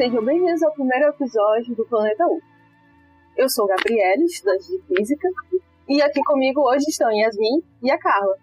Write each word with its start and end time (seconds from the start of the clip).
sejam 0.00 0.24
bem-vindos 0.24 0.62
ao 0.62 0.72
primeiro 0.72 1.10
episódio 1.10 1.74
do 1.74 1.84
Planeta 1.84 2.24
U. 2.26 2.40
Eu 3.36 3.50
sou 3.50 3.66
Gabriele, 3.66 4.24
estudante 4.24 4.64
de 4.70 4.80
Física, 4.86 5.28
e 5.86 6.00
aqui 6.00 6.22
comigo 6.24 6.62
hoje 6.62 6.86
estão 6.88 7.12
Yasmin 7.12 7.62
e 7.82 7.90
a 7.90 7.98
Carla. 7.98 8.34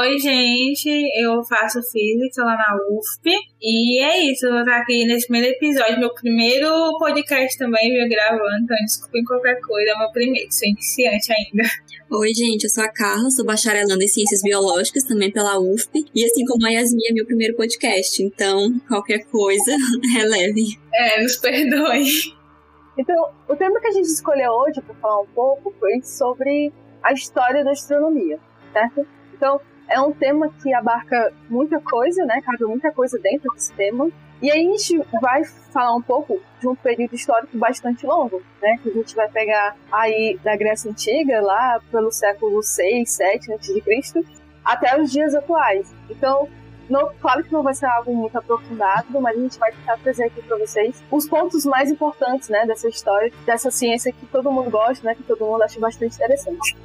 Oi, 0.00 0.18
gente, 0.18 0.90
eu 1.22 1.40
faço 1.44 1.80
física 1.84 2.42
lá 2.42 2.56
na 2.56 2.76
UFP 2.90 3.30
e 3.62 4.02
é 4.02 4.22
isso, 4.24 4.46
eu 4.46 4.50
vou 4.50 4.62
estar 4.62 4.78
aqui 4.78 5.06
nesse 5.06 5.28
primeiro 5.28 5.54
episódio, 5.54 6.00
meu 6.00 6.12
primeiro 6.12 6.68
podcast 6.98 7.56
também, 7.56 7.92
viu, 7.92 8.08
gravando, 8.08 8.64
então 8.64 8.76
desculpem 8.84 9.22
qualquer 9.22 9.60
coisa, 9.60 9.92
é 9.92 9.98
meu 10.00 10.10
primeiro, 10.10 10.52
sou 10.52 10.66
iniciante 10.66 11.32
ainda. 11.32 11.62
Oi, 12.10 12.28
gente, 12.32 12.64
eu 12.64 12.70
sou 12.70 12.82
a 12.82 12.88
Carla, 12.88 13.30
sou 13.30 13.44
bacharelanda 13.44 14.02
em 14.02 14.08
Ciências 14.08 14.40
Biológicas, 14.42 15.04
também 15.04 15.30
pela 15.30 15.60
UFP, 15.60 16.06
e 16.14 16.24
assim 16.24 16.42
como 16.46 16.66
a 16.66 16.70
Yasmin 16.70 17.02
é 17.10 17.12
meu 17.12 17.26
primeiro 17.26 17.54
podcast, 17.54 18.22
então 18.22 18.80
qualquer 18.88 19.26
coisa, 19.26 19.72
releve. 20.16 20.80
É, 20.94 21.22
nos 21.22 21.36
perdoe. 21.36 22.08
Então, 22.96 23.30
o 23.46 23.54
tema 23.54 23.78
que 23.78 23.88
a 23.88 23.92
gente 23.92 24.06
escolheu 24.06 24.50
hoje 24.52 24.80
para 24.80 24.94
falar 24.94 25.20
um 25.20 25.26
pouco 25.26 25.70
foi 25.78 26.00
sobre 26.02 26.72
a 27.02 27.12
história 27.12 27.62
da 27.62 27.72
astronomia, 27.72 28.40
certo? 28.72 29.06
Então, 29.34 29.60
é 29.86 30.00
um 30.00 30.10
tema 30.10 30.50
que 30.62 30.72
abarca 30.72 31.30
muita 31.50 31.78
coisa, 31.78 32.24
né? 32.24 32.40
Cabe 32.40 32.64
muita 32.64 32.90
coisa 32.90 33.18
dentro 33.18 33.52
desse 33.52 33.74
tema. 33.74 34.10
E 34.40 34.50
aí 34.50 34.66
a 34.66 34.70
gente 34.70 35.02
vai 35.20 35.44
falar 35.72 35.96
um 35.96 36.02
pouco 36.02 36.40
de 36.60 36.68
um 36.68 36.74
período 36.74 37.14
histórico 37.14 37.56
bastante 37.58 38.06
longo, 38.06 38.40
né? 38.62 38.78
Que 38.82 38.90
a 38.90 38.92
gente 38.92 39.14
vai 39.14 39.28
pegar 39.28 39.76
aí 39.90 40.38
da 40.44 40.56
Grécia 40.56 40.90
Antiga, 40.90 41.40
lá 41.40 41.80
pelo 41.90 42.12
século 42.12 42.62
6, 42.62 43.10
7 43.10 43.52
a.C., 43.52 44.24
até 44.64 45.00
os 45.00 45.10
dias 45.10 45.34
atuais. 45.34 45.92
Então, 46.08 46.48
claro 47.20 47.42
que 47.42 47.52
não 47.52 47.62
vai 47.62 47.74
ser 47.74 47.86
algo 47.86 48.14
muito 48.14 48.36
aprofundado, 48.38 49.20
mas 49.20 49.36
a 49.36 49.40
gente 49.40 49.58
vai 49.58 49.72
tentar 49.72 49.98
trazer 49.98 50.24
aqui 50.24 50.40
para 50.42 50.56
vocês 50.56 51.02
os 51.10 51.28
pontos 51.28 51.64
mais 51.64 51.90
importantes, 51.90 52.48
né, 52.48 52.64
dessa 52.66 52.88
história, 52.88 53.32
dessa 53.44 53.70
ciência 53.70 54.12
que 54.12 54.26
todo 54.26 54.52
mundo 54.52 54.70
gosta, 54.70 55.04
né, 55.04 55.14
que 55.14 55.22
todo 55.22 55.44
mundo 55.44 55.62
acha 55.62 55.80
bastante 55.80 56.14
interessante. 56.14 56.76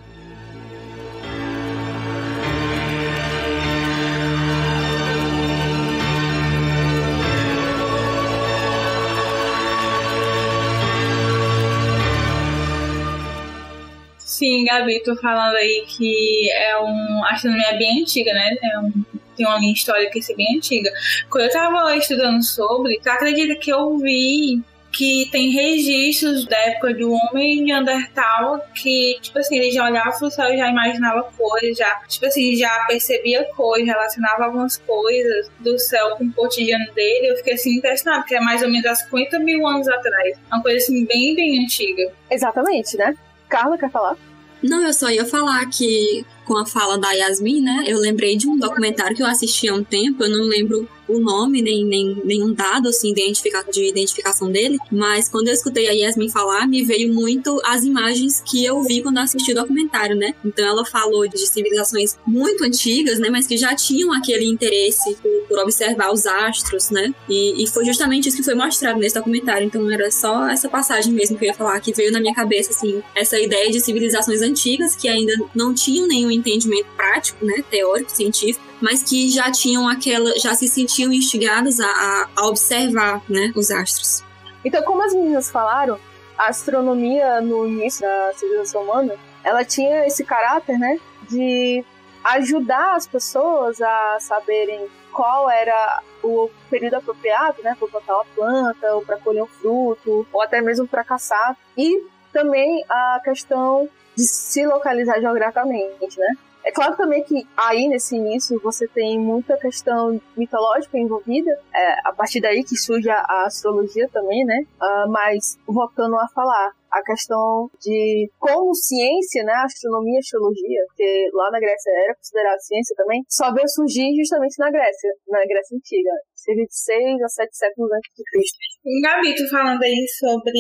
Sim, 14.43 14.65
Gabi, 14.65 15.01
tô 15.01 15.15
falando 15.15 15.55
aí 15.55 15.85
que 15.87 16.51
é 16.51 16.77
um. 16.77 17.23
Astronomia 17.23 17.67
é 17.69 17.77
bem 17.77 18.01
antiga, 18.01 18.33
né? 18.33 18.53
É 18.61 18.77
um, 18.77 18.91
tem 19.37 19.45
uma 19.45 19.57
linha 19.57 19.71
histórica 19.71 20.19
que 20.19 20.33
é 20.33 20.35
bem 20.35 20.57
antiga. 20.57 20.91
Quando 21.29 21.45
eu 21.45 21.49
tava 21.49 21.95
estudando 21.95 22.43
sobre, 22.43 22.99
tu 23.01 23.07
acredita 23.07 23.55
que 23.55 23.71
eu 23.71 23.97
vi 23.99 24.61
que 24.91 25.29
tem 25.31 25.49
registros 25.49 26.45
da 26.45 26.57
época 26.57 26.93
do 26.93 27.13
homem 27.13 27.63
neandertal 27.63 28.59
que, 28.75 29.17
tipo 29.21 29.39
assim, 29.39 29.59
ele 29.59 29.71
já 29.71 29.85
olhava 29.85 30.11
pro 30.11 30.29
céu 30.29 30.53
e 30.53 30.57
já 30.57 30.67
imaginava 30.67 31.23
coisas, 31.37 31.77
já, 31.77 32.01
tipo 32.05 32.25
assim, 32.25 32.53
já 32.57 32.83
percebia 32.85 33.45
coisas, 33.55 33.87
relacionava 33.87 34.43
algumas 34.43 34.75
coisas 34.75 35.49
do 35.61 35.79
céu 35.79 36.17
com 36.17 36.25
o 36.25 36.33
cotidiano 36.33 36.93
dele. 36.93 37.27
Eu 37.27 37.37
fiquei 37.37 37.53
assim 37.53 37.77
impressionado, 37.77 38.25
que 38.25 38.35
é 38.35 38.41
mais 38.41 38.61
ou 38.61 38.69
menos 38.69 38.85
há 38.87 38.95
50 38.95 39.39
mil 39.39 39.65
anos 39.65 39.87
atrás. 39.87 40.37
Uma 40.51 40.61
coisa 40.61 40.79
assim, 40.79 41.05
bem, 41.05 41.33
bem 41.33 41.63
antiga. 41.63 42.11
Exatamente, 42.29 42.97
né? 42.97 43.15
Carla, 43.47 43.77
quer 43.77 43.89
falar? 43.89 44.17
Não, 44.63 44.81
eu 44.81 44.93
só 44.93 45.09
ia 45.09 45.25
falar 45.25 45.65
que 45.67 46.25
com 46.45 46.57
a 46.57 46.65
fala 46.65 46.97
da 46.97 47.11
Yasmin, 47.11 47.61
né? 47.61 47.83
Eu 47.87 47.99
lembrei 47.99 48.35
de 48.35 48.47
um 48.47 48.57
documentário 48.57 49.15
que 49.15 49.23
eu 49.23 49.27
assisti 49.27 49.67
há 49.67 49.73
um 49.73 49.83
tempo, 49.83 50.23
eu 50.23 50.29
não 50.29 50.45
lembro 50.45 50.87
o 51.07 51.19
nome, 51.19 51.61
nem, 51.61 51.85
nem 51.85 52.21
nenhum 52.23 52.53
dado 52.53 52.87
assim, 52.87 53.13
de 53.13 53.89
identificação 53.89 54.49
dele, 54.49 54.77
mas 54.91 55.27
quando 55.27 55.49
eu 55.49 55.53
escutei 55.53 55.87
a 55.87 55.91
Yasmin 55.91 56.29
falar, 56.29 56.67
me 56.67 56.83
veio 56.83 57.13
muito 57.13 57.61
as 57.65 57.83
imagens 57.83 58.41
que 58.41 58.63
eu 58.63 58.81
vi 58.83 59.01
quando 59.01 59.17
eu 59.17 59.23
assisti 59.23 59.51
o 59.51 59.55
documentário, 59.55 60.15
né? 60.15 60.33
Então 60.43 60.65
ela 60.65 60.85
falou 60.85 61.27
de 61.27 61.45
civilizações 61.45 62.17
muito 62.25 62.63
antigas, 62.63 63.19
né? 63.19 63.29
Mas 63.29 63.45
que 63.45 63.57
já 63.57 63.75
tinham 63.75 64.13
aquele 64.13 64.45
interesse 64.45 65.15
por, 65.21 65.32
por 65.53 65.61
observar 65.61 66.11
os 66.11 66.25
astros, 66.25 66.89
né? 66.89 67.13
E, 67.29 67.63
e, 67.63 67.67
foi 67.67 67.85
justamente 67.85 68.27
isso 68.27 68.37
que 68.37 68.43
foi 68.43 68.55
mostrado 68.55 68.97
nesse 68.97 69.13
documentário. 69.13 69.67
Então 69.67 69.89
era 69.91 70.09
só 70.09 70.49
essa 70.49 70.67
passagem 70.67 71.13
mesmo 71.13 71.37
que 71.37 71.45
eu 71.45 71.49
ia 71.49 71.53
falar, 71.53 71.79
que 71.79 71.93
veio 71.93 72.11
na 72.11 72.19
minha 72.19 72.33
cabeça, 72.33 72.71
assim, 72.71 73.03
essa 73.15 73.39
ideia 73.39 73.69
de 73.69 73.79
civilizações 73.79 74.41
antigas 74.41 74.95
que 74.95 75.07
ainda 75.07 75.33
não 75.53 75.71
tinham 75.71 76.07
nenhum 76.07 76.31
entendimento 76.31 76.87
prático, 76.97 77.45
né? 77.45 77.63
Teórico, 77.69 78.09
científico, 78.09 78.65
mas 78.81 79.03
que 79.03 79.29
já 79.29 79.51
tinham 79.51 79.87
aquela, 79.87 80.33
já 80.39 80.55
se 80.55 80.67
sentiam 80.67 81.13
instigados 81.13 81.79
a, 81.79 82.29
a 82.35 82.47
observar, 82.47 83.21
né, 83.29 83.51
os 83.55 83.69
astros. 83.69 84.23
Então, 84.65 84.81
como 84.83 85.03
as 85.03 85.13
meninas 85.13 85.51
falaram, 85.51 85.99
a 86.35 86.47
astronomia 86.47 87.41
no 87.41 87.67
início 87.67 88.01
da 88.01 88.33
civilização 88.35 88.81
humana, 88.81 89.15
ela 89.43 89.63
tinha 89.63 90.07
esse 90.07 90.23
caráter, 90.23 90.79
né, 90.79 90.99
de 91.29 91.85
ajudar 92.23 92.95
as 92.95 93.05
pessoas 93.05 93.79
a 93.81 94.17
saberem 94.19 94.87
qual 95.13 95.49
era 95.49 96.01
o 96.23 96.49
período 96.69 96.95
apropriado, 96.95 97.61
né, 97.63 97.75
para 97.77 97.87
plantar 97.87 98.15
uma 98.15 98.25
planta, 98.25 98.95
ou 98.95 99.01
para 99.01 99.17
colher 99.17 99.43
um 99.43 99.47
fruto, 99.47 100.27
ou 100.31 100.41
até 100.41 100.61
mesmo 100.61 100.87
para 100.87 101.03
caçar. 101.03 101.55
E 101.77 102.05
também 102.31 102.83
a 102.89 103.21
questão 103.23 103.87
de 104.15 104.23
se 104.23 104.65
localizar 104.65 105.19
geograficamente, 105.19 106.19
né? 106.19 106.35
É 106.65 106.71
claro 106.71 106.95
também 106.95 107.21
que 107.23 107.45
aí 107.57 107.89
nesse 107.89 108.15
início 108.15 108.59
você 108.63 108.87
tem 108.87 109.19
muita 109.19 109.57
questão 109.57 110.19
mitológica 110.35 110.97
envolvida, 110.97 111.51
é, 111.73 112.07
a 112.07 112.13
partir 112.13 112.39
daí 112.39 112.63
que 112.63 112.77
surge 112.77 113.09
a, 113.09 113.45
astrologia 113.45 114.07
também, 114.07 114.45
né? 114.45 114.65
Uh, 114.81 115.11
mas 115.11 115.59
voltando 115.67 116.17
a 116.17 116.27
falar, 116.29 116.71
a 116.93 117.01
questão 117.01 117.69
de 117.81 118.29
como 118.37 118.73
ciência, 118.75 119.43
né, 119.43 119.53
astronomia 119.65 120.19
astrologia, 120.19 120.85
porque 120.87 121.29
lá 121.33 121.49
na 121.51 121.59
Grécia 121.59 121.89
era 121.89 122.15
considerada 122.15 122.59
ciência 122.59 122.95
também, 122.95 123.23
só 123.27 123.51
veio 123.51 123.67
surgir 123.67 124.13
justamente 124.15 124.55
na 124.59 124.69
Grécia, 124.69 125.09
na 125.27 125.39
Grécia 125.45 125.75
Antiga, 125.75 126.11
cerca 126.43 126.63
de 126.63 126.75
6 126.75 127.21
a 127.21 127.27
7 127.27 127.57
séculos 127.57 127.91
antes 127.91 128.11
de 128.15 128.23
Cristo. 128.23 128.57
Gabi, 129.01 129.35
tu 129.35 129.49
falando 129.49 129.81
aí 129.83 130.05
sobre 130.19 130.59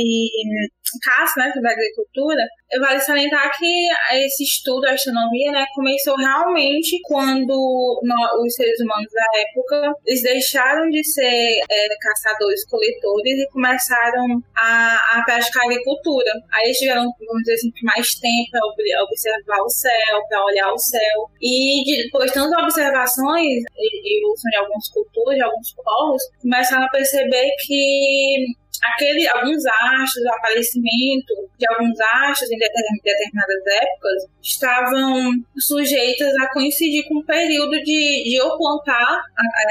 caça, 1.03 1.33
né, 1.39 1.51
sobre 1.53 1.71
agricultura, 1.71 2.43
vale 2.79 2.99
salientar 2.99 3.51
que 3.57 3.87
esse 4.25 4.43
estudo 4.43 4.81
da 4.81 4.93
astronomia, 4.93 5.51
né, 5.51 5.65
começou 5.73 6.15
realmente 6.15 6.99
quando 7.03 7.99
nós, 8.03 8.31
os 8.45 8.55
seres 8.55 8.79
humanos 8.81 9.11
da 9.11 9.39
época, 9.39 9.93
eles 10.05 10.21
deixaram 10.21 10.89
de 10.89 11.03
ser 11.03 11.59
é, 11.69 11.87
caçadores-coletores 12.01 13.39
e 13.39 13.49
começaram 13.51 14.41
a, 14.55 15.19
a 15.19 15.23
praticar 15.25 15.65
agricultura. 15.65 16.31
Aí 16.53 16.65
eles 16.65 16.77
tiveram, 16.77 17.03
vamos 17.03 17.43
dizer 17.43 17.53
assim, 17.53 17.71
mais 17.83 18.15
tempo 18.15 18.51
para 18.51 19.03
observar 19.03 19.61
o 19.63 19.69
céu, 19.69 20.21
para 20.27 20.45
olhar 20.45 20.71
o 20.71 20.77
céu. 20.77 21.29
E 21.41 22.03
depois 22.03 22.27
de 22.27 22.33
tantas 22.33 22.63
observações 22.63 23.63
e 23.77 24.19
evolução 24.19 24.49
de 24.49 24.57
algumas 24.57 24.89
culturas, 24.89 25.35
de 25.35 25.43
alguns 25.43 25.72
povos, 25.75 26.21
começaram 26.41 26.85
a 26.85 26.89
perceber 26.89 27.49
que 27.65 28.45
aquele, 28.83 29.27
alguns 29.29 29.65
astros, 29.65 30.25
o 30.25 30.33
aparecimento 30.35 31.33
de 31.57 31.65
alguns 31.67 31.99
astros 31.99 32.51
em 32.51 32.57
determinadas 32.57 33.65
épocas 33.67 34.23
estavam 34.41 35.31
sujeitas 35.57 36.33
a 36.41 36.51
coincidir 36.51 37.07
com 37.07 37.19
o 37.19 37.25
período 37.25 37.71
de, 37.83 38.23
de 38.23 38.35
eu 38.35 38.57
plantar 38.57 39.21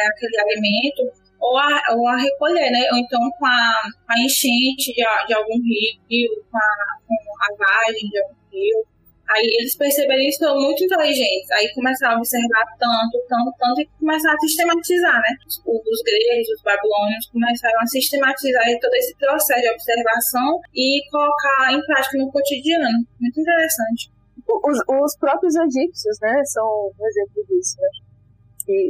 aquele 0.09 0.41
alimento 0.41 1.13
ou 1.41 1.59
a, 1.59 1.83
ou 1.91 2.09
a 2.09 2.17
recolher, 2.17 2.71
né? 2.71 2.89
Ou 2.93 2.99
então 2.99 3.21
com 3.39 3.47
a, 3.47 3.83
a 4.09 4.21
enchente 4.21 4.95
de, 4.95 5.03
de 5.27 5.35
algum 5.35 5.61
rio, 5.61 6.45
com 6.51 6.59
a, 6.59 6.99
com 7.07 7.15
a 7.43 7.57
vagem 7.59 8.09
de 8.09 8.19
algum 8.23 8.35
rio. 8.53 8.87
Aí 9.33 9.49
eles 9.59 9.77
perceberam 9.77 10.21
isso, 10.23 10.39
foram 10.39 10.61
muito 10.61 10.85
inteligentes. 10.85 11.51
Aí 11.53 11.73
começaram 11.75 12.17
a 12.17 12.19
observar 12.19 12.65
tanto, 12.79 13.17
tanto, 13.29 13.53
tanto, 13.59 13.81
e 13.81 13.89
começaram 13.99 14.37
a 14.37 14.41
sistematizar, 14.41 15.17
né? 15.17 15.37
Os, 15.47 15.57
os 15.65 16.03
gregos, 16.05 16.49
os 16.49 16.63
babilônios 16.63 17.27
começaram 17.33 17.81
a 17.81 17.87
sistematizar 17.87 18.65
todo 18.81 18.95
esse 18.95 19.17
processo 19.17 19.63
de 19.63 19.71
observação 19.71 20.61
e 20.75 21.01
colocar 21.11 21.73
em 21.73 21.81
prática 21.87 22.19
no 22.19 22.31
cotidiano. 22.31 22.99
Muito 23.19 23.41
interessante. 23.41 24.11
Os, 24.47 24.79
os 24.87 25.17
próprios 25.17 25.55
egípcios, 25.57 26.19
né, 26.21 26.43
são 26.45 26.93
um 26.99 27.07
exemplo 27.07 27.45
disso, 27.49 27.77
né? 27.81 27.89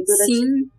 Durante 0.05 0.25
Sim 0.25 0.69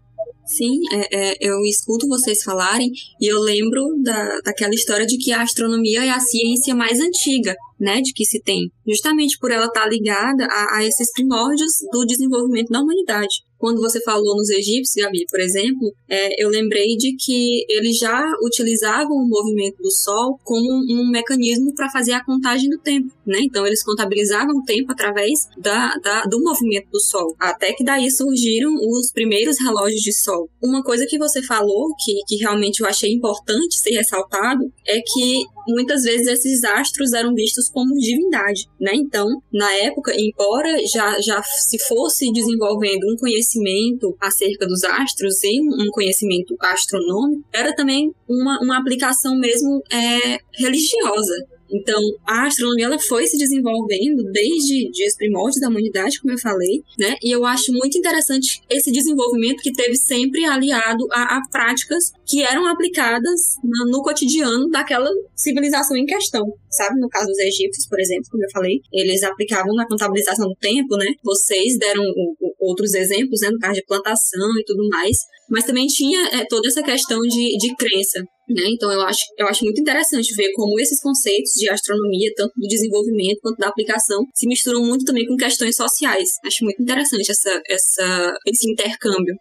Sim, 0.46 0.78
é, 0.93 1.32
é, 1.32 1.37
eu 1.40 1.64
escuto 1.64 2.06
vocês 2.06 2.43
falarem 2.43 2.90
e 3.20 3.26
eu 3.26 3.40
lembro 3.40 3.96
da, 4.02 4.40
daquela 4.44 4.75
história 4.75 5.06
de 5.06 5.16
que 5.16 5.32
a 5.32 5.43
astronomia 5.43 6.05
é 6.05 6.11
a 6.11 6.20
ciência 6.20 6.75
mais 6.75 7.00
antiga. 7.00 7.55
Né, 7.79 8.00
de 8.00 8.12
que 8.12 8.25
se 8.25 8.41
tem, 8.43 8.71
justamente 8.87 9.38
por 9.38 9.50
ela 9.50 9.67
estar 9.67 9.82
tá 9.82 9.88
ligada 9.88 10.47
a, 10.50 10.79
a 10.79 10.85
esses 10.85 11.12
primórdios 11.12 11.73
do 11.93 12.05
desenvolvimento 12.05 12.69
da 12.71 12.81
humanidade. 12.81 13.43
Quando 13.65 13.81
você 13.81 13.99
falou 14.03 14.37
nos 14.37 14.50
egípcios, 14.50 15.03
Gabi, 15.03 15.25
por 15.31 15.41
exemplo, 15.41 15.91
é, 16.06 16.44
eu 16.44 16.50
lembrei 16.50 16.97
de 16.99 17.17
que 17.17 17.65
eles 17.67 17.97
já 17.97 18.23
utilizavam 18.43 19.17
o 19.17 19.26
movimento 19.26 19.79
do 19.79 19.91
Sol 19.91 20.38
como 20.44 20.71
um, 20.71 21.00
um 21.00 21.11
mecanismo 21.11 21.75
para 21.75 21.91
fazer 21.91 22.12
a 22.12 22.23
contagem 22.23 22.69
do 22.69 22.79
tempo, 22.79 23.09
né? 23.26 23.38
Então 23.43 23.67
eles 23.67 23.82
contabilizavam 23.82 24.55
o 24.55 24.65
tempo 24.65 24.93
através 24.93 25.49
da, 25.56 25.94
da, 26.03 26.25
do 26.25 26.43
movimento 26.43 26.91
do 26.91 27.00
Sol, 27.00 27.35
até 27.41 27.73
que 27.73 27.82
daí 27.82 28.11
surgiram 28.11 28.75
os 28.75 29.11
primeiros 29.11 29.56
relógios 29.59 30.03
de 30.03 30.12
Sol. 30.12 30.47
Uma 30.62 30.82
coisa 30.82 31.06
que 31.09 31.17
você 31.17 31.43
falou 31.43 31.88
que, 32.05 32.12
que 32.29 32.37
realmente 32.37 32.81
eu 32.81 32.87
achei 32.87 33.12
importante 33.12 33.79
ser 33.79 33.93
ressaltado 33.93 34.71
é 34.87 35.00
que 35.00 35.43
muitas 35.67 36.03
vezes 36.03 36.26
esses 36.26 36.65
astros 36.65 37.12
eram 37.12 37.35
vistos 37.35 37.63
como 37.70 37.94
divindade, 37.94 38.69
né? 38.81 38.93
Então, 38.94 39.28
na 39.52 39.70
época, 39.72 40.12
embora 40.16 40.76
já, 40.93 41.20
já 41.20 41.43
se 41.43 41.78
fosse 41.87 42.32
desenvolvendo 42.32 43.05
um 43.12 43.16
conhecimento 43.16 44.16
acerca 44.20 44.66
dos 44.66 44.82
astros 44.84 45.43
e 45.44 45.61
um 45.61 45.90
conhecimento 45.90 46.56
astronômico, 46.61 47.44
era 47.52 47.75
também 47.75 48.12
uma, 48.28 48.58
uma 48.61 48.78
aplicação 48.78 49.37
mesmo 49.38 49.82
é, 49.93 50.38
religiosa. 50.58 51.53
Então, 51.70 52.00
a 52.26 52.46
astronomia 52.46 52.87
ela 52.87 52.99
foi 52.99 53.26
se 53.26 53.38
desenvolvendo 53.38 54.22
desde 54.32 54.88
os 54.88 55.16
primórdios 55.16 55.61
da 55.61 55.69
humanidade, 55.69 56.20
como 56.20 56.32
eu 56.32 56.38
falei, 56.38 56.82
né? 56.99 57.16
E 57.22 57.34
eu 57.34 57.44
acho 57.44 57.72
muito 57.72 57.96
interessante 57.99 58.62
esse 58.70 58.93
desenvolvimento 58.93 59.62
que 59.62 59.72
teve 59.72 59.96
sempre 59.96 60.44
aliado 60.44 61.06
a, 61.11 61.38
a 61.38 61.43
práticas 61.50 62.12
que 62.26 62.43
eram 62.43 62.66
aplicadas 62.66 63.56
no, 63.62 63.90
no 63.90 64.02
cotidiano 64.02 64.69
daquela 64.69 65.11
civilização 65.34 65.96
em 65.96 66.06
questão, 66.06 66.44
sabe? 66.70 67.00
No 67.00 67.08
caso 67.08 67.26
dos 67.26 67.38
egípcios, 67.38 67.87
por 67.88 68.00
exemplo, 68.00 68.25
como 68.31 68.44
eu 68.44 68.50
falei, 68.50 68.81
eles 68.93 69.22
aplicavam 69.22 69.75
na 69.75 69.87
contabilização 69.87 70.49
do 70.49 70.56
tempo, 70.56 70.96
né? 70.96 71.06
Vocês 71.22 71.78
deram 71.78 72.02
o, 72.02 72.37
o, 72.40 72.55
outros 72.69 72.94
exemplos, 72.94 73.40
né? 73.40 73.50
No 73.50 73.58
caso 73.58 73.75
de 73.75 73.84
plantação 73.87 74.49
e 74.58 74.64
tudo 74.64 74.87
mais. 74.88 75.16
Mas 75.49 75.64
também 75.64 75.87
tinha 75.87 76.28
é, 76.28 76.44
toda 76.46 76.69
essa 76.69 76.82
questão 76.82 77.20
de, 77.20 77.56
de 77.58 77.75
crença, 77.76 78.25
né? 78.49 78.62
Então 78.69 78.93
eu 78.93 79.00
acho, 79.02 79.25
eu 79.38 79.46
acho 79.46 79.64
muito 79.64 79.81
interessante 79.81 80.35
ver 80.35 80.52
como 80.55 80.79
esses 80.79 81.00
conceitos 81.00 81.52
de 81.52 81.69
astronomia, 81.70 82.31
tanto 82.37 82.52
do 82.56 82.67
desenvolvimento 82.67 83.41
quanto 83.43 83.58
da 83.58 83.69
aplicação, 83.69 84.25
se 84.35 84.46
misturam 84.46 84.82
muito 84.82 85.05
também 85.05 85.26
com 85.26 85.37
questões 85.37 85.76
sociais. 85.76 86.29
Acho 86.44 86.64
muito 86.64 86.82
interessante 86.82 87.31
essa, 87.31 87.61
essa, 87.69 88.35
esse 88.46 88.70
intercâmbio. 88.70 89.35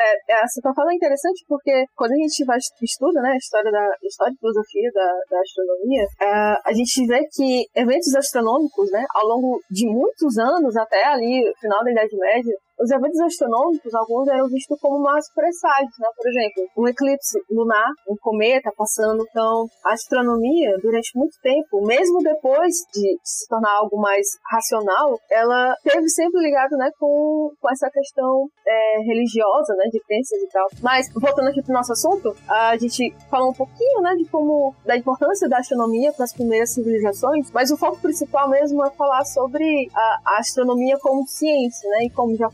É, 0.00 0.42
é, 0.42 0.46
você 0.46 0.60
tá 0.60 0.72
falando 0.74 0.92
interessante 0.92 1.44
porque 1.48 1.84
quando 1.96 2.12
a 2.12 2.16
gente 2.16 2.44
vai 2.44 2.58
estuda, 2.58 3.20
né, 3.20 3.30
a 3.32 3.36
história 3.36 3.70
da 3.70 3.90
história 4.02 4.32
e 4.32 4.38
filosofia 4.38 4.90
da, 4.92 5.08
da 5.30 5.40
astronomia, 5.40 6.04
é, 6.20 6.26
a 6.64 6.72
gente 6.72 7.06
vê 7.06 7.20
que 7.32 7.66
eventos 7.74 8.14
astronômicos, 8.14 8.90
né, 8.90 9.04
ao 9.14 9.26
longo 9.26 9.60
de 9.70 9.86
muitos 9.86 10.38
anos, 10.38 10.76
até 10.76 11.04
ali 11.04 11.42
final 11.60 11.82
da 11.82 11.90
Idade 11.90 12.16
Média, 12.16 12.54
os 12.80 12.90
eventos 12.90 13.20
astronômicos, 13.20 13.94
alguns 13.94 14.28
eram 14.28 14.48
vistos 14.48 14.78
como 14.80 15.00
mais 15.02 15.30
presságios, 15.32 15.98
né? 15.98 16.08
Por 16.16 16.28
exemplo, 16.28 16.68
um 16.76 16.88
eclipse 16.88 17.38
lunar, 17.50 17.90
um 18.08 18.16
cometa 18.20 18.72
passando. 18.76 19.24
Então, 19.28 19.66
a 19.84 19.92
astronomia, 19.94 20.76
durante 20.82 21.16
muito 21.16 21.36
tempo, 21.42 21.84
mesmo 21.84 22.22
depois 22.22 22.72
de 22.94 23.18
se 23.22 23.48
tornar 23.48 23.72
algo 23.78 24.00
mais 24.00 24.26
racional, 24.50 25.18
ela 25.30 25.74
teve 25.82 26.08
sempre 26.08 26.40
ligado, 26.40 26.76
né, 26.76 26.90
com, 26.98 27.50
com 27.60 27.70
essa 27.70 27.90
questão 27.90 28.48
é, 28.66 28.98
religiosa, 29.00 29.74
né, 29.74 29.84
de 29.90 30.00
crenças 30.00 30.40
e 30.40 30.48
tal. 30.48 30.66
Mas, 30.82 31.06
voltando 31.14 31.48
aqui 31.48 31.62
pro 31.62 31.72
nosso 31.72 31.92
assunto, 31.92 32.34
a 32.48 32.76
gente 32.76 33.12
falou 33.30 33.50
um 33.50 33.54
pouquinho, 33.54 34.00
né, 34.02 34.14
de 34.16 34.24
como, 34.30 34.74
da 34.84 34.96
importância 34.96 35.48
da 35.48 35.58
astronomia 35.58 36.12
para 36.12 36.24
as 36.24 36.32
primeiras 36.32 36.72
civilizações, 36.72 37.50
mas 37.52 37.70
o 37.70 37.76
foco 37.76 38.00
principal 38.00 38.48
mesmo 38.48 38.84
é 38.84 38.90
falar 38.90 39.24
sobre 39.24 39.88
a, 39.94 40.20
a 40.24 40.38
astronomia 40.38 40.98
como 41.00 41.26
ciência, 41.26 41.88
né, 41.90 42.04
e 42.04 42.10
como 42.10 42.36
já 42.36 42.48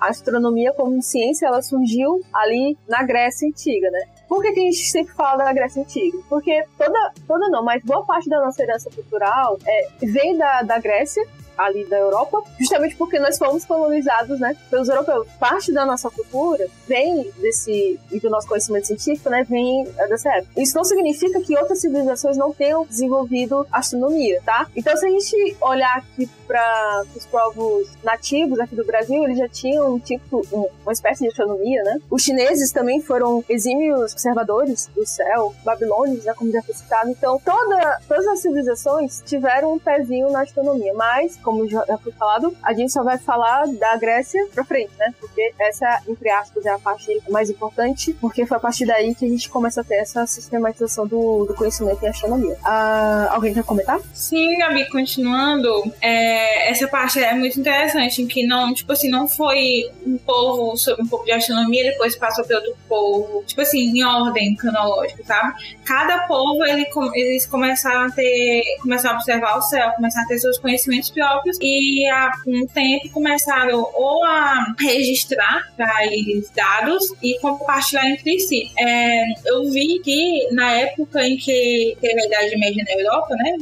a 0.00 0.08
astronomia 0.08 0.72
como 0.72 1.02
ciência 1.02 1.46
ela 1.46 1.62
surgiu 1.62 2.20
ali 2.32 2.76
na 2.88 3.02
Grécia 3.02 3.48
Antiga, 3.48 3.90
né? 3.90 4.00
Por 4.28 4.42
que, 4.42 4.52
que, 4.52 4.60
a 4.60 4.64
gente 4.64 4.90
sempre 4.90 5.12
fala 5.14 5.44
da 5.44 5.52
Grécia 5.52 5.82
Antiga? 5.82 6.18
Porque 6.28 6.64
toda, 6.78 7.12
toda 7.26 7.48
não, 7.48 7.64
mas 7.64 7.82
boa 7.82 8.04
parte 8.04 8.28
da 8.28 8.40
nossa 8.40 8.62
herança 8.62 8.90
cultural 8.90 9.58
é, 9.66 9.88
vem 10.02 10.36
da, 10.36 10.62
da 10.62 10.78
Grécia 10.78 11.24
ali 11.64 11.84
da 11.86 11.98
Europa, 11.98 12.42
justamente 12.58 12.96
porque 12.96 13.18
nós 13.18 13.38
fomos 13.38 13.64
colonizados, 13.64 14.38
né, 14.40 14.56
pelos 14.70 14.88
europeus. 14.88 15.26
Parte 15.38 15.72
da 15.72 15.84
nossa 15.84 16.10
cultura 16.10 16.66
vem 16.86 17.30
desse 17.38 17.98
e 18.10 18.20
do 18.20 18.30
nosso 18.30 18.48
conhecimento 18.48 18.86
científico, 18.86 19.30
né, 19.30 19.44
vem 19.48 19.84
dessa 20.08 20.30
época. 20.36 20.60
Isso 20.60 20.76
não 20.76 20.84
significa 20.84 21.40
que 21.40 21.56
outras 21.56 21.80
civilizações 21.80 22.36
não 22.36 22.52
tenham 22.52 22.84
desenvolvido 22.84 23.66
astronomia, 23.72 24.40
tá? 24.44 24.66
Então, 24.74 24.96
se 24.96 25.06
a 25.06 25.10
gente 25.10 25.56
olhar 25.60 25.96
aqui 25.98 26.28
para 26.46 27.04
os 27.14 27.26
povos 27.26 27.88
nativos 28.02 28.58
aqui 28.58 28.74
do 28.74 28.84
Brasil, 28.84 29.22
eles 29.24 29.38
já 29.38 29.48
tinham 29.48 29.94
um 29.94 29.98
tipo, 29.98 30.44
uma 30.82 30.92
espécie 30.92 31.22
de 31.22 31.28
astronomia, 31.28 31.82
né? 31.84 31.98
Os 32.10 32.22
chineses 32.22 32.72
também 32.72 33.00
foram 33.00 33.44
exímios 33.48 34.12
observadores 34.12 34.88
do 34.94 35.06
céu, 35.06 35.54
babilônios, 35.64 36.24
né, 36.24 36.34
como 36.34 36.50
já 36.50 36.62
foi 36.62 36.74
citado. 36.74 37.10
Então, 37.10 37.40
toda, 37.44 38.00
todas 38.08 38.26
as 38.26 38.40
civilizações 38.40 39.22
tiveram 39.24 39.74
um 39.74 39.78
pezinho 39.78 40.30
na 40.30 40.42
astronomia, 40.42 40.92
mas 40.94 41.36
como 41.50 41.68
já 41.68 41.84
foi 41.98 42.12
falado, 42.12 42.56
a 42.62 42.72
gente 42.72 42.92
só 42.92 43.02
vai 43.02 43.18
falar 43.18 43.66
da 43.66 43.96
Grécia 43.96 44.46
pra 44.54 44.64
frente, 44.64 44.92
né? 44.96 45.12
Porque 45.18 45.52
essa, 45.58 46.00
entre 46.06 46.30
aspas, 46.30 46.64
é 46.64 46.70
a 46.70 46.78
parte 46.78 47.20
mais 47.28 47.50
importante, 47.50 48.12
porque 48.20 48.46
foi 48.46 48.56
a 48.56 48.60
partir 48.60 48.86
daí 48.86 49.12
que 49.16 49.26
a 49.26 49.28
gente 49.28 49.48
começa 49.48 49.80
a 49.80 49.84
ter 49.84 49.96
essa 49.96 50.24
sistematização 50.26 51.08
do, 51.08 51.44
do 51.46 51.54
conhecimento 51.54 52.04
em 52.04 52.08
astronomia. 52.08 52.56
Ah, 52.64 53.30
alguém 53.32 53.52
quer 53.52 53.64
comentar? 53.64 53.98
Sim, 54.14 54.58
Gabi, 54.58 54.88
continuando, 54.90 55.92
é, 56.00 56.70
essa 56.70 56.86
parte 56.86 57.18
é 57.18 57.34
muito 57.34 57.58
interessante, 57.58 58.22
em 58.22 58.28
que 58.28 58.46
não, 58.46 58.72
tipo 58.72 58.92
assim, 58.92 59.10
não 59.10 59.26
foi 59.26 59.90
um 60.06 60.16
povo 60.18 60.76
sobre 60.76 61.02
um 61.02 61.08
pouco 61.08 61.24
de 61.24 61.32
astronomia, 61.32 61.90
depois 61.90 62.14
passou 62.14 62.44
para 62.44 62.58
outro 62.58 62.76
povo, 62.88 63.42
tipo 63.44 63.60
assim, 63.60 63.80
em 63.80 64.04
ordem 64.04 64.54
cronológica, 64.54 65.24
sabe? 65.24 65.54
Cada 65.84 66.28
povo, 66.28 66.64
ele, 66.64 66.86
eles 67.14 67.44
começaram 67.46 68.06
a 68.06 68.10
ter, 68.10 68.62
começaram 68.82 69.16
a 69.16 69.18
observar 69.18 69.58
o 69.58 69.62
céu, 69.62 69.90
começaram 69.96 70.26
a 70.26 70.28
ter 70.28 70.38
seus 70.38 70.56
conhecimentos 70.56 71.10
próprios 71.10 71.29
próprios 71.30 71.58
e 71.60 72.06
há 72.08 72.32
um 72.46 72.66
tempo 72.66 73.10
começaram 73.10 73.86
ou 73.94 74.24
a 74.24 74.74
registrar 74.78 75.62
eles 76.10 76.50
dados 76.50 77.04
e 77.22 77.38
compartilhar 77.38 78.08
entre 78.10 78.40
si. 78.40 78.70
É, 78.78 79.24
eu 79.46 79.70
vi 79.70 80.00
que 80.00 80.48
na 80.52 80.72
época 80.72 81.22
em 81.22 81.36
que 81.36 81.96
teve 82.00 82.20
a 82.20 82.26
Idade 82.26 82.58
Média 82.58 82.84
na 82.84 83.00
Europa, 83.00 83.34
né, 83.36 83.56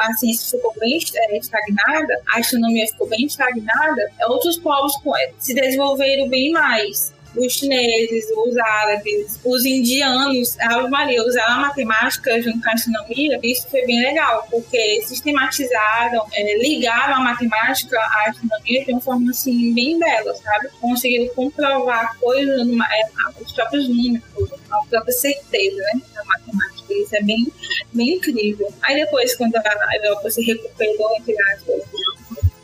a 0.00 0.12
ciência 0.14 0.58
ficou 0.58 0.74
bem 0.80 0.98
é, 1.14 1.38
estagnada, 1.38 2.20
a 2.34 2.40
astronomia 2.40 2.86
ficou 2.88 3.08
bem 3.08 3.24
estagnada, 3.26 4.10
outros 4.28 4.58
povos 4.58 4.92
se 5.38 5.54
desenvolveram 5.54 6.28
bem 6.28 6.50
mais 6.50 7.12
os 7.36 7.52
chineses, 7.52 8.26
os 8.36 8.56
árabes, 8.56 9.38
os 9.44 9.64
indianos, 9.64 10.58
a 10.60 10.76
Ave 10.76 10.88
Maria, 10.88 11.22
usaram 11.22 11.54
a 11.54 11.68
matemática 11.68 12.40
junto 12.42 12.60
com 12.60 12.70
a 12.70 12.72
astronomia, 12.72 13.40
isso 13.42 13.68
foi 13.68 13.84
bem 13.86 14.00
legal, 14.00 14.46
porque 14.50 15.02
sistematizaram, 15.02 16.26
é, 16.32 16.58
ligaram 16.58 17.16
a 17.16 17.20
matemática 17.20 17.98
à 17.98 18.30
astronomia 18.30 18.84
de 18.84 18.92
uma 18.92 19.00
forma 19.00 19.30
assim, 19.30 19.72
bem 19.74 19.98
bela, 19.98 20.34
sabe? 20.34 20.68
Conseguiram 20.80 21.34
comprovar 21.34 22.16
coisas, 22.18 22.60
é, 22.60 23.42
os 23.42 23.52
próprios 23.52 23.88
números, 23.88 24.52
a 24.70 24.86
própria 24.86 25.12
certeza, 25.12 25.76
né? 25.76 26.00
Da 26.14 26.24
matemática. 26.24 26.72
Isso 26.92 27.16
é 27.16 27.22
bem, 27.22 27.50
bem 27.92 28.16
incrível. 28.16 28.72
Aí 28.82 28.96
depois, 28.96 29.34
quando 29.36 29.56
a 29.56 29.96
Europa 30.02 30.30
se 30.30 30.42
recuperou, 30.42 31.16
entre 31.16 31.34
aspas, 31.52 31.82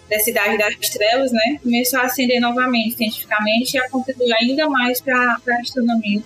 da 0.08 0.18
Cidade 0.18 0.56
das 0.56 0.74
Trevas, 0.90 1.32
né, 1.32 1.58
começou 1.62 2.00
a 2.00 2.04
acender 2.04 2.40
novamente 2.40 2.96
cientificamente 2.96 3.76
e 3.76 3.78
a 3.78 3.88
contribuir 3.90 4.34
ainda 4.34 4.68
mais 4.68 5.00
para 5.00 5.14
a 5.14 5.60
astronomia. 5.60 6.22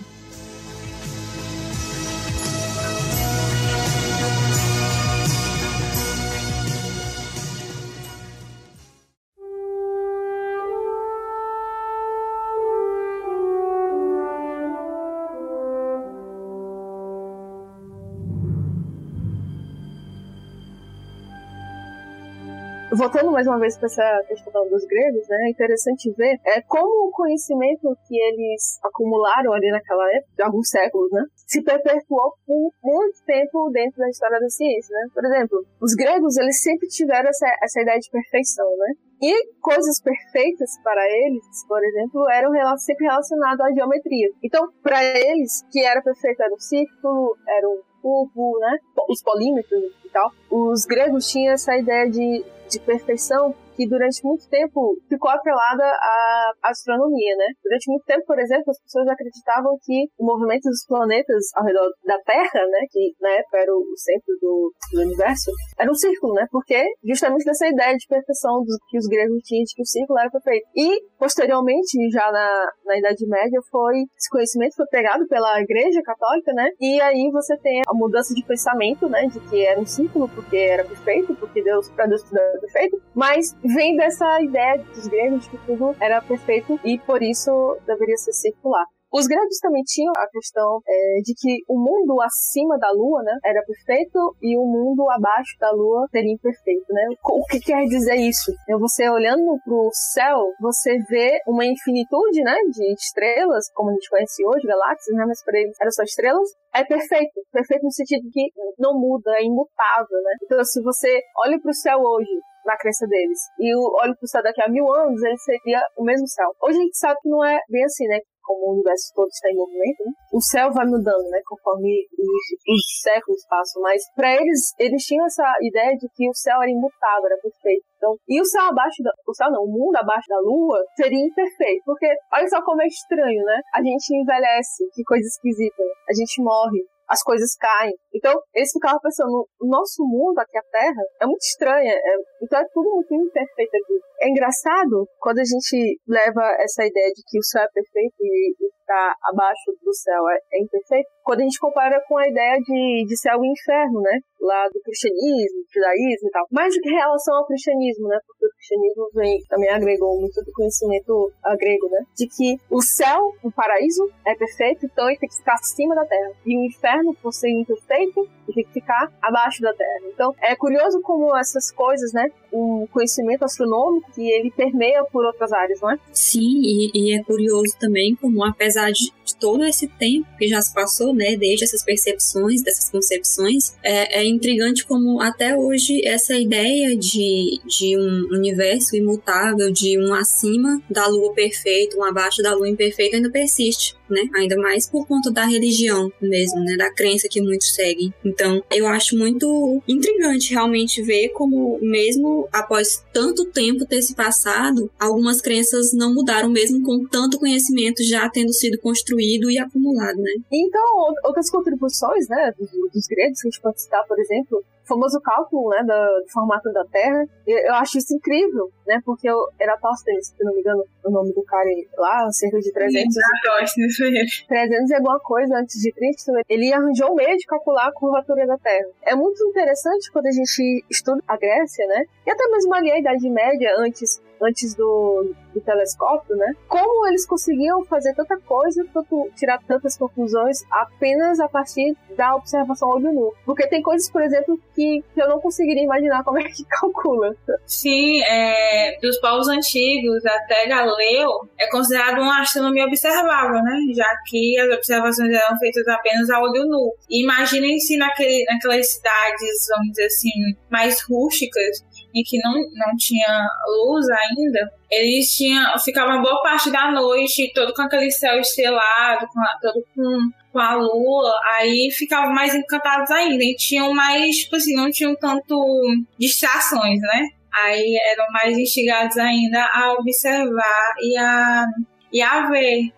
Voltando 22.95 23.31
mais 23.31 23.47
uma 23.47 23.59
vez 23.59 23.77
para 23.77 23.87
essa 23.87 24.23
questão 24.27 24.69
dos 24.69 24.85
gregos, 24.85 25.27
né, 25.27 25.37
é 25.47 25.49
interessante 25.49 26.11
ver 26.11 26.39
é, 26.45 26.61
como 26.61 27.07
o 27.07 27.11
conhecimento 27.11 27.95
que 28.07 28.15
eles 28.15 28.79
acumularam 28.83 29.53
ali 29.53 29.69
naquela 29.71 30.05
época, 30.15 30.33
de 30.35 30.43
alguns 30.43 30.69
séculos, 30.69 31.11
né, 31.11 31.23
se 31.35 31.61
perpetuou 31.61 32.33
por 32.45 32.71
muito 32.83 33.23
tempo 33.25 33.69
dentro 33.71 33.99
da 33.99 34.09
história 34.09 34.39
da 34.39 34.49
ciência, 34.49 34.93
né. 34.93 35.07
Por 35.13 35.25
exemplo, 35.25 35.65
os 35.81 35.93
gregos, 35.93 36.37
eles 36.37 36.61
sempre 36.61 36.87
tiveram 36.87 37.29
essa, 37.29 37.47
essa 37.63 37.81
ideia 37.81 37.99
de 37.99 38.09
perfeição, 38.09 38.69
né. 38.77 38.93
E 39.21 39.53
coisas 39.61 40.01
perfeitas 40.01 40.71
para 40.83 41.01
eles, 41.07 41.45
por 41.65 41.81
exemplo, 41.81 42.29
eram 42.29 42.51
sempre 42.77 43.05
relacionadas 43.05 43.61
à 43.61 43.71
geometria. 43.73 44.29
Então, 44.43 44.67
para 44.81 45.01
eles, 45.01 45.63
que 45.71 45.79
era 45.79 46.01
perfeito 46.01 46.41
era 46.41 46.53
um 46.53 46.59
círculo, 46.59 47.37
era 47.47 47.69
um 47.69 47.92
cubo, 48.03 48.59
né? 48.59 48.77
Os 49.09 49.23
polímetros 49.23 49.81
e 50.03 50.09
tal. 50.09 50.31
Os 50.51 50.85
gregos 50.85 51.27
tinham 51.29 51.53
essa 51.53 51.75
ideia 51.77 52.09
de, 52.11 52.43
de 52.69 52.79
perfeição 52.81 53.55
que 53.75 53.87
durante 53.87 54.23
muito 54.23 54.47
tempo 54.49 54.97
ficou 55.09 55.29
atrelada 55.29 55.83
à 55.83 56.53
astronomia, 56.63 57.35
né? 57.37 57.47
Durante 57.63 57.89
muito 57.89 58.05
tempo, 58.05 58.25
por 58.25 58.39
exemplo, 58.39 58.69
as 58.69 58.81
pessoas 58.81 59.07
acreditavam 59.07 59.77
que 59.83 60.07
o 60.17 60.25
movimento 60.25 60.63
dos 60.63 60.85
planetas 60.87 61.43
ao 61.55 61.65
redor 61.65 61.89
da 62.05 62.17
Terra, 62.23 62.65
né, 62.67 62.85
que 62.89 63.13
na 63.19 63.31
época 63.31 63.57
era 63.57 63.73
o 63.73 63.85
centro 63.95 64.33
do, 64.41 64.73
do 64.93 65.01
universo, 65.01 65.51
era 65.77 65.89
um 65.89 65.95
círculo, 65.95 66.33
né? 66.33 66.45
Porque 66.51 66.83
justamente 67.03 67.45
dessa 67.45 67.67
ideia 67.67 67.95
de 67.95 68.07
perfeição 68.07 68.63
do, 68.63 68.77
que 68.89 68.97
os 68.97 69.07
gregos 69.07 69.41
tinham 69.43 69.63
de 69.63 69.73
que 69.75 69.81
o 69.81 69.85
círculo 69.85 70.19
era 70.19 70.29
perfeito. 70.29 70.65
E 70.75 71.01
posteriormente, 71.17 71.97
já 72.11 72.31
na, 72.31 72.71
na 72.85 72.97
Idade 72.97 73.27
Média, 73.27 73.59
foi 73.71 74.03
esse 74.17 74.29
conhecimento 74.29 74.75
foi 74.75 74.87
pegado 74.87 75.27
pela 75.27 75.61
Igreja 75.61 76.01
Católica, 76.03 76.53
né? 76.53 76.69
E 76.79 77.01
aí 77.01 77.29
você 77.31 77.57
tem 77.57 77.81
a 77.87 77.93
mudança 77.93 78.33
de 78.33 78.43
pensamento, 78.45 79.07
né, 79.09 79.25
de 79.27 79.39
que 79.49 79.65
era 79.65 79.79
um 79.79 79.85
círculo 79.85 80.29
porque 80.29 80.57
era 80.57 80.83
perfeito, 80.83 81.35
porque 81.35 81.61
Deus 81.61 81.89
para 81.89 82.07
Deus 82.07 82.23
tudo 82.23 82.37
era 82.37 82.59
perfeito, 82.59 83.01
mas 83.13 83.55
vem 83.63 83.95
dessa 83.95 84.41
ideia 84.41 84.77
dos 84.77 85.07
gregos 85.07 85.47
que 85.47 85.57
tudo 85.65 85.95
era 85.99 86.21
perfeito 86.21 86.79
e 86.83 86.99
por 86.99 87.21
isso 87.21 87.77
deveria 87.85 88.17
ser 88.17 88.33
circular. 88.33 88.85
Os 89.13 89.27
gregos 89.27 89.59
também 89.61 89.83
tinham 89.83 90.11
a 90.17 90.27
questão 90.27 90.81
é, 90.87 91.21
de 91.21 91.35
que 91.37 91.61
o 91.69 91.77
mundo 91.77 92.19
acima 92.19 92.79
da 92.79 92.89
Lua, 92.89 93.21
né, 93.21 93.37
era 93.45 93.61
perfeito 93.61 94.17
e 94.41 94.57
o 94.57 94.65
mundo 94.65 95.07
abaixo 95.07 95.53
da 95.59 95.69
Lua 95.69 96.07
seria 96.09 96.33
imperfeito, 96.33 96.91
né? 96.91 97.05
O 97.23 97.45
que 97.45 97.59
quer 97.59 97.85
dizer 97.85 98.15
isso? 98.15 98.51
É 98.67 98.75
você 98.75 99.07
olhando 99.07 99.55
para 99.63 99.75
o 99.75 99.89
céu, 99.93 100.39
você 100.59 100.97
vê 101.07 101.37
uma 101.45 101.63
infinitude, 101.63 102.41
né, 102.41 102.57
de 102.71 102.91
estrelas, 102.93 103.69
como 103.75 103.91
a 103.91 103.93
gente 103.93 104.09
conhece 104.09 104.43
hoje, 104.47 104.65
galáxias, 104.65 105.15
né, 105.15 105.25
mas 105.27 105.43
para 105.43 105.59
eles 105.59 105.77
eram 105.79 105.91
só 105.91 106.01
estrelas. 106.01 106.49
É 106.73 106.83
perfeito, 106.83 107.39
perfeito 107.51 107.83
no 107.83 107.91
sentido 107.91 108.27
que 108.31 108.49
não 108.79 108.99
muda, 108.99 109.29
é 109.37 109.43
imutável, 109.43 110.17
né? 110.23 110.33
Então, 110.41 110.65
se 110.65 110.81
você 110.81 111.21
olha 111.37 111.61
para 111.61 111.69
o 111.69 111.75
céu 111.75 111.99
hoje 111.99 112.33
na 112.65 112.77
crença 112.77 113.05
deles. 113.07 113.39
E 113.59 113.75
o 113.75 113.81
olho 114.01 114.15
pro 114.17 114.27
céu 114.27 114.41
daqui 114.43 114.61
a 114.61 114.69
mil 114.69 114.91
anos, 114.93 115.21
ele 115.21 115.37
seria 115.37 115.81
o 115.97 116.03
mesmo 116.03 116.27
céu. 116.27 116.49
Hoje 116.61 116.77
a 116.77 116.81
gente 116.81 116.97
sabe 116.97 117.19
que 117.21 117.29
não 117.29 117.43
é 117.43 117.59
bem 117.69 117.83
assim, 117.83 118.07
né? 118.07 118.19
Como 118.43 118.59
o 118.59 118.73
universo 118.73 119.07
todo 119.15 119.29
está 119.29 119.49
em 119.49 119.55
movimento, 119.55 120.03
né? 120.03 120.11
o 120.33 120.41
céu 120.41 120.67
vai 120.73 120.85
mudando, 120.85 121.23
né? 121.29 121.39
Conforme 121.47 121.95
os, 122.11 122.43
os 122.67 122.83
séculos 123.01 123.39
passam. 123.47 123.81
Mas 123.81 124.03
para 124.15 124.35
eles, 124.35 124.75
eles 124.77 125.01
tinham 125.03 125.25
essa 125.25 125.47
ideia 125.61 125.95
de 125.95 126.09
que 126.13 126.27
o 126.27 126.35
céu 126.35 126.61
era 126.61 126.69
imutável, 126.69 127.31
era 127.31 127.39
perfeito. 127.39 127.85
Então, 127.95 128.17
e 128.27 128.41
o 128.41 128.45
céu 128.45 128.67
abaixo 128.67 128.99
da, 129.01 129.11
o 129.25 129.33
céu 129.33 129.49
não, 129.49 129.63
o 129.63 129.71
mundo 129.71 129.95
abaixo 129.95 130.27
da 130.27 130.39
lua 130.39 130.83
seria 130.97 131.23
imperfeito, 131.23 131.83
porque 131.85 132.07
olha 132.33 132.47
só 132.49 132.61
como 132.65 132.81
é 132.81 132.87
estranho, 132.87 133.41
né? 133.45 133.61
A 133.73 133.79
gente 133.79 134.11
envelhece, 134.11 134.83
que 134.93 135.03
coisa 135.03 135.23
esquisita. 135.23 135.83
A 136.09 136.13
gente 136.13 136.43
morre, 136.43 136.83
as 137.07 137.21
coisas 137.21 137.55
caem. 137.55 137.93
Então, 138.13 138.33
eles 138.53 138.71
ficavam 138.71 138.99
pensando, 139.01 139.47
o 139.59 139.67
nosso 139.67 140.03
mundo 140.03 140.39
aqui, 140.39 140.57
a 140.57 140.63
Terra, 140.71 141.03
é 141.21 141.25
muito 141.25 141.41
estranha, 141.41 141.91
é, 141.91 142.15
então 142.41 142.59
é 142.59 142.65
tudo 142.73 142.89
muito 142.89 143.13
imperfeito 143.13 143.75
aqui. 143.75 143.99
É 144.21 144.29
engraçado 144.29 145.07
quando 145.19 145.39
a 145.39 145.43
gente 145.43 145.99
leva 146.07 146.43
essa 146.59 146.85
ideia 146.85 147.09
de 147.09 147.21
que 147.27 147.37
o 147.37 147.43
céu 147.43 147.63
é 147.63 147.67
perfeito 147.73 148.15
e, 148.21 148.55
está 148.83 149.15
abaixo 149.23 149.71
do 149.81 149.93
céu 149.93 150.29
é, 150.29 150.37
é, 150.53 150.61
imperfeito, 150.61 151.09
quando 151.23 151.39
a 151.39 151.43
gente 151.43 151.59
compara 151.59 152.01
com 152.07 152.17
a 152.17 152.27
ideia 152.27 152.59
de, 152.59 153.05
de 153.07 153.17
céu 153.17 153.39
e 153.43 153.51
inferno, 153.51 154.01
né? 154.01 154.19
Lá 154.39 154.67
do 154.67 154.79
cristianismo, 154.81 155.63
judaísmo 155.73 156.27
e 156.27 156.31
tal. 156.31 156.45
Do 156.51 156.81
que 156.81 156.89
em 156.89 156.95
relação 156.95 157.35
ao 157.35 157.47
cristianismo, 157.47 158.07
né? 158.07 158.19
Porque 158.27 158.45
o 158.45 158.49
cristianismo 158.49 159.09
vem, 159.15 159.39
também 159.47 159.69
agregou 159.69 160.19
muito 160.19 160.43
do 160.43 160.51
conhecimento 160.51 161.31
grego, 161.57 161.89
né? 161.89 161.99
De 162.15 162.27
que 162.27 162.57
o 162.69 162.81
céu, 162.81 163.31
o 163.41 163.51
paraíso, 163.51 164.03
é 164.27 164.35
perfeito, 164.35 164.85
então 164.85 165.07
ele 165.07 165.17
tem 165.17 165.29
que 165.29 165.37
ficar 165.37 165.53
acima 165.53 165.95
da 165.95 166.05
terra. 166.05 166.31
E 166.45 166.57
o 166.57 166.65
inferno, 166.65 167.15
por 167.21 167.31
ser 167.31 167.49
imperfeito, 167.49 168.19
ele 168.47 168.55
tem 168.55 168.65
que 168.65 168.73
ficar 168.73 169.09
abaixo 169.21 169.61
da 169.61 169.73
terra. 169.73 170.07
Então, 170.13 170.35
é 170.41 170.55
curioso 170.55 170.99
como 171.01 171.35
essas 171.37 171.71
coisas, 171.71 172.11
né? 172.11 172.27
O 172.51 172.85
conhecimento 172.91 173.45
astronômico, 173.45 174.11
que 174.11 174.29
ele 174.29 174.51
permeia 174.51 175.05
por 175.05 175.25
outras 175.25 175.53
áreas, 175.53 175.79
não 175.79 175.91
é? 175.91 175.97
Sim, 176.11 176.61
e, 176.63 176.91
e 176.93 177.17
é 177.17 177.23
curioso 177.23 177.77
também 177.79 178.15
como, 178.15 178.43
apesar 178.43 178.72
de, 178.91 179.11
de, 179.25 179.35
todo 179.39 179.63
esse 179.63 179.87
tempo 179.87 180.27
que 180.37 180.47
já 180.47 180.61
se 180.61 180.73
passou, 180.73 181.13
né? 181.13 181.35
Desde 181.35 181.65
essas 181.65 181.83
percepções, 181.83 182.61
dessas 182.63 182.89
concepções, 182.89 183.75
é, 183.83 184.21
é 184.21 184.25
intrigante 184.25 184.85
como 184.85 185.21
até 185.21 185.55
hoje 185.55 186.05
essa 186.05 186.35
ideia 186.35 186.95
de, 186.95 187.59
de 187.65 187.97
um 187.97 188.27
universo 188.31 188.95
imutável, 188.95 189.71
de 189.71 189.97
um 189.99 190.13
acima 190.13 190.81
da 190.89 191.07
lua 191.07 191.33
perfeito, 191.33 191.97
um 191.97 192.03
abaixo 192.03 192.41
da 192.41 192.53
lua 192.53 192.69
imperfeito 192.69 193.15
ainda 193.15 193.29
persiste 193.29 193.95
né? 194.13 194.29
Ainda 194.35 194.55
mais 194.57 194.87
por 194.87 195.07
conta 195.07 195.31
da 195.31 195.45
religião 195.45 196.11
mesmo, 196.21 196.59
né? 196.63 196.77
Da 196.77 196.93
crença 196.93 197.27
que 197.29 197.41
muitos 197.41 197.73
seguem. 197.73 198.13
Então, 198.23 198.63
eu 198.71 198.87
acho 198.87 199.17
muito 199.17 199.81
intrigante 199.87 200.53
realmente 200.53 201.01
ver 201.01 201.29
como, 201.29 201.79
mesmo 201.81 202.47
após 202.51 203.03
tanto 203.11 203.45
tempo 203.45 203.85
ter 203.85 204.01
se 204.01 204.15
passado, 204.15 204.89
algumas 204.99 205.41
crenças 205.41 205.93
não 205.93 206.13
mudaram, 206.13 206.49
mesmo 206.49 206.83
com 206.83 207.05
tanto 207.05 207.39
conhecimento 207.39 208.03
já 208.03 208.29
tendo 208.29 208.53
sido 208.53 208.77
construído 208.79 209.49
e 209.49 209.57
acumulado, 209.57 210.17
né? 210.17 210.31
Então, 210.51 210.83
outras 211.25 211.49
contribuições, 211.49 212.27
né, 212.27 212.53
dos, 212.57 212.69
dos 212.93 213.07
gregos 213.07 213.41
que 213.41 213.47
a 213.47 213.51
gente 213.51 213.61
pode 213.61 213.81
citar, 213.81 214.05
por 214.07 214.19
exemplo, 214.19 214.63
famoso 214.85 215.19
cálculo 215.21 215.69
né, 215.69 215.83
do, 215.83 216.31
formato 216.31 216.71
da 216.71 216.83
Terra. 216.85 217.25
Eu, 217.47 217.57
eu, 217.57 217.73
acho 217.75 217.97
isso 217.97 218.15
incrível, 218.15 218.69
né? 218.87 218.99
Porque 219.05 219.29
eu, 219.29 219.37
Eratóstenes, 219.59 220.27
se 220.27 220.43
não 220.43 220.53
me 220.53 220.59
engano, 220.59 220.83
o 221.03 221.11
nome 221.11 221.33
do 221.33 221.43
cara 221.43 221.69
lá, 221.97 222.29
cerca 222.31 222.59
de 222.59 222.71
300... 222.71 223.15
Eratóstenes. 223.15 224.45
300 224.47 224.89
e 224.89 224.95
alguma 224.95 225.19
coisa 225.19 225.57
antes 225.57 225.79
de 225.81 225.91
Cristo, 225.91 226.31
ele 226.49 226.73
arranjou 226.73 227.11
um 227.11 227.15
meio 227.15 227.37
de 227.37 227.45
calcular 227.45 227.87
a 227.87 227.93
curvatura 227.93 228.45
da 228.45 228.57
Terra. 228.57 228.87
É 229.03 229.15
muito 229.15 229.43
interessante 229.45 230.11
quando 230.11 230.27
a 230.27 230.31
gente 230.31 230.85
estuda 230.89 231.21
a 231.27 231.37
Grécia, 231.37 231.85
né? 231.87 232.05
E 232.25 232.31
até 232.31 232.47
mesmo 232.47 232.73
ali 232.73 232.91
a 232.91 232.99
Idade 232.99 233.29
Média, 233.29 233.75
antes 233.77 234.21
antes 234.43 234.75
do, 234.75 235.33
do 235.53 235.61
telescópio, 235.61 236.35
né? 236.35 236.53
Como 236.67 237.07
eles 237.07 237.25
conseguiam 237.25 237.83
fazer 237.85 238.13
tanta 238.13 238.37
coisa, 238.39 238.85
tanto, 238.93 239.29
tirar 239.35 239.59
tantas 239.67 239.97
conclusões 239.97 240.63
apenas 240.69 241.39
a 241.39 241.47
partir 241.47 241.95
da 242.15 242.35
observação 242.35 242.89
olho 242.89 243.11
nu. 243.13 243.33
Porque 243.45 243.67
tem 243.67 243.81
coisas, 243.81 244.09
por 244.09 244.21
exemplo, 244.21 244.59
que, 244.75 245.03
que 245.13 245.21
eu 245.21 245.27
não 245.27 245.39
conseguiria 245.39 245.83
imaginar 245.83 246.23
como 246.23 246.39
é 246.39 246.43
que 246.43 246.63
calcula. 246.69 247.35
Sim, 247.65 248.21
é, 248.23 248.97
dos 249.01 249.17
povos 249.19 249.47
antigos 249.47 250.25
até 250.25 250.67
Galileu 250.67 251.29
é 251.57 251.67
considerado 251.69 252.21
uma 252.21 252.41
astronomia 252.41 252.85
observável, 252.85 253.61
né? 253.63 253.79
Já 253.95 254.09
que 254.27 254.59
as 254.59 254.75
observações 254.75 255.31
eram 255.33 255.57
feitas 255.57 255.87
apenas 255.87 256.29
a 256.29 256.41
olho 256.41 256.65
nu. 256.65 256.93
imaginem 257.09 257.79
se 257.79 257.97
naquele, 257.97 258.43
naquelas 258.45 258.87
cidades, 258.93 259.67
vamos 259.69 259.89
dizer 259.89 260.05
assim, 260.05 260.29
mais 260.69 261.01
rústicas, 261.01 261.83
em 262.13 262.23
que 262.23 262.37
não, 262.39 262.53
não 262.53 262.95
tinha 262.97 263.47
luz 263.67 264.05
ainda, 264.09 264.71
eles 264.89 265.27
tinham, 265.35 265.77
ficavam 265.79 266.21
boa 266.21 266.41
parte 266.43 266.71
da 266.71 266.91
noite 266.91 267.51
todo 267.53 267.73
com 267.73 267.81
aquele 267.81 268.11
céu 268.11 268.39
estrelado, 268.39 269.27
com 269.27 269.39
a, 269.39 269.57
todo 269.61 269.83
com, 269.95 270.29
com 270.51 270.59
a 270.59 270.75
lua, 270.75 271.39
aí 271.55 271.89
ficavam 271.91 272.31
mais 272.31 272.53
encantados 272.53 273.09
ainda, 273.09 273.43
e 273.43 273.55
tinham 273.55 273.93
mais, 273.93 274.39
tipo 274.39 274.55
assim, 274.55 274.75
não 274.75 274.91
tinham 274.91 275.15
tanto 275.15 275.85
distrações, 276.19 276.99
né? 277.01 277.27
Aí 277.51 277.95
eram 278.11 278.25
mais 278.31 278.57
instigados 278.57 279.17
ainda 279.17 279.63
a 279.73 279.93
observar 279.93 280.93
e 281.01 281.17
a, 281.17 281.65
e 282.11 282.21
a 282.21 282.49
ver 282.49 282.91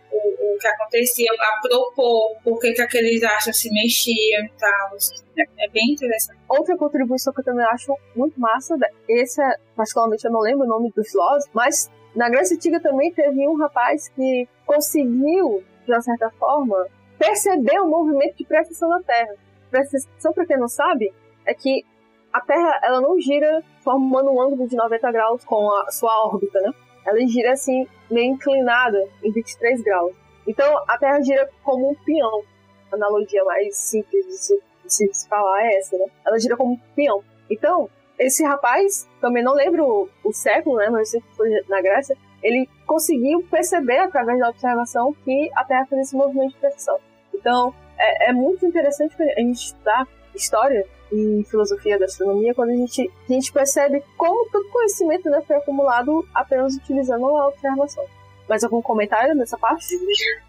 o, 0.52 0.56
o 0.56 0.58
que 0.58 0.68
acontecia, 0.68 1.30
a 1.32 1.68
propor 1.68 2.36
por 2.44 2.60
que, 2.60 2.74
que 2.74 2.82
aqueles 2.82 3.24
astros 3.24 3.60
se 3.60 3.72
mexiam 3.72 4.46
e 4.46 4.52
tal. 4.60 4.98
É, 5.38 5.66
é, 5.66 5.70
bem 5.70 5.92
interessante. 5.92 6.40
Outra 6.48 6.78
contribuição 6.78 7.34
que 7.34 7.42
eu 7.42 7.46
também 7.46 7.66
acho 7.66 7.96
muito 8.16 8.40
massa, 8.40 8.76
esse 9.08 9.42
é, 9.42 9.58
particularmente 9.76 10.26
eu 10.26 10.32
não 10.32 10.40
lembro 10.42 10.66
o 10.66 10.70
nome 10.70 10.92
do 10.96 11.04
filósofo, 11.04 11.52
mas 11.54 11.90
na 12.16 12.30
Grécia 12.30 12.56
Antiga 12.56 12.80
também 12.80 13.12
teve 13.12 13.48
um 13.48 13.58
rapaz 13.58 14.08
que 14.10 14.48
conseguiu, 14.66 15.64
de 15.86 15.92
uma 15.92 16.02
certa 16.02 16.30
forma, 16.32 16.88
perceber 17.18 17.80
o 17.80 17.88
movimento 17.88 18.38
de 18.38 18.46
precessão 18.46 18.90
da 18.90 19.02
Terra. 19.02 19.36
Precessão, 19.70 20.32
para 20.34 20.46
quem 20.46 20.58
não 20.58 20.68
sabe, 20.68 21.14
é 21.46 21.54
que 21.54 21.84
a 22.32 22.42
Terra 22.42 22.80
ela 22.84 23.02
não 23.02 23.20
gira 23.20 23.64
formando 23.82 24.32
um 24.32 24.42
ângulo 24.42 24.68
de 24.68 24.76
90 24.76 25.12
graus 25.12 25.46
com 25.46 25.72
a 25.72 25.92
sua 25.92 26.26
órbita, 26.26 26.60
né? 26.62 26.72
Ela 27.06 27.20
gira 27.28 27.52
assim, 27.52 27.88
meio 28.10 28.34
inclinada, 28.34 28.98
em 29.24 29.32
23 29.32 29.82
graus. 29.84 30.14
Então 30.48 30.84
a 30.88 30.98
Terra 30.98 31.22
gira 31.22 31.50
como 31.64 31.90
um 31.92 31.96
peão. 31.96 32.44
A 32.92 32.96
analogia 32.96 33.44
mais 33.44 33.76
simples 33.78 34.26
de 34.26 34.38
se 34.38 34.62
se, 34.88 35.10
se 35.12 35.28
falar 35.28 35.64
é 35.64 35.78
essa, 35.78 35.98
né? 35.98 36.06
Ela 36.26 36.40
gira 36.40 36.56
como 36.56 36.74
um 36.74 36.80
peão. 36.96 37.24
Então, 37.50 37.90
esse 38.18 38.44
rapaz, 38.44 39.08
também 39.20 39.44
não 39.44 39.54
lembro 39.54 40.10
o, 40.24 40.34
século, 40.34 40.78
né? 40.78 40.90
Mas 40.90 41.12
foi 41.36 41.50
na 41.68 41.82
Grécia, 41.82 42.16
ele 42.42 42.70
conseguiu 42.86 43.44
perceber 43.50 44.00
através 44.00 44.40
da 44.40 44.50
observação 44.50 45.14
que 45.24 45.50
a 45.56 45.64
Terra 45.64 45.86
fazia 45.86 46.02
esse 46.02 46.16
movimento 46.16 46.54
de 46.54 46.60
precessão. 46.60 46.98
Então, 47.34 47.74
é, 47.98 48.30
é, 48.30 48.34
muito 48.34 48.66
interessante 48.66 49.16
a 49.22 49.40
gente 49.40 49.58
estudar 49.58 50.08
história 50.34 50.86
e 51.12 51.44
filosofia 51.50 51.98
da 51.98 52.06
astronomia 52.06 52.54
quando 52.54 52.72
a 52.72 52.76
gente, 52.76 53.10
a 53.30 53.34
gente 53.34 53.52
percebe 53.54 54.04
como 54.18 54.50
todo 54.50 54.70
conhecimento 54.70 55.30
né, 55.30 55.42
foi 55.42 55.56
acumulado 55.56 56.28
apenas 56.34 56.76
utilizando 56.76 57.26
a 57.26 57.48
observação. 57.48 58.06
Mais 58.48 58.64
algum 58.64 58.82
comentário 58.82 59.36
nessa 59.36 59.58
parte? 59.58 59.86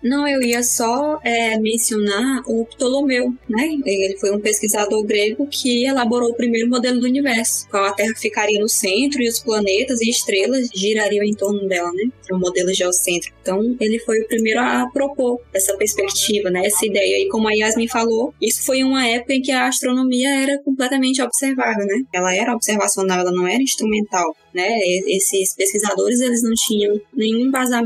Não, 0.02 0.26
eu 0.28 0.42
ia 0.42 0.62
só 0.62 1.18
é, 1.22 1.58
mencionar 1.58 2.42
o 2.46 2.64
Ptolomeu, 2.66 3.32
né? 3.48 3.68
Ele 3.84 4.16
foi 4.18 4.30
um 4.30 4.40
pesquisador 4.40 5.02
grego 5.04 5.46
que 5.46 5.86
elaborou 5.86 6.30
o 6.30 6.34
primeiro 6.34 6.68
modelo 6.68 7.00
do 7.00 7.06
universo, 7.06 7.68
qual 7.68 7.84
a 7.84 7.92
Terra 7.92 8.12
ficaria 8.16 8.60
no 8.60 8.68
centro 8.68 9.22
e 9.22 9.28
os 9.28 9.40
planetas 9.40 10.00
e 10.00 10.10
estrelas 10.10 10.68
girariam 10.74 11.24
em 11.24 11.34
torno 11.34 11.66
dela, 11.68 11.90
né? 11.92 12.10
O 12.30 12.38
modelo 12.38 12.72
geocêntrico. 12.72 13.36
Então, 13.40 13.76
ele 13.80 13.98
foi 14.00 14.20
o 14.20 14.26
primeiro 14.26 14.60
a 14.60 14.88
propor 14.92 15.40
essa 15.54 15.76
perspectiva, 15.76 16.50
né? 16.50 16.66
Essa 16.66 16.84
ideia. 16.86 17.22
E 17.22 17.28
como 17.28 17.48
a 17.48 17.52
Yasmin 17.52 17.88
falou, 17.88 18.34
isso 18.40 18.64
foi 18.64 18.82
uma 18.82 19.06
época 19.06 19.34
em 19.34 19.42
que 19.42 19.52
a 19.52 19.66
astronomia 19.68 20.28
era 20.42 20.58
completamente 20.62 21.22
observável, 21.22 21.86
né? 21.86 22.02
Ela 22.12 22.34
era 22.34 22.54
observacional, 22.54 23.20
ela 23.20 23.32
não 23.32 23.46
era 23.46 23.62
instrumental 23.62 24.34
né? 24.56 24.70
Esses 25.06 25.54
pesquisadores 25.54 26.20
eles 26.20 26.42
não 26.42 26.54
tinham 26.54 26.98
nenhum 27.14 27.40
embasamento 27.40 27.85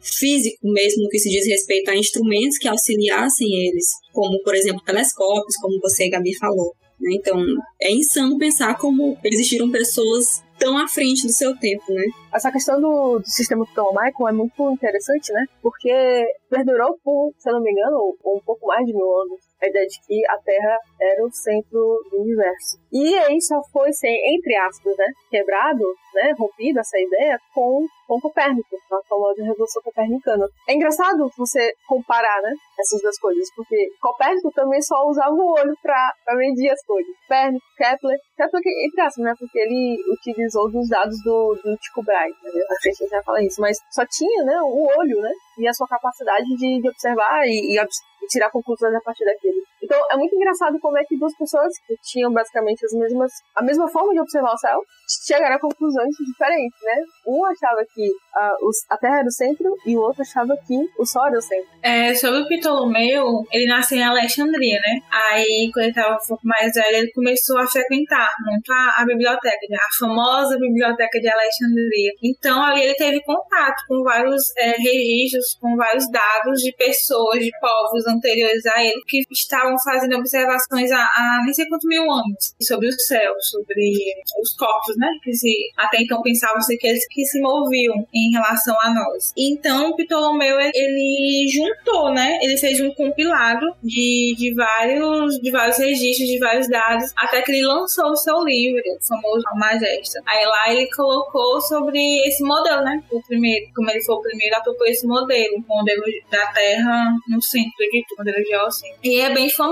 físico 0.00 0.58
mesmo 0.62 1.08
que 1.08 1.18
se 1.18 1.28
diz 1.30 1.46
respeito 1.46 1.90
a 1.90 1.96
instrumentos 1.96 2.58
que 2.58 2.68
auxiliassem 2.68 3.68
eles, 3.68 3.86
como 4.12 4.40
por 4.42 4.54
exemplo 4.54 4.82
telescópios, 4.84 5.56
como 5.60 5.80
você 5.80 6.08
Gabi 6.08 6.36
falou. 6.36 6.74
Né? 7.00 7.14
Então 7.14 7.42
é 7.80 7.92
insano 7.92 8.38
pensar 8.38 8.76
como 8.78 9.16
existiram 9.24 9.70
pessoas 9.70 10.42
tão 10.58 10.78
à 10.78 10.86
frente 10.86 11.26
do 11.26 11.32
seu 11.32 11.56
tempo, 11.58 11.84
né? 11.92 12.04
Essa 12.32 12.50
questão 12.50 12.80
do, 12.80 13.18
do 13.18 13.26
sistema 13.26 13.66
ptolomaico 13.66 14.28
é 14.28 14.32
muito 14.32 14.70
interessante, 14.70 15.32
né? 15.32 15.44
Porque 15.60 16.24
perdurou 16.48 16.96
por, 17.02 17.32
se 17.38 17.50
não 17.50 17.60
me 17.60 17.72
engano, 17.72 18.16
um 18.24 18.40
pouco 18.44 18.66
mais 18.66 18.86
de 18.86 18.94
mil 18.94 19.10
anos 19.20 19.40
a 19.64 19.68
ideia 19.68 19.86
de 19.86 19.98
que 20.06 20.26
a 20.28 20.38
Terra 20.38 20.78
era 21.00 21.24
o 21.24 21.32
centro 21.32 22.00
do 22.10 22.20
universo. 22.20 22.78
E 22.92 23.16
aí 23.18 23.40
só 23.40 23.60
foi 23.72 23.92
ser, 23.92 24.14
entre 24.24 24.56
aspas, 24.56 24.96
né, 24.96 25.06
quebrado, 25.30 25.84
né, 26.14 26.32
rompido 26.38 26.78
essa 26.78 26.98
ideia 26.98 27.36
com, 27.52 27.86
com 28.06 28.20
Copérnico, 28.20 28.76
a 28.92 29.08
famosa 29.08 29.42
Revolução 29.42 29.82
Copernicana. 29.82 30.46
É 30.68 30.74
engraçado 30.74 31.28
você 31.36 31.72
comparar, 31.88 32.40
né, 32.42 32.52
essas 32.78 33.00
duas 33.02 33.18
coisas, 33.18 33.48
porque 33.56 33.88
Copérnico 34.00 34.52
também 34.52 34.80
só 34.80 35.04
usava 35.06 35.34
o 35.34 35.52
olho 35.58 35.74
para 35.82 36.36
medir 36.36 36.70
as 36.70 36.84
coisas. 36.84 37.12
Copérnico, 37.22 37.64
Kepler, 37.76 38.18
Kepler 38.36 38.62
entre 38.86 39.00
aspas, 39.00 39.24
né, 39.24 39.34
porque 39.38 39.58
ele 39.58 39.98
utilizou 40.12 40.68
os 40.68 40.88
dados 40.88 41.16
do, 41.24 41.54
do 41.64 41.76
Tycho 41.78 42.02
Brahe, 42.04 42.30
né, 42.30 42.62
a 42.70 42.88
gente 42.88 43.08
já 43.08 43.22
fala 43.22 43.42
isso, 43.42 43.60
mas 43.60 43.76
só 43.90 44.04
tinha, 44.06 44.44
né, 44.44 44.60
o 44.62 44.86
olho, 44.98 45.20
né, 45.20 45.32
e 45.58 45.68
a 45.68 45.72
sua 45.72 45.86
capacidade 45.86 46.44
de, 46.44 46.80
de 46.80 46.88
observar 46.88 47.46
e, 47.46 47.76
e, 47.76 47.80
e 47.80 48.26
tirar 48.28 48.50
conclusões 48.50 48.94
a 48.94 49.00
partir 49.00 49.24
daquilo. 49.24 49.62
Então 49.84 50.00
é 50.10 50.16
muito 50.16 50.34
engraçado 50.34 50.78
como 50.80 50.98
é 50.98 51.04
que 51.04 51.18
duas 51.18 51.36
pessoas 51.36 51.72
que 51.86 51.94
tinham 52.02 52.32
basicamente 52.32 52.84
as 52.84 52.92
mesmas, 52.92 53.30
a 53.54 53.62
mesma 53.62 53.88
forma 53.88 54.12
de 54.12 54.20
observar 54.20 54.54
o 54.54 54.58
céu 54.58 54.80
chegaram 55.26 55.56
a 55.56 55.60
conclusões 55.60 56.14
diferentes, 56.26 56.80
né? 56.82 56.96
Um 57.26 57.44
achava 57.44 57.84
que 57.94 58.08
uh, 58.08 58.70
a 58.90 58.96
Terra 58.96 59.18
era 59.18 59.26
o 59.26 59.32
centro 59.32 59.74
e 59.86 59.96
o 59.96 60.00
outro 60.00 60.22
achava 60.22 60.56
que 60.66 60.76
o 60.98 61.06
Sol 61.06 61.26
era 61.26 61.38
o 61.38 61.42
centro. 61.42 61.68
É, 61.82 62.14
sobre 62.14 62.40
o 62.40 62.48
Ptolomeu, 62.48 63.44
ele 63.52 63.66
nasceu 63.66 63.98
em 63.98 64.02
Alexandria, 64.02 64.80
né? 64.80 65.00
Aí, 65.30 65.70
quando 65.72 65.84
ele 65.84 65.90
estava 65.90 66.14
um 66.14 66.26
pouco 66.26 66.46
mais 66.46 66.72
velho, 66.74 66.96
ele 66.96 67.12
começou 67.12 67.58
a 67.58 67.66
frequentar 67.66 68.30
muito 68.46 68.72
a, 68.72 69.02
a 69.02 69.04
biblioteca, 69.04 69.66
né? 69.68 69.76
a 69.76 69.98
famosa 69.98 70.58
biblioteca 70.58 71.20
de 71.20 71.28
Alexandria. 71.28 72.12
Então, 72.22 72.62
ali 72.62 72.82
ele 72.82 72.94
teve 72.94 73.22
contato 73.22 73.84
com 73.86 74.02
vários 74.02 74.42
é, 74.56 74.70
registros, 74.72 75.56
com 75.60 75.76
vários 75.76 76.10
dados 76.10 76.60
de 76.60 76.72
pessoas, 76.76 77.40
de 77.40 77.50
povos 77.60 78.06
anteriores 78.06 78.64
a 78.66 78.82
ele, 78.82 79.00
que 79.06 79.22
estavam 79.30 79.73
fazendo 79.82 80.16
observações 80.16 80.90
há, 80.90 81.02
há 81.02 81.42
nem 81.44 81.52
sei 81.52 81.66
quantos 81.66 81.88
mil 81.88 82.10
anos 82.10 82.54
sobre 82.62 82.88
o 82.88 82.92
céu, 82.92 83.34
sobre 83.40 83.92
os 84.40 84.54
corpos, 84.56 84.96
né? 84.96 85.08
Que 85.22 85.32
se, 85.32 85.52
até 85.76 86.02
então 86.02 86.20
pensavam-se 86.22 86.76
que 86.76 86.86
eles 86.86 87.06
que 87.10 87.24
se 87.24 87.40
moviam 87.40 88.06
em 88.12 88.32
relação 88.32 88.74
a 88.80 88.92
nós. 88.92 89.32
Então, 89.36 89.94
Ptolomeu, 89.96 90.58
ele 90.60 91.48
juntou, 91.52 92.12
né? 92.12 92.38
Ele 92.42 92.56
fez 92.56 92.80
um 92.80 92.92
compilado 92.94 93.66
de, 93.82 94.34
de, 94.36 94.54
vários, 94.54 95.38
de 95.40 95.50
vários 95.50 95.78
registros, 95.78 96.28
de 96.28 96.38
vários 96.38 96.68
dados, 96.68 97.12
até 97.16 97.42
que 97.42 97.52
ele 97.52 97.66
lançou 97.66 98.10
o 98.10 98.16
seu 98.16 98.42
livro, 98.44 98.80
o 98.80 99.06
famoso 99.06 99.44
Magesta. 99.54 100.20
Aí 100.26 100.44
lá 100.46 100.72
ele 100.72 100.88
colocou 100.94 101.60
sobre 101.60 101.98
esse 102.26 102.42
modelo, 102.42 102.82
né? 102.82 103.02
O 103.10 103.22
primeiro, 103.22 103.66
como 103.74 103.90
ele 103.90 104.02
foi 104.04 104.14
o 104.14 104.20
primeiro 104.20 104.56
a 104.56 104.60
propor 104.60 104.86
esse 104.88 105.06
modelo, 105.06 105.56
o 105.56 105.76
modelo 105.76 106.02
da 106.30 106.46
Terra 106.52 107.12
no 107.28 107.40
centro 107.42 107.70
de 107.78 108.04
tudo, 108.08 108.24
modelo 108.24 108.44
geocêntrico. 108.44 109.00
E 109.02 109.20
é 109.20 109.32
bem 109.32 109.48
famoso 109.50 109.63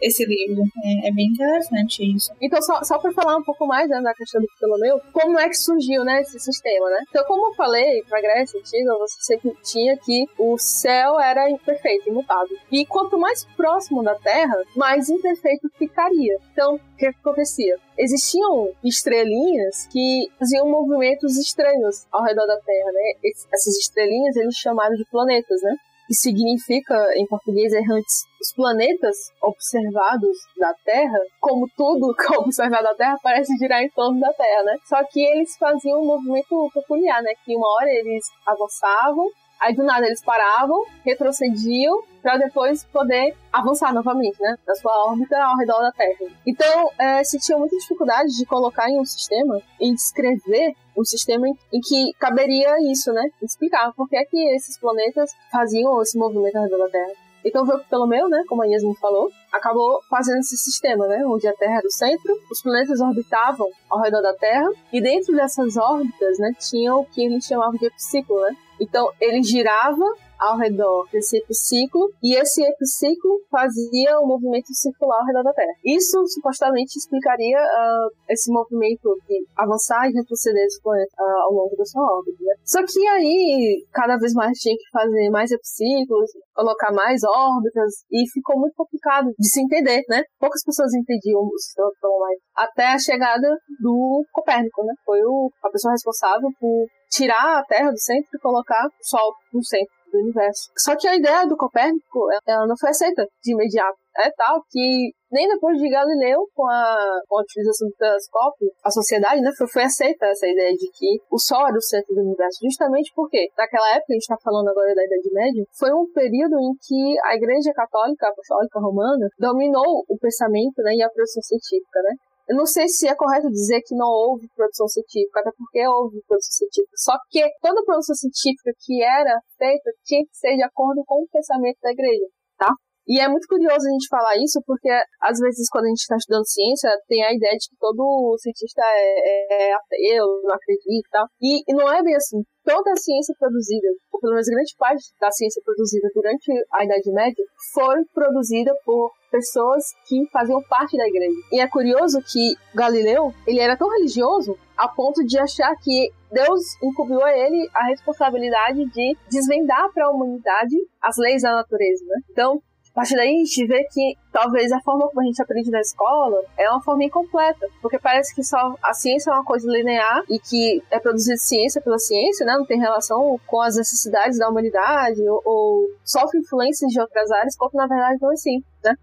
esse 0.00 0.24
livro. 0.24 0.62
É, 0.84 1.08
é 1.08 1.12
bem 1.12 1.26
interessante 1.26 2.16
isso. 2.16 2.32
Então, 2.40 2.60
só, 2.62 2.82
só 2.82 2.98
para 2.98 3.12
falar 3.12 3.36
um 3.36 3.42
pouco 3.42 3.66
mais 3.66 3.88
né, 3.88 4.00
da 4.00 4.14
questão 4.14 4.40
do 4.40 4.48
Ptolomeu, 4.56 5.00
como 5.12 5.38
é 5.38 5.48
que 5.48 5.54
surgiu, 5.54 6.04
né, 6.04 6.20
esse 6.20 6.38
sistema, 6.38 6.88
né? 6.90 6.98
Então, 7.08 7.24
como 7.24 7.48
eu 7.48 7.54
falei, 7.54 8.02
pra 8.08 8.20
Grécia 8.20 8.58
Antiga, 8.58 8.92
você 8.98 9.38
tinha 9.62 9.96
que 9.96 10.26
o 10.38 10.58
céu 10.58 11.18
era 11.20 11.50
imperfeito, 11.50 12.08
imutável. 12.08 12.56
E 12.70 12.84
quanto 12.86 13.18
mais 13.18 13.44
próximo 13.56 14.02
da 14.02 14.14
Terra, 14.16 14.56
mais 14.76 15.08
imperfeito 15.08 15.68
ficaria. 15.78 16.36
Então, 16.52 16.74
o 16.74 16.96
que 16.96 17.06
acontecia? 17.06 17.76
Existiam 17.98 18.70
estrelinhas 18.84 19.86
que 19.90 20.28
faziam 20.38 20.68
movimentos 20.68 21.36
estranhos 21.36 22.06
ao 22.10 22.22
redor 22.22 22.46
da 22.46 22.58
Terra, 22.58 22.92
né? 22.92 23.12
Essas 23.52 23.76
estrelinhas 23.78 24.36
eles 24.36 24.54
chamaram 24.56 24.94
de 24.94 25.04
planetas, 25.10 25.60
né? 25.62 25.74
Que 26.10 26.14
significa, 26.16 26.92
em 27.14 27.24
português, 27.24 27.72
errantes. 27.72 28.26
Os 28.42 28.52
planetas 28.52 29.16
observados 29.40 30.36
da 30.58 30.74
Terra, 30.84 31.20
como 31.38 31.68
tudo 31.76 32.12
que 32.18 32.34
é 32.34 32.38
observado 32.38 32.82
da 32.82 32.94
Terra, 32.96 33.16
parece 33.22 33.56
girar 33.56 33.80
em 33.80 33.90
torno 33.90 34.18
da 34.18 34.32
Terra, 34.32 34.64
né? 34.64 34.76
Só 34.88 35.04
que 35.04 35.20
eles 35.20 35.56
faziam 35.56 36.00
um 36.00 36.06
movimento 36.06 36.68
peculiar, 36.74 37.22
né? 37.22 37.30
Que 37.44 37.54
uma 37.54 37.68
hora 37.76 37.88
eles 37.88 38.24
avançavam, 38.44 39.28
Aí 39.60 39.74
do 39.74 39.84
nada 39.84 40.06
eles 40.06 40.24
paravam, 40.24 40.82
retrocediam 41.04 42.00
para 42.22 42.36
depois 42.36 42.84
poder 42.84 43.34
avançar 43.52 43.92
novamente, 43.92 44.40
né, 44.40 44.56
da 44.66 44.74
sua 44.74 45.06
órbita 45.06 45.36
ao 45.42 45.56
redor 45.56 45.80
da 45.80 45.92
Terra. 45.92 46.30
Então, 46.46 46.90
é, 46.98 47.24
se 47.24 47.38
tinha 47.38 47.58
muita 47.58 47.76
dificuldade 47.76 48.36
de 48.36 48.46
colocar 48.46 48.88
em 48.88 49.00
um 49.00 49.04
sistema 49.04 49.60
e 49.80 49.92
descrever 49.94 50.74
um 50.96 51.04
sistema 51.04 51.48
em, 51.48 51.80
que 51.80 52.12
caberia 52.18 52.76
isso, 52.90 53.12
né, 53.12 53.30
explicar 53.42 53.92
por 53.94 54.08
que 54.08 54.16
é 54.16 54.24
que 54.24 54.38
esses 54.54 54.78
planetas 54.78 55.30
faziam 55.50 56.00
esse 56.02 56.18
movimento 56.18 56.56
ao 56.56 56.64
redor 56.64 56.78
da 56.78 56.88
Terra. 56.88 57.12
Então 57.44 57.64
foi 57.64 57.78
pelo 57.84 58.06
meu, 58.06 58.28
né, 58.28 58.44
como 58.48 58.62
a 58.62 58.66
Yasmin 58.66 58.94
falou, 58.96 59.30
acabou 59.50 60.00
fazendo 60.10 60.40
esse 60.40 60.56
sistema, 60.56 61.06
né, 61.06 61.24
onde 61.24 61.48
a 61.48 61.54
Terra 61.54 61.78
era 61.78 61.86
o 61.86 61.90
centro, 61.90 62.38
os 62.50 62.62
planetas 62.62 63.00
orbitavam 63.00 63.68
ao 63.88 64.00
redor 64.00 64.20
da 64.20 64.34
Terra 64.34 64.68
e 64.92 65.00
dentro 65.00 65.34
dessas 65.34 65.76
órbitas, 65.76 66.38
né, 66.38 66.52
tinha 66.58 66.94
o 66.94 67.04
que 67.04 67.24
eles 67.24 67.46
chamavam 67.46 67.78
de 67.78 67.86
epiciclo, 67.86 68.38
né, 68.42 68.54
então 68.78 69.10
ele 69.20 69.42
girava 69.42 70.04
ao 70.40 70.56
redor 70.56 71.06
desse 71.12 71.36
epiciclo 71.36 72.10
e 72.22 72.34
esse 72.34 72.62
epiciclo 72.62 73.40
fazia 73.50 74.18
um 74.20 74.26
movimento 74.26 74.72
circular 74.72 75.20
ao 75.20 75.26
redor 75.26 75.42
da 75.42 75.52
Terra. 75.52 75.72
Isso 75.84 76.26
supostamente 76.28 76.98
explicaria 76.98 77.58
uh, 77.58 78.10
esse 78.28 78.50
movimento 78.50 79.14
de 79.28 79.44
avançar 79.56 80.08
e 80.08 80.14
retroceder 80.14 80.64
esse 80.64 80.80
planeta 80.82 81.12
uh, 81.20 81.42
ao 81.44 81.52
longo 81.52 81.76
da 81.76 81.84
sua 81.84 82.02
órbita. 82.02 82.38
Né? 82.40 82.54
Só 82.64 82.80
que 82.82 83.06
aí 83.08 83.84
cada 83.92 84.16
vez 84.16 84.32
mais 84.32 84.58
tinha 84.58 84.74
que 84.74 84.90
fazer 84.90 85.28
mais 85.30 85.50
epiciclos, 85.50 86.30
colocar 86.54 86.92
mais 86.92 87.20
órbitas 87.22 88.04
e 88.10 88.24
ficou 88.32 88.58
muito 88.58 88.74
complicado 88.74 89.28
de 89.38 89.48
se 89.48 89.60
entender, 89.60 90.02
né? 90.08 90.22
Poucas 90.38 90.64
pessoas 90.64 90.94
entendiam 90.94 91.40
o 91.42 91.58
sistema 91.58 91.90
ptolomaico 91.98 92.40
até 92.56 92.92
a 92.92 92.98
chegada 92.98 93.48
do 93.80 94.24
Copérnico, 94.32 94.84
né? 94.84 94.94
Foi 95.04 95.20
o, 95.22 95.50
a 95.62 95.70
pessoa 95.70 95.92
responsável 95.92 96.48
por 96.58 96.86
tirar 97.10 97.58
a 97.58 97.64
Terra 97.64 97.90
do 97.90 97.98
centro 97.98 98.28
e 98.34 98.38
colocar 98.38 98.86
o 98.86 98.90
Sol 99.02 99.34
no 99.52 99.64
centro 99.64 99.99
do 100.10 100.18
universo. 100.18 100.70
Só 100.76 100.96
que 100.96 101.08
a 101.08 101.16
ideia 101.16 101.46
do 101.46 101.56
Copérnico, 101.56 102.28
ela 102.46 102.66
não 102.66 102.76
foi 102.76 102.90
aceita 102.90 103.26
de 103.42 103.52
imediato. 103.52 103.98
É 104.16 104.30
tal 104.32 104.62
que 104.68 105.12
nem 105.30 105.46
depois 105.46 105.78
de 105.78 105.88
Galileu, 105.88 106.48
com 106.54 106.66
a, 106.66 107.20
com 107.28 107.38
a 107.38 107.42
utilização 107.42 107.88
do 107.88 107.94
telescópio, 107.94 108.68
a 108.84 108.90
sociedade 108.90 109.40
né, 109.40 109.50
foi, 109.56 109.68
foi 109.68 109.84
aceita 109.84 110.26
essa 110.26 110.46
ideia 110.46 110.72
de 110.74 110.90
que 110.90 111.22
o 111.30 111.38
Sol 111.38 111.66
era 111.68 111.76
o 111.76 111.80
centro 111.80 112.14
do 112.14 112.22
universo. 112.22 112.58
Justamente 112.62 113.12
porque, 113.14 113.48
naquela 113.56 113.94
época, 113.94 114.10
a 114.10 114.14
gente 114.14 114.22
está 114.22 114.36
falando 114.42 114.68
agora 114.68 114.94
da 114.94 115.04
Idade 115.04 115.30
Média, 115.32 115.64
foi 115.78 115.92
um 115.94 116.10
período 116.12 116.58
em 116.58 116.74
que 116.82 117.16
a 117.24 117.36
Igreja 117.36 117.72
Católica, 117.72 118.28
Apostólica 118.28 118.80
Romana, 118.80 119.28
dominou 119.38 120.04
o 120.08 120.18
pensamento 120.18 120.82
né, 120.82 120.94
e 120.94 121.02
a 121.02 121.10
produção 121.10 121.42
científica. 121.42 122.02
Né? 122.02 122.14
Eu 122.50 122.56
não 122.56 122.66
sei 122.66 122.88
se 122.88 123.06
é 123.06 123.14
correto 123.14 123.48
dizer 123.48 123.80
que 123.86 123.94
não 123.94 124.08
houve 124.08 124.48
produção 124.56 124.88
científica, 124.88 125.38
até 125.38 125.52
porque 125.56 125.86
houve 125.86 126.20
produção 126.26 126.50
científica. 126.50 126.96
Só 126.96 127.12
que 127.30 127.48
toda 127.62 127.84
produção 127.84 128.16
científica 128.16 128.72
que 128.76 129.00
era 129.04 129.40
feita 129.56 129.92
tinha 130.02 130.24
que 130.26 130.36
ser 130.36 130.56
de 130.56 130.64
acordo 130.64 131.04
com 131.06 131.22
o 131.22 131.28
pensamento 131.28 131.78
da 131.80 131.92
igreja, 131.92 132.26
tá? 132.58 132.74
E 133.10 133.18
é 133.18 133.26
muito 133.26 133.48
curioso 133.48 133.88
a 133.88 133.90
gente 133.90 134.06
falar 134.08 134.36
isso, 134.36 134.62
porque 134.64 134.88
às 135.20 135.36
vezes 135.40 135.68
quando 135.68 135.86
a 135.86 135.88
gente 135.88 135.98
está 135.98 136.14
estudando 136.14 136.46
ciência, 136.46 136.88
tem 137.08 137.24
a 137.24 137.34
ideia 137.34 137.58
de 137.58 137.68
que 137.68 137.76
todo 137.80 138.36
cientista 138.38 138.80
é, 138.86 139.70
é 139.70 139.72
ateu, 139.74 140.26
não 140.44 140.54
acredita 140.54 141.08
e 141.08 141.10
tal. 141.10 141.26
E, 141.42 141.62
e 141.66 141.74
não 141.74 141.92
é 141.92 142.04
bem 142.04 142.14
assim 142.14 142.40
toda 142.64 142.92
a 142.92 142.96
ciência 142.96 143.34
produzida, 143.36 143.88
ou 144.12 144.20
pelo 144.20 144.34
menos 144.34 144.46
grande 144.46 144.74
parte 144.78 145.02
da 145.20 145.30
ciência 145.32 145.60
produzida 145.64 146.08
durante 146.14 146.52
a 146.72 146.84
Idade 146.84 147.10
Média, 147.10 147.44
foi 147.74 148.04
produzida 148.14 148.72
por 148.84 149.10
pessoas 149.30 149.82
que 150.06 150.28
faziam 150.30 150.62
parte 150.68 150.96
da 150.96 151.08
igreja. 151.08 151.34
E 151.52 151.60
é 151.60 151.68
curioso 151.68 152.20
que 152.30 152.54
Galileu, 152.74 153.32
ele 153.46 153.58
era 153.58 153.76
tão 153.76 153.88
religioso 153.88 154.56
a 154.76 154.88
ponto 154.88 155.24
de 155.24 155.38
achar 155.38 155.74
que 155.82 156.10
Deus 156.30 156.60
incumbiu 156.82 157.22
a 157.24 157.36
ele 157.36 157.68
a 157.74 157.86
responsabilidade 157.86 158.84
de 158.84 159.16
desvendar 159.28 159.92
para 159.92 160.06
a 160.06 160.10
humanidade 160.10 160.76
as 161.02 161.16
leis 161.18 161.42
da 161.42 161.52
natureza, 161.52 162.04
né? 162.06 162.20
Então, 162.30 162.62
a 162.92 162.94
partir 162.94 163.14
daí 163.14 163.28
a 163.28 163.44
gente 163.44 163.66
vê 163.66 163.84
que 163.84 164.16
talvez 164.32 164.72
a 164.72 164.80
forma 164.80 165.08
como 165.08 165.20
a 165.20 165.24
gente 165.24 165.40
aprende 165.40 165.70
na 165.70 165.80
escola 165.80 166.42
é 166.58 166.68
uma 166.70 166.82
forma 166.82 167.04
incompleta, 167.04 167.66
porque 167.80 167.98
parece 167.98 168.34
que 168.34 168.42
só 168.42 168.74
a 168.82 168.92
ciência 168.92 169.30
é 169.30 169.34
uma 169.34 169.44
coisa 169.44 169.70
linear 169.70 170.22
e 170.28 170.38
que 170.38 170.82
é 170.90 170.98
produzida 170.98 171.36
ciência 171.36 171.80
pela 171.80 171.98
ciência, 171.98 172.44
né? 172.44 172.54
não 172.54 172.66
tem 172.66 172.80
relação 172.80 173.38
com 173.46 173.60
as 173.60 173.76
necessidades 173.76 174.38
da 174.38 174.48
humanidade 174.48 175.20
ou, 175.28 175.40
ou 175.44 175.88
sofre 176.04 176.40
influências 176.40 176.90
de 176.90 177.00
outras 177.00 177.30
áreas, 177.30 177.56
quando 177.56 177.74
na 177.74 177.86
verdade 177.86 178.18
não 178.20 178.30
é 178.30 178.34
assim, 178.34 178.62
né? 178.84 178.94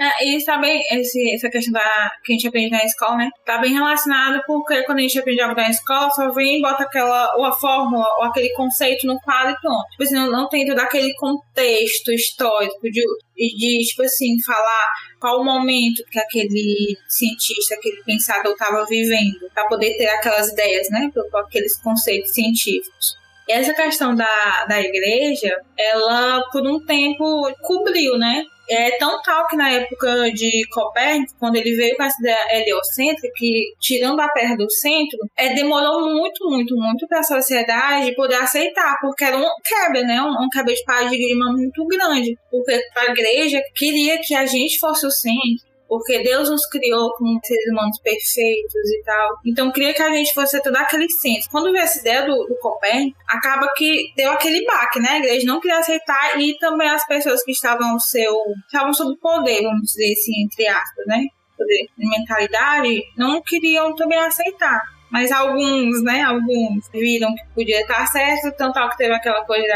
É, 0.00 0.26
e 0.26 0.42
também 0.42 0.82
esse, 0.92 1.34
essa 1.34 1.50
questão 1.50 1.74
da 1.74 2.10
que 2.24 2.32
a 2.32 2.34
gente 2.34 2.48
aprende 2.48 2.70
na 2.70 2.82
escola, 2.82 3.16
né? 3.16 3.28
Tá 3.44 3.58
bem 3.58 3.74
relacionado 3.74 4.40
porque 4.46 4.82
quando 4.84 4.98
a 4.98 5.02
gente 5.02 5.18
aprende 5.18 5.42
algo 5.42 5.54
na 5.54 5.68
escola, 5.68 6.10
só 6.10 6.32
vem 6.32 6.56
e 6.58 6.62
bota 6.62 6.84
aquela, 6.84 7.36
ou 7.36 7.44
a 7.44 7.52
fórmula, 7.52 8.06
ou 8.18 8.24
aquele 8.24 8.48
conceito 8.54 9.06
no 9.06 9.20
quadro 9.20 9.52
e 9.52 9.60
pronto. 9.60 9.84
Tipo 9.90 10.02
assim, 10.04 10.14
não, 10.14 10.30
não 10.30 10.48
tem 10.48 10.66
todo 10.66 10.78
aquele 10.78 11.12
contexto 11.16 12.10
histórico 12.12 12.80
de, 12.84 13.02
de, 13.36 13.84
tipo 13.88 14.02
assim, 14.02 14.40
falar 14.42 14.90
qual 15.20 15.38
o 15.38 15.44
momento 15.44 16.02
que 16.10 16.18
aquele 16.18 16.96
cientista, 17.06 17.74
aquele 17.74 18.02
pensador 18.02 18.52
estava 18.52 18.86
vivendo, 18.86 19.50
para 19.52 19.66
poder 19.66 19.98
ter 19.98 20.06
aquelas 20.06 20.48
ideias, 20.48 20.88
né? 20.88 21.10
Com 21.14 21.36
aqueles 21.36 21.78
conceitos 21.82 22.32
científicos. 22.32 23.20
Essa 23.46 23.74
questão 23.74 24.14
da, 24.14 24.64
da 24.66 24.80
igreja, 24.80 25.60
ela 25.76 26.40
por 26.50 26.66
um 26.66 26.82
tempo 26.86 27.52
cobriu, 27.60 28.16
né? 28.16 28.44
É 28.70 28.96
tão 28.98 29.20
tal 29.22 29.46
que 29.48 29.56
na 29.56 29.70
época 29.70 30.30
de 30.32 30.62
Copérnico, 30.70 31.34
quando 31.38 31.56
ele 31.56 31.74
veio 31.74 31.96
com 31.96 32.04
essa 32.04 32.16
ideia 32.20 32.62
heliocêntrica, 32.62 33.28
que 33.34 33.74
tirando 33.80 34.20
a 34.20 34.28
Terra 34.28 34.56
do 34.56 34.70
centro, 34.70 35.18
é, 35.36 35.52
demorou 35.54 36.08
muito, 36.14 36.48
muito, 36.48 36.76
muito 36.76 37.08
para 37.08 37.18
a 37.18 37.24
sociedade 37.24 38.14
poder 38.14 38.36
aceitar, 38.36 38.96
porque 39.00 39.24
era 39.24 39.36
um 39.36 39.46
quebra, 39.64 40.02
né? 40.02 40.22
Um, 40.22 40.44
um 40.44 40.48
quebra 40.48 40.72
de 40.72 40.84
paradigma 40.84 41.52
muito 41.52 41.84
grande. 41.86 42.36
Porque 42.50 42.80
a 42.96 43.04
igreja 43.06 43.60
queria 43.74 44.20
que 44.22 44.34
a 44.34 44.46
gente 44.46 44.78
fosse 44.78 45.04
o 45.04 45.10
centro, 45.10 45.69
porque 45.90 46.22
Deus 46.22 46.48
nos 46.48 46.64
criou 46.66 47.12
como 47.14 47.40
seres 47.42 47.72
humanos 47.72 47.98
perfeitos 47.98 48.90
e 48.90 49.02
tal. 49.04 49.28
Então 49.44 49.72
queria 49.72 49.92
que 49.92 50.00
a 50.00 50.14
gente 50.14 50.32
fosse 50.32 50.62
todo 50.62 50.76
aquele 50.76 51.10
senso. 51.10 51.50
Quando 51.50 51.72
veio 51.72 51.82
essa 51.82 51.98
ideia 51.98 52.24
do, 52.24 52.46
do 52.46 52.56
Copérnico, 52.60 53.18
acaba 53.28 53.66
que 53.76 54.12
deu 54.16 54.30
aquele 54.30 54.64
baque, 54.64 55.00
né? 55.00 55.08
A 55.08 55.18
igreja 55.18 55.44
não 55.44 55.58
queria 55.58 55.78
aceitar 55.78 56.40
e 56.40 56.56
também 56.58 56.88
as 56.88 57.04
pessoas 57.08 57.42
que 57.42 57.50
estavam 57.50 57.98
seu 57.98 58.32
estavam 58.66 58.94
sob 58.94 59.16
poder, 59.18 59.62
vamos 59.62 59.82
dizer 59.82 60.12
assim, 60.12 60.44
entre 60.44 60.68
aspas, 60.68 61.06
né? 61.08 61.24
Poder 61.58 61.88
de 61.98 62.08
mentalidade, 62.08 63.02
não 63.18 63.42
queriam 63.42 63.92
também 63.96 64.18
aceitar. 64.20 64.80
Mas 65.10 65.32
alguns, 65.32 66.02
né, 66.04 66.22
alguns 66.22 66.88
viram 66.92 67.34
que 67.34 67.42
podia 67.54 67.80
estar 67.80 68.06
certo, 68.06 68.56
tanto 68.56 68.88
que 68.90 68.96
teve 68.96 69.12
aquela 69.12 69.44
coisa 69.44 69.66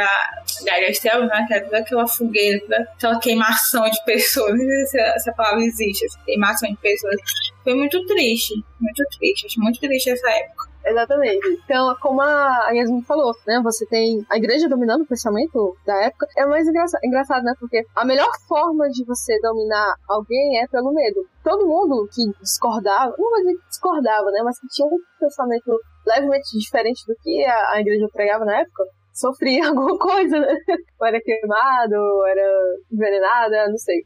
da, 0.64 0.81
Estel, 0.88 1.27
né, 1.27 1.44
que 1.49 1.55
é 1.55 1.79
aquela 1.79 2.07
fogueira, 2.07 2.88
aquela 2.94 3.18
queimação 3.18 3.88
de 3.90 4.05
pessoas, 4.05 4.57
se 4.90 4.99
essa 4.99 5.33
palavra 5.33 5.64
existe, 5.64 6.07
queimação 6.25 6.70
de 6.70 6.77
pessoas. 6.77 7.16
Foi 7.64 7.75
muito 7.75 8.05
triste, 8.07 8.55
muito 8.81 9.03
triste, 9.18 9.47
acho 9.47 9.61
muito 9.61 9.81
triste 9.81 10.11
essa 10.11 10.31
época. 10.31 10.74
Exatamente. 10.87 11.49
Então, 11.64 11.94
como 12.01 12.20
a 12.20 12.70
Yasmin 12.73 13.03
falou, 13.03 13.33
né? 13.47 13.61
Você 13.62 13.87
tem 13.87 14.25
a 14.31 14.37
igreja 14.37 14.68
dominando 14.68 15.03
o 15.03 15.07
pensamento 15.07 15.77
da 15.87 15.94
época. 16.05 16.27
É 16.37 16.44
mais 16.47 16.66
engraçado, 16.68 17.01
engraçado, 17.05 17.42
né? 17.42 17.55
Porque 17.59 17.83
a 17.97 18.05
melhor 18.05 18.31
forma 18.47 18.88
de 18.90 19.05
você 19.05 19.38
dominar 19.40 19.94
alguém 20.09 20.62
é 20.62 20.66
pelo 20.68 20.92
medo. 20.92 21.27
Todo 21.42 21.66
mundo 21.66 22.09
que 22.12 22.23
discordava, 22.40 23.14
não 23.18 23.31
vou 23.31 23.38
dizer 23.38 23.55
que 23.55 23.68
discordava, 23.68 24.31
né? 24.31 24.42
Mas 24.44 24.59
que 24.61 24.66
tinha 24.68 24.87
um 24.87 24.99
pensamento 25.18 25.81
levemente 26.07 26.59
diferente 26.59 27.07
do 27.07 27.14
que 27.23 27.44
a, 27.44 27.73
a 27.73 27.81
igreja 27.81 28.07
pregava 28.12 28.44
na 28.44 28.61
época, 28.61 28.85
sofria 29.12 29.68
alguma 29.68 29.99
coisa, 29.99 30.38
né? 30.38 30.57
Ou 31.01 31.07
era 31.07 31.20
queimado, 31.20 31.94
ou 31.94 32.27
era 32.27 32.77
envenenada, 32.92 33.68
não 33.68 33.79
sei. 33.79 34.05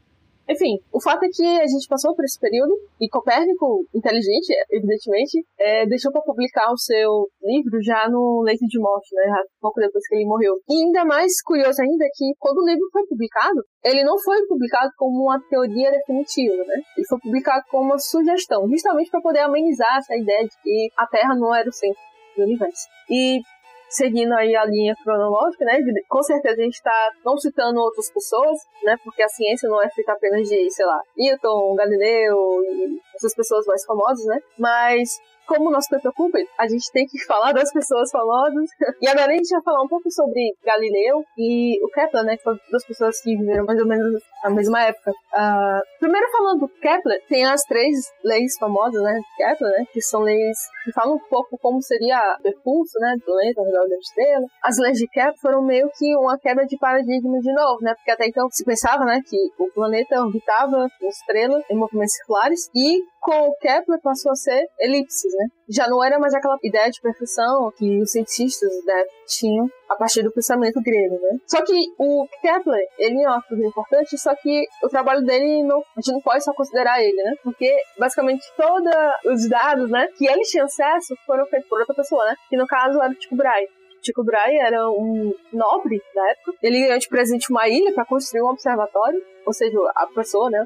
Enfim, 0.49 0.79
o 0.91 0.99
fato 0.99 1.23
é 1.23 1.29
que 1.31 1.45
a 1.45 1.67
gente 1.67 1.87
passou 1.87 2.15
por 2.15 2.25
esse 2.25 2.39
período 2.39 2.73
e 2.99 3.07
Copérnico, 3.07 3.85
inteligente, 3.93 4.49
evidentemente, 4.71 5.45
é, 5.59 5.85
deixou 5.85 6.11
para 6.11 6.23
publicar 6.23 6.71
o 6.71 6.77
seu 6.77 7.29
livro 7.43 7.79
já 7.83 8.09
no 8.09 8.41
leito 8.41 8.65
de 8.65 8.79
morte, 8.79 9.13
né? 9.13 9.31
Pouco 9.61 9.79
depois 9.79 10.07
que 10.07 10.15
ele 10.15 10.25
morreu. 10.25 10.55
E 10.67 10.85
ainda 10.85 11.05
mais 11.05 11.39
curioso 11.43 11.79
ainda 11.81 12.03
é 12.03 12.09
que 12.11 12.33
quando 12.39 12.63
o 12.63 12.65
livro 12.65 12.89
foi 12.91 13.05
publicado, 13.05 13.61
ele 13.83 14.03
não 14.03 14.17
foi 14.17 14.43
publicado 14.47 14.89
como 14.97 15.25
uma 15.25 15.39
teoria 15.49 15.91
definitiva, 15.91 16.55
né? 16.65 16.81
Ele 16.97 17.07
foi 17.07 17.19
publicado 17.19 17.63
como 17.69 17.83
uma 17.83 17.99
sugestão, 17.99 18.67
justamente 18.67 19.11
para 19.11 19.21
poder 19.21 19.41
amenizar 19.41 19.97
essa 19.97 20.15
ideia 20.17 20.45
de 20.45 20.61
que 20.63 20.89
a 20.97 21.05
Terra 21.05 21.35
não 21.35 21.53
era 21.53 21.69
o 21.69 21.73
centro 21.73 22.01
do 22.35 22.43
universo. 22.43 22.87
E 23.07 23.41
seguindo 23.89 24.33
aí 24.33 24.55
a 24.55 24.65
linha 24.65 24.95
cronológica, 25.03 25.65
né? 25.65 25.79
Com 26.07 26.23
certeza 26.23 26.61
a 26.61 26.63
gente 26.63 26.75
está 26.75 27.11
não 27.25 27.37
citando 27.37 27.79
outras 27.79 28.11
pessoas, 28.11 28.57
né? 28.83 28.95
Porque 29.03 29.23
a 29.23 29.29
ciência 29.29 29.67
não 29.67 29.81
é 29.81 29.89
feita 29.89 30.13
apenas 30.13 30.47
de, 30.47 30.71
sei 30.71 30.85
lá, 30.85 31.01
Newton, 31.17 31.75
Galileu 31.75 32.63
e 32.63 32.99
essas 33.15 33.35
pessoas 33.35 33.65
mais 33.65 33.83
famosas, 33.85 34.25
né? 34.25 34.39
Mas 34.57 35.19
como 35.49 35.69
o 35.69 35.71
nosso 35.71 35.89
Cooper, 36.15 36.45
a 36.59 36.67
gente 36.67 36.91
tem 36.91 37.07
que 37.07 37.17
falar 37.25 37.51
das 37.51 37.73
pessoas 37.73 38.11
famosas. 38.11 38.69
e 39.01 39.07
agora 39.07 39.31
a 39.31 39.35
gente 39.35 39.49
vai 39.49 39.63
falar 39.63 39.81
um 39.81 39.87
pouco 39.87 40.11
sobre 40.11 40.53
Galileu 40.63 41.23
e 41.35 41.83
o 41.83 41.89
Kepler, 41.89 42.23
né? 42.23 42.37
Que 42.37 42.43
foram 42.43 42.59
duas 42.69 42.85
pessoas 42.85 43.19
que 43.21 43.35
viveram 43.35 43.65
mais 43.65 43.79
ou 43.79 43.87
menos 43.87 44.21
na 44.43 44.49
mesma 44.49 44.81
época. 44.83 45.11
Uh, 45.11 45.81
primeiro 45.99 46.27
falando 46.31 46.59
do 46.61 46.67
Kepler, 46.67 47.21
tem 47.27 47.45
as 47.45 47.61
três 47.63 47.95
leis 48.23 48.57
famosas, 48.57 49.01
né? 49.01 49.13
De 49.13 49.35
Kepler, 49.37 49.71
né? 49.71 49.85
Que 49.91 50.01
são 50.01 50.21
leis 50.21 50.57
que 50.83 50.91
falam 50.91 51.15
um 51.15 51.29
pouco 51.29 51.57
como 51.61 51.81
seria 51.81 52.37
o 52.39 52.43
percurso, 52.43 52.97
né? 52.99 53.15
Do 53.17 53.25
planeta 53.25 53.61
ao 53.61 53.65
redor 53.65 53.87
da 53.87 53.95
estrela. 53.95 54.45
As 54.63 54.77
leis 54.77 54.97
de 54.97 55.07
Kepler 55.07 55.35
foram 55.41 55.61
meio 55.61 55.89
que 55.97 56.15
uma 56.15 56.37
quebra 56.37 56.65
de 56.65 56.77
paradigma 56.77 57.39
de 57.39 57.53
novo, 57.53 57.81
né? 57.81 57.93
Porque 57.95 58.11
até 58.11 58.27
então 58.27 58.47
se 58.51 58.63
pensava, 58.63 59.05
né? 59.05 59.21
Que 59.25 59.37
o 59.57 59.71
planeta 59.71 60.21
orbitava 60.21 60.77
uma 60.77 61.09
estrela 61.09 61.61
em 61.69 61.75
movimentos 61.75 62.13
circulares 62.13 62.69
e 62.75 62.99
com 63.19 63.49
o 63.49 63.55
Kepler 63.57 63.99
passou 64.01 64.31
a 64.31 64.35
ser 64.35 64.65
elipses, 64.79 65.31
né? 65.35 65.47
Já 65.69 65.87
não 65.87 66.03
era 66.03 66.17
mais 66.17 66.33
aquela 66.33 66.57
ideia 66.63 66.89
de 66.89 67.01
perfeição 67.01 67.71
que 67.77 68.01
os 68.01 68.11
cientistas 68.11 68.71
né, 68.85 69.03
tinham 69.27 69.69
a 69.89 69.95
partir 69.95 70.23
do 70.23 70.31
pensamento 70.31 70.81
grego, 70.81 71.15
né? 71.21 71.37
Só 71.45 71.63
que 71.63 71.73
o 71.97 72.25
Kepler, 72.41 72.81
ele 72.97 73.21
é 73.21 73.27
uma 73.27 73.41
figura 73.41 73.67
importante, 73.67 74.17
só 74.29 74.35
que 74.35 74.67
o 74.83 74.89
trabalho 74.89 75.23
dele, 75.25 75.63
não, 75.63 75.79
a 75.79 76.01
gente 76.01 76.13
não 76.13 76.21
pode 76.21 76.43
só 76.43 76.53
considerar 76.53 77.01
ele, 77.01 77.21
né? 77.23 77.33
Porque, 77.43 77.75
basicamente, 77.97 78.45
todos 78.55 78.93
os 79.25 79.49
dados, 79.49 79.89
né, 79.89 80.07
que 80.17 80.27
ele 80.27 80.41
tinha 80.41 80.63
acesso 80.63 81.15
foram 81.25 81.45
feitos 81.47 81.67
por 81.67 81.79
outra 81.79 81.95
pessoa, 81.95 82.23
né? 82.25 82.35
Que, 82.49 82.57
no 82.57 82.67
caso, 82.67 83.01
era 83.01 83.11
o 83.11 83.15
Tycho 83.15 83.35
Brahe. 83.35 83.67
Tycho 84.01 84.23
Brahe 84.23 84.57
era 84.57 84.87
um 84.89 85.33
nobre 85.51 85.99
da 86.13 86.29
época. 86.29 86.53
Ele 86.61 86.81
ganhou 86.81 86.99
de 86.99 87.09
presente 87.09 87.49
uma 87.49 87.67
ilha 87.67 87.91
para 87.93 88.05
construir 88.05 88.43
um 88.43 88.49
observatório, 88.49 89.19
ou 89.45 89.53
seja, 89.53 89.77
a 89.95 90.05
pessoa, 90.07 90.49
né? 90.49 90.63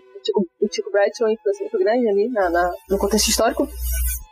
O 0.62 0.68
Tycho 0.68 0.92
Brahe 0.92 1.10
tinha 1.12 1.28
uma 1.28 1.34
influência 1.34 1.64
muito 1.64 1.80
grande 1.80 2.10
ali 2.10 2.30
na, 2.30 2.50
na, 2.50 2.72
no 2.90 2.98
contexto 2.98 3.30
histórico. 3.30 3.68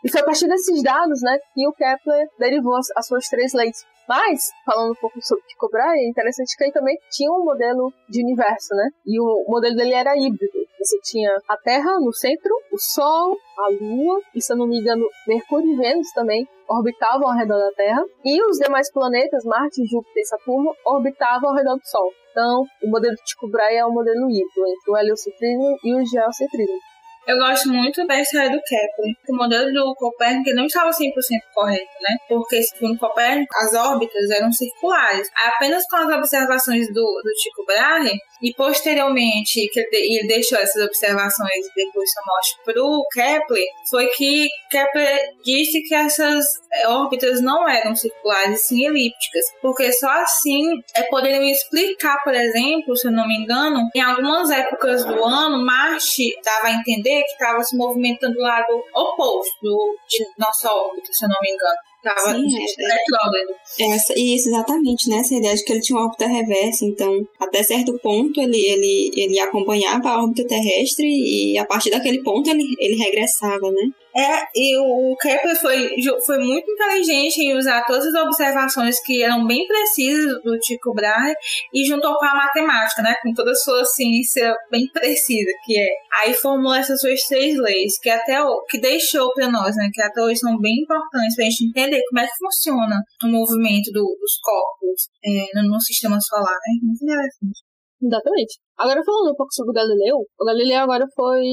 E 0.03 0.11
foi 0.11 0.21
a 0.21 0.25
partir 0.25 0.47
desses 0.47 0.81
dados, 0.81 1.21
né, 1.21 1.37
que 1.53 1.67
o 1.67 1.73
Kepler 1.73 2.27
derivou 2.39 2.75
as, 2.75 2.87
as 2.97 3.05
suas 3.05 3.27
três 3.27 3.53
leis. 3.53 3.85
Mas, 4.11 4.51
falando 4.65 4.91
um 4.91 4.99
pouco 4.99 5.21
sobre 5.21 5.41
Tycho 5.45 5.69
Brahe, 5.71 5.97
é 5.97 6.09
interessante 6.09 6.57
que 6.57 6.65
ele 6.65 6.73
também 6.73 6.97
tinha 7.09 7.31
um 7.31 7.45
modelo 7.45 7.93
de 8.09 8.21
universo, 8.21 8.75
né? 8.75 8.89
E 9.05 9.17
o 9.17 9.45
modelo 9.47 9.73
dele 9.73 9.93
era 9.93 10.17
híbrido. 10.17 10.51
Você 10.77 10.99
tinha 11.01 11.31
a 11.47 11.55
Terra 11.55 11.97
no 11.97 12.11
centro, 12.11 12.53
o 12.73 12.77
Sol, 12.77 13.37
a 13.57 13.69
Lua, 13.69 14.19
e 14.35 14.41
se 14.41 14.51
eu 14.51 14.57
não 14.57 14.67
me 14.67 14.81
engano, 14.81 15.07
Mercúrio 15.25 15.71
e 15.71 15.77
Vênus 15.77 16.11
também 16.13 16.45
orbitavam 16.67 17.29
ao 17.29 17.37
redor 17.37 17.57
da 17.57 17.71
Terra, 17.71 18.03
e 18.25 18.43
os 18.49 18.57
demais 18.57 18.91
planetas, 18.91 19.45
Marte, 19.45 19.85
Júpiter 19.85 20.23
e 20.23 20.25
Saturno, 20.25 20.75
orbitavam 20.85 21.51
ao 21.51 21.55
redor 21.55 21.77
do 21.77 21.87
Sol. 21.87 22.11
Então, 22.31 22.65
o 22.83 22.89
modelo 22.89 23.15
de 23.15 23.23
Tycho 23.23 23.47
Brahe 23.49 23.77
é 23.77 23.85
um 23.85 23.93
modelo 23.93 24.29
híbrido 24.29 24.67
entre 24.67 24.91
o 24.91 24.97
heliocentrismo 24.97 25.77
e 25.85 25.95
o 25.95 26.05
geocentrismo. 26.05 26.90
Eu 27.27 27.37
gosto 27.37 27.69
muito 27.69 28.05
da 28.07 28.19
história 28.19 28.49
do 28.49 28.61
Kepler. 28.61 29.15
O 29.29 29.35
modelo 29.35 29.71
do 29.71 29.95
Copérnico 29.95 30.49
não 30.55 30.65
estava 30.65 30.89
100% 30.89 31.11
correto, 31.53 31.93
né? 32.01 32.17
Porque, 32.27 32.61
segundo 32.63 32.97
Copérnico, 32.97 33.53
as 33.57 33.73
órbitas 33.73 34.29
eram 34.31 34.51
circulares. 34.51 35.29
Apenas 35.45 35.83
com 35.87 35.97
as 35.97 36.09
observações 36.17 36.87
do, 36.87 36.93
do 36.93 37.31
Tycho 37.33 37.65
Brahe, 37.65 38.17
e 38.41 38.53
posteriormente, 38.55 39.69
que 39.71 39.79
ele 39.91 40.27
deixou 40.27 40.57
essas 40.57 40.83
observações 40.83 41.67
depois 41.75 42.09
da 42.15 42.21
morte 42.25 42.55
para 42.65 42.83
o 42.83 43.05
Kepler, 43.13 43.65
foi 43.89 44.07
que 44.07 44.47
Kepler 44.71 45.19
disse 45.43 45.81
que 45.83 45.93
essas 45.93 46.43
órbitas 46.87 47.39
não 47.41 47.69
eram 47.69 47.95
circulares, 47.95 48.63
sim 48.63 48.85
elípticas, 48.85 49.45
porque 49.61 49.91
só 49.93 50.09
assim 50.09 50.63
é, 50.95 51.03
poderiam 51.03 51.43
explicar, 51.43 52.17
por 52.23 52.33
exemplo, 52.33 52.95
se 52.95 53.07
eu 53.07 53.11
não 53.11 53.27
me 53.27 53.37
engano, 53.37 53.87
em 53.95 54.01
algumas 54.01 54.49
épocas 54.49 55.05
do 55.05 55.23
ano, 55.23 55.63
Marte 55.63 56.33
dava 56.43 56.67
a 56.67 56.71
entender 56.71 57.10
que 57.23 57.31
estava 57.31 57.63
se 57.63 57.75
movimentando 57.77 58.33
do 58.35 58.41
lado 58.41 58.83
oposto 58.95 59.95
de 60.09 60.25
nossa 60.37 60.71
órbita, 60.71 61.09
se 61.11 61.25
eu 61.25 61.29
não 61.29 61.37
me 61.41 61.51
engano. 61.51 61.77
Tava 62.03 62.33
Sim, 62.33 62.57
é, 62.57 63.83
é, 63.83 63.95
essa, 63.95 64.13
isso, 64.17 64.49
exatamente, 64.49 65.07
né? 65.07 65.17
Essa 65.17 65.35
ideia 65.35 65.55
de 65.55 65.63
que 65.63 65.71
ele 65.71 65.81
tinha 65.81 65.99
uma 65.99 66.05
órbita 66.05 66.25
reversa, 66.25 66.83
então, 66.83 67.15
até 67.39 67.61
certo 67.61 67.97
ponto, 67.99 68.41
ele, 68.41 68.57
ele, 68.57 69.11
ele 69.15 69.39
acompanhava 69.39 70.09
a 70.09 70.23
órbita 70.23 70.47
terrestre 70.47 71.05
e 71.05 71.57
a 71.59 71.65
partir 71.65 71.91
daquele 71.91 72.23
ponto 72.23 72.49
ele, 72.49 72.63
ele 72.79 72.95
regressava, 72.95 73.69
né? 73.69 73.91
É, 74.15 74.43
e 74.53 74.77
o 74.77 75.15
Kepler 75.15 75.55
foi, 75.59 75.89
foi 76.25 76.37
muito 76.37 76.69
inteligente 76.69 77.37
em 77.37 77.57
usar 77.57 77.85
todas 77.85 78.05
as 78.07 78.23
observações 78.25 78.99
que 79.05 79.23
eram 79.23 79.47
bem 79.47 79.65
precisas 79.65 80.41
do 80.43 80.59
Tycho 80.59 80.93
Brahe 80.93 81.33
e 81.73 81.85
juntou 81.85 82.13
com 82.17 82.25
a 82.25 82.35
matemática, 82.35 83.01
né? 83.01 83.15
Com 83.23 83.33
toda 83.33 83.51
a 83.51 83.55
sua 83.55 83.85
ciência 83.85 84.53
bem 84.69 84.85
precisa, 84.91 85.49
que 85.65 85.79
é. 85.79 85.87
Aí 86.21 86.33
formulou 86.33 86.75
essas 86.75 86.99
suas 86.99 87.21
três 87.21 87.57
leis, 87.57 87.97
que 88.01 88.09
até 88.09 88.41
o, 88.43 88.63
que 88.69 88.79
deixou 88.81 89.31
para 89.33 89.49
nós, 89.49 89.75
né? 89.77 89.89
Que 89.93 90.01
até 90.01 90.21
hoje 90.21 90.39
são 90.39 90.57
bem 90.59 90.81
importantes 90.81 91.35
para 91.35 91.45
a 91.45 91.49
gente 91.49 91.65
entender 91.69 92.01
como 92.09 92.19
é 92.19 92.27
que 92.27 92.37
funciona 92.37 93.01
o 93.23 93.27
movimento 93.27 93.91
do, 93.93 94.03
dos 94.19 94.39
corpos 94.41 95.07
é, 95.23 95.61
no, 95.61 95.69
no, 95.69 95.79
sistema 95.79 96.19
solar, 96.19 96.53
né? 96.53 96.79
Muito 96.83 97.03
interessante. 97.03 97.61
Exatamente. 98.03 98.59
Agora 98.77 99.01
falando 99.05 99.31
um 99.31 99.35
pouco 99.35 99.53
sobre 99.53 99.71
o 99.71 99.73
Galileu, 99.73 100.17
o 100.37 100.45
Galileu 100.45 100.79
agora 100.79 101.05
foi, 101.15 101.45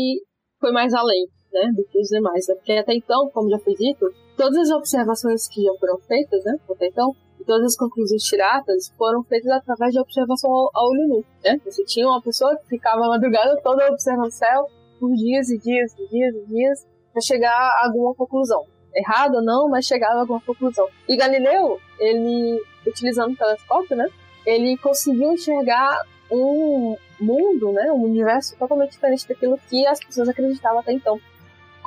foi 0.61 0.73
mais 0.73 0.93
além 0.93 1.27
né, 1.53 1.73
do 1.75 1.85
que 1.85 2.01
os 2.01 2.09
demais. 2.09 2.47
Né? 2.49 2.55
Porque 2.55 2.73
até 2.73 2.95
então, 2.95 3.31
como 3.31 3.51
já 3.51 3.59
foi 3.59 3.75
dito, 3.75 4.07
todas 4.37 4.59
as 4.59 4.71
observações 4.71 5.49
que 5.49 5.63
já 5.63 5.75
foram 5.79 5.99
feitas, 5.99 6.45
né, 6.45 6.57
até 6.71 6.89
então, 6.89 7.15
e 7.41 7.45
todas 7.45 7.67
as 7.67 7.77
conclusões 7.77 8.23
tiradas 8.23 8.93
foram 8.97 9.23
feitas 9.25 9.51
através 9.51 9.93
de 9.93 10.01
observação 10.01 10.51
ao, 10.51 10.71
ao 10.75 10.91
olho 10.91 11.09
nu. 11.09 11.25
Né? 11.45 11.61
Você 11.65 11.85
tinha 11.85 12.07
uma 12.07 12.23
pessoa 12.23 12.57
que 12.57 12.69
ficava 12.69 13.05
a 13.05 13.09
madrugada 13.09 13.61
toda 13.63 13.87
observando 13.91 14.29
o 14.29 14.31
céu 14.31 14.67
por 14.99 15.13
dias 15.15 15.49
e 15.51 15.59
dias 15.59 15.95
e 15.99 16.09
dias 16.09 16.35
e 16.35 16.47
dias 16.47 16.87
para 17.13 17.23
chegar 17.23 17.53
a 17.53 17.87
alguma 17.87 18.15
conclusão. 18.15 18.65
Errado 18.95 19.37
ou 19.37 19.45
não, 19.45 19.69
mas 19.69 19.85
chegava 19.85 20.15
a 20.15 20.21
alguma 20.21 20.41
conclusão. 20.41 20.89
E 21.09 21.17
Galileu, 21.17 21.79
ele, 22.01 22.61
utilizando 22.87 23.33
o 23.33 23.37
telescópio, 23.37 23.97
né, 23.97 24.09
ele 24.45 24.77
conseguiu 24.79 25.33
enxergar 25.33 26.03
um 26.31 26.97
mundo, 27.21 27.73
né, 27.73 27.91
um 27.93 28.03
universo 28.03 28.57
totalmente 28.59 28.93
diferente 28.93 29.27
daquilo 29.29 29.59
que 29.69 29.87
as 29.87 29.99
pessoas 30.01 30.29
acreditavam 30.29 30.81
até 30.81 30.93
então 30.93 31.21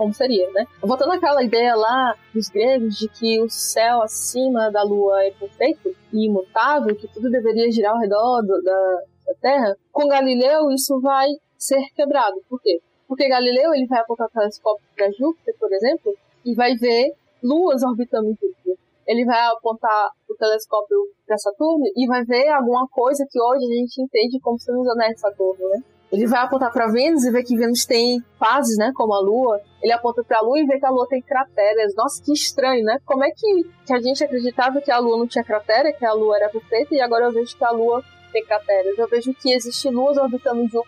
como 0.01 0.15
seria, 0.15 0.49
né? 0.49 0.65
Voltando 0.81 1.11
àquela 1.11 1.43
ideia 1.43 1.75
lá 1.75 2.15
dos 2.33 2.49
gregos 2.49 2.97
de 2.97 3.07
que 3.07 3.39
o 3.39 3.47
céu 3.47 4.01
acima 4.01 4.71
da 4.71 4.81
lua 4.81 5.23
é 5.23 5.29
perfeito 5.29 5.95
e 6.11 6.25
imutável, 6.25 6.95
que 6.95 7.07
tudo 7.07 7.29
deveria 7.29 7.71
girar 7.71 7.93
ao 7.93 7.99
redor 7.99 8.41
do, 8.41 8.63
da, 8.63 9.01
da 9.27 9.33
Terra, 9.39 9.77
com 9.91 10.07
Galileu 10.07 10.71
isso 10.71 10.99
vai 10.99 11.27
ser 11.55 11.79
quebrado. 11.95 12.41
Por 12.49 12.59
quê? 12.63 12.81
Porque 13.07 13.29
Galileu 13.29 13.75
ele 13.75 13.85
vai 13.85 13.99
apontar 13.99 14.25
o 14.25 14.31
telescópio 14.31 14.83
para 14.95 15.11
Júpiter, 15.11 15.55
por 15.59 15.71
exemplo, 15.71 16.15
e 16.43 16.55
vai 16.55 16.75
ver 16.75 17.13
luas 17.43 17.83
orbitando 17.83 18.29
Júpiter. 18.29 18.75
Ele 19.05 19.23
vai 19.23 19.39
apontar 19.51 20.09
o 20.27 20.33
telescópio 20.33 20.97
para 21.27 21.37
Saturno 21.37 21.85
e 21.95 22.07
vai 22.07 22.23
ver 22.23 22.47
alguma 22.47 22.87
coisa 22.87 23.23
que 23.29 23.39
hoje 23.39 23.65
a 23.65 23.75
gente 23.77 24.01
entende 24.01 24.39
como 24.39 24.57
sendo 24.57 24.81
os 24.81 24.87
anéis 24.87 25.13
de 25.13 25.19
Saturno, 25.19 25.69
né? 25.69 25.83
Ele 26.11 26.27
vai 26.27 26.41
apontar 26.41 26.71
para 26.73 26.91
Vênus 26.91 27.23
e 27.23 27.31
vê 27.31 27.41
que 27.41 27.55
Vênus 27.55 27.85
tem 27.85 28.21
fases, 28.37 28.77
né, 28.77 28.91
como 28.93 29.13
a 29.13 29.19
Lua. 29.21 29.61
Ele 29.81 29.93
aponta 29.93 30.21
para 30.23 30.39
a 30.39 30.41
Lua 30.41 30.59
e 30.59 30.65
vê 30.65 30.77
que 30.77 30.85
a 30.85 30.89
Lua 30.89 31.07
tem 31.07 31.21
crateras. 31.21 31.95
Nossa, 31.95 32.21
que 32.21 32.33
estranho, 32.33 32.83
né? 32.83 32.99
Como 33.05 33.23
é 33.23 33.31
que, 33.31 33.63
que 33.85 33.93
a 33.93 34.01
gente 34.01 34.21
acreditava 34.21 34.81
que 34.81 34.91
a 34.91 34.99
Lua 34.99 35.17
não 35.17 35.25
tinha 35.25 35.43
cratera, 35.43 35.93
que 35.93 36.05
a 36.05 36.11
Lua 36.11 36.35
era 36.35 36.49
perfeita, 36.49 36.93
e 36.93 36.99
agora 36.99 37.25
eu 37.25 37.31
vejo 37.31 37.55
que 37.55 37.63
a 37.63 37.71
Lua 37.71 38.03
tem 38.31 38.43
crateras. 38.45 38.97
Eu 38.97 39.07
vejo 39.07 39.33
que 39.33 39.53
existem 39.53 39.91
luas 39.91 40.17
orbitando 40.17 40.67
junto. 40.67 40.87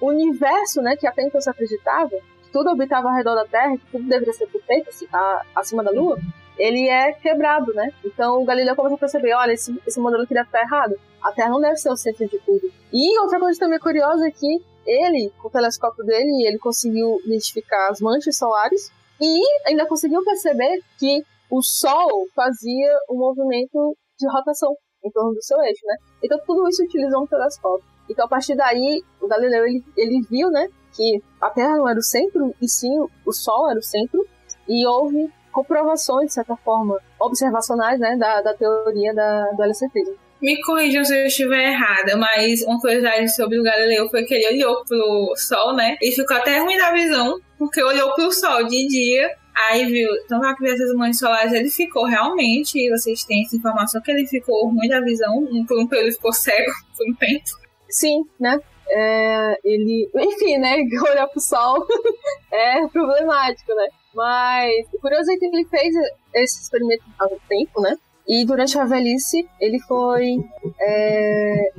O 0.00 0.06
universo, 0.10 0.80
né, 0.80 0.96
que 0.96 1.06
até 1.06 1.22
então 1.22 1.40
se 1.40 1.50
acreditava, 1.50 2.10
que 2.10 2.50
tudo 2.52 2.70
orbitava 2.70 3.08
ao 3.08 3.16
redor 3.16 3.34
da 3.34 3.44
Terra, 3.44 3.76
que 3.76 3.86
tudo 3.90 4.08
deveria 4.08 4.32
ser 4.32 4.46
perfeito, 4.46 4.88
assim, 4.90 5.06
tá 5.08 5.44
acima 5.54 5.82
da 5.82 5.90
Lua, 5.90 6.16
ele 6.58 6.88
é 6.88 7.12
quebrado, 7.12 7.72
né? 7.72 7.92
Então 8.04 8.42
o 8.42 8.44
Galileu 8.44 8.74
começa 8.74 8.96
a 8.96 8.98
perceber, 8.98 9.34
olha, 9.34 9.52
esse, 9.52 9.80
esse 9.86 10.00
modelo 10.00 10.24
aqui 10.24 10.34
deve 10.34 10.48
estar 10.48 10.62
errado. 10.62 10.94
A 11.22 11.32
Terra 11.32 11.50
não 11.50 11.60
deve 11.60 11.76
ser 11.76 11.90
o 11.90 11.96
centro 11.96 12.26
de 12.28 12.38
tudo. 12.40 12.70
E 12.92 13.18
outra 13.20 13.38
coisa 13.38 13.58
também 13.58 13.78
curiosa 13.78 14.26
é 14.26 14.30
que 14.30 14.62
ele, 14.86 15.30
com 15.40 15.48
o 15.48 15.50
telescópio 15.50 16.04
dele, 16.04 16.46
ele 16.46 16.58
conseguiu 16.58 17.20
identificar 17.24 17.90
as 17.90 18.00
manchas 18.00 18.36
solares 18.36 18.90
e 19.20 19.40
ainda 19.66 19.86
conseguiu 19.86 20.24
perceber 20.24 20.80
que 20.98 21.22
o 21.50 21.62
Sol 21.62 22.26
fazia 22.34 22.98
um 23.10 23.18
movimento 23.18 23.96
de 24.18 24.28
rotação 24.30 24.74
em 25.04 25.10
torno 25.10 25.34
do 25.34 25.42
seu 25.42 25.60
eixo, 25.62 25.86
né? 25.86 25.96
Então 26.22 26.38
tudo 26.46 26.68
isso 26.68 26.82
utilizou 26.82 27.22
um 27.22 27.26
telescópio. 27.26 27.84
Então 28.08 28.26
a 28.26 28.28
partir 28.28 28.56
daí, 28.56 29.02
o 29.20 29.28
Galileu 29.28 29.66
ele, 29.66 29.84
ele 29.96 30.22
viu, 30.28 30.50
né, 30.50 30.68
que 30.94 31.22
a 31.40 31.50
Terra 31.50 31.76
não 31.76 31.88
era 31.88 31.98
o 31.98 32.02
centro 32.02 32.54
e 32.60 32.68
sim 32.68 32.98
o 33.24 33.32
Sol 33.32 33.70
era 33.70 33.78
o 33.78 33.82
centro 33.82 34.26
e 34.66 34.86
houve 34.86 35.30
comprovações, 35.52 36.28
de 36.28 36.34
certa 36.34 36.56
forma, 36.56 36.98
observacionais, 37.20 37.98
né, 37.98 38.16
da, 38.16 38.42
da 38.42 38.54
teoria 38.54 39.14
da, 39.14 39.50
do 39.52 39.62
heliocentrismo. 39.62 40.16
Me 40.40 40.60
corrijam 40.62 41.04
se 41.04 41.18
eu 41.18 41.26
estiver 41.26 41.72
errada, 41.72 42.16
mas 42.16 42.62
uma 42.62 42.80
curiosidade 42.80 43.34
sobre 43.34 43.58
o 43.58 43.62
Galileu 43.62 44.08
foi 44.08 44.22
que 44.22 44.34
ele 44.34 44.62
olhou 44.62 44.84
pro 44.84 45.34
Sol, 45.36 45.74
né? 45.74 45.96
E 46.00 46.12
ficou 46.12 46.36
até 46.36 46.60
ruim 46.60 46.76
da 46.76 46.92
visão, 46.92 47.40
porque 47.58 47.82
olhou 47.82 48.14
pro 48.14 48.30
Sol 48.30 48.64
de 48.64 48.86
dia, 48.86 49.28
aí 49.68 49.84
viu, 49.86 50.08
então 50.24 50.40
que 50.54 50.62
viu 50.62 50.72
essas 50.72 50.94
manchas 50.94 51.18
solares, 51.18 51.52
ele 51.52 51.70
ficou 51.70 52.04
realmente, 52.04 52.88
vocês 52.90 53.24
têm 53.24 53.42
essa 53.44 53.56
informação 53.56 54.00
que 54.00 54.12
ele 54.12 54.28
ficou 54.28 54.68
ruim 54.68 54.88
da 54.88 55.00
visão, 55.00 55.44
por 55.66 55.80
um 55.80 55.88
período 55.88 56.12
ficou 56.12 56.32
cego 56.32 56.70
por 56.96 57.10
um 57.10 57.14
tempo. 57.16 57.44
Sim, 57.88 58.24
né? 58.38 58.60
É, 58.90 59.58
ele, 59.64 60.08
enfim, 60.14 60.56
né? 60.58 60.76
Olhar 61.10 61.26
pro 61.26 61.40
sol 61.40 61.84
é 62.52 62.86
problemático, 62.88 63.74
né? 63.74 63.88
Mas 64.18 64.86
o 64.92 64.98
curioso 64.98 65.30
é 65.30 65.36
que 65.36 65.44
ele 65.44 65.64
fez 65.66 65.94
esse 66.34 66.62
experimento 66.62 67.04
há 67.16 67.26
um 67.26 67.38
tempo, 67.48 67.80
né? 67.80 67.96
E 68.26 68.44
durante 68.44 68.76
a 68.76 68.84
velhice 68.84 69.48
ele 69.60 69.78
foi, 69.86 70.38
é, 70.80 71.70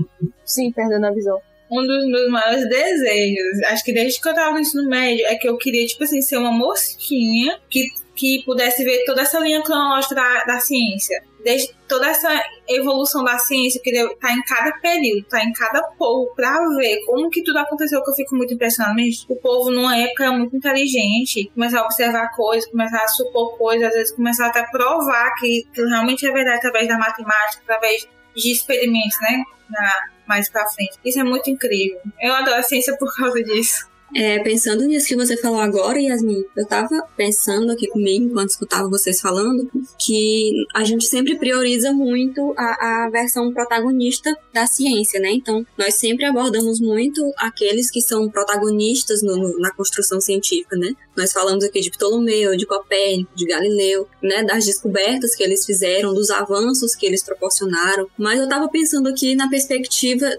sim, 0.45 0.71
perdendo 0.71 1.05
a 1.05 1.11
visão. 1.11 1.37
Um 1.69 1.85
dos 1.85 2.07
meus 2.07 2.31
maiores 2.31 2.67
desejos, 2.69 3.61
acho 3.67 3.83
que 3.83 3.93
desde 3.93 4.21
que 4.21 4.29
eu 4.29 4.33
tava 4.33 4.53
no 4.53 4.59
ensino 4.59 4.87
médio, 4.89 5.25
é 5.27 5.35
que 5.35 5.49
eu 5.49 5.57
queria, 5.57 5.85
tipo 5.85 6.01
assim, 6.05 6.21
ser 6.21 6.37
uma 6.37 6.51
mosquinha 6.51 7.59
que 7.69 7.89
que 8.15 8.43
pudesse 8.43 8.83
ver 8.83 9.05
toda 9.05 9.21
essa 9.21 9.39
linha 9.39 9.63
cronológica 9.63 10.13
da, 10.13 10.43
da 10.43 10.59
ciência. 10.59 11.23
Desde 11.43 11.73
toda 11.87 12.07
essa 12.07 12.29
evolução 12.67 13.23
da 13.23 13.37
ciência, 13.37 13.81
que 13.81 13.91
tá 14.19 14.31
em 14.31 14.41
cada 14.43 14.71
período, 14.79 15.25
tá 15.27 15.43
em 15.43 15.51
cada 15.53 15.81
povo, 15.97 16.33
pra 16.35 16.57
ver 16.75 16.99
como 17.05 17.29
que 17.29 17.43
tudo 17.43 17.57
aconteceu, 17.57 18.03
que 18.03 18.09
eu 18.09 18.15
fico 18.15 18.35
muito 18.35 18.53
impressionada. 18.53 18.99
O 19.29 19.35
povo, 19.35 19.71
numa 19.71 19.97
época, 19.97 20.25
era 20.25 20.33
muito 20.33 20.55
inteligente, 20.55 21.49
começar 21.53 21.81
a 21.81 21.85
observar 21.85 22.29
coisas, 22.35 22.69
começar 22.69 23.03
a 23.03 23.07
supor 23.07 23.57
coisas, 23.57 23.87
às 23.87 23.93
vezes 23.93 24.15
começar 24.15 24.47
até 24.47 24.59
a 24.59 24.67
provar 24.67 25.33
que, 25.35 25.65
que 25.73 25.81
realmente 25.81 26.27
é 26.27 26.31
verdade 26.31 26.57
através 26.57 26.87
da 26.87 26.97
matemática, 26.97 27.61
através 27.63 28.07
de 28.35 28.51
experimentos, 28.51 29.19
né? 29.21 29.43
Na, 29.69 30.09
mais 30.27 30.49
pra 30.49 30.67
frente. 30.67 30.97
Isso 31.03 31.19
é 31.19 31.23
muito 31.23 31.49
incrível. 31.49 31.99
Eu 32.21 32.33
adoro 32.33 32.57
a 32.57 32.63
ciência 32.63 32.95
por 32.97 33.13
causa 33.15 33.43
disso. 33.43 33.89
É, 34.15 34.39
pensando 34.39 34.85
nisso 34.85 35.07
que 35.07 35.15
você 35.15 35.37
falou 35.37 35.59
agora, 35.59 36.01
Yasmin, 36.01 36.43
eu 36.55 36.65
tava 36.65 36.89
pensando 37.15 37.71
aqui 37.71 37.87
comigo, 37.87 38.25
enquanto 38.25 38.49
escutava 38.49 38.89
vocês 38.89 39.21
falando, 39.21 39.69
que 39.99 40.51
a 40.75 40.83
gente 40.83 41.05
sempre 41.05 41.37
prioriza 41.37 41.91
muito 41.93 42.53
a, 42.57 43.05
a 43.05 43.09
versão 43.09 43.53
protagonista 43.53 44.35
da 44.53 44.65
ciência, 44.65 45.19
né? 45.19 45.31
Então, 45.31 45.65
nós 45.77 45.95
sempre 45.95 46.25
abordamos 46.25 46.79
muito 46.79 47.21
aqueles 47.37 47.91
que 47.91 48.01
são 48.01 48.29
protagonistas 48.29 49.21
no, 49.21 49.35
no, 49.35 49.59
na 49.59 49.71
construção 49.71 50.19
científica, 50.19 50.75
né? 50.75 50.93
Nós 51.15 51.31
falamos 51.31 51.63
aqui 51.63 51.81
de 51.81 51.91
Ptolomeu, 51.91 52.55
de 52.57 52.65
Copérnico, 52.65 53.31
de 53.35 53.45
Galileu, 53.45 54.07
né? 54.23 54.43
Das 54.43 54.65
descobertas 54.65 55.35
que 55.35 55.43
eles 55.43 55.65
fizeram, 55.65 56.13
dos 56.13 56.29
avanços 56.29 56.95
que 56.95 57.05
eles 57.05 57.23
proporcionaram. 57.23 58.07
Mas 58.17 58.39
eu 58.39 58.49
tava 58.49 58.67
pensando 58.69 59.07
aqui 59.07 59.35
na 59.35 59.49
perspectiva 59.49 60.29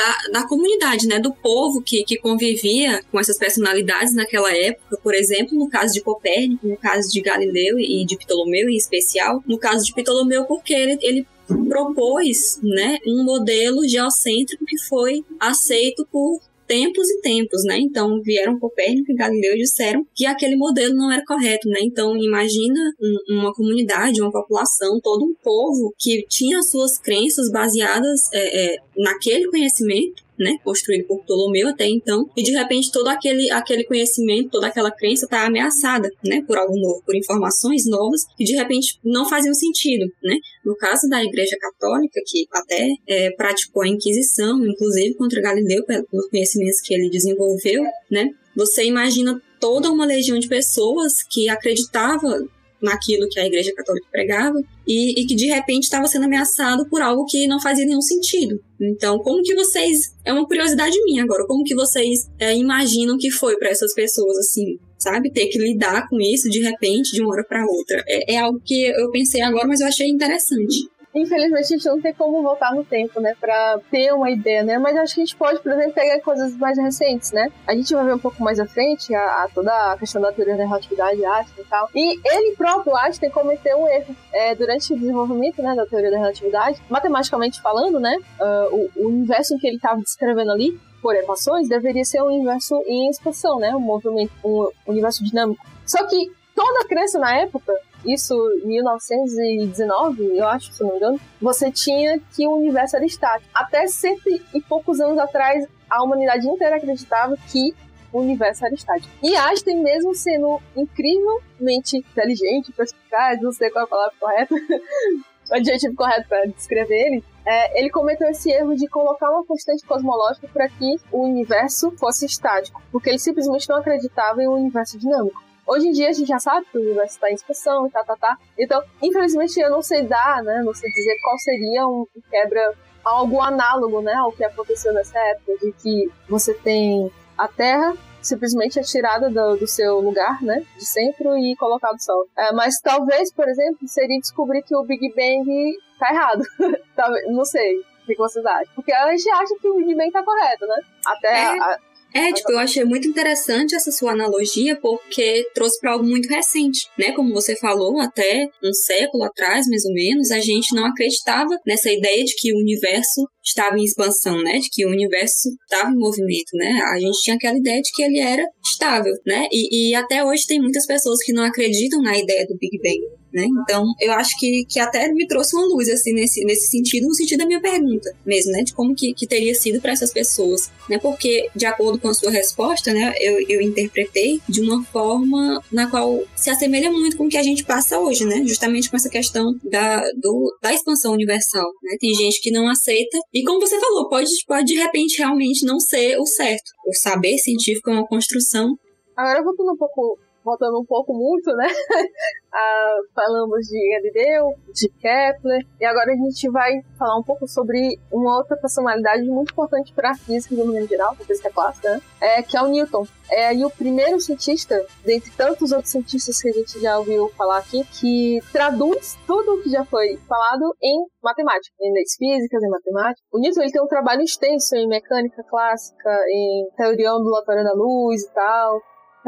da, 0.00 0.40
da 0.40 0.48
comunidade, 0.48 1.06
né, 1.06 1.18
do 1.18 1.32
povo 1.32 1.82
que, 1.82 2.02
que 2.04 2.16
convivia 2.16 3.02
com 3.10 3.20
essas 3.20 3.36
personalidades 3.36 4.14
naquela 4.14 4.50
época, 4.54 4.96
por 5.02 5.14
exemplo, 5.14 5.58
no 5.58 5.68
caso 5.68 5.92
de 5.92 6.00
Copérnico, 6.00 6.66
no 6.66 6.76
caso 6.76 7.10
de 7.10 7.20
Galileu 7.20 7.78
e 7.78 8.04
de 8.06 8.16
Ptolomeu 8.16 8.68
em 8.68 8.76
especial, 8.76 9.42
no 9.46 9.58
caso 9.58 9.84
de 9.84 9.94
Ptolomeu 9.94 10.44
porque 10.44 10.72
ele, 10.72 10.98
ele 11.02 11.26
propôs 11.68 12.60
né, 12.62 12.98
um 13.06 13.24
modelo 13.24 13.86
geocêntrico 13.86 14.64
que 14.64 14.78
foi 14.88 15.24
aceito 15.38 16.06
por 16.10 16.40
tempos 16.70 17.10
e 17.10 17.20
tempos, 17.20 17.64
né? 17.64 17.80
Então 17.80 18.22
vieram 18.22 18.60
Copérnico 18.60 19.10
e 19.10 19.16
Galileu 19.16 19.54
e 19.54 19.62
disseram 19.62 20.06
que 20.14 20.24
aquele 20.24 20.54
modelo 20.54 20.94
não 20.94 21.10
era 21.10 21.24
correto, 21.26 21.68
né? 21.68 21.80
Então 21.82 22.16
imagina 22.16 22.78
um, 23.00 23.40
uma 23.40 23.52
comunidade, 23.52 24.22
uma 24.22 24.30
população, 24.30 25.00
todo 25.02 25.24
um 25.24 25.34
povo 25.42 25.92
que 25.98 26.24
tinha 26.28 26.62
suas 26.62 26.96
crenças 26.96 27.50
baseadas 27.50 28.32
é, 28.32 28.74
é, 28.74 28.78
naquele 28.96 29.48
conhecimento 29.48 30.22
né, 30.40 30.56
construído 30.64 31.06
por 31.06 31.22
Ptolomeu 31.22 31.68
até 31.68 31.86
então, 31.86 32.24
e 32.34 32.42
de 32.42 32.52
repente 32.52 32.90
todo 32.90 33.08
aquele, 33.08 33.50
aquele 33.50 33.84
conhecimento, 33.84 34.48
toda 34.50 34.68
aquela 34.68 34.90
crença 34.90 35.26
está 35.26 35.46
ameaçada, 35.46 36.08
né, 36.24 36.42
por 36.46 36.56
algo 36.56 36.74
novo, 36.74 37.02
por 37.04 37.14
informações 37.14 37.86
novas 37.86 38.22
que 38.36 38.44
de 38.44 38.54
repente 38.54 38.98
não 39.04 39.28
faziam 39.28 39.52
sentido, 39.52 40.10
né. 40.24 40.36
No 40.64 40.74
caso 40.76 41.08
da 41.08 41.22
Igreja 41.22 41.56
Católica, 41.60 42.20
que 42.26 42.46
até 42.52 42.88
é, 43.06 43.30
praticou 43.32 43.82
a 43.82 43.88
Inquisição, 43.88 44.66
inclusive 44.66 45.14
contra 45.14 45.42
Galileu, 45.42 45.84
pelos 45.84 46.28
conhecimentos 46.30 46.80
que 46.80 46.94
ele 46.94 47.10
desenvolveu, 47.10 47.82
né, 48.10 48.30
você 48.56 48.84
imagina 48.84 49.40
toda 49.60 49.90
uma 49.90 50.06
legião 50.06 50.38
de 50.38 50.48
pessoas 50.48 51.22
que 51.22 51.48
acreditava 51.48 52.48
naquilo 52.82 53.28
que 53.28 53.38
a 53.38 53.46
Igreja 53.46 53.72
Católica 53.74 54.06
pregava 54.10 54.60
e, 54.86 55.20
e 55.20 55.26
que 55.26 55.34
de 55.34 55.46
repente 55.46 55.84
estava 55.84 56.06
sendo 56.06 56.24
ameaçado 56.24 56.88
por 56.88 57.00
algo 57.00 57.24
que 57.26 57.46
não 57.46 57.60
fazia 57.60 57.84
nenhum 57.84 58.00
sentido. 58.00 58.60
Então, 58.80 59.18
como 59.18 59.42
que 59.42 59.54
vocês. 59.54 60.14
É 60.24 60.32
uma 60.32 60.46
curiosidade 60.46 60.96
minha 61.04 61.22
agora, 61.22 61.46
como 61.46 61.64
que 61.64 61.74
vocês 61.74 62.28
é, 62.38 62.56
imaginam 62.56 63.16
que 63.18 63.30
foi 63.30 63.56
para 63.56 63.68
essas 63.68 63.94
pessoas, 63.94 64.36
assim, 64.38 64.78
sabe? 64.98 65.30
Ter 65.30 65.46
que 65.48 65.58
lidar 65.58 66.08
com 66.08 66.20
isso 66.20 66.48
de 66.48 66.60
repente, 66.60 67.12
de 67.12 67.22
uma 67.22 67.32
hora 67.32 67.44
para 67.44 67.64
outra. 67.64 68.02
É, 68.06 68.34
é 68.34 68.38
algo 68.38 68.60
que 68.64 68.86
eu 68.86 69.10
pensei 69.10 69.42
agora, 69.42 69.66
mas 69.66 69.80
eu 69.80 69.86
achei 69.86 70.08
interessante. 70.08 70.88
Infelizmente 71.14 71.64
a 71.64 71.76
gente 71.76 71.86
não 71.86 72.00
tem 72.00 72.14
como 72.14 72.42
voltar 72.42 72.74
no 72.74 72.84
tempo, 72.84 73.20
né, 73.20 73.34
pra 73.40 73.80
ter 73.90 74.12
uma 74.12 74.30
ideia, 74.30 74.62
né? 74.62 74.78
Mas 74.78 74.96
acho 74.96 75.14
que 75.14 75.20
a 75.20 75.24
gente 75.24 75.36
pode, 75.36 75.60
por 75.60 75.72
exemplo, 75.72 75.92
pegar 75.92 76.20
coisas 76.20 76.56
mais 76.56 76.78
recentes, 76.78 77.32
né? 77.32 77.50
A 77.66 77.74
gente 77.74 77.92
vai 77.94 78.04
ver 78.04 78.14
um 78.14 78.18
pouco 78.18 78.42
mais 78.42 78.60
à 78.60 78.66
frente 78.66 79.14
a, 79.14 79.44
a 79.44 79.48
toda 79.48 79.72
a 79.92 79.98
questão 79.98 80.22
da 80.22 80.32
teoria 80.32 80.56
da 80.56 80.64
relatividade, 80.64 81.24
Einstein 81.24 81.64
e 81.64 81.68
tal. 81.68 81.88
E 81.94 82.20
ele 82.24 82.56
próprio, 82.56 82.96
Einstein, 82.96 83.30
cometeu 83.30 83.78
um 83.78 83.88
erro 83.88 84.14
é, 84.32 84.54
durante 84.54 84.92
o 84.92 84.98
desenvolvimento, 84.98 85.60
né, 85.62 85.74
da 85.74 85.86
teoria 85.86 86.10
da 86.10 86.18
relatividade. 86.18 86.80
Matematicamente 86.88 87.60
falando, 87.60 87.98
né, 87.98 88.16
uh, 88.40 88.74
o, 88.74 88.90
o 88.96 89.08
universo 89.08 89.54
em 89.54 89.58
que 89.58 89.66
ele 89.66 89.76
estava 89.76 90.00
descrevendo 90.00 90.52
ali, 90.52 90.78
por 91.02 91.14
equações, 91.16 91.68
deveria 91.68 92.04
ser 92.04 92.22
um 92.22 92.26
universo 92.26 92.74
em 92.86 93.08
expansão, 93.08 93.58
né? 93.58 93.74
Um 93.74 93.80
movimento, 93.80 94.32
um 94.44 94.70
universo 94.86 95.24
dinâmico. 95.24 95.64
Só 95.86 96.06
que 96.06 96.30
toda 96.54 96.86
crença 96.86 97.18
na 97.18 97.36
época 97.38 97.72
isso 98.04 98.34
em 98.64 98.68
1919, 98.68 100.36
eu 100.36 100.46
acho, 100.46 100.72
se 100.72 100.82
não 100.82 100.90
me 100.90 100.96
engano, 100.96 101.20
você 101.40 101.70
tinha 101.70 102.18
que 102.34 102.46
o 102.46 102.56
universo 102.56 102.96
era 102.96 103.04
estático. 103.04 103.50
Até 103.54 103.86
cento 103.86 104.22
e 104.54 104.60
poucos 104.62 105.00
anos 105.00 105.18
atrás, 105.18 105.66
a 105.88 106.02
humanidade 106.02 106.48
inteira 106.48 106.76
acreditava 106.76 107.36
que 107.50 107.74
o 108.12 108.20
universo 108.20 108.64
era 108.64 108.74
estático. 108.74 109.12
E 109.22 109.36
Einstein, 109.36 109.82
mesmo 109.82 110.14
sendo 110.14 110.60
incrivelmente 110.76 111.98
inteligente, 111.98 112.72
perspicaz, 112.72 113.40
não 113.40 113.52
sei 113.52 113.70
qual 113.70 113.84
é 113.84 113.86
a 113.86 113.90
palavra 113.90 114.14
correta, 114.18 114.54
o 115.50 115.54
adjetivo 115.54 115.94
correto 115.94 116.28
para 116.28 116.46
descrever 116.46 116.94
ele, 116.94 117.24
é, 117.44 117.80
ele 117.80 117.90
cometeu 117.90 118.28
esse 118.28 118.50
erro 118.50 118.74
de 118.74 118.86
colocar 118.88 119.30
uma 119.30 119.44
constante 119.44 119.84
cosmológica 119.84 120.48
para 120.52 120.68
que 120.68 120.96
o 121.10 121.24
universo 121.24 121.90
fosse 121.92 122.26
estático, 122.26 122.82
porque 122.92 123.10
ele 123.10 123.18
simplesmente 123.18 123.68
não 123.68 123.76
acreditava 123.76 124.42
em 124.42 124.48
um 124.48 124.54
universo 124.54 124.98
dinâmico. 124.98 125.42
Hoje 125.70 125.86
em 125.86 125.92
dia 125.92 126.08
a 126.08 126.12
gente 126.12 126.26
já 126.26 126.40
sabe 126.40 126.66
que 126.66 126.76
o 126.76 126.80
universo 126.80 127.14
está 127.14 127.30
em 127.30 127.34
expansão 127.34 127.86
e 127.86 127.90
tá, 127.90 128.02
tá, 128.02 128.16
tá. 128.16 128.36
Então, 128.58 128.82
infelizmente, 129.00 129.60
eu 129.60 129.70
não 129.70 129.82
sei 129.82 130.02
dar, 130.02 130.42
né? 130.42 130.62
Não 130.64 130.74
sei 130.74 130.90
dizer 130.90 131.16
qual 131.22 131.38
seria 131.38 131.86
um 131.86 132.04
quebra 132.28 132.74
algo 133.04 133.40
análogo, 133.40 134.02
né, 134.02 134.12
ao 134.14 134.32
que 134.32 134.44
aconteceu 134.44 134.92
nessa 134.92 135.18
época, 135.18 135.56
de 135.58 135.72
que 135.72 136.12
você 136.28 136.52
tem 136.54 137.10
a 137.38 137.48
Terra 137.48 137.94
simplesmente 138.20 138.78
é 138.78 138.82
tirada 138.82 139.30
do, 139.30 139.56
do, 139.56 139.66
seu 139.66 139.98
lugar, 139.98 140.42
né, 140.42 140.62
de 140.76 140.84
centro 140.84 141.38
e 141.38 141.56
colocado 141.56 141.98
Sol. 141.98 142.26
É, 142.36 142.52
mas 142.52 142.78
talvez, 142.80 143.32
por 143.32 143.48
exemplo, 143.48 143.88
seria 143.88 144.20
descobrir 144.20 144.62
que 144.62 144.76
o 144.76 144.84
Big 144.84 145.08
Bang 145.14 145.78
tá 145.98 146.12
errado. 146.12 146.42
não 147.28 147.44
sei. 147.44 147.78
O 147.78 148.06
que 148.06 148.16
vocês 148.16 148.44
acham? 148.44 148.74
Porque 148.74 148.92
a 148.92 149.10
gente 149.10 149.30
acha 149.30 149.54
que 149.60 149.68
o 149.68 149.76
Big 149.76 149.94
Bang 149.94 150.10
tá 150.10 150.22
correto, 150.22 150.66
né? 150.66 150.76
Até 151.06 151.28
é. 151.28 151.60
a, 151.60 151.78
é, 152.14 152.32
tipo, 152.32 152.52
eu 152.52 152.58
achei 152.58 152.84
muito 152.84 153.06
interessante 153.06 153.74
essa 153.74 153.90
sua 153.90 154.12
analogia, 154.12 154.76
porque 154.80 155.44
trouxe 155.54 155.78
para 155.80 155.92
algo 155.92 156.04
muito 156.04 156.28
recente, 156.28 156.88
né? 156.98 157.12
Como 157.12 157.32
você 157.32 157.56
falou, 157.56 158.00
até 158.00 158.48
um 158.62 158.72
século 158.72 159.24
atrás, 159.24 159.66
mais 159.68 159.84
ou 159.84 159.92
menos, 159.92 160.30
a 160.30 160.40
gente 160.40 160.74
não 160.74 160.86
acreditava 160.86 161.50
nessa 161.66 161.90
ideia 161.90 162.24
de 162.24 162.34
que 162.36 162.52
o 162.52 162.58
universo 162.58 163.26
estava 163.44 163.78
em 163.78 163.84
expansão, 163.84 164.42
né? 164.42 164.58
De 164.58 164.68
que 164.70 164.84
o 164.84 164.90
universo 164.90 165.48
estava 165.64 165.90
em 165.90 165.98
movimento, 165.98 166.50
né? 166.54 166.80
A 166.92 166.98
gente 166.98 167.20
tinha 167.22 167.36
aquela 167.36 167.56
ideia 167.56 167.80
de 167.80 167.90
que 167.92 168.02
ele 168.02 168.18
era 168.18 168.44
estável, 168.64 169.12
né? 169.26 169.46
E, 169.52 169.90
e 169.90 169.94
até 169.94 170.24
hoje 170.24 170.46
tem 170.46 170.60
muitas 170.60 170.86
pessoas 170.86 171.22
que 171.24 171.32
não 171.32 171.44
acreditam 171.44 172.02
na 172.02 172.18
ideia 172.18 172.46
do 172.46 172.56
Big 172.58 172.76
Bang. 172.82 173.19
Né? 173.32 173.46
Então, 173.62 173.84
eu 174.00 174.12
acho 174.12 174.30
que, 174.38 174.64
que 174.68 174.80
até 174.80 175.08
me 175.12 175.26
trouxe 175.26 175.54
uma 175.54 175.66
luz, 175.66 175.88
assim, 175.88 176.12
nesse, 176.12 176.44
nesse 176.44 176.68
sentido, 176.68 177.06
no 177.06 177.14
sentido 177.14 177.38
da 177.38 177.46
minha 177.46 177.60
pergunta 177.60 178.12
mesmo, 178.26 178.50
né? 178.52 178.62
De 178.62 178.74
como 178.74 178.94
que, 178.94 179.14
que 179.14 179.26
teria 179.26 179.54
sido 179.54 179.80
para 179.80 179.92
essas 179.92 180.12
pessoas, 180.12 180.70
né? 180.88 180.98
Porque, 180.98 181.48
de 181.54 181.64
acordo 181.64 181.98
com 181.98 182.08
a 182.08 182.14
sua 182.14 182.30
resposta, 182.30 182.92
né? 182.92 183.14
Eu, 183.20 183.40
eu 183.48 183.60
interpretei 183.60 184.40
de 184.48 184.60
uma 184.60 184.82
forma 184.84 185.62
na 185.70 185.88
qual 185.88 186.20
se 186.34 186.50
assemelha 186.50 186.90
muito 186.90 187.16
com 187.16 187.26
o 187.26 187.28
que 187.28 187.36
a 187.36 187.42
gente 187.42 187.64
passa 187.64 188.00
hoje, 188.00 188.24
né? 188.24 188.42
Justamente 188.44 188.90
com 188.90 188.96
essa 188.96 189.08
questão 189.08 189.54
da, 189.62 190.00
do, 190.20 190.58
da 190.60 190.74
expansão 190.74 191.12
universal, 191.12 191.66
né? 191.82 191.96
Tem 192.00 192.12
gente 192.14 192.40
que 192.40 192.50
não 192.50 192.68
aceita 192.68 193.18
e, 193.32 193.44
como 193.44 193.60
você 193.60 193.78
falou, 193.78 194.08
pode, 194.08 194.30
pode 194.46 194.66
de 194.66 194.78
repente 194.78 195.18
realmente 195.18 195.64
não 195.64 195.78
ser 195.78 196.18
o 196.18 196.26
certo. 196.26 196.70
O 196.86 196.92
saber 196.94 197.38
científico 197.38 197.90
é 197.90 197.92
uma 197.92 198.06
construção 198.06 198.76
Agora, 199.20 199.42
voltando 199.42 199.72
um 199.72 199.76
pouco 199.76 200.18
voltando 200.44 200.80
um 200.80 200.84
pouco 200.84 201.12
muito, 201.12 201.54
né? 201.54 201.66
ah, 202.52 202.96
falamos 203.14 203.66
de 203.66 203.90
Galileu, 203.90 204.54
de 204.72 204.88
Kepler, 204.88 205.66
e 205.80 205.84
agora 205.84 206.12
a 206.12 206.16
gente 206.16 206.50
vai 206.50 206.80
falar 206.98 207.18
um 207.18 207.22
pouco 207.22 207.46
sobre 207.46 207.98
uma 208.10 208.38
outra 208.38 208.56
personalidade 208.56 209.24
muito 209.24 209.52
importante 209.52 209.92
para 209.92 210.10
a 210.10 210.14
física 210.14 210.54
de 210.54 210.62
maneira 210.64 210.86
geral, 210.86 211.12
a 211.12 211.24
física 211.24 211.50
clássica, 211.50 211.90
né? 211.90 212.00
é, 212.20 212.42
que 212.42 212.56
é 212.56 212.62
o 212.62 212.68
Newton. 212.68 213.06
É 213.30 213.54
e 213.54 213.64
o 213.64 213.70
primeiro 213.70 214.20
cientista, 214.20 214.84
dentre 215.04 215.30
tantos 215.36 215.70
outros 215.70 215.92
cientistas 215.92 216.40
que 216.40 216.48
a 216.48 216.52
gente 216.52 216.80
já 216.80 216.98
ouviu 216.98 217.28
falar 217.36 217.58
aqui, 217.58 217.84
que 217.84 218.40
traduz 218.52 219.16
tudo 219.26 219.54
o 219.54 219.62
que 219.62 219.70
já 219.70 219.84
foi 219.84 220.16
falado 220.28 220.74
em 220.82 221.06
matemática, 221.22 221.74
em 221.80 221.92
leis 221.92 222.16
físicas, 222.18 222.62
em 222.62 222.68
matemática. 222.68 223.22
O 223.32 223.38
Newton 223.38 223.62
ele 223.62 223.72
tem 223.72 223.82
um 223.82 223.86
trabalho 223.86 224.22
extenso 224.22 224.74
em 224.74 224.88
mecânica 224.88 225.44
clássica, 225.48 226.10
em 226.28 226.68
teoria 226.76 227.14
ondulatória 227.14 227.62
da 227.62 227.72
luz 227.72 228.22
e 228.22 228.32
tal, 228.32 228.80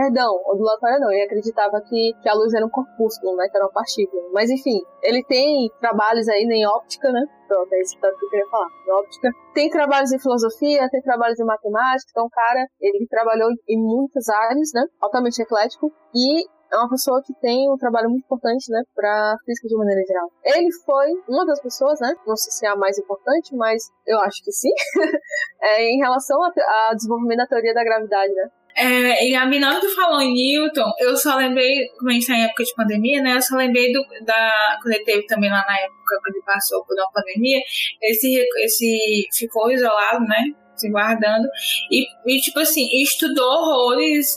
Perdão, 0.02 0.42
ondulatória 0.48 0.98
não. 0.98 1.12
Ele 1.12 1.22
acreditava 1.22 1.80
que, 1.80 2.12
que 2.20 2.28
a 2.28 2.34
luz 2.34 2.52
era 2.52 2.66
um 2.66 2.68
corpúsculo, 2.68 3.36
né? 3.36 3.46
Que 3.48 3.56
era 3.56 3.66
uma 3.66 3.72
partícula. 3.72 4.20
Mas 4.32 4.50
enfim, 4.50 4.80
ele 5.00 5.22
tem 5.22 5.70
trabalhos 5.78 6.28
aí 6.28 6.42
em 6.42 6.66
óptica, 6.66 7.12
né? 7.12 7.24
Pronto, 7.46 7.72
é 7.72 7.80
isso 7.80 7.96
que 7.96 8.04
eu 8.04 8.28
queria 8.28 8.48
falar. 8.48 8.66
Em 8.84 8.90
óptica. 8.90 9.30
Tem 9.54 9.70
trabalhos 9.70 10.10
em 10.10 10.18
filosofia, 10.18 10.88
tem 10.90 11.00
trabalhos 11.02 11.38
em 11.38 11.44
matemática. 11.44 12.10
Então, 12.10 12.28
cara, 12.32 12.66
ele 12.80 13.06
trabalhou 13.06 13.48
em 13.68 13.78
muitas 13.78 14.28
áreas, 14.28 14.70
né? 14.74 14.82
Altamente 15.00 15.40
eclético. 15.40 15.92
E 16.12 16.46
é 16.72 16.76
uma 16.78 16.88
pessoa 16.88 17.22
que 17.22 17.34
tem 17.34 17.70
um 17.70 17.76
trabalho 17.76 18.08
muito 18.08 18.24
importante, 18.24 18.72
né, 18.72 18.82
para 18.94 19.36
física 19.44 19.68
de 19.68 19.76
maneira 19.76 20.00
geral. 20.06 20.32
Ele 20.42 20.72
foi 20.84 21.12
uma 21.28 21.44
das 21.44 21.60
pessoas, 21.60 22.00
né, 22.00 22.14
não 22.26 22.34
sei 22.34 22.50
se 22.50 22.66
é 22.66 22.70
a 22.70 22.76
mais 22.76 22.96
importante, 22.98 23.54
mas 23.54 23.92
eu 24.06 24.18
acho 24.20 24.42
que 24.42 24.50
sim, 24.50 24.72
é, 25.60 25.82
em 25.82 25.98
relação 25.98 26.38
ao 26.42 26.96
desenvolvimento 26.96 27.40
da 27.40 27.46
teoria 27.46 27.74
da 27.74 27.84
gravidade, 27.84 28.32
né. 28.32 28.48
É, 28.76 29.28
e 29.28 29.34
a 29.34 29.46
Minota 29.46 29.88
falou 29.94 30.20
em 30.20 30.32
Newton, 30.32 30.90
eu 30.98 31.16
só 31.16 31.36
lembrei, 31.36 31.88
como 31.98 32.10
a 32.10 32.14
gente 32.14 32.26
tá 32.26 32.34
em 32.34 32.44
época 32.44 32.64
de 32.64 32.74
pandemia, 32.74 33.22
né? 33.22 33.36
Eu 33.36 33.42
só 33.42 33.56
lembrei 33.56 33.92
do, 33.92 34.02
da. 34.24 34.78
Quando 34.82 34.94
ele 34.94 35.04
teve 35.04 35.26
também 35.26 35.50
lá 35.50 35.64
na 35.66 35.78
época, 35.78 36.20
quando 36.22 36.34
ele 36.34 36.44
passou 36.44 36.84
por 36.84 36.94
uma 36.94 37.10
pandemia, 37.12 37.60
esse, 38.02 38.42
esse 38.64 39.28
ficou 39.36 39.70
isolado, 39.70 40.24
né? 40.24 40.42
se 40.82 40.90
guardando. 40.90 41.48
E, 41.90 42.04
e, 42.26 42.40
tipo 42.40 42.58
assim, 42.58 42.88
estudou 43.02 43.46
horrores. 43.46 44.34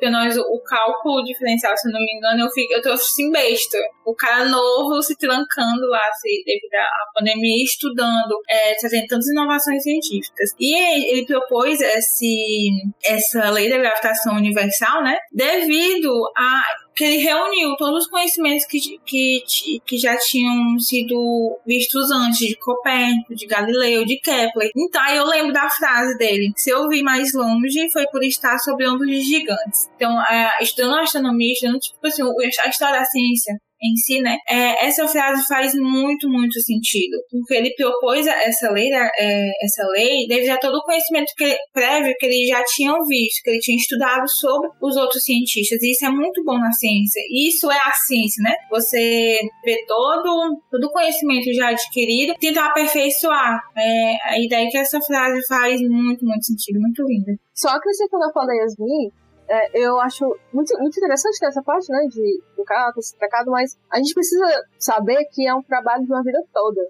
Penaliza 0.00 0.40
o 0.40 0.60
cálculo 0.60 1.22
diferencial, 1.24 1.76
se 1.76 1.90
não 1.90 2.00
me 2.00 2.16
engano, 2.16 2.44
eu, 2.44 2.50
fico, 2.50 2.72
eu 2.72 2.82
tô 2.82 2.92
assim 2.92 3.30
besta. 3.30 3.78
O 4.04 4.14
cara 4.14 4.44
novo 4.46 5.02
se 5.02 5.16
trancando 5.16 5.86
lá, 5.88 6.02
se, 6.20 6.42
devido 6.44 6.74
à 6.74 7.18
pandemia, 7.18 7.64
estudando, 7.64 8.34
é, 8.48 8.74
trazendo 8.78 9.06
tantas 9.06 9.26
inovações 9.28 9.82
científicas. 9.82 10.50
E 10.58 10.74
ele, 10.74 11.24
propôs 11.26 11.80
esse, 11.80 12.70
essa 13.04 13.50
lei 13.50 13.70
da 13.70 13.78
gravitação 13.78 14.36
universal, 14.36 15.02
né? 15.02 15.16
Devido 15.32 16.10
a 16.36 16.62
que 16.94 17.04
ele 17.04 17.16
reuniu 17.16 17.74
todos 17.76 18.04
os 18.04 18.10
conhecimentos 18.10 18.64
que, 18.66 18.78
que, 19.04 19.42
que 19.84 19.98
já 19.98 20.16
tinham 20.16 20.78
sido 20.78 21.58
vistos 21.66 22.10
antes, 22.10 22.38
de 22.38 22.56
Copérnico, 22.56 23.34
de 23.34 23.46
Galileu, 23.46 24.04
de 24.04 24.18
Kepler. 24.20 24.70
Então, 24.76 25.06
eu 25.08 25.26
lembro 25.26 25.52
da 25.52 25.68
frase 25.68 26.16
dele: 26.16 26.52
se 26.56 26.70
eu 26.70 26.88
vi 26.88 27.02
mais 27.02 27.34
longe, 27.34 27.90
foi 27.90 28.06
por 28.06 28.22
estar 28.22 28.58
sobre 28.58 28.88
ombros 28.88 29.10
de 29.10 29.20
gigantes. 29.20 29.63
Então, 29.96 30.20
é, 30.26 30.62
estudando 30.62 30.98
astronomia, 30.98 31.52
estudando, 31.52 31.78
tipo 31.78 32.06
assim, 32.06 32.22
a 32.64 32.68
história 32.68 32.98
da 32.98 33.04
ciência, 33.04 33.54
em 33.84 33.96
si, 33.96 34.20
né? 34.20 34.38
É, 34.48 34.86
essa 34.86 35.06
frase 35.06 35.46
faz 35.46 35.74
muito, 35.74 36.28
muito 36.28 36.58
sentido. 36.60 37.16
Porque 37.30 37.54
ele 37.54 37.74
propôs 37.74 38.26
essa 38.26 38.70
lei, 38.70 38.88
né, 38.88 39.08
é, 39.18 39.50
essa 39.62 39.86
lei 39.88 40.26
devido 40.26 40.50
a 40.50 40.58
todo 40.58 40.76
o 40.76 40.84
conhecimento 40.84 41.32
que, 41.36 41.56
prévio 41.72 42.14
que 42.18 42.26
ele 42.26 42.46
já 42.46 42.64
tinha 42.64 42.92
visto, 43.06 43.42
que 43.42 43.50
ele 43.50 43.58
tinha 43.58 43.76
estudado 43.76 44.28
sobre 44.28 44.70
os 44.80 44.96
outros 44.96 45.22
cientistas. 45.22 45.82
E 45.82 45.92
isso 45.92 46.06
é 46.06 46.10
muito 46.10 46.42
bom 46.44 46.58
na 46.58 46.72
ciência. 46.72 47.20
Isso 47.30 47.70
é 47.70 47.78
a 47.78 47.92
ciência, 47.92 48.42
né? 48.42 48.54
Você 48.70 49.38
vê 49.64 49.84
todo, 49.86 50.60
todo 50.70 50.84
o 50.84 50.92
conhecimento 50.92 51.52
já 51.52 51.68
adquirido, 51.68 52.34
tentar 52.40 52.66
aperfeiçoar. 52.66 53.60
É, 53.76 54.14
a 54.30 54.40
ideia 54.40 54.70
que 54.70 54.78
essa 54.78 55.00
frase 55.00 55.46
faz 55.46 55.80
muito, 55.82 56.24
muito 56.24 56.44
sentido, 56.44 56.80
muito 56.80 57.02
linda. 57.06 57.32
Só 57.54 57.68
acrescentando 57.68 58.24
a 58.24 58.32
fala 58.32 58.46
da 58.46 58.54
Yasmin, 58.54 59.10
é, 59.48 59.78
eu 59.78 60.00
acho 60.00 60.24
muito, 60.52 60.76
muito 60.78 60.96
interessante 60.96 61.44
essa 61.44 61.62
parte, 61.62 61.90
né, 61.90 62.06
de, 62.08 62.42
do 62.56 62.64
cara 62.64 62.92
ter 62.92 63.02
se 63.02 63.16
tracado, 63.16 63.50
mas 63.50 63.76
a 63.90 63.98
gente 63.98 64.14
precisa 64.14 64.46
saber 64.78 65.24
que 65.32 65.46
é 65.46 65.54
um 65.54 65.62
trabalho 65.62 66.04
de 66.04 66.12
uma 66.12 66.22
vida 66.22 66.42
toda. 66.52 66.80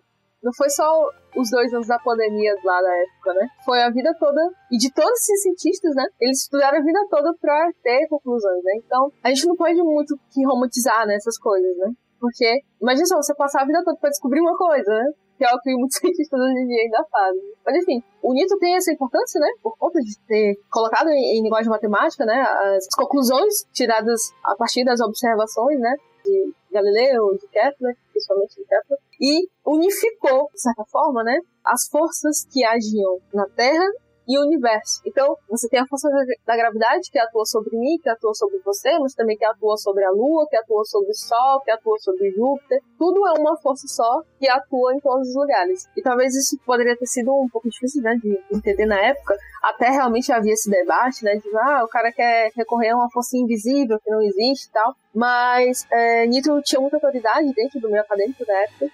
não 0.42 0.52
foi 0.52 0.68
só 0.70 1.08
os 1.36 1.50
dois 1.50 1.72
anos 1.72 1.88
da 1.88 1.98
pandemia 1.98 2.54
lá 2.64 2.80
da 2.80 2.96
época, 2.96 3.34
né? 3.34 3.48
Foi 3.64 3.82
a 3.82 3.90
vida 3.90 4.14
toda, 4.20 4.40
e 4.70 4.76
de 4.76 4.92
todos 4.92 5.10
esses 5.10 5.42
cientistas, 5.42 5.94
né? 5.96 6.04
Eles 6.20 6.42
estudaram 6.42 6.78
a 6.78 6.82
vida 6.82 7.00
toda 7.10 7.34
pra 7.40 7.70
ter 7.82 8.06
conclusões, 8.08 8.62
né? 8.62 8.72
Então, 8.84 9.10
a 9.22 9.28
gente 9.30 9.46
não 9.46 9.56
pode 9.56 9.82
muito 9.82 10.14
que 10.30 10.44
romantizar, 10.46 11.06
né, 11.06 11.16
essas 11.16 11.38
coisas, 11.38 11.76
né? 11.78 11.90
Porque, 12.20 12.60
imagina 12.80 13.06
só, 13.06 13.16
você 13.16 13.34
passar 13.34 13.62
a 13.62 13.66
vida 13.66 13.82
toda 13.84 13.98
pra 13.98 14.10
descobrir 14.10 14.40
uma 14.40 14.56
coisa, 14.56 14.90
né? 14.90 15.04
Que 15.36 15.44
é 15.44 15.52
o 15.52 15.60
que 15.60 15.74
muitos 15.74 15.96
cientistas 16.00 16.40
hoje 16.40 16.60
em 16.60 16.66
dia 16.66 16.82
ainda 16.82 17.04
fazem. 17.10 17.42
Mas 17.64 17.76
enfim, 17.76 18.02
o 18.22 18.32
Newton 18.32 18.58
tem 18.58 18.76
essa 18.76 18.92
importância, 18.92 19.40
né? 19.40 19.48
Por 19.62 19.76
conta 19.76 19.98
de 20.00 20.18
ter 20.26 20.56
colocado 20.70 21.08
em, 21.08 21.38
em 21.38 21.42
linguagem 21.42 21.70
matemática, 21.70 22.24
né? 22.24 22.40
As 22.40 22.86
conclusões 22.96 23.64
tiradas 23.72 24.32
a 24.44 24.54
partir 24.56 24.84
das 24.84 25.00
observações, 25.00 25.78
né? 25.80 25.94
De 26.24 26.52
Galileu, 26.72 27.36
de 27.38 27.46
Kepler, 27.48 27.96
principalmente 28.10 28.56
de 28.56 28.64
Kepler, 28.64 28.98
e 29.20 29.48
unificou, 29.64 30.48
de 30.52 30.60
certa 30.60 30.84
forma, 30.90 31.22
né, 31.22 31.38
as 31.64 31.86
forças 31.88 32.44
que 32.50 32.64
agiam 32.64 33.18
na 33.32 33.46
Terra 33.50 33.86
e 34.26 34.38
o 34.38 34.42
universo. 34.42 35.00
Então, 35.04 35.36
você 35.48 35.68
tem 35.68 35.80
a 35.80 35.86
força 35.86 36.08
da 36.46 36.56
gravidade 36.56 37.10
que 37.10 37.18
atua 37.18 37.44
sobre 37.44 37.76
mim, 37.76 37.98
que 38.02 38.08
atua 38.08 38.34
sobre 38.34 38.58
você, 38.64 38.98
mas 38.98 39.14
também 39.14 39.36
que 39.36 39.44
atua 39.44 39.76
sobre 39.76 40.04
a 40.04 40.10
Lua, 40.10 40.46
que 40.48 40.56
atua 40.56 40.84
sobre 40.84 41.10
o 41.10 41.14
Sol, 41.14 41.60
que 41.60 41.70
atua 41.70 41.98
sobre 41.98 42.30
Júpiter. 42.30 42.80
Tudo 42.98 43.26
é 43.26 43.32
uma 43.38 43.56
força 43.58 43.86
só 43.86 44.22
que 44.38 44.48
atua 44.48 44.94
em 44.94 45.00
todos 45.00 45.28
os 45.28 45.34
lugares. 45.34 45.86
E 45.96 46.02
talvez 46.02 46.34
isso 46.34 46.58
poderia 46.64 46.96
ter 46.96 47.06
sido 47.06 47.32
um 47.34 47.48
pouco 47.48 47.68
difícil, 47.68 48.02
né, 48.02 48.16
de 48.16 48.40
entender 48.50 48.86
na 48.86 49.00
época. 49.00 49.36
Até 49.62 49.90
realmente 49.90 50.32
havia 50.32 50.52
esse 50.52 50.70
debate, 50.70 51.24
né, 51.24 51.36
de 51.36 51.56
ah, 51.56 51.84
o 51.84 51.88
cara 51.88 52.12
quer 52.12 52.50
recorrer 52.56 52.90
a 52.90 52.96
uma 52.96 53.10
força 53.10 53.36
invisível 53.36 53.98
que 54.00 54.10
não 54.10 54.22
existe 54.22 54.68
e 54.68 54.72
tal. 54.72 54.94
Mas 55.14 55.86
é, 55.90 56.26
Newton 56.26 56.60
tinha 56.62 56.80
muita 56.80 56.96
autoridade 56.96 57.52
dentro 57.52 57.80
do 57.80 57.90
meio 57.90 58.02
acadêmico 58.02 58.44
da 58.44 58.54
época. 58.62 58.86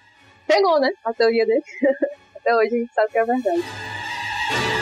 Pegou, 0.47 0.79
né, 0.79 0.91
a 1.05 1.13
teoria 1.13 1.45
dele. 1.45 1.63
Até 2.35 2.55
hoje 2.55 2.75
a 2.75 2.79
gente 2.79 2.93
sabe 2.93 3.11
que 3.11 3.17
é 3.17 3.25
verdade. 3.25 4.80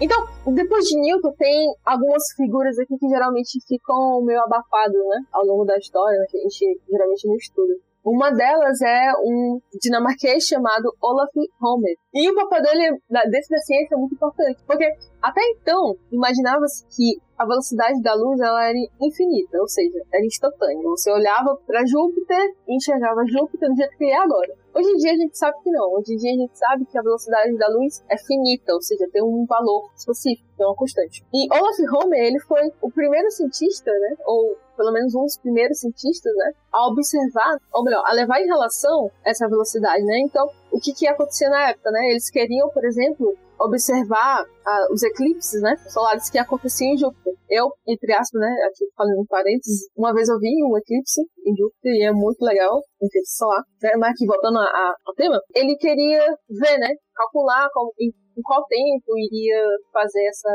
Então, 0.00 0.16
depois 0.54 0.84
de 0.84 0.96
Newton, 1.00 1.32
tem 1.36 1.74
algumas 1.84 2.22
figuras 2.36 2.78
aqui 2.78 2.96
que 2.98 3.08
geralmente 3.08 3.58
ficam 3.66 4.22
meio 4.24 4.40
abafadas, 4.40 4.94
né? 4.94 5.20
Ao 5.32 5.44
longo 5.44 5.64
da 5.64 5.76
história, 5.76 6.24
que 6.30 6.38
a 6.38 6.40
gente 6.42 6.80
geralmente 6.88 7.26
não 7.26 7.34
estuda. 7.34 7.74
Uma 8.04 8.30
delas 8.30 8.80
é 8.80 9.12
um 9.22 9.60
dinamarquês 9.82 10.44
chamado 10.44 10.94
Olaf 11.02 11.30
Homer. 11.60 11.96
E 12.14 12.30
o 12.30 12.34
papel 12.34 12.62
dele 12.62 12.90
dentro 13.10 13.48
da 13.50 13.58
ciência 13.58 13.94
é 13.94 13.98
muito 13.98 14.14
importante, 14.14 14.62
porque 14.66 14.88
até 15.20 15.40
então 15.50 15.96
imaginava-se 16.12 16.86
que 16.94 17.18
a 17.38 17.46
velocidade 17.46 18.02
da 18.02 18.14
luz 18.14 18.40
ela 18.40 18.64
era 18.64 18.78
infinita, 19.00 19.58
ou 19.60 19.68
seja, 19.68 19.98
era 20.12 20.26
instantânea. 20.26 20.82
Você 20.82 21.10
olhava 21.12 21.56
para 21.66 21.86
Júpiter 21.86 22.54
e 22.66 22.74
enxergava 22.74 23.24
Júpiter 23.26 23.68
do 23.68 23.76
jeito 23.76 23.96
que 23.96 24.04
é 24.04 24.16
agora. 24.16 24.52
Hoje 24.74 24.90
em 24.90 24.96
dia 24.96 25.12
a 25.12 25.16
gente 25.16 25.38
sabe 25.38 25.56
que 25.62 25.70
não. 25.70 25.92
Hoje 25.92 26.14
em 26.14 26.16
dia 26.16 26.32
a 26.32 26.36
gente 26.36 26.58
sabe 26.58 26.84
que 26.86 26.98
a 26.98 27.02
velocidade 27.02 27.56
da 27.56 27.68
luz 27.68 28.02
é 28.08 28.16
finita, 28.18 28.74
ou 28.74 28.82
seja, 28.82 29.08
tem 29.12 29.22
um 29.22 29.46
valor 29.46 29.90
específico, 29.96 30.48
é 30.58 30.66
uma 30.66 30.74
constante. 30.74 31.24
E 31.32 31.48
Olaf 31.52 31.78
Homer, 31.94 32.20
ele 32.20 32.40
foi 32.40 32.60
o 32.82 32.90
primeiro 32.90 33.30
cientista, 33.30 33.90
né, 33.90 34.16
ou 34.26 34.56
pelo 34.76 34.92
menos 34.92 35.14
um 35.14 35.22
dos 35.22 35.36
primeiros 35.38 35.80
cientistas, 35.80 36.32
né, 36.36 36.52
a 36.72 36.88
observar, 36.88 37.58
ou 37.72 37.82
melhor, 37.82 38.04
a 38.06 38.12
levar 38.12 38.40
em 38.40 38.46
relação 38.46 39.10
essa 39.24 39.48
velocidade, 39.48 40.04
né? 40.04 40.20
Então, 40.20 40.48
o 40.70 40.80
que 40.80 40.92
que 40.92 41.04
ia 41.04 41.12
acontecer 41.12 41.48
na 41.48 41.70
época, 41.70 41.90
né? 41.90 42.10
Eles 42.10 42.30
queriam, 42.30 42.68
por 42.70 42.84
exemplo, 42.84 43.36
observar 43.60 44.44
uh, 44.44 44.92
os 44.92 45.02
eclipses, 45.02 45.60
né, 45.60 45.76
solares 45.88 46.30
que 46.30 46.38
aconteciam 46.38 46.92
em 46.92 46.98
Júpiter. 46.98 47.34
Eu, 47.50 47.68
entre 47.86 48.12
aspas, 48.12 48.40
né, 48.40 48.48
aqui 48.66 48.86
falando 48.96 49.20
em 49.20 49.26
parênteses, 49.26 49.88
uma 49.96 50.14
vez 50.14 50.28
eu 50.28 50.38
vi 50.38 50.62
um 50.62 50.76
eclipse 50.78 51.22
em 51.44 51.56
Júpiter 51.56 51.92
e 51.92 52.04
é 52.04 52.12
muito 52.12 52.40
legal, 52.42 52.76
um 52.76 53.06
eclipse 53.06 53.36
solar, 53.36 53.62
né, 53.82 53.90
mas 53.98 54.12
aqui 54.12 54.26
voltando 54.26 54.58
ao 54.58 55.14
tema, 55.16 55.40
ele 55.54 55.76
queria 55.76 56.24
ver, 56.48 56.78
né, 56.78 56.94
calcular 57.14 57.68
como, 57.72 57.92
em, 57.98 58.08
em 58.08 58.42
qual 58.42 58.64
tempo 58.66 59.18
iria 59.18 59.60
fazer 59.92 60.24
essa, 60.26 60.54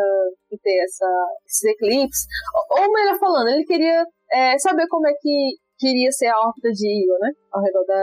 ter 0.62 0.84
essa, 0.84 1.10
esses 1.46 1.64
eclipses, 1.72 2.26
ou, 2.70 2.84
ou 2.84 2.94
melhor 2.94 3.20
falando, 3.20 3.50
ele 3.50 3.66
queria 3.66 4.06
é, 4.32 4.58
saber 4.60 4.88
como 4.88 5.08
é 5.08 5.14
que 5.20 5.58
queria 5.78 6.12
ser 6.12 6.28
a 6.28 6.40
órbita 6.40 6.70
de 6.70 6.88
Io, 6.88 7.18
né, 7.20 7.32
ao 7.52 7.62
redor 7.62 7.84
da, 7.86 8.02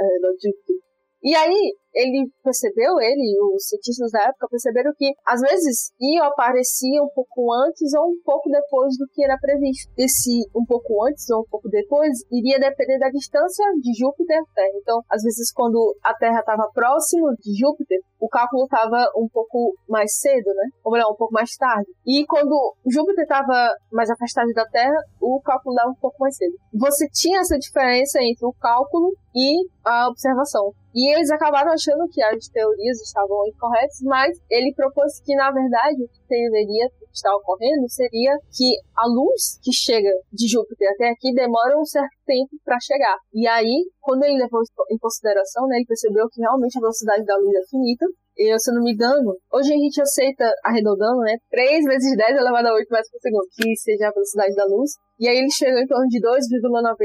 ao 0.00 0.08
redor 0.08 0.32
de 0.32 0.48
Júpiter. 0.48 0.89
E 1.22 1.34
aí, 1.34 1.76
ele 1.94 2.30
percebeu, 2.42 3.00
ele 3.00 3.22
e 3.22 3.54
os 3.54 3.68
cientistas 3.68 4.10
da 4.12 4.22
época 4.28 4.48
perceberam 4.50 4.92
que, 4.96 5.12
às 5.26 5.40
vezes, 5.40 5.92
Io 6.00 6.22
aparecia 6.24 7.02
um 7.02 7.08
pouco 7.14 7.52
antes 7.52 7.92
ou 7.94 8.10
um 8.10 8.20
pouco 8.24 8.48
depois 8.50 8.96
do 8.98 9.06
que 9.12 9.24
era 9.24 9.38
previsto. 9.38 9.90
Esse 9.96 10.40
um 10.54 10.64
pouco 10.64 11.04
antes 11.06 11.28
ou 11.30 11.42
um 11.42 11.48
pouco 11.50 11.68
depois 11.68 12.12
iria 12.30 12.58
depender 12.58 12.98
da 12.98 13.10
distância 13.10 13.64
de 13.80 13.92
Júpiter 13.98 14.38
à 14.38 14.54
Terra. 14.54 14.78
Então, 14.80 15.00
às 15.10 15.22
vezes, 15.22 15.52
quando 15.52 15.96
a 16.02 16.14
Terra 16.14 16.40
estava 16.40 16.70
próximo 16.72 17.34
de 17.40 17.58
Júpiter, 17.58 17.98
o 18.18 18.28
cálculo 18.28 18.64
estava 18.64 19.06
um 19.16 19.28
pouco 19.32 19.74
mais 19.88 20.18
cedo, 20.20 20.52
né? 20.54 20.68
Ou 20.84 20.92
melhor, 20.92 21.12
um 21.12 21.16
pouco 21.16 21.32
mais 21.32 21.56
tarde. 21.56 21.90
E 22.06 22.24
quando 22.26 22.74
Júpiter 22.86 23.24
estava 23.24 23.74
mais 23.90 24.10
afastado 24.10 24.52
da 24.52 24.66
Terra, 24.66 24.96
o 25.20 25.40
cálculo 25.40 25.74
dava 25.74 25.90
um 25.90 26.00
pouco 26.00 26.16
mais 26.20 26.36
cedo. 26.36 26.54
Você 26.74 27.08
tinha 27.08 27.40
essa 27.40 27.58
diferença 27.58 28.18
entre 28.22 28.46
o 28.46 28.54
cálculo 28.60 29.12
e 29.34 29.66
a 29.84 30.08
observação. 30.08 30.72
E 30.94 31.14
eles 31.14 31.30
acabaram 31.30 31.72
achando 31.80 32.04
que 32.12 32.22
as 32.22 32.46
teorias 32.52 33.00
estavam 33.00 33.48
incorretas, 33.48 33.96
mas 34.04 34.36
ele 34.50 34.74
propôs 34.76 35.20
que, 35.24 35.34
na 35.34 35.50
verdade, 35.50 36.04
o 36.04 36.08
que 36.08 36.20
deveria 36.28 36.86
estar 37.12 37.34
ocorrendo 37.34 37.88
seria 37.88 38.36
que 38.52 38.76
a 38.94 39.06
luz 39.08 39.58
que 39.64 39.72
chega 39.72 40.10
de 40.32 40.46
Júpiter 40.46 40.88
até 40.92 41.08
aqui 41.10 41.32
demora 41.32 41.78
um 41.78 41.84
certo 41.84 42.14
tempo 42.26 42.50
para 42.64 42.78
chegar. 42.80 43.16
E 43.32 43.48
aí, 43.48 43.88
quando 44.00 44.22
ele 44.24 44.38
levou 44.38 44.60
em 44.92 44.98
consideração, 44.98 45.66
né, 45.66 45.76
ele 45.76 45.86
percebeu 45.86 46.28
que 46.30 46.40
realmente 46.40 46.76
a 46.76 46.80
velocidade 46.80 47.24
da 47.24 47.36
luz 47.36 47.54
é 47.56 47.66
finita, 47.68 48.06
eu, 48.40 48.58
se 48.58 48.70
eu 48.70 48.74
não 48.74 48.82
me 48.82 48.92
engano, 48.92 49.36
hoje 49.52 49.68
a 49.68 49.76
gente 49.76 50.00
aceita, 50.00 50.48
arredondando, 50.64 51.20
né? 51.20 51.36
3 51.50 51.84
vezes 51.84 52.16
10 52.16 52.38
elevado 52.38 52.68
a 52.68 52.72
8 52.72 52.88
metros 52.88 53.10
por 53.10 53.20
segundo, 53.20 53.46
que 53.52 53.76
seja 53.76 54.08
a 54.08 54.12
velocidade 54.12 54.54
da 54.54 54.64
luz. 54.64 54.92
E 55.18 55.28
aí 55.28 55.36
ele 55.36 55.50
chegou 55.50 55.78
em 55.78 55.86
torno 55.86 56.08
de 56.08 56.18
2,90 56.18 56.96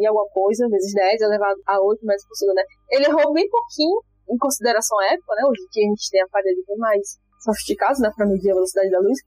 e 0.00 0.06
alguma 0.06 0.28
coisa, 0.28 0.68
vezes 0.68 0.92
10 0.92 1.22
elevado 1.22 1.56
a 1.66 1.80
8 1.80 2.04
metros 2.04 2.26
por 2.28 2.36
segundo, 2.36 2.56
né? 2.56 2.64
Ele 2.90 3.06
errou 3.06 3.32
bem 3.32 3.48
pouquinho 3.48 3.96
em 4.28 4.38
consideração 4.38 4.98
à 5.00 5.12
época, 5.12 5.34
né? 5.34 5.42
Hoje 5.46 5.62
dia 5.70 5.84
a 5.84 5.88
gente 5.88 6.10
tem 6.10 6.22
aparelhos 6.22 6.64
mais 6.78 7.18
sofisticados, 7.40 8.00
né? 8.00 8.10
Pra 8.16 8.26
medir 8.26 8.50
a 8.50 8.54
velocidade 8.54 8.90
da 8.90 9.00
luz. 9.00 9.18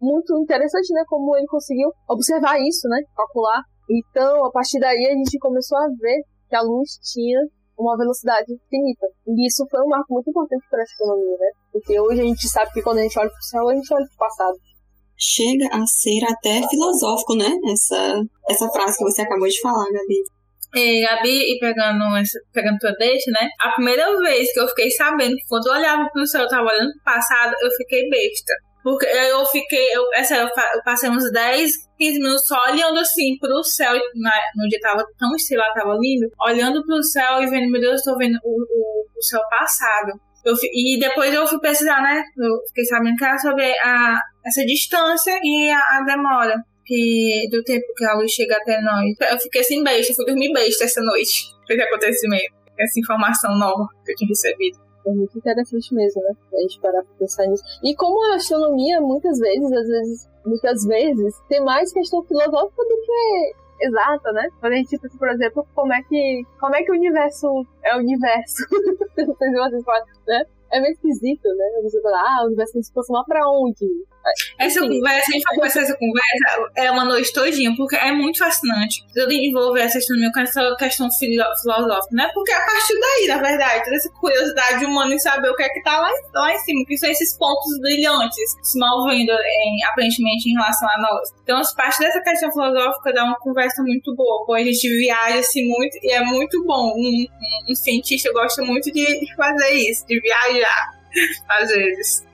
Muito 0.00 0.36
interessante, 0.38 0.92
né? 0.92 1.04
Como 1.06 1.36
ele 1.36 1.46
conseguiu 1.46 1.90
observar 2.08 2.58
isso, 2.60 2.88
né? 2.88 3.02
Calcular. 3.16 3.62
Então, 3.88 4.44
a 4.44 4.50
partir 4.50 4.78
daí 4.78 5.06
a 5.06 5.14
gente 5.14 5.38
começou 5.38 5.78
a 5.78 5.88
ver 5.98 6.22
que 6.48 6.56
a 6.56 6.62
luz 6.62 6.98
tinha 7.12 7.40
uma 7.78 7.96
velocidade 7.96 8.52
finita. 8.68 9.06
E 9.26 9.46
isso 9.46 9.66
foi 9.70 9.80
um 9.82 9.88
marco 9.88 10.12
muito 10.12 10.28
importante 10.30 10.64
para 10.70 10.80
a 10.80 10.82
astronomia, 10.82 11.36
né? 11.38 11.50
Porque 11.72 11.98
hoje 11.98 12.20
a 12.20 12.24
gente 12.24 12.48
sabe 12.48 12.72
que 12.72 12.82
quando 12.82 12.98
a 12.98 13.02
gente 13.02 13.18
olha 13.18 13.30
para 13.30 13.38
o 13.38 13.42
céu, 13.42 13.68
a 13.68 13.74
gente 13.74 13.94
olha 13.94 14.06
para 14.06 14.14
o 14.14 14.28
passado. 14.28 14.58
Chega 15.16 15.68
a 15.72 15.86
ser 15.86 16.24
até 16.24 16.66
filosófico, 16.68 17.36
né? 17.36 17.50
Essa, 17.72 18.22
essa 18.48 18.68
frase 18.70 18.98
que 18.98 19.04
você 19.04 19.22
acabou 19.22 19.48
de 19.48 19.60
falar, 19.60 19.84
Gabi. 19.84 20.39
E 20.74 21.04
Gabi, 21.04 21.52
e 21.52 21.58
pegando, 21.58 22.04
pegando 22.52 22.78
tua 22.78 22.92
deixa, 22.92 23.30
né? 23.32 23.48
A 23.60 23.72
primeira 23.72 24.16
vez 24.20 24.52
que 24.52 24.60
eu 24.60 24.68
fiquei 24.68 24.90
sabendo 24.90 25.34
que 25.34 25.46
quando 25.48 25.66
eu 25.66 25.72
olhava 25.72 26.08
pro 26.12 26.26
céu, 26.26 26.42
eu 26.42 26.48
tava 26.48 26.68
olhando 26.68 26.92
pro 26.92 27.02
passado, 27.04 27.54
eu 27.60 27.70
fiquei 27.72 28.08
besta. 28.08 28.54
Porque 28.82 29.04
eu 29.04 29.44
fiquei, 29.46 29.94
eu, 29.94 30.04
essa, 30.14 30.36
eu 30.36 30.48
passei 30.84 31.10
uns 31.10 31.30
10, 31.30 31.70
15 31.98 32.18
minutos 32.18 32.46
só 32.46 32.58
olhando 32.70 32.98
assim 32.98 33.36
pro 33.38 33.62
céu, 33.62 33.92
na, 34.14 34.32
no 34.56 34.68
dia 34.68 34.80
tava 34.80 35.04
tão 35.18 35.34
estrelado, 35.34 35.74
tava 35.74 35.98
lindo, 36.00 36.26
olhando 36.40 36.84
pro 36.86 37.02
céu 37.02 37.42
e 37.42 37.46
vendo, 37.46 37.70
meu 37.70 37.80
Deus, 37.80 38.06
eu 38.06 38.12
tô 38.12 38.18
vendo 38.18 38.38
o, 38.42 38.50
o, 38.50 39.06
o 39.18 39.22
céu 39.22 39.40
passado. 39.50 40.12
Eu, 40.44 40.54
e 40.72 40.98
depois 40.98 41.34
eu 41.34 41.46
fui 41.46 41.60
pesquisar, 41.60 42.00
né? 42.00 42.22
Eu 42.38 42.56
fiquei 42.68 42.84
sabendo 42.84 43.16
que 43.16 43.24
era 43.24 43.38
sobre 43.38 43.70
a, 43.80 44.18
essa 44.46 44.64
distância 44.64 45.38
e 45.42 45.70
a, 45.70 45.78
a 45.78 46.04
demora 46.06 46.54
que, 46.90 47.48
do 47.52 47.62
tempo 47.62 47.86
que 47.96 48.04
a 48.04 48.14
luz 48.14 48.32
chega 48.32 48.56
até 48.56 48.80
nós. 48.80 49.14
Eu 49.30 49.38
fiquei 49.38 49.60
assim 49.60 49.84
besta, 49.84 50.12
fui 50.12 50.26
dormir 50.26 50.52
besta 50.52 50.84
essa 50.84 51.00
noite, 51.00 51.54
esse 51.68 51.80
acontecimento, 51.80 52.52
essa 52.76 52.98
informação 52.98 53.56
nova 53.56 53.86
que 54.04 54.10
eu 54.10 54.16
tinha 54.16 54.28
recebido. 54.28 54.78
É 55.06 55.10
muito 55.12 55.38
interessante 55.38 55.94
mesmo, 55.94 56.20
né? 56.22 56.32
A 56.52 56.60
gente 56.60 56.80
parar 56.80 57.02
pra 57.02 57.14
pensar 57.16 57.46
nisso. 57.46 57.62
E 57.84 57.94
como 57.94 58.32
a 58.32 58.34
astronomia, 58.34 59.00
muitas 59.00 59.38
vezes, 59.38 59.72
às 59.72 59.88
vezes, 59.88 60.28
muitas 60.44 60.84
vezes, 60.84 61.34
tem 61.48 61.64
mais 61.64 61.92
questão 61.92 62.22
filosófica 62.24 62.82
do 62.82 63.00
que 63.06 63.86
exata, 63.86 64.32
né? 64.32 64.48
Quando 64.58 64.72
a 64.72 64.76
gente 64.76 64.98
pensa, 64.98 65.16
por 65.16 65.28
exemplo, 65.30 65.66
como 65.74 65.92
é 65.92 66.02
que, 66.02 66.42
como 66.58 66.74
é 66.74 66.82
que 66.82 66.90
o 66.90 66.94
universo 66.94 67.46
é 67.84 67.96
o 67.96 68.00
universo. 68.00 68.66
Vocês 69.16 69.84
podem, 69.84 70.12
né? 70.26 70.44
é 70.72 70.80
meio 70.80 70.92
esquisito, 70.92 71.48
né? 71.48 71.80
Você 71.82 72.00
fala, 72.00 72.18
ah, 72.18 72.42
o 72.44 72.46
universo 72.46 72.72
tem 72.74 72.82
se 72.82 72.90
aproximar 72.90 73.24
pra 73.24 73.40
onde? 73.50 73.86
Essa 74.58 74.80
conversa, 74.80 75.30
a 75.30 75.32
gente 75.32 75.42
vai 75.42 75.54
começar 75.56 75.80
essa 75.80 75.96
conversa 75.96 76.70
é 76.76 76.90
uma 76.90 77.04
noite 77.04 77.32
todinha, 77.32 77.74
porque 77.76 77.96
é 77.96 78.12
muito 78.12 78.38
fascinante. 78.38 79.04
Eu 79.14 79.30
envolver 79.30 79.80
essa 79.80 79.98
astronomia 79.98 80.30
com 80.32 80.40
essa 80.40 80.76
questão 80.78 81.08
filosófica, 81.10 82.14
né? 82.14 82.30
Porque 82.34 82.52
é 82.52 82.56
a 82.56 82.66
partir 82.66 83.00
daí, 83.00 83.26
na 83.28 83.38
verdade, 83.38 83.84
toda 83.84 83.96
essa 83.96 84.10
curiosidade 84.10 84.84
humana 84.84 85.14
em 85.14 85.18
saber 85.18 85.48
o 85.48 85.56
que 85.56 85.62
é 85.62 85.68
que 85.68 85.82
tá 85.82 85.98
lá, 85.98 86.10
lá 86.34 86.52
em 86.52 86.58
cima, 86.58 86.84
que 86.86 86.98
são 86.98 87.10
esses 87.10 87.36
pontos 87.36 87.78
brilhantes 87.80 88.56
se 88.62 88.78
movendo 88.78 89.32
em, 89.32 89.84
aparentemente 89.84 90.50
em 90.50 90.54
relação 90.54 90.88
a 90.88 91.00
nós. 91.00 91.30
Então, 91.42 91.58
as 91.58 91.74
partes 91.74 91.98
dessa 91.98 92.20
questão 92.20 92.52
filosófica 92.52 93.12
dá 93.12 93.24
uma 93.24 93.38
conversa 93.38 93.82
muito 93.82 94.14
boa, 94.14 94.44
pô, 94.46 94.54
a 94.54 94.62
gente 94.62 94.86
viaja 94.88 95.38
assim 95.38 95.66
muito 95.66 95.98
e 96.02 96.12
é 96.12 96.22
muito 96.22 96.62
bom. 96.64 96.92
Um, 96.94 97.26
um, 97.26 97.72
um 97.72 97.74
cientista 97.74 98.32
gosta 98.32 98.62
muito 98.62 98.92
de 98.92 99.34
fazer 99.34 99.72
isso, 99.72 100.06
de 100.06 100.20
viajar, 100.20 100.94
às 101.48 101.68
vezes. 101.68 102.29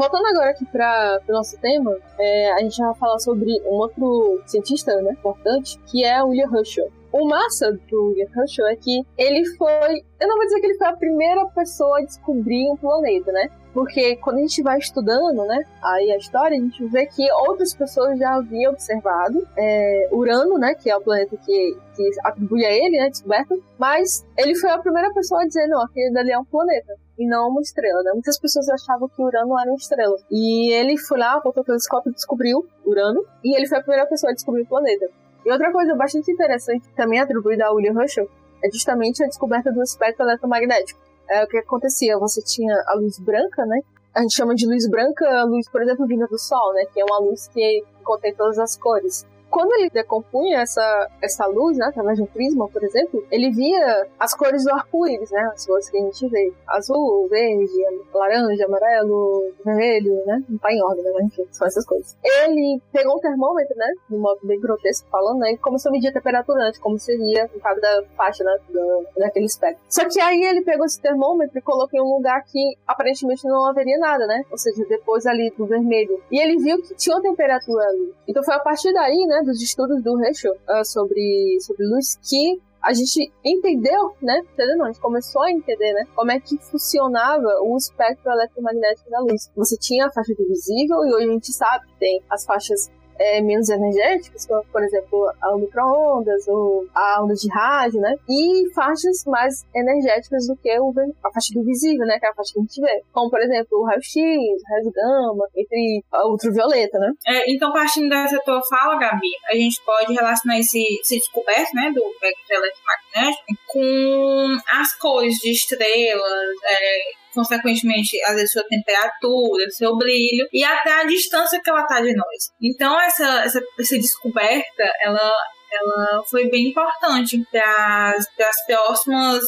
Voltando 0.00 0.24
agora 0.28 0.52
aqui 0.52 0.64
para 0.64 1.20
o 1.28 1.32
nosso 1.32 1.60
tema, 1.60 1.94
é, 2.18 2.52
a 2.52 2.60
gente 2.60 2.78
vai 2.78 2.94
falar 2.94 3.18
sobre 3.18 3.60
um 3.66 3.74
outro 3.74 4.40
cientista 4.46 4.96
né, 5.02 5.12
importante, 5.12 5.78
que 5.84 6.02
é 6.02 6.22
William 6.22 6.48
Herschel. 6.56 6.88
O 7.12 7.28
massa 7.28 7.78
do 7.86 8.06
William 8.06 8.30
Herschel 8.34 8.66
é 8.68 8.76
que 8.76 9.04
ele 9.18 9.44
foi. 9.58 10.02
Eu 10.18 10.26
não 10.26 10.38
vou 10.38 10.46
dizer 10.46 10.58
que 10.60 10.66
ele 10.68 10.78
foi 10.78 10.86
a 10.86 10.96
primeira 10.96 11.44
pessoa 11.48 11.98
a 11.98 12.02
descobrir 12.02 12.70
um 12.70 12.78
planeta, 12.78 13.30
né? 13.30 13.50
Porque 13.74 14.16
quando 14.16 14.38
a 14.38 14.40
gente 14.40 14.62
vai 14.62 14.78
estudando, 14.78 15.44
né, 15.44 15.64
aí 15.82 16.10
a 16.10 16.16
história, 16.16 16.56
a 16.56 16.60
gente 16.60 16.82
vê 16.86 17.04
que 17.04 17.30
outras 17.32 17.74
pessoas 17.74 18.18
já 18.18 18.36
haviam 18.36 18.72
observado 18.72 19.46
é, 19.54 20.08
Urano, 20.12 20.58
né, 20.58 20.74
que 20.74 20.88
é 20.88 20.96
o 20.96 21.00
planeta 21.02 21.36
que, 21.36 21.76
que 21.94 22.10
atribui 22.24 22.64
a 22.64 22.72
ele, 22.72 22.98
né, 22.98 23.10
descoberto, 23.10 23.62
mas 23.78 24.26
ele 24.36 24.56
foi 24.56 24.70
a 24.70 24.78
primeira 24.78 25.12
pessoa 25.12 25.42
a 25.42 25.46
dizer, 25.46 25.68
não, 25.68 25.82
aquele 25.82 26.10
dali 26.12 26.32
é 26.32 26.38
um 26.38 26.44
planeta 26.44 26.96
e 27.20 27.26
não 27.26 27.50
uma 27.50 27.60
estrela, 27.60 28.02
né? 28.02 28.12
Muitas 28.12 28.38
pessoas 28.38 28.66
achavam 28.70 29.06
que 29.08 29.22
Urano 29.22 29.58
era 29.58 29.70
uma 29.70 29.76
estrela. 29.76 30.16
E 30.30 30.72
ele 30.72 30.96
foi 30.96 31.18
lá, 31.18 31.34
apontou 31.34 31.62
o 31.62 31.66
telescópio 31.66 32.10
e 32.10 32.14
descobriu 32.14 32.66
Urano, 32.84 33.22
e 33.44 33.54
ele 33.54 33.68
foi 33.68 33.76
a 33.76 33.82
primeira 33.82 34.06
pessoa 34.06 34.32
a 34.32 34.34
descobrir 34.34 34.62
o 34.62 34.66
planeta. 34.66 35.06
E 35.44 35.52
outra 35.52 35.70
coisa 35.70 35.94
bastante 35.94 36.32
interessante, 36.32 36.88
também 36.96 37.20
atribuída 37.20 37.66
a 37.66 37.72
William 37.72 38.00
Herschel, 38.00 38.26
é 38.64 38.70
justamente 38.72 39.22
a 39.22 39.26
descoberta 39.26 39.70
do 39.70 39.82
espectro 39.82 40.24
eletromagnético. 40.24 40.98
É, 41.28 41.44
o 41.44 41.46
que 41.46 41.58
acontecia? 41.58 42.18
Você 42.18 42.42
tinha 42.42 42.74
a 42.86 42.94
luz 42.94 43.18
branca, 43.18 43.66
né? 43.66 43.80
A 44.14 44.22
gente 44.22 44.34
chama 44.34 44.54
de 44.54 44.66
luz 44.66 44.88
branca 44.88 45.28
a 45.28 45.44
luz, 45.44 45.68
por 45.68 45.82
exemplo, 45.82 46.06
vinda 46.06 46.26
do 46.26 46.38
Sol, 46.38 46.72
né? 46.72 46.84
Que 46.92 47.00
é 47.00 47.04
uma 47.04 47.20
luz 47.20 47.48
que 47.48 47.84
contém 48.02 48.34
todas 48.34 48.58
as 48.58 48.76
cores 48.76 49.26
quando 49.50 49.72
ele 49.74 49.90
decompunha 49.90 50.60
essa, 50.60 51.08
essa 51.20 51.46
luz, 51.46 51.76
né, 51.76 51.86
através 51.86 52.16
de 52.16 52.22
um 52.22 52.26
prisma, 52.26 52.68
por 52.68 52.82
exemplo, 52.84 53.24
ele 53.30 53.50
via 53.50 54.06
as 54.18 54.34
cores 54.34 54.64
do 54.64 54.72
arco-íris, 54.72 55.30
né, 55.30 55.50
as 55.52 55.66
cores 55.66 55.90
que 55.90 55.98
a 55.98 56.00
gente 56.00 56.28
vê. 56.28 56.52
Azul, 56.68 57.28
verde, 57.28 57.72
laranja, 58.14 58.64
amarelo, 58.64 59.52
vermelho, 59.64 60.24
né, 60.26 60.42
não 60.48 60.58
tá 60.58 60.72
em 60.72 60.82
ordem, 60.82 61.04
né, 61.04 61.10
mas 61.14 61.26
enfim, 61.26 61.46
são 61.50 61.66
essas 61.66 61.84
coisas. 61.84 62.16
Ele 62.22 62.80
pegou 62.92 63.16
um 63.16 63.20
termômetro, 63.20 63.76
né, 63.76 63.92
de 64.08 64.16
um 64.16 64.20
modo 64.20 64.40
bem 64.44 64.60
grotesco 64.60 65.08
falando, 65.10 65.40
né, 65.40 65.52
e 65.52 65.58
começou 65.58 65.90
a 65.90 65.92
medir 65.92 66.08
a 66.08 66.12
temperatura 66.12 66.64
antes, 66.64 66.80
como 66.80 66.98
seria 66.98 67.50
no 67.52 67.60
caso 67.60 67.80
da 67.80 68.02
faixa, 68.16 68.44
né, 68.44 68.56
do, 68.68 69.06
daquele 69.16 69.46
espectro. 69.46 69.82
Só 69.88 70.08
que 70.08 70.20
aí 70.20 70.42
ele 70.44 70.62
pegou 70.62 70.86
esse 70.86 71.00
termômetro 71.00 71.58
e 71.58 71.62
colocou 71.62 71.98
em 71.98 72.02
um 72.02 72.16
lugar 72.16 72.44
que 72.44 72.76
aparentemente 72.86 73.46
não 73.46 73.64
haveria 73.68 73.98
nada, 73.98 74.26
né, 74.26 74.44
ou 74.50 74.58
seja, 74.58 74.84
depois 74.88 75.26
ali 75.26 75.52
do 75.56 75.66
vermelho. 75.66 76.22
E 76.30 76.38
ele 76.38 76.56
viu 76.58 76.80
que 76.82 76.94
tinha 76.94 77.16
uma 77.16 77.22
temperatura 77.22 77.84
ali. 77.84 78.14
Então 78.28 78.44
foi 78.44 78.54
a 78.54 78.60
partir 78.60 78.92
daí, 78.92 79.26
né, 79.26 79.39
dos 79.42 79.60
estudos 79.62 80.02
do 80.02 80.22
Herschel 80.22 80.52
uh, 80.52 80.84
sobre, 80.84 81.58
sobre 81.60 81.86
luz 81.86 82.16
que 82.22 82.60
a 82.82 82.94
gente 82.94 83.30
entendeu, 83.44 84.14
né? 84.22 84.38
Entendeu? 84.54 84.78
Não, 84.78 84.86
a 84.86 84.92
gente 84.92 85.00
começou 85.00 85.42
a 85.42 85.50
entender, 85.50 85.92
né? 85.92 86.04
Como 86.14 86.30
é 86.30 86.40
que 86.40 86.56
funcionava 86.58 87.60
o 87.62 87.76
espectro 87.76 88.32
eletromagnético 88.32 89.10
da 89.10 89.20
luz. 89.20 89.50
Você 89.54 89.76
tinha 89.76 90.06
a 90.06 90.10
faixa 90.10 90.32
visível 90.38 91.04
e 91.04 91.14
hoje 91.14 91.28
a 91.28 91.32
gente 91.32 91.52
sabe 91.52 91.86
que 91.86 91.98
tem 91.98 92.22
as 92.30 92.44
faixas 92.44 92.90
é, 93.20 93.40
menos 93.42 93.68
energéticas, 93.68 94.46
como, 94.46 94.64
por 94.72 94.82
exemplo, 94.82 95.30
a 95.42 95.56
microondas 95.56 96.48
ou 96.48 96.86
a 96.94 97.22
onda 97.22 97.34
de 97.34 97.48
rádio, 97.50 98.00
né? 98.00 98.14
E 98.26 98.72
faixas 98.74 99.24
mais 99.26 99.66
energéticas 99.74 100.46
do 100.46 100.56
que 100.56 100.78
o, 100.80 100.90
a 101.22 101.30
faixa 101.30 101.52
do 101.52 101.62
visível, 101.62 102.06
né? 102.06 102.18
Que 102.18 102.26
é 102.26 102.30
a 102.30 102.34
faixa 102.34 102.54
que 102.54 102.60
a 102.60 102.62
gente 102.62 102.80
vê. 102.80 103.02
Como, 103.12 103.30
por 103.30 103.40
exemplo, 103.40 103.78
o 103.78 103.84
raio-x, 103.84 104.14
raio 104.14 104.92
gama, 104.92 105.46
entre 105.54 106.02
ultravioleta, 106.24 106.98
né? 106.98 107.12
É, 107.26 107.52
então, 107.52 107.72
partindo 107.72 108.08
dessa 108.08 108.38
tua 108.40 108.60
fala, 108.62 108.98
Gabi, 108.98 109.30
a 109.50 109.54
gente 109.54 109.82
pode 109.84 110.14
relacionar 110.14 110.58
esse, 110.58 110.82
esse 111.00 111.16
descoberto, 111.16 111.74
né, 111.74 111.92
do 111.94 112.00
espectro 112.00 112.56
eletromagnético 112.56 113.60
com 113.66 114.56
as 114.70 114.96
cores 114.96 115.34
de 115.36 115.50
estrelas, 115.50 116.56
é, 116.64 117.19
consequentemente, 117.34 118.22
às 118.24 118.34
vezes, 118.34 118.52
sua 118.52 118.64
temperatura, 118.68 119.70
seu 119.70 119.96
brilho 119.96 120.46
e 120.52 120.64
até 120.64 120.92
a 120.92 121.04
distância 121.04 121.60
que 121.62 121.70
ela 121.70 121.82
está 121.82 122.00
de 122.00 122.14
nós. 122.14 122.50
Então, 122.60 123.00
essa, 123.00 123.42
essa, 123.44 123.60
essa 123.78 123.96
descoberta, 123.96 124.84
ela, 125.02 125.32
ela 125.72 126.22
foi 126.28 126.48
bem 126.48 126.68
importante 126.68 127.42
para 127.50 128.14
as 128.16 128.66
próximas 128.66 129.44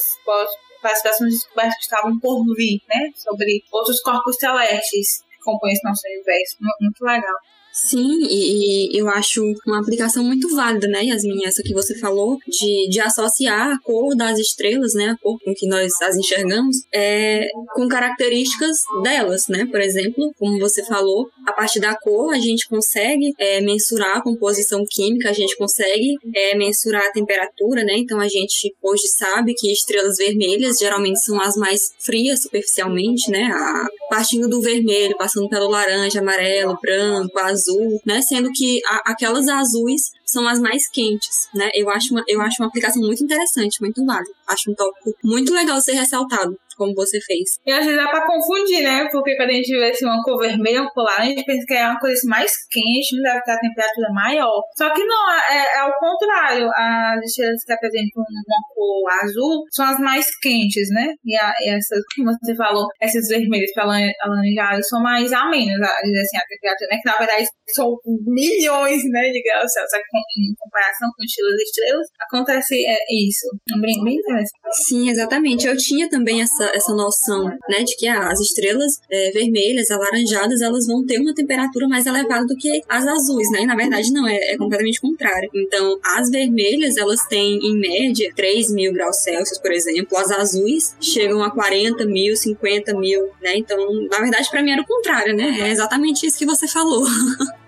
para 0.81 0.91
as 0.91 1.01
próximas 1.01 1.35
descobertas 1.35 1.77
que 1.77 1.83
estavam 1.83 2.19
por 2.19 2.45
vir, 2.57 2.81
né? 2.89 3.09
Sobre 3.15 3.63
outros 3.71 4.01
corpos 4.01 4.37
celestes 4.37 5.23
que 5.31 5.39
compõem 5.45 5.73
esse 5.73 5.85
nosso 5.85 6.03
universo. 6.09 6.57
Muito 6.81 7.05
legal. 7.05 7.37
Sim, 7.73 8.27
e, 8.29 8.95
e, 8.95 8.99
eu 8.99 9.09
acho 9.09 9.43
uma 9.67 9.81
aplicação 9.81 10.23
muito 10.23 10.55
válida, 10.55 10.87
né, 10.89 11.05
Yasmin, 11.05 11.47
essa 11.47 11.63
que 11.63 11.73
você 11.73 11.99
falou, 11.99 12.39
de, 12.47 12.89
de 12.91 13.01
associar 13.01 13.71
a 13.71 13.79
cor 13.83 14.15
das 14.15 14.39
estrelas, 14.39 14.93
né, 14.93 15.09
a 15.09 15.17
cor 15.17 15.39
com 15.43 15.55
que 15.55 15.67
nós 15.67 15.91
as 16.03 16.15
enxergamos, 16.17 16.77
é, 16.93 17.49
com 17.75 17.89
características 17.89 18.77
delas, 19.03 19.49
né, 19.49 19.67
por 19.71 19.81
exemplo, 19.81 20.35
como 20.39 20.59
você 20.59 20.85
falou, 20.85 21.31
a 21.47 21.53
partir 21.53 21.81
da 21.81 21.97
cor 21.97 22.35
a 22.35 22.39
gente 22.39 22.69
consegue 22.69 23.33
é, 23.39 23.63
mensurar 23.63 24.19
a 24.19 24.23
composição 24.23 24.85
química, 24.87 25.31
a 25.31 25.33
gente 25.33 25.57
consegue 25.57 26.17
é, 26.35 26.55
mensurar 26.55 27.07
a 27.07 27.13
temperatura, 27.13 27.85
né, 27.85 27.95
então 27.97 28.21
a 28.21 28.29
gente 28.29 28.75
hoje 28.83 29.09
sabe 29.09 29.55
que 29.55 29.73
estrelas 29.73 30.19
vermelhas 30.19 30.77
geralmente 30.77 31.21
são 31.21 31.41
as 31.41 31.57
mais 31.57 31.81
frias 31.99 32.43
superficialmente, 32.43 33.31
né, 33.31 33.45
a, 33.45 33.87
partindo 34.13 34.47
do 34.47 34.61
vermelho, 34.61 35.17
passando 35.17 35.49
pelo 35.49 35.71
laranja, 35.71 36.21
amarelo, 36.21 36.77
branco, 36.83 37.39
azul, 37.39 37.99
né? 38.05 38.21
Sendo 38.21 38.51
que 38.53 38.79
a, 38.87 39.13
aquelas 39.13 39.49
azuis 39.49 40.03
são 40.27 40.47
as 40.47 40.61
mais 40.61 40.87
quentes, 40.87 41.49
né? 41.55 41.71
Eu 41.75 41.89
acho 41.89 42.13
uma, 42.13 42.23
eu 42.29 42.39
acho 42.43 42.63
uma 42.63 42.69
aplicação 42.69 43.01
muito 43.01 43.25
interessante, 43.25 43.81
muito 43.81 44.05
válida. 44.05 44.31
Acho 44.47 44.71
um 44.71 44.75
tópico 44.75 45.15
muito 45.25 45.55
legal 45.55 45.81
ser 45.81 45.93
ressaltado 45.93 46.55
como 46.77 46.95
você 46.95 47.19
fez. 47.21 47.59
E 47.67 47.73
às 47.73 47.85
vezes 47.85 47.97
dá 47.97 48.09
pra 48.09 48.27
confundir, 48.27 48.83
né? 48.83 49.09
Porque 49.11 49.37
quando 49.37 49.51
a 49.51 49.55
gente 49.55 49.73
vê 49.73 49.91
assim, 49.91 50.07
uma 50.07 50.23
cor 50.23 50.39
vermelha, 50.39 50.83
uma 50.83 50.91
cor 50.91 51.05
laranja, 51.05 51.23
a 51.23 51.35
gente 51.35 51.45
pensa 51.45 51.65
que 51.67 51.75
é 51.75 51.87
uma 51.87 51.99
coisa 51.99 52.15
assim, 52.15 52.29
mais 52.29 52.53
quente, 52.71 53.17
não 53.17 53.23
deve 53.23 53.43
ter 53.43 53.53
a 53.53 53.59
temperatura 53.59 54.09
maior. 54.13 54.63
Só 54.77 54.91
que 54.93 55.05
não, 55.05 55.31
é, 55.51 55.77
é 55.77 55.79
ao 55.81 55.93
contrário. 55.99 56.71
As 56.75 57.25
estrelas 57.25 57.65
que 57.65 57.73
apresentam 57.73 58.23
uma 58.23 58.63
cor 58.75 59.13
azul 59.23 59.65
são 59.71 59.87
as 59.87 59.99
mais 59.99 60.27
quentes, 60.41 60.89
né? 60.91 61.15
E, 61.25 61.37
a, 61.37 61.53
e 61.61 61.71
essas, 61.71 62.03
como 62.17 62.31
você 62.33 62.55
falou, 62.57 62.87
essas 63.01 63.29
vermelhas 63.29 63.71
alaranjadas 63.77 64.89
são 64.89 65.03
mais 65.03 65.33
amenas, 65.33 65.81
assim, 65.81 66.37
a 66.37 66.47
temperatura, 66.49 66.89
né? 66.91 66.99
Que 67.03 67.11
na 67.11 67.19
verdade 67.19 67.47
são 67.75 67.97
milhões, 68.27 69.03
né, 69.11 69.31
de 69.31 69.43
graus 69.43 69.73
Celsius. 69.73 70.03
Em 70.39 70.55
comparação 70.59 71.09
com 71.17 71.25
estrelas 71.25 71.61
e 71.61 71.63
estrelas, 71.63 72.07
acontece 72.21 72.87
é, 72.87 72.97
isso. 73.27 73.47
Bem, 73.81 74.03
bem 74.05 74.17
interessante. 74.17 74.51
Sim, 74.87 75.11
exatamente. 75.11 75.67
Eu 75.67 75.77
tinha 75.77 76.09
também 76.09 76.43
essa 76.43 76.72
essa, 76.73 76.93
noção, 76.95 77.45
né, 77.69 77.83
de 77.85 77.97
que 77.97 78.07
ah, 78.09 78.29
as 78.29 78.41
estrelas 78.41 78.99
é, 79.11 79.31
vermelhas, 79.33 79.91
alaranjadas, 79.91 80.61
elas 80.61 80.87
vão 80.87 81.05
ter 81.05 81.19
uma 81.19 81.35
temperatura 81.35 81.89
mais 81.89 82.07
elevada 82.07 82.47
do 82.47 82.57
que 82.57 82.83
as 82.89 83.07
azuis, 83.07 83.51
né? 83.51 83.63
E 83.63 83.67
na 83.67 83.75
verdade 83.75 84.13
não, 84.13 84.27
é, 84.27 84.37
é 84.53 84.57
completamente 84.57 85.01
contrário. 85.01 85.51
Então, 85.55 85.99
as 86.05 86.31
vermelhas, 86.31 86.97
elas 86.97 87.25
têm, 87.27 87.59
em 87.63 87.79
média, 87.79 88.31
3 88.35 88.73
mil 88.73 88.93
graus 88.93 89.23
Celsius, 89.23 89.59
por 89.59 89.73
exemplo. 89.73 90.17
As 90.19 90.31
azuis 90.31 90.97
chegam 91.01 91.43
a 91.43 91.51
40 91.51 92.05
mil, 92.07 92.37
50 92.37 92.95
mil, 92.99 93.31
né? 93.41 93.57
Então, 93.57 93.79
na 94.11 94.19
verdade, 94.19 94.49
para 94.51 94.63
mim 94.63 94.73
era 94.73 94.83
o 94.83 94.87
contrário, 94.87 95.35
né? 95.35 95.59
É 95.61 95.71
exatamente 95.71 96.27
isso 96.27 96.39
que 96.39 96.47
você 96.47 96.67
falou. 96.69 97.05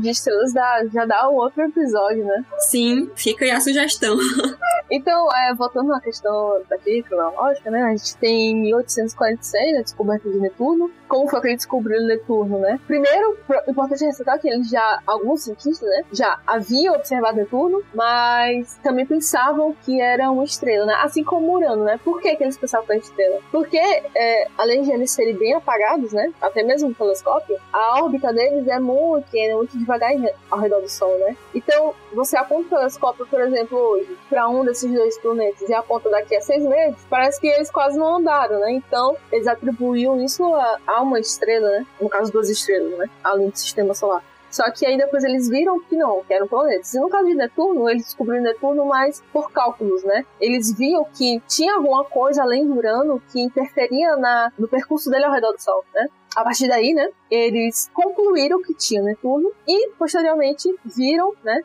De 0.00 0.10
estrelas 0.10 0.52
dá, 0.52 0.86
já 0.92 1.04
dá 1.04 1.28
um 1.28 1.34
outro 1.34 1.62
episódio, 1.62 2.24
né? 2.24 2.44
Sim, 2.58 3.10
fica 3.14 3.44
aí 3.44 3.50
a 3.50 3.60
sugestão. 3.60 4.16
então, 4.90 5.28
é, 5.34 5.54
voltando 5.54 5.92
à 5.92 6.00
questão 6.00 6.62
daqui, 6.68 7.02
cronológica, 7.02 7.70
né? 7.70 7.82
A 7.82 7.96
gente 7.96 8.16
tem 8.18 8.54
1846, 8.56 9.78
a 9.78 9.82
descoberta 9.82 10.30
de 10.30 10.38
Netuno. 10.38 10.90
Como 11.08 11.28
foi 11.28 11.40
que 11.40 11.46
ele 11.48 11.56
descobriu 11.56 12.02
Netuno, 12.02 12.58
né? 12.58 12.78
Primeiro, 12.86 13.36
importante 13.66 14.04
ressaltar 14.04 14.38
que 14.38 14.48
eles 14.48 14.68
já, 14.68 15.00
alguns 15.06 15.44
cientistas, 15.44 15.88
né? 15.88 16.04
Já 16.12 16.38
haviam 16.46 16.94
observado 16.94 17.38
Netuno, 17.38 17.82
mas 17.94 18.78
também 18.82 19.06
pensavam 19.06 19.74
que 19.84 20.00
era 20.00 20.30
uma 20.30 20.44
estrela, 20.44 20.86
né? 20.86 20.94
Assim 21.00 21.24
como 21.24 21.56
Urano, 21.56 21.84
né? 21.84 21.98
Por 22.04 22.20
que, 22.20 22.36
que 22.36 22.44
eles 22.44 22.58
pensavam 22.58 22.86
que 22.86 22.92
era 22.92 23.00
estrela? 23.00 23.40
Porque, 23.50 23.78
é, 23.78 24.48
além 24.56 24.82
de 24.82 24.92
eles 24.92 25.10
serem 25.10 25.36
bem 25.36 25.54
apagados, 25.54 26.12
né? 26.12 26.32
Até 26.40 26.62
mesmo 26.62 26.88
no 26.88 26.94
telescópio, 26.94 27.58
a 27.72 28.02
órbita 28.02 28.32
deles 28.32 28.66
é 28.68 28.78
muito 28.78 29.24
pequena, 29.24 29.56
muito 29.56 29.78
devagar 29.78 30.12
ao 30.50 30.58
redor 30.58 30.80
do 30.80 30.88
Sol, 30.88 31.16
né? 31.18 31.36
Então, 31.54 31.94
você 32.12 32.36
aponta 32.36 32.66
o 32.66 32.78
telescópio, 32.78 33.26
por 33.26 33.40
exemplo, 33.40 33.78
hoje, 33.78 34.16
para 34.28 34.48
um 34.48 34.64
desses 34.64 34.92
dois 34.92 35.18
planetas 35.18 35.68
e 35.68 35.74
aponta 35.74 36.10
daqui 36.10 36.36
a 36.36 36.40
seis 36.40 36.64
meses, 36.64 36.96
parece 37.08 37.40
que 37.40 37.46
eles 37.46 37.70
quase 37.70 37.98
não 37.98 38.16
andaram, 38.16 38.60
né? 38.60 38.72
Então, 38.72 39.16
eles 39.30 39.46
atribuíam 39.46 40.20
isso 40.20 40.44
a, 40.54 40.78
a 40.86 40.97
uma 41.00 41.20
estrela, 41.20 41.68
né? 41.70 41.86
No 42.00 42.08
caso, 42.08 42.32
duas 42.32 42.48
estrelas, 42.48 42.98
né? 42.98 43.08
Além 43.22 43.50
do 43.50 43.58
sistema 43.58 43.94
solar. 43.94 44.22
Só 44.50 44.70
que 44.70 44.86
aí 44.86 44.96
depois 44.96 45.22
eles 45.24 45.48
viram 45.48 45.78
que 45.80 45.96
não, 45.96 46.22
que 46.24 46.32
eram 46.32 46.48
planetas. 46.48 46.94
E 46.94 47.00
no 47.00 47.08
caso 47.08 47.26
de 47.26 47.34
Netuno, 47.34 47.88
eles 47.88 48.04
descobriram 48.04 48.42
Netuno 48.42 48.84
mais 48.86 49.22
por 49.32 49.52
cálculos, 49.52 50.02
né? 50.04 50.24
Eles 50.40 50.72
viam 50.76 51.04
que 51.04 51.40
tinha 51.46 51.74
alguma 51.74 52.04
coisa 52.04 52.42
além 52.42 52.66
do 52.66 52.74
Urano 52.74 53.22
que 53.30 53.40
interferia 53.40 54.16
na, 54.16 54.50
no 54.58 54.66
percurso 54.66 55.10
dele 55.10 55.26
ao 55.26 55.32
redor 55.32 55.52
do 55.52 55.62
Sol, 55.62 55.84
né? 55.94 56.06
A 56.36 56.44
partir 56.44 56.68
daí, 56.68 56.94
né, 56.94 57.08
eles 57.30 57.90
concluíram 57.92 58.62
que 58.62 58.72
tinha 58.74 59.02
Netuno 59.02 59.50
e, 59.66 59.90
posteriormente, 59.98 60.72
viram, 60.84 61.32
né, 61.42 61.60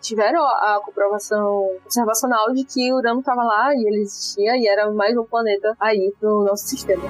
tiveram 0.00 0.42
a, 0.42 0.76
a 0.76 0.80
comprovação 0.80 1.70
observacional 1.84 2.52
de 2.52 2.64
que 2.64 2.92
Urano 2.92 3.20
estava 3.20 3.44
lá 3.44 3.72
e 3.74 3.86
ele 3.86 4.00
existia 4.00 4.56
e 4.56 4.66
era 4.66 4.90
mais 4.90 5.16
um 5.16 5.24
planeta 5.24 5.76
aí 5.78 6.12
no 6.20 6.44
nosso 6.44 6.66
sistema. 6.66 7.04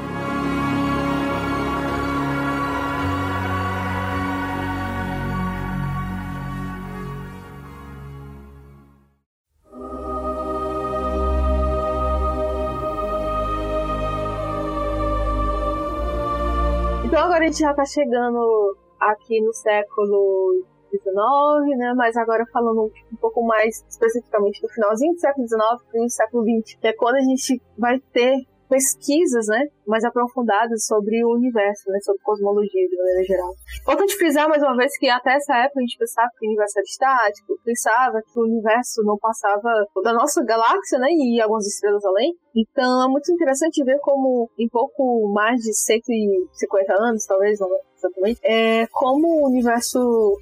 Então 17.16 17.24
agora 17.24 17.44
a 17.44 17.46
gente 17.46 17.60
já 17.60 17.70
está 17.70 17.86
chegando 17.86 18.76
aqui 19.00 19.40
no 19.40 19.50
século 19.54 20.62
XIX, 20.90 21.78
né? 21.78 21.94
Mas 21.96 22.14
agora 22.14 22.44
falando 22.52 22.92
um 23.10 23.16
pouco 23.16 23.42
mais 23.42 23.82
especificamente 23.88 24.60
do 24.60 24.68
finalzinho 24.68 25.14
do 25.14 25.18
século 25.18 25.48
XIX 25.48 25.60
e 25.94 25.98
do 26.04 26.10
século 26.10 26.44
XX, 26.44 26.78
que 26.78 26.86
é 26.88 26.92
quando 26.92 27.14
a 27.14 27.20
gente 27.20 27.62
vai 27.78 27.98
ter 28.12 28.34
pesquisas, 28.68 29.46
né, 29.48 29.66
mais 29.86 30.04
aprofundadas 30.04 30.84
sobre 30.84 31.24
o 31.24 31.34
universo, 31.34 31.90
né, 31.90 31.98
sobre 32.00 32.22
cosmologia 32.22 32.88
de 32.88 32.96
maneira 32.96 33.22
geral. 33.24 33.54
Importante 33.82 34.16
frisar 34.16 34.48
mais 34.48 34.62
uma 34.62 34.76
vez 34.76 34.96
que 34.98 35.08
até 35.08 35.34
essa 35.34 35.56
época 35.56 35.80
a 35.80 35.82
gente 35.82 35.98
pensava 35.98 36.28
que 36.38 36.46
o 36.46 36.48
universo 36.48 36.78
era 36.78 36.84
estático, 36.84 37.58
pensava 37.64 38.20
que 38.22 38.38
o 38.38 38.44
universo 38.44 39.02
não 39.04 39.16
passava 39.18 39.70
da 40.02 40.12
nossa 40.12 40.44
galáxia, 40.44 40.98
né, 40.98 41.08
e 41.10 41.40
algumas 41.40 41.66
estrelas 41.66 42.04
além. 42.04 42.34
Então 42.54 43.04
é 43.04 43.08
muito 43.08 43.30
interessante 43.32 43.84
ver 43.84 43.98
como 44.00 44.50
em 44.58 44.68
pouco 44.68 45.30
mais 45.32 45.60
de 45.60 45.74
150 45.74 46.94
anos, 46.94 47.26
talvez, 47.26 47.58
não 47.60 47.68
exatamente, 47.96 48.40
é, 48.44 48.86
como 48.88 49.26
o 49.26 49.48
universo 49.48 49.98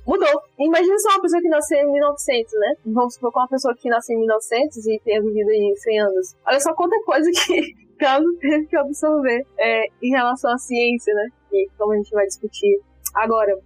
mudou. 0.06 0.42
Imagina 0.58 0.98
só 0.98 1.10
uma 1.10 1.22
pessoa 1.22 1.40
que 1.40 1.48
nasceu 1.48 1.78
em 1.78 1.92
1900, 1.92 2.52
né? 2.54 2.74
Vamos 2.86 3.14
supor 3.14 3.32
uma 3.34 3.48
pessoa 3.48 3.74
que 3.76 3.88
nasceu 3.88 4.16
em 4.16 4.20
1900 4.20 4.86
e 4.86 5.00
tenha 5.04 5.22
vivido 5.22 5.48
aí 5.48 5.74
100 5.76 6.00
anos. 6.00 6.36
Olha 6.46 6.60
só 6.60 6.74
quanta 6.74 6.96
coisa 7.04 7.30
que 7.30 7.83
caso 8.04 8.24
teve 8.38 8.66
que 8.66 8.76
absorver 8.76 9.42
é, 9.58 9.84
em 10.02 10.10
relação 10.10 10.52
à 10.52 10.58
ciência, 10.58 11.14
né? 11.14 11.26
E 11.52 11.68
como 11.78 11.92
a 11.92 11.96
gente 11.96 12.10
vai 12.10 12.26
discutir 12.26 12.80
agora. 13.14 13.56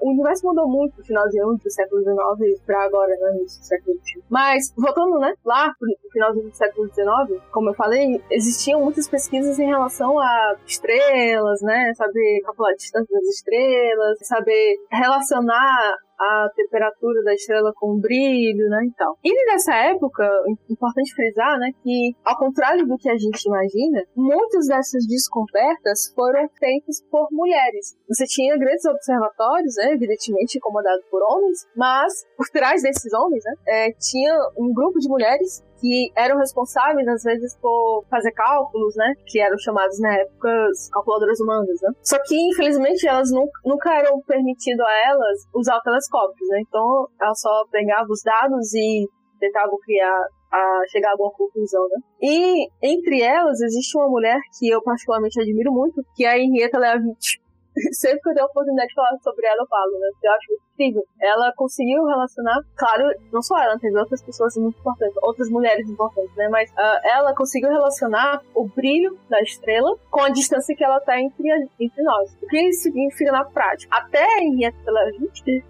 O 0.00 0.10
universo 0.10 0.44
mudou 0.46 0.68
muito 0.68 0.98
no 0.98 1.04
finalzinho 1.04 1.56
do 1.56 1.70
século 1.70 2.02
XIX 2.02 2.60
para 2.66 2.84
agora, 2.84 3.16
né, 3.16 3.38
no 3.40 3.48
século 3.48 3.96
XX. 4.04 4.22
Mas, 4.28 4.74
voltando, 4.76 5.18
né, 5.18 5.32
lá 5.44 5.72
pro 5.78 5.88
finalzinho 6.12 6.50
do 6.50 6.54
século 6.54 6.88
XIX, 6.88 7.40
como 7.50 7.70
eu 7.70 7.74
falei, 7.74 8.20
existiam 8.30 8.82
muitas 8.82 9.08
pesquisas 9.08 9.58
em 9.58 9.66
relação 9.66 10.18
a 10.18 10.56
estrelas, 10.66 11.62
né, 11.62 11.92
saber 11.94 12.40
calcular 12.44 12.70
a 12.70 12.76
distância 12.76 13.18
das 13.18 13.28
estrelas, 13.28 14.18
saber 14.26 14.74
relacionar 14.90 15.94
a 16.18 16.48
temperatura 16.54 17.22
da 17.22 17.34
estrela 17.34 17.72
com 17.74 17.98
brilho, 17.98 18.68
né, 18.68 18.86
e 18.86 18.92
tal. 18.92 19.18
E 19.22 19.46
nessa 19.46 19.74
época, 19.74 20.24
importante 20.68 21.14
frisar, 21.14 21.58
né, 21.58 21.70
que 21.82 22.14
ao 22.24 22.38
contrário 22.38 22.86
do 22.86 22.96
que 22.96 23.08
a 23.08 23.16
gente 23.16 23.44
imagina, 23.46 24.02
muitas 24.16 24.66
dessas 24.68 25.06
descobertas 25.06 26.12
foram 26.14 26.48
feitas 26.58 27.02
por 27.10 27.28
mulheres. 27.30 27.96
Você 28.08 28.24
tinha 28.26 28.56
grandes 28.56 28.84
observatórios, 28.84 29.74
né, 29.76 29.92
evidentemente 29.92 30.60
comandados 30.60 31.04
por 31.10 31.22
homens, 31.22 31.66
mas 31.76 32.12
por 32.36 32.48
trás 32.48 32.82
desses 32.82 33.12
homens, 33.12 33.42
né, 33.44 33.54
é, 33.66 33.92
tinha 33.92 34.34
um 34.56 34.72
grupo 34.72 34.98
de 34.98 35.08
mulheres 35.08 35.62
que 35.84 36.10
eram 36.16 36.38
responsáveis, 36.38 37.06
às 37.06 37.22
vezes, 37.22 37.54
por 37.60 38.06
fazer 38.08 38.32
cálculos, 38.32 38.96
né? 38.96 39.12
Que 39.26 39.38
eram 39.38 39.58
chamados 39.58 40.00
na 40.00 40.14
época 40.14 40.48
calculadoras 40.90 41.38
humanas, 41.40 41.78
né? 41.82 41.90
Só 42.02 42.16
que, 42.24 42.34
infelizmente, 42.34 43.06
elas 43.06 43.30
nunca, 43.30 43.52
nunca 43.66 43.94
eram 43.94 44.18
permitido 44.22 44.80
a 44.80 45.08
elas 45.08 45.46
usar 45.54 45.78
telescópios, 45.82 46.48
né? 46.48 46.60
Então, 46.66 47.06
elas 47.20 47.38
só 47.38 47.66
pegavam 47.70 48.08
os 48.08 48.22
dados 48.22 48.72
e 48.72 49.06
tentavam 49.38 49.78
criar 49.84 50.26
a 50.50 50.82
chegar 50.88 51.08
a 51.08 51.12
alguma 51.12 51.32
conclusão, 51.32 51.82
né? 51.88 51.98
E 52.22 52.68
entre 52.80 53.20
elas 53.20 53.60
existe 53.60 53.98
uma 53.98 54.08
mulher 54.08 54.38
que 54.58 54.70
eu 54.70 54.80
particularmente 54.82 55.38
admiro 55.38 55.70
muito, 55.70 56.02
que 56.14 56.24
é 56.24 56.30
a 56.30 56.38
Henrietta 56.38 56.78
Leavitt. 56.78 57.43
Sempre 57.92 58.20
que 58.20 58.28
eu 58.30 58.34
tenho 58.34 58.46
a 58.46 58.48
oportunidade 58.48 58.88
de 58.88 58.94
falar 58.94 59.16
sobre 59.22 59.46
ela, 59.46 59.62
eu 59.62 59.66
falo, 59.66 59.98
né? 59.98 60.08
Eu 60.22 60.32
acho 60.32 60.52
incrível. 60.74 61.02
Ela 61.20 61.52
conseguiu 61.56 62.04
relacionar, 62.04 62.60
claro, 62.76 63.04
não 63.32 63.42
só 63.42 63.58
ela, 63.58 63.78
teve 63.78 63.98
outras 63.98 64.22
pessoas 64.22 64.56
muito 64.56 64.78
importantes, 64.78 65.16
outras 65.22 65.50
mulheres 65.50 65.88
importantes, 65.88 66.34
né? 66.36 66.48
Mas 66.48 66.70
uh, 66.70 67.00
ela 67.04 67.34
conseguiu 67.34 67.70
relacionar 67.70 68.42
o 68.54 68.66
brilho 68.68 69.18
da 69.28 69.40
estrela 69.40 69.96
com 70.10 70.20
a 70.20 70.30
distância 70.30 70.74
que 70.74 70.84
ela 70.84 70.98
está 70.98 71.20
entre, 71.20 71.48
entre 71.80 72.02
nós. 72.02 72.36
O 72.42 72.46
que 72.46 72.60
isso 72.68 72.82
significa 72.82 73.32
na 73.32 73.44
prática? 73.44 73.94
Até 73.96 74.24
em 74.40 74.64
Estrela 74.64 75.10
20, 75.18 75.64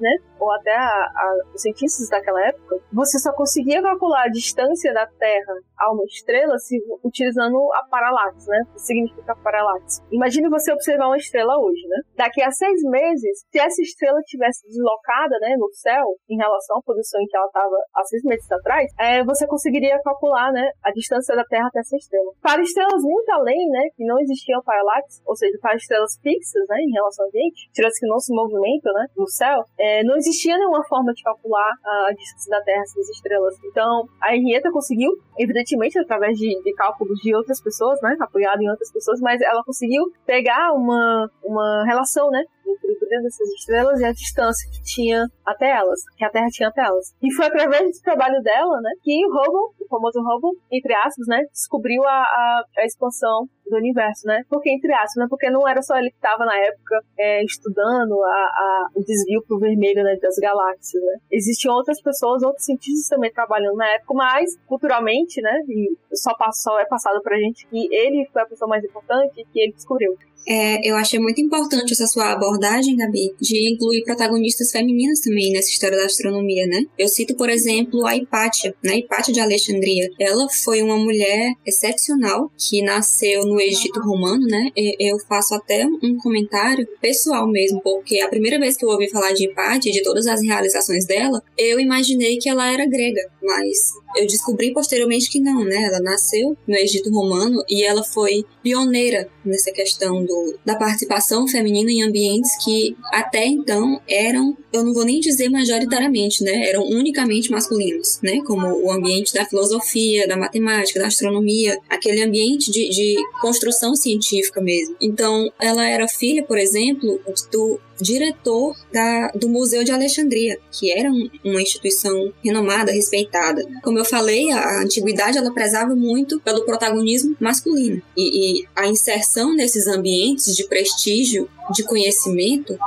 né? 0.00 0.10
Ou 0.38 0.52
até 0.52 0.74
a, 0.74 0.86
a, 0.86 1.34
os 1.54 1.60
cientistas 1.60 2.08
daquela 2.08 2.46
época, 2.46 2.78
você 2.92 3.18
só 3.18 3.32
conseguia 3.32 3.82
calcular 3.82 4.24
a 4.24 4.30
distância 4.30 4.92
da 4.92 5.06
Terra 5.06 5.54
a 5.78 5.92
uma 5.92 6.04
estrela 6.04 6.56
se, 6.58 6.76
utilizando 7.04 7.56
a 7.74 7.82
paralaxe, 7.88 8.48
né? 8.48 8.62
O 8.70 8.72
que 8.74 8.80
significa 8.80 9.34
paralaxe. 9.42 10.00
Imagine 10.10 10.48
você 10.48 10.72
observar 10.72 11.06
uma 11.06 11.16
estrela 11.16 11.58
hoje, 11.58 11.86
né? 11.88 11.98
Daqui 12.16 12.42
a 12.42 12.50
seis 12.50 12.82
meses, 12.82 13.44
se 13.50 13.58
essa 13.58 13.82
estrela 13.82 14.18
tivesse 14.26 14.66
deslocada, 14.66 15.36
né, 15.40 15.56
no 15.58 15.68
céu, 15.72 16.04
em 16.28 16.36
relação 16.36 16.78
à 16.78 16.82
posição 16.82 17.20
em 17.20 17.26
que 17.26 17.36
ela 17.36 17.46
estava 17.46 17.76
há 17.94 18.04
seis 18.04 18.22
meses 18.24 18.50
atrás, 18.50 18.90
é, 18.98 19.24
você 19.24 19.46
conseguiria 19.46 20.00
calcular, 20.02 20.52
né, 20.52 20.70
a 20.84 20.90
distância 20.92 21.34
da 21.34 21.44
Terra 21.44 21.68
até 21.68 21.80
essa 21.80 21.96
estrela. 21.96 22.32
Para 22.42 22.62
estrelas 22.62 23.02
muito 23.02 23.30
além, 23.30 23.68
né, 23.70 23.88
que 23.96 24.04
não 24.04 24.18
existiam 24.20 24.62
paralaxe, 24.62 25.20
ou 25.26 25.36
seja, 25.36 25.56
para 25.60 25.76
estrelas 25.76 26.18
fixas, 26.22 26.64
né, 26.68 26.76
em 26.80 26.92
relação 26.92 27.26
a 27.26 27.30
gente, 27.30 27.66
estrelas 27.68 27.98
que 27.98 28.06
não 28.06 28.18
se 28.18 28.34
movimentam, 28.34 28.92
né, 28.94 29.06
no 29.16 29.28
céu, 29.28 29.62
é, 29.78 29.87
é, 29.88 30.04
não 30.04 30.16
existia 30.16 30.56
nenhuma 30.56 30.84
forma 30.84 31.12
de 31.12 31.22
calcular 31.22 31.72
a 31.84 32.12
distância 32.12 32.50
da 32.50 32.62
Terra 32.62 32.82
das 32.82 33.08
estrelas. 33.08 33.54
Então, 33.64 34.08
a 34.20 34.36
Henrietta 34.36 34.70
conseguiu, 34.70 35.10
evidentemente, 35.38 35.98
através 35.98 36.36
de, 36.38 36.60
de 36.62 36.72
cálculos 36.74 37.18
de 37.20 37.34
outras 37.34 37.60
pessoas, 37.60 37.98
né, 38.02 38.16
apoiado 38.20 38.60
em 38.60 38.70
outras 38.70 38.92
pessoas, 38.92 39.20
mas 39.20 39.40
ela 39.40 39.62
conseguiu 39.64 40.04
pegar 40.26 40.72
uma, 40.72 41.30
uma 41.42 41.84
relação, 41.86 42.30
né, 42.30 42.44
entre 42.68 42.92
o 42.92 42.98
brilho 42.98 43.22
dessas 43.22 43.48
estrelas 43.58 44.00
e 44.00 44.04
a 44.04 44.12
distância 44.12 44.70
que 44.70 44.82
tinha 44.82 45.26
até 45.46 45.70
elas, 45.70 46.00
que 46.16 46.24
a 46.24 46.30
Terra 46.30 46.48
tinha 46.50 46.68
até 46.68 46.82
elas. 46.82 47.14
E 47.22 47.32
foi 47.34 47.46
através 47.46 47.82
desse 47.82 48.02
trabalho 48.02 48.42
dela, 48.42 48.80
né, 48.80 48.90
que 49.02 49.24
o 49.26 49.30
Hubble, 49.30 49.74
o 49.80 49.88
famoso 49.88 50.20
Hubble, 50.20 50.58
entre 50.70 50.94
aspas, 50.94 51.26
né, 51.26 51.44
descobriu 51.52 52.04
a, 52.04 52.22
a, 52.22 52.62
a 52.78 52.84
expansão 52.84 53.48
do 53.68 53.76
universo, 53.76 54.26
né? 54.26 54.42
Porque, 54.48 54.70
entre 54.70 54.92
aspas, 54.92 55.16
né? 55.16 55.26
Porque 55.28 55.50
não 55.50 55.68
era 55.68 55.82
só 55.82 55.96
ele 55.96 56.10
que 56.10 56.16
estava 56.16 56.44
na 56.44 56.56
época 56.56 57.00
é, 57.18 57.44
estudando 57.44 58.22
a, 58.22 58.28
a, 58.28 58.88
o 58.94 59.04
desvio 59.04 59.42
pro 59.46 59.58
vermelho 59.58 60.02
né, 60.02 60.16
das 60.20 60.36
galáxias, 60.36 61.02
né? 61.02 61.18
Existiam 61.30 61.74
outras 61.74 62.00
pessoas, 62.00 62.42
outros 62.42 62.64
cientistas 62.64 63.08
também 63.08 63.32
trabalhando 63.32 63.76
na 63.76 63.88
época, 63.94 64.14
mas 64.14 64.56
culturalmente, 64.66 65.40
né? 65.40 65.60
E 65.68 65.96
só, 66.14 66.32
só 66.52 66.80
é 66.80 66.86
passado 66.86 67.20
pra 67.22 67.38
gente 67.38 67.66
que 67.68 67.88
ele 67.94 68.28
foi 68.32 68.42
a 68.42 68.46
pessoa 68.46 68.68
mais 68.68 68.84
importante 68.84 69.46
que 69.52 69.60
ele 69.60 69.72
descobriu. 69.72 70.16
É, 70.46 70.88
eu 70.88 70.96
achei 70.96 71.18
muito 71.18 71.40
importante 71.40 71.92
essa 71.92 72.06
sua 72.06 72.32
abordagem, 72.32 72.96
Gabi, 72.96 73.34
de 73.40 73.72
incluir 73.72 74.02
protagonistas 74.04 74.70
femininas 74.70 75.20
também 75.20 75.52
nessa 75.52 75.68
história 75.68 75.98
da 75.98 76.06
astronomia, 76.06 76.66
né? 76.66 76.84
Eu 76.98 77.08
cito, 77.08 77.34
por 77.36 77.50
exemplo, 77.50 78.06
a 78.06 78.16
Hipátia, 78.16 78.74
né? 78.82 78.98
Hipátia 78.98 79.32
de 79.32 79.40
Alexandria. 79.40 80.08
Ela 80.18 80.48
foi 80.48 80.82
uma 80.82 80.96
mulher 80.96 81.52
excepcional 81.66 82.50
que 82.56 82.82
nasceu 82.82 83.44
no 83.44 83.60
Egito 83.60 84.00
Romano, 84.00 84.46
né? 84.46 84.70
Eu 84.98 85.18
faço 85.28 85.54
até 85.54 85.86
um 86.02 86.16
comentário 86.16 86.86
pessoal 87.00 87.46
mesmo, 87.46 87.80
porque 87.82 88.20
a 88.20 88.28
primeira 88.28 88.58
vez 88.58 88.76
que 88.76 88.84
eu 88.84 88.88
ouvi 88.88 89.10
falar 89.10 89.32
de 89.32 89.44
Hipátia, 89.44 89.92
de 89.92 90.02
todas 90.02 90.26
as 90.26 90.42
realizações 90.42 91.04
dela, 91.06 91.42
eu 91.56 91.78
imaginei 91.78 92.38
que 92.38 92.48
ela 92.48 92.72
era 92.72 92.86
grega, 92.86 93.20
mas 93.42 93.76
eu 94.16 94.26
descobri 94.26 94.72
posteriormente 94.72 95.30
que 95.30 95.40
não, 95.40 95.64
né? 95.64 95.82
Ela 95.82 96.00
nasceu 96.00 96.56
no 96.66 96.74
Egito 96.74 97.10
Romano 97.10 97.62
e 97.68 97.84
ela 97.84 98.02
foi 98.02 98.44
pioneira 98.62 99.28
nessa 99.44 99.70
questão 99.72 100.24
do, 100.28 100.58
da 100.64 100.76
participação 100.76 101.48
feminina 101.48 101.90
em 101.90 102.02
ambientes 102.02 102.50
que 102.62 102.94
até 103.12 103.46
então 103.46 104.00
eram, 104.08 104.56
eu 104.72 104.84
não 104.84 104.92
vou 104.92 105.04
nem 105.04 105.18
dizer 105.18 105.48
majoritariamente, 105.48 106.44
né? 106.44 106.68
Eram 106.68 106.84
unicamente 106.84 107.50
masculinos, 107.50 108.20
né? 108.22 108.40
Como 108.46 108.66
o 108.84 108.92
ambiente 108.92 109.32
da 109.32 109.44
filosofia, 109.44 110.28
da 110.28 110.36
matemática, 110.36 111.00
da 111.00 111.06
astronomia, 111.06 111.78
aquele 111.88 112.22
ambiente 112.22 112.70
de, 112.70 112.88
de 112.90 113.16
construção 113.40 113.94
científica 113.94 114.60
mesmo. 114.60 114.94
Então, 115.00 115.50
ela 115.58 115.84
era 115.88 116.06
filha, 116.06 116.44
por 116.44 116.58
exemplo, 116.58 117.20
do 117.50 117.80
diretor 118.00 118.76
da, 118.92 119.28
do 119.28 119.48
Museu 119.48 119.84
de 119.84 119.92
Alexandria, 119.92 120.58
que 120.70 120.92
era 120.92 121.10
um, 121.10 121.28
uma 121.44 121.62
instituição 121.62 122.32
renomada, 122.44 122.92
respeitada. 122.92 123.64
Como 123.82 123.98
eu 123.98 124.04
falei, 124.04 124.50
a, 124.50 124.58
a 124.58 124.82
antiguidade 124.82 125.38
ela 125.38 125.52
prezava 125.52 125.94
muito 125.94 126.40
pelo 126.40 126.64
protagonismo 126.64 127.36
masculino 127.40 128.02
e, 128.16 128.60
e 128.60 128.68
a 128.74 128.86
inserção 128.86 129.54
nesses 129.54 129.86
ambientes 129.86 130.54
de 130.56 130.66
prestígio, 130.66 131.48
de 131.74 131.82
conhecimento, 131.82 132.78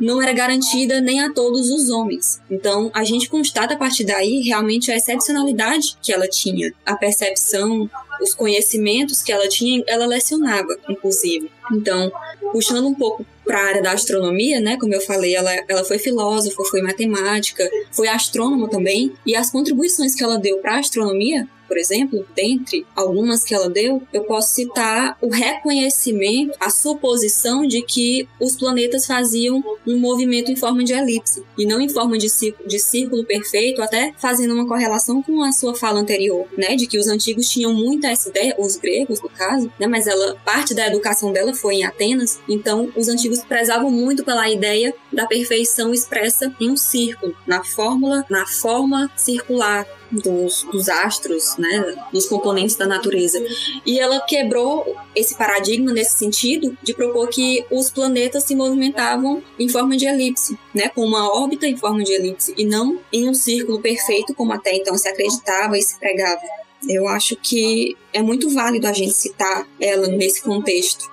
não 0.00 0.22
era 0.22 0.32
garantida 0.32 1.00
nem 1.00 1.20
a 1.20 1.32
todos 1.32 1.70
os 1.70 1.90
homens. 1.90 2.40
Então, 2.50 2.90
a 2.94 3.04
gente 3.04 3.28
constata 3.28 3.74
a 3.74 3.76
partir 3.76 4.04
daí 4.04 4.40
realmente 4.40 4.90
a 4.90 4.96
excepcionalidade 4.96 5.96
que 6.02 6.12
ela 6.12 6.26
tinha, 6.26 6.72
a 6.84 6.96
percepção, 6.96 7.88
os 8.20 8.34
conhecimentos 8.34 9.22
que 9.22 9.32
ela 9.32 9.48
tinha, 9.48 9.82
ela 9.86 10.06
lecionava, 10.06 10.76
inclusive. 10.88 11.50
Então, 11.72 12.10
puxando 12.52 12.88
um 12.88 12.94
pouco 12.94 13.24
para 13.44 13.58
a 13.58 13.64
área 13.64 13.82
da 13.82 13.92
astronomia, 13.92 14.60
né? 14.60 14.76
Como 14.78 14.94
eu 14.94 15.00
falei, 15.00 15.34
ela, 15.34 15.52
ela 15.68 15.84
foi 15.84 15.98
filósofa, 15.98 16.62
foi 16.64 16.82
matemática, 16.82 17.68
foi 17.90 18.08
astrônoma 18.08 18.68
também, 18.68 19.12
e 19.26 19.34
as 19.34 19.50
contribuições 19.50 20.14
que 20.14 20.22
ela 20.22 20.38
deu 20.38 20.58
para 20.58 20.76
a 20.76 20.78
astronomia 20.78 21.48
por 21.72 21.78
exemplo, 21.78 22.26
dentre 22.36 22.84
algumas 22.94 23.42
que 23.44 23.54
ela 23.54 23.70
deu, 23.70 24.02
eu 24.12 24.24
posso 24.24 24.52
citar 24.52 25.16
o 25.22 25.30
reconhecimento, 25.30 26.54
a 26.60 26.68
suposição 26.68 27.66
de 27.66 27.80
que 27.80 28.28
os 28.38 28.54
planetas 28.56 29.06
faziam 29.06 29.64
um 29.86 29.98
movimento 29.98 30.52
em 30.52 30.56
forma 30.56 30.84
de 30.84 30.92
elipse 30.92 31.42
e 31.56 31.64
não 31.64 31.80
em 31.80 31.88
forma 31.88 32.18
de 32.18 32.28
círculo, 32.28 32.68
de 32.68 32.78
círculo 32.78 33.24
perfeito, 33.24 33.80
até 33.80 34.12
fazendo 34.18 34.52
uma 34.52 34.68
correlação 34.68 35.22
com 35.22 35.42
a 35.42 35.50
sua 35.50 35.74
fala 35.74 36.00
anterior, 36.00 36.46
né, 36.58 36.76
de 36.76 36.86
que 36.86 36.98
os 36.98 37.08
antigos 37.08 37.48
tinham 37.48 37.72
muito 37.72 38.06
essa 38.06 38.28
ideia, 38.28 38.54
os 38.58 38.76
gregos 38.76 39.22
no 39.22 39.30
caso, 39.30 39.72
né, 39.80 39.86
mas 39.86 40.06
ela 40.06 40.36
parte 40.44 40.74
da 40.74 40.86
educação 40.86 41.32
dela 41.32 41.54
foi 41.54 41.76
em 41.76 41.84
Atenas, 41.84 42.38
então 42.46 42.92
os 42.94 43.08
antigos 43.08 43.42
prezavam 43.44 43.90
muito 43.90 44.22
pela 44.26 44.46
ideia 44.50 44.94
da 45.12 45.26
perfeição 45.26 45.92
expressa 45.92 46.54
em 46.60 46.70
um 46.70 46.76
círculo, 46.76 47.36
na 47.46 47.62
fórmula, 47.62 48.24
na 48.30 48.46
forma 48.46 49.10
circular 49.16 49.86
dos, 50.10 50.64
dos 50.70 50.88
astros, 50.88 51.56
né, 51.56 51.94
dos 52.12 52.26
componentes 52.26 52.76
da 52.76 52.86
natureza. 52.86 53.42
E 53.86 53.98
ela 53.98 54.20
quebrou 54.20 54.96
esse 55.14 55.36
paradigma 55.36 55.92
nesse 55.92 56.18
sentido 56.18 56.76
de 56.82 56.94
propor 56.94 57.28
que 57.28 57.64
os 57.70 57.90
planetas 57.90 58.44
se 58.44 58.54
movimentavam 58.54 59.42
em 59.58 59.68
forma 59.68 59.96
de 59.96 60.06
elipse, 60.06 60.58
né, 60.74 60.88
com 60.88 61.04
uma 61.04 61.32
órbita 61.32 61.66
em 61.66 61.76
forma 61.76 62.02
de 62.02 62.12
elipse 62.12 62.54
e 62.56 62.64
não 62.64 63.00
em 63.12 63.28
um 63.28 63.34
círculo 63.34 63.80
perfeito 63.80 64.34
como 64.34 64.52
até 64.52 64.74
então 64.74 64.96
se 64.96 65.08
acreditava 65.08 65.78
e 65.78 65.82
se 65.82 65.98
pregava. 65.98 66.42
Eu 66.88 67.06
acho 67.06 67.36
que 67.36 67.96
é 68.12 68.20
muito 68.20 68.50
válido 68.50 68.86
a 68.88 68.92
gente 68.92 69.12
citar 69.12 69.66
ela 69.80 70.08
nesse 70.08 70.42
contexto. 70.42 71.10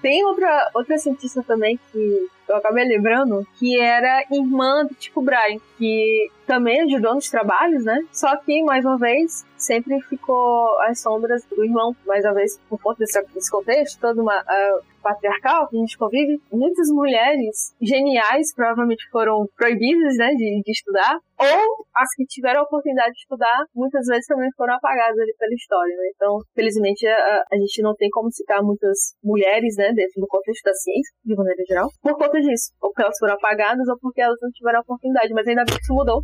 Tem 0.00 0.24
outra, 0.24 0.70
outra 0.74 0.98
cientista 0.98 1.42
também 1.42 1.78
que 1.92 2.28
eu 2.52 2.58
acabei 2.58 2.84
lembrando, 2.84 3.46
que 3.58 3.80
era 3.80 4.24
irmã 4.30 4.84
do 4.84 4.94
Tipo 4.94 5.22
Brian, 5.22 5.58
que 5.78 6.30
também 6.52 6.82
ajudou 6.82 7.14
nos 7.14 7.30
trabalhos, 7.30 7.82
né? 7.82 7.98
Só 8.12 8.36
que, 8.36 8.62
mais 8.62 8.84
uma 8.84 8.98
vez, 8.98 9.42
sempre 9.56 9.98
ficou 10.02 10.68
às 10.82 11.00
sombras 11.00 11.42
do 11.46 11.64
irmão, 11.64 11.96
mais 12.06 12.22
uma 12.26 12.34
vez, 12.34 12.58
por 12.68 12.78
conta 12.78 12.98
desse, 12.98 13.22
desse 13.32 13.50
contexto, 13.50 13.98
todo 13.98 14.20
uma, 14.20 14.38
uh, 14.38 14.84
patriarcal 15.02 15.68
que 15.68 15.76
a 15.76 15.80
gente 15.80 15.96
convive, 15.96 16.40
muitas 16.52 16.88
mulheres 16.88 17.74
geniais 17.80 18.54
provavelmente 18.54 19.08
foram 19.10 19.46
proibidas, 19.56 20.16
né, 20.16 20.28
de, 20.34 20.62
de 20.62 20.72
estudar, 20.72 21.18
ou 21.38 21.86
as 21.96 22.08
que 22.14 22.24
tiveram 22.26 22.60
a 22.60 22.64
oportunidade 22.64 23.12
de 23.12 23.20
estudar, 23.20 23.64
muitas 23.74 24.06
vezes 24.06 24.26
também 24.26 24.48
foram 24.56 24.74
apagadas 24.74 25.18
ali 25.18 25.34
pela 25.36 25.54
história, 25.54 25.96
né? 25.96 26.04
Então, 26.14 26.38
felizmente, 26.54 27.04
a, 27.06 27.44
a 27.50 27.56
gente 27.56 27.82
não 27.82 27.94
tem 27.96 28.08
como 28.10 28.30
citar 28.30 28.62
muitas 28.62 29.16
mulheres, 29.24 29.74
né, 29.76 29.92
dentro 29.92 30.20
do 30.20 30.26
contexto 30.28 30.62
da 30.62 30.74
ciência, 30.74 31.12
de 31.24 31.34
maneira 31.34 31.62
geral, 31.66 31.88
por 32.00 32.16
conta 32.16 32.40
disso. 32.40 32.70
Ou 32.80 32.90
porque 32.90 33.02
elas 33.02 33.18
foram 33.18 33.34
apagadas, 33.34 33.88
ou 33.88 33.98
porque 33.98 34.20
elas 34.20 34.38
não 34.40 34.50
tiveram 34.50 34.78
a 34.78 34.82
oportunidade. 34.82 35.32
Mas 35.32 35.48
ainda 35.48 35.64
bem 35.64 35.74
que 35.74 35.82
isso 35.82 35.94
mudou. 35.94 36.22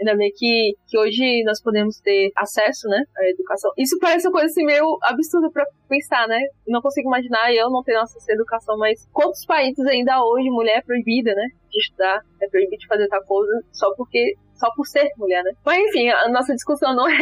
Ainda 0.00 0.16
bem 0.16 0.30
que, 0.34 0.74
que 0.86 0.98
hoje 0.98 1.42
nós 1.44 1.62
podemos 1.62 1.98
ter 2.00 2.30
acesso, 2.36 2.88
né, 2.88 3.02
à 3.16 3.28
educação. 3.30 3.70
Isso 3.78 3.98
parece 3.98 4.26
uma 4.26 4.32
coisa 4.32 4.46
assim 4.46 4.64
meio 4.64 4.98
absurda 5.02 5.50
para 5.50 5.64
pensar, 5.88 6.28
né? 6.28 6.40
Não 6.66 6.80
consigo 6.82 7.08
imaginar 7.08 7.52
eu 7.54 7.70
não 7.70 7.82
ter 7.82 7.96
acesso 7.96 8.30
à 8.30 8.34
educação, 8.34 8.76
mas 8.76 9.08
quantos 9.12 9.44
países 9.46 9.84
ainda 9.86 10.22
hoje 10.24 10.50
mulher 10.50 10.78
é 10.78 10.82
proibida, 10.82 11.34
né, 11.34 11.46
de 11.70 11.80
estudar, 11.80 12.20
é 12.40 12.48
proibida 12.48 12.76
de 12.76 12.86
fazer 12.86 13.08
tal 13.08 13.24
coisa 13.24 13.64
só 13.72 13.94
porque 13.96 14.34
só 14.54 14.70
por 14.74 14.86
ser 14.86 15.08
mulher, 15.18 15.42
né? 15.42 15.52
Mas 15.64 15.78
enfim, 15.88 16.08
a 16.08 16.28
nossa 16.28 16.54
discussão 16.54 16.94
não 16.94 17.08
é, 17.08 17.18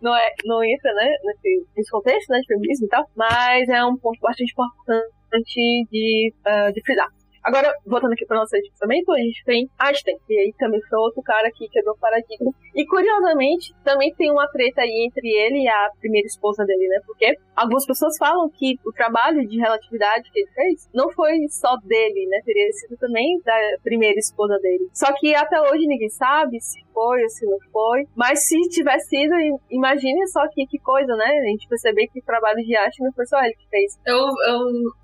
não 0.00 0.16
é, 0.16 0.30
não 0.44 0.64
entra, 0.64 0.92
né, 0.94 1.08
nesse, 1.24 1.66
nesse 1.76 1.90
contexto, 1.90 2.30
né, 2.30 2.40
de 2.40 2.46
feminismo 2.46 2.86
e 2.86 2.88
tal, 2.88 3.04
mas 3.16 3.68
é 3.68 3.84
um 3.84 3.96
ponto 3.96 4.18
bastante 4.20 4.52
importante 4.52 5.86
de, 5.90 6.32
uh, 6.46 6.72
de 6.72 6.82
frisar. 6.82 7.08
Agora, 7.42 7.72
voltando 7.86 8.12
aqui 8.12 8.26
para 8.26 8.36
o 8.36 8.40
nosso 8.40 8.50
pensamento, 8.50 9.12
a 9.12 9.18
gente 9.18 9.44
tem 9.44 9.68
Einstein, 9.78 10.16
que 10.26 10.38
aí 10.38 10.52
também 10.58 10.80
foi 10.82 10.98
outro 10.98 11.22
cara 11.22 11.50
que 11.50 11.68
quebrou 11.68 11.94
o 11.94 11.98
paradigma. 11.98 12.52
E 12.74 12.86
curiosamente, 12.86 13.74
também 13.82 14.14
tem 14.14 14.30
uma 14.30 14.46
treta 14.48 14.82
aí 14.82 15.06
entre 15.06 15.28
ele 15.28 15.62
e 15.62 15.68
a 15.68 15.90
primeira 15.98 16.26
esposa 16.26 16.64
dele, 16.64 16.86
né? 16.88 17.00
Porque 17.06 17.34
algumas 17.56 17.86
pessoas 17.86 18.16
falam 18.18 18.48
que 18.50 18.76
o 18.84 18.92
trabalho 18.92 19.46
de 19.46 19.58
relatividade 19.58 20.30
que 20.30 20.40
ele 20.40 20.50
fez 20.50 20.88
não 20.94 21.10
foi 21.10 21.32
só 21.48 21.76
dele, 21.84 22.26
né? 22.26 22.40
Teria 22.44 22.70
sido 22.72 22.96
também 22.98 23.40
da 23.44 23.56
primeira 23.82 24.18
esposa 24.18 24.58
dele. 24.58 24.88
Só 24.92 25.12
que 25.14 25.34
até 25.34 25.60
hoje 25.60 25.86
ninguém 25.86 26.10
sabe 26.10 26.60
se 26.60 26.78
foi 27.00 27.28
se 27.28 27.46
não 27.46 27.58
foi. 27.72 28.04
Mas 28.14 28.46
se 28.46 28.56
tivesse 28.68 29.08
sido, 29.08 29.34
imagine 29.70 30.26
só 30.28 30.42
que, 30.52 30.66
que 30.66 30.78
coisa, 30.78 31.14
né? 31.16 31.24
A 31.24 31.50
gente 31.50 31.68
perceber 31.68 32.06
que 32.08 32.20
o 32.20 32.24
trabalho 32.24 32.58
de 32.58 32.76
Einstein 32.76 33.06
não 33.06 33.12
foi 33.12 33.26
só 33.26 33.38
ele 33.40 33.54
que 33.54 33.68
fez. 33.70 33.98
Eu, 34.06 34.18
eu 34.18 34.58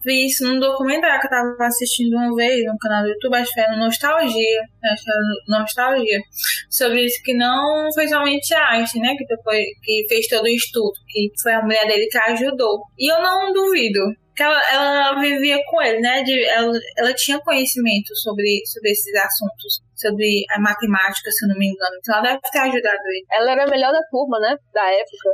vi 0.05 0.27
isso 0.27 0.47
num 0.47 0.61
documentário 0.61 1.21
que 1.21 1.27
eu 1.27 1.31
tava 1.31 1.57
assistindo 1.61 2.15
uma 2.15 2.35
vez 2.37 2.65
no 2.65 2.77
canal 2.79 3.03
do 3.03 3.09
YouTube, 3.09 3.37
acho 3.37 3.53
que 3.53 3.61
era 3.61 3.77
Nostalgia, 3.77 4.61
acho 4.93 5.05
que 5.05 5.11
era 5.11 5.59
Nostalgia, 5.59 6.21
sobre 6.71 7.05
isso 7.05 7.23
que 7.25 7.35
não 7.35 7.89
foi 7.95 8.07
somente 8.09 8.55
a 8.55 8.73
Einstein, 8.73 9.03
né, 9.03 9.15
que, 9.17 9.25
depois, 9.25 9.65
que 9.83 10.05
fez 10.09 10.27
todo 10.29 10.45
o 10.45 10.49
estudo, 10.49 10.93
que 11.09 11.31
foi 11.43 11.53
a 11.53 11.63
mulher 11.63 11.87
dele 11.87 12.07
que 12.11 12.19
ajudou. 12.19 12.81
E 12.99 13.11
eu 13.11 13.23
não 13.23 13.53
duvido 13.53 14.01
que 14.37 14.43
ela, 14.43 14.61
ela 14.71 15.21
vivia 15.21 15.59
com 15.69 15.83
ele, 15.83 16.01
né? 16.01 16.23
De, 16.23 16.45
ela, 16.45 16.73
ela 16.97 17.15
tinha 17.15 17.41
conhecimento 17.41 18.15
sobre, 18.17 18.63
sobre 18.67 18.91
esses 18.91 19.15
assuntos 19.15 19.87
sobre 19.97 20.45
a 20.51 20.61
matemática, 20.61 21.31
se 21.31 21.45
eu 21.45 21.49
não 21.49 21.59
me 21.59 21.67
engano. 21.67 21.97
Então 21.99 22.15
ela 22.15 22.23
deve 22.23 22.41
ter 22.53 22.59
ajudado 22.59 22.99
ele. 23.07 23.27
Ela 23.33 23.53
era 23.53 23.65
a 23.65 23.67
melhor 23.67 23.93
da 23.93 24.03
turma, 24.11 24.39
né? 24.39 24.57
Da 24.73 24.87
época. 24.93 25.31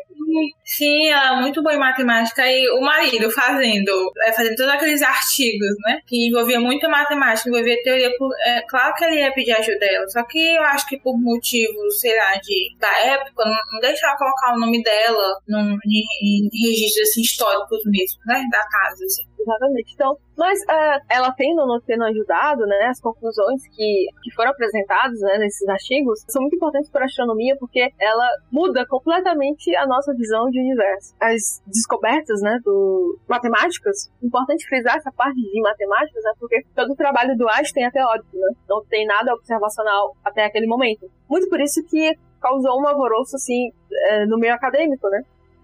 Sim, 0.65 1.09
ela 1.09 1.39
é 1.39 1.41
muito 1.41 1.63
boa 1.63 1.75
em 1.75 1.79
matemática. 1.79 2.47
E 2.47 2.69
o 2.71 2.81
marido 2.81 3.31
fazendo, 3.31 4.13
é, 4.25 4.33
fazendo 4.33 4.57
todos 4.57 4.73
aqueles 4.73 5.03
artigos, 5.03 5.75
né? 5.85 5.99
Que 6.07 6.29
envolvia 6.29 6.61
muito 6.61 6.89
matemática, 6.89 7.49
envolvia 7.49 7.77
teoria. 7.83 8.11
É, 8.47 8.63
claro 8.63 8.95
que 8.95 9.05
ele 9.05 9.21
ia 9.21 9.35
pedir 9.35 9.53
ajuda 9.53 9.79
dela. 9.79 10.09
Só 10.09 10.23
que 10.25 10.39
eu 10.39 10.63
acho 10.63 10.87
que 10.87 10.99
por 11.01 11.19
motivos, 11.19 12.01
sei 12.01 12.17
lá, 12.17 12.35
de, 12.37 12.77
da 12.79 12.99
época, 13.01 13.45
não, 13.45 13.59
não 13.73 13.81
deixava 13.81 14.17
colocar 14.17 14.55
o 14.55 14.61
nome 14.61 14.83
dela 14.83 15.37
num, 15.49 15.77
em, 15.85 16.49
em 16.53 16.69
registros 16.69 17.09
assim, 17.09 17.23
históricos 17.23 17.81
mesmo, 17.87 18.21
né? 18.27 18.43
Da 18.51 18.67
casa, 18.69 18.92
assim. 19.01 19.23
Exatamente. 19.43 19.93
Então, 19.95 20.17
mas 20.37 20.59
uh, 20.63 21.05
ela 21.11 21.33
tendo 21.33 21.61
ou 21.61 21.67
não 21.67 21.81
tendo 21.81 22.05
ajudado, 22.05 22.65
né, 22.65 22.87
as 22.87 23.01
conclusões 23.01 23.63
que, 23.69 24.07
que 24.23 24.33
foram 24.35 24.51
apresentadas 24.51 25.19
né, 25.21 25.39
nesses 25.39 25.69
artigos 25.69 26.25
são 26.29 26.43
muito 26.43 26.57
importantes 26.57 26.91
para 26.91 27.03
a 27.03 27.07
astronomia 27.07 27.57
porque 27.59 27.91
ela 28.01 28.27
muda 28.51 28.87
completamente 28.87 29.75
a 29.77 29.87
nossa 29.87 30.15
visão 30.15 30.49
de 30.49 30.61
universo. 30.61 31.15
As 31.21 31.63
descobertas, 31.67 32.41
né, 32.41 32.59
do 32.65 33.19
matemáticas, 33.29 34.11
importante 34.23 34.67
frisar 34.67 34.97
essa 34.97 35.11
parte 35.13 35.41
de 35.41 35.61
matemáticas, 35.61 36.23
né, 36.23 36.33
porque 36.39 36.65
todo 36.75 36.93
o 36.93 36.97
trabalho 36.97 37.37
do 37.37 37.49
Einstein 37.49 37.85
é 37.85 37.91
teórico, 37.91 38.29
né, 38.33 38.49
não 38.69 38.85
tem 38.85 39.07
nada 39.07 39.35
observacional 39.35 40.17
até 40.25 40.45
aquele 40.45 40.67
momento. 40.67 41.11
Muito 41.29 41.49
por 41.49 41.61
isso 41.61 41.85
que 41.89 42.17
causou 42.41 42.81
um 42.81 42.87
alvoroço 42.87 43.37
assim 43.37 43.71
eh, 43.93 44.27
no 44.27 44.37
meio 44.37 44.53
acadêmico, 44.53 45.09
né? 45.09 45.23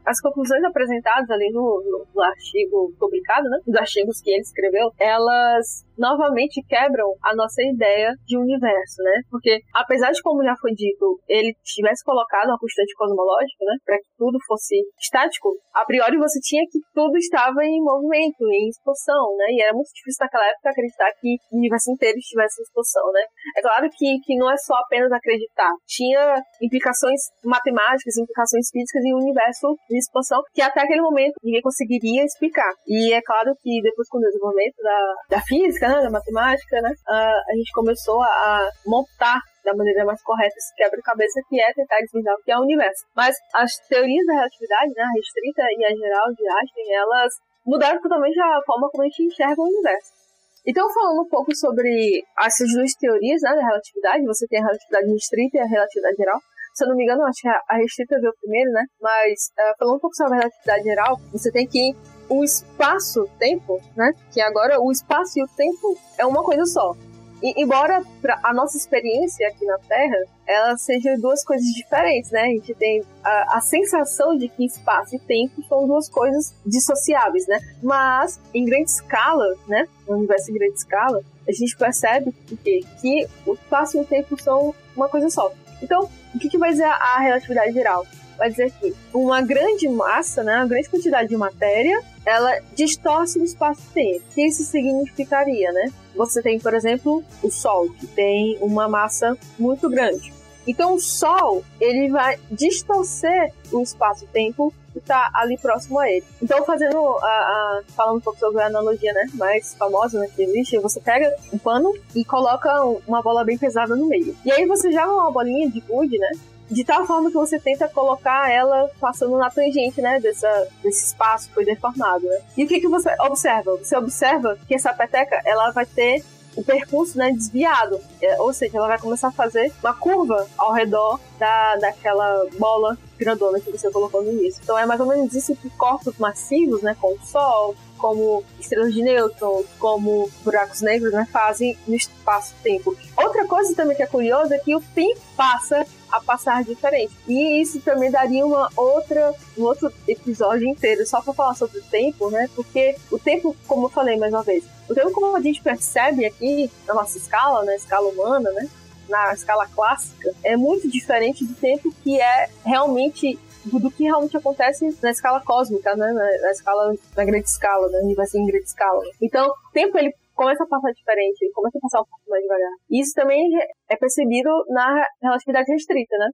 As 0.09 0.21
conclusões 0.21 0.65
apresentadas 0.65 1.29
ali 1.31 1.51
no, 1.53 1.83
no, 1.85 2.07
no 2.15 2.23
artigo 2.23 2.93
publicado, 2.99 3.49
né, 3.51 3.59
dos 3.67 3.77
artigos 3.77 4.21
que 4.23 4.31
ele 4.31 4.41
escreveu, 4.41 4.91
elas 4.99 5.85
novamente 5.99 6.63
quebram 6.67 7.15
a 7.23 7.35
nossa 7.35 7.63
ideia 7.63 8.15
de 8.27 8.39
universo, 8.39 9.03
né? 9.03 9.23
Porque, 9.31 9.59
apesar 9.75 10.11
de, 10.11 10.23
como 10.23 10.45
já 10.45 10.55
foi 10.61 10.73
dito, 10.73 11.21
ele 11.29 11.55
tivesse 11.65 12.05
colocado 12.05 12.49
uma 12.49 12.59
constante 12.59 12.95
cosmológica, 12.95 13.65
né? 13.67 13.77
Para 13.85 13.97
que 13.99 14.09
tudo 14.17 14.39
fosse 14.47 14.77
estático, 15.01 15.57
a 15.75 15.85
priori 15.85 16.17
você 16.17 16.39
tinha 16.41 16.63
que 16.71 16.79
tudo 16.95 17.17
estava 17.19 17.65
em 17.65 17.83
movimento, 17.83 18.47
em 18.47 18.69
expansão, 18.69 19.37
né? 19.37 19.47
E 19.51 19.63
era 19.63 19.73
muito 19.73 19.91
difícil 19.95 20.25
naquela 20.25 20.47
época 20.47 20.71
acreditar 20.71 21.11
que 21.21 21.37
o 21.53 21.59
universo 21.59 21.91
inteiro 21.91 22.19
estivesse 22.19 22.61
em 22.61 22.65
expansão, 22.65 23.13
né? 23.13 23.23
É 23.57 23.63
claro 23.63 23.89
que, 23.91 24.19
que 24.25 24.37
não 24.37 24.51
é 24.51 24.57
só 24.57 24.75
apenas 24.75 25.11
acreditar. 25.13 25.71
Tinha 25.87 26.41
implicações 26.63 27.21
matemáticas, 27.45 28.17
implicações 28.17 28.71
físicas 28.71 29.05
em 29.05 29.15
um 29.15 29.19
universo 29.19 29.75
em 29.91 29.99
expansão 29.99 30.43
que 30.53 30.63
até 30.63 30.81
aquele 30.83 31.03
momento 31.03 31.35
ninguém 31.43 31.63
conseguiria 31.63 32.25
explicar. 32.25 32.71
E 32.87 33.13
é 33.13 33.23
claro 33.23 33.55
que 33.61 33.81
depois 33.83 34.09
com 34.09 34.19
o 34.19 34.21
desenvolvimento 34.21 34.77
da, 34.83 35.37
da 35.37 35.41
física, 35.43 35.88
da 35.93 36.11
matemática, 36.11 36.81
né, 36.81 36.93
a 37.09 37.55
gente 37.57 37.73
começou 37.73 38.21
a 38.23 38.69
montar 38.87 39.41
da 39.65 39.75
maneira 39.75 40.05
mais 40.05 40.23
correta 40.23 40.55
esse 40.57 40.75
quebra-cabeça 40.75 41.41
que 41.49 41.61
é 41.61 41.73
tentar 41.73 42.01
desvendar 42.01 42.35
o 42.35 42.43
que 42.43 42.53
é 42.53 42.57
o 42.57 42.63
universo. 42.63 43.05
Mas 43.15 43.37
as 43.55 43.77
teorias 43.89 44.25
da 44.27 44.35
relatividade, 44.35 44.93
né, 44.97 45.03
a 45.03 45.15
restrita 45.15 45.63
e 45.77 45.85
a 45.85 45.93
geral 45.97 46.27
de 46.33 46.45
Einstein, 46.49 46.93
elas 46.95 47.33
mudaram 47.67 48.01
totalmente 48.01 48.39
a 48.41 48.61
forma 48.65 48.89
como 48.91 49.03
a 49.03 49.07
gente 49.07 49.25
enxerga 49.25 49.61
o 49.61 49.69
universo. 49.69 50.19
Então, 50.67 50.85
falando 50.93 51.23
um 51.23 51.29
pouco 51.29 51.55
sobre 51.55 52.23
essas 52.41 52.69
duas 52.73 52.93
teorias 52.95 53.41
né, 53.43 53.57
da 53.57 53.67
relatividade, 53.67 54.25
você 54.25 54.47
tem 54.49 54.61
a 54.61 54.67
relatividade 54.67 55.13
restrita 55.13 55.57
e 55.57 55.61
a 55.61 55.67
relatividade 55.67 56.17
geral. 56.17 56.39
Se 56.75 56.85
eu 56.85 56.89
não 56.89 56.97
me 56.97 57.05
engano, 57.05 57.25
acho 57.25 57.41
que 57.41 57.49
a 57.49 57.77
restrita 57.77 58.21
veio 58.21 58.33
primeiro, 58.41 58.71
né? 58.73 58.85
Mas, 59.01 59.51
uh, 59.59 59.75
falando 59.79 59.97
um 59.97 60.01
pouco 60.01 60.15
sobre 60.15 60.35
a 60.35 60.41
relatividade 60.41 60.85
geral, 60.85 61.17
você 61.33 61.51
tem 61.51 61.67
que 61.67 61.93
o 62.29 62.45
espaço-tempo, 62.45 63.81
né? 63.97 64.13
Que 64.31 64.41
agora 64.41 64.81
o 64.81 64.91
espaço 64.93 65.39
e 65.39 65.43
o 65.43 65.49
tempo 65.49 65.97
é 66.19 66.27
uma 66.27 66.43
coisa 66.43 66.65
só. 66.67 66.97
E, 67.43 67.63
embora 67.63 68.03
a 68.43 68.53
nossa 68.53 68.77
experiência 68.77 69.47
aqui 69.49 69.65
na 69.65 69.79
Terra 69.79 70.17
ela 70.47 70.77
seja 70.77 71.17
duas 71.19 71.45
coisas 71.45 71.67
diferentes, 71.69 72.31
né? 72.31 72.43
A 72.43 72.49
gente 72.49 72.75
tem 72.75 73.05
a, 73.23 73.59
a, 73.59 73.61
sensação 73.61 74.37
de 74.37 74.49
que 74.49 74.65
espaço 74.65 75.15
e 75.15 75.19
tempo 75.19 75.63
são 75.69 75.87
duas 75.87 76.09
coisas 76.09 76.55
dissociáveis, 76.65 77.47
né? 77.47 77.61
Mas 77.83 78.41
em 78.55 78.65
grande 78.65 78.91
escala, 78.91 79.55
né? 79.69 79.87
No 80.09 80.17
universo 80.17 80.51
em 80.51 80.55
grande 80.55 80.75
escala, 80.75 81.23
a 81.47 81.53
gente 81.53 81.77
percebe 81.77 82.33
que, 82.65 82.81
que 83.01 83.29
o 83.47 83.55
espaço 83.55 83.99
e 83.99 84.01
o 84.01 84.05
tempo 84.05 84.41
são 84.41 84.75
uma 84.97 85.09
coisa 85.09 85.29
só. 85.29 85.53
Então, 85.83 86.09
o 86.35 86.39
que, 86.39 86.49
que 86.49 86.59
vai 86.59 86.71
dizer 86.71 86.85
a 86.85 87.21
relatividade 87.21 87.73
geral? 87.73 88.07
Vai 88.39 88.51
dizer 88.51 88.73
que 88.81 88.95
uma 89.13 89.43
grande 89.43 89.89
massa, 89.89 90.43
né, 90.43 90.57
uma 90.57 90.67
grande 90.69 90.89
quantidade 90.89 91.29
de 91.29 91.37
matéria, 91.37 92.01
ela 92.25 92.61
distorce 92.75 93.39
o 93.39 93.45
espaço-tempo. 93.45 94.25
O 94.31 94.35
que 94.35 94.47
isso 94.47 94.63
significaria, 94.63 95.73
né? 95.73 95.93
Você 96.15 96.41
tem, 96.41 96.59
por 96.59 96.73
exemplo, 96.73 97.25
o 97.43 97.51
Sol, 97.51 97.91
que 97.91 98.07
tem 98.07 98.57
uma 98.61 98.89
massa 98.89 99.37
muito 99.59 99.89
grande. 99.91 100.33
Então, 100.67 100.95
o 100.95 101.01
Sol, 101.01 101.65
ele 101.81 102.11
vai 102.11 102.39
distorcer 102.51 103.53
o 103.73 103.81
espaço-tempo 103.81 104.73
que 104.93 104.99
está 104.99 105.31
ali 105.35 105.57
próximo 105.57 105.99
a 105.99 106.11
ele. 106.11 106.25
Então, 106.43 106.63
fazendo 106.65 106.99
a, 106.99 107.27
a, 107.27 107.83
falando 107.97 108.19
um 108.19 108.21
pouco 108.21 108.39
sobre 108.39 108.61
a 108.61 108.67
analogia, 108.67 109.13
né, 109.15 109.27
mais 109.35 109.75
famosa 109.75 110.21
né, 110.21 110.29
que 110.35 110.43
existe, 110.43 110.79
você 110.79 111.01
pega 111.01 111.35
um 111.53 111.59
pano 111.59 111.95
e 112.15 112.25
coloca 112.25 112.71
uma 113.07 113.23
bola 113.23 113.45
bem 113.45 113.57
pesada 113.57 113.97
no 113.97 114.07
meio. 114.07 114.37
E 114.45 114.53
aí 114.53 114.67
você 114.67 114.93
joga 114.93 115.13
uma 115.13 115.31
bolinha 115.31 115.71
de 115.71 115.81
gude, 115.81 116.19
né, 116.19 116.31
de 116.71 116.85
tal 116.85 117.07
forma 117.07 117.31
que 117.31 117.37
você 117.37 117.59
tenta 117.59 117.89
colocar 117.89 118.51
ela 118.51 118.91
passando 119.01 119.37
na 119.37 119.51
tangente, 119.51 120.01
né, 120.01 120.21
dessa, 120.21 120.69
desse 120.83 121.07
espaço 121.07 121.49
que 121.49 121.55
foi 121.55 121.65
deformado, 121.65 122.27
né? 122.27 122.41
E 122.57 122.65
o 122.65 122.69
que 122.69 122.81
que 122.81 122.89
você 122.89 123.11
observa? 123.21 123.77
Você 123.77 123.97
observa 123.97 124.59
que 124.67 124.75
essa 124.75 124.93
peteca, 124.93 125.41
ela 125.45 125.71
vai 125.71 125.87
ter 125.87 126.23
o 126.57 126.65
percurso 126.65 127.17
né, 127.17 127.31
desviado, 127.31 128.01
é, 128.21 128.41
ou 128.41 128.53
seja, 128.53 128.79
ela 128.79 128.89
vai 128.89 128.99
começar 128.99 129.29
a 129.29 129.33
fazer 129.33 129.73
uma 129.81 129.95
curva 129.95 130.45
ao 130.59 130.73
redor 130.73 131.21
da, 131.39 131.77
daquela 131.77 132.47
bola 132.59 132.99
grandona 133.17 133.61
que 133.61 133.71
você 133.71 133.89
colocou 133.93 134.23
no 134.23 134.33
início. 134.33 134.61
Então 134.63 134.77
é 134.77 134.85
mais 134.85 135.01
ou 135.01 135.07
menos 135.07 135.33
isso 135.35 135.55
que 135.55 135.71
corpos 135.71 136.19
massivos, 136.19 136.83
né, 136.83 136.97
como 137.01 137.15
o 137.15 137.25
Sol, 137.25 137.77
como 137.99 138.43
estrelas 138.59 138.95
de 138.95 139.03
nêutrons, 139.03 139.67
como 139.79 140.31
buracos 140.45 140.81
negros, 140.81 141.13
né, 141.13 141.27
fazem 141.31 141.77
no 141.87 141.95
espaço-tempo. 141.95 142.97
Outra 143.17 143.47
coisa 143.47 143.75
também 143.75 143.97
que 143.97 144.03
é 144.03 144.07
curiosa 144.07 144.55
é 144.55 144.59
que 144.59 144.75
o 144.75 144.81
tempo 144.81 145.21
passa 145.37 145.85
a 146.11 146.21
passar 146.21 146.65
diferente. 146.65 147.13
E 147.27 147.61
isso 147.61 147.81
também 147.81 148.11
daria 148.11 148.45
uma 148.45 148.71
outra, 148.77 149.35
um 149.57 149.63
outro 149.63 149.93
episódio 150.07 150.67
inteiro 150.67 151.07
só 151.07 151.21
para 151.21 151.35
falar 151.35 151.55
sobre 151.55 151.79
o 151.79 151.83
tempo, 151.83 152.31
né? 152.31 152.49
Porque 152.55 152.97
o 153.11 153.19
tempo, 153.19 153.55
como 153.67 153.87
eu 153.87 153.91
falei 153.91 154.17
mais 154.17 154.33
uma 154.33 154.43
vez, 154.43 154.65
o 154.89 154.95
tempo 154.95 155.13
como 155.13 155.37
a 155.37 155.41
gente 155.41 155.63
percebe 155.63 156.25
aqui 156.25 156.71
na 156.87 156.95
nossa 156.95 157.19
escala, 157.19 157.65
na 157.65 157.75
escala 157.77 158.09
humana, 158.09 158.51
né? 158.53 158.69
Na 159.09 159.33
escala 159.33 159.67
clássica, 159.67 160.33
é 160.43 160.57
muito 160.57 160.89
diferente 160.89 161.45
do 161.45 161.55
tempo 161.55 161.93
que 162.03 162.21
é 162.21 162.49
realmente 162.65 163.39
do 163.65 163.91
que 163.91 164.05
realmente 164.05 164.37
acontece 164.37 164.97
na 165.03 165.11
escala 165.11 165.41
cósmica, 165.45 165.95
né? 165.97 166.13
Na, 166.13 166.25
na 166.43 166.51
escala, 166.51 166.95
na 167.17 167.25
grande 167.25 167.49
escala, 167.49 167.89
né? 167.89 168.01
Universo 168.03 168.39
em 168.39 168.47
grande 168.47 168.65
escala. 168.65 169.03
Então, 169.21 169.47
o 169.47 169.73
tempo 169.73 169.99
ele 169.99 170.13
começa 170.35 170.63
a 170.63 170.67
passar 170.69 170.93
diferente, 170.93 171.43
ele 171.43 171.53
começa 171.53 171.79
a 171.79 171.81
passar 171.81 172.01
um 172.01 172.07
pouco 172.07 172.31
mais 172.31 172.43
devagar. 172.43 172.71
Isso 172.91 173.13
também 173.15 173.43
é 173.91 173.97
percebido 173.97 174.49
na 174.69 175.05
relatividade 175.21 175.71
restrita, 175.73 176.17
né? 176.17 176.29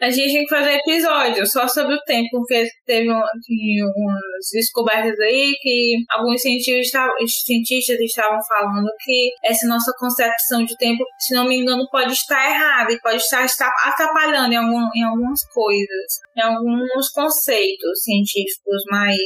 A 0.00 0.10
gente 0.10 0.32
tem 0.32 0.44
que 0.44 0.54
fazer 0.54 0.74
episódio 0.74 1.46
só 1.46 1.66
sobre 1.66 1.94
o 1.94 2.00
tempo, 2.04 2.28
porque 2.30 2.66
teve 2.86 3.10
um, 3.10 3.14
umas 3.14 4.20
descobertas 4.52 5.18
aí 5.20 5.52
que 5.60 5.94
alguns 6.10 6.40
cientistas, 6.40 7.10
cientistas 7.46 7.98
estavam 8.00 8.38
falando 8.46 8.88
que 9.02 9.30
essa 9.44 9.66
nossa 9.66 9.92
concepção 9.98 10.64
de 10.64 10.76
tempo, 10.76 11.04
se 11.18 11.34
não 11.34 11.46
me 11.46 11.58
engano, 11.58 11.86
pode 11.90 12.12
estar 12.12 12.50
errada 12.50 12.92
e 12.92 13.00
pode 13.00 13.16
estar, 13.16 13.44
estar 13.44 13.70
atrapalhando 13.84 14.52
em, 14.52 14.56
algum, 14.56 14.88
em 14.94 15.04
algumas 15.04 15.40
coisas, 15.52 16.06
em 16.36 16.42
alguns 16.42 17.08
conceitos 17.14 18.02
científicos 18.02 18.82
mais, 18.90 19.18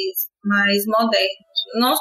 mais 0.45 0.83
modernos. 0.87 1.47
Não, 1.75 1.95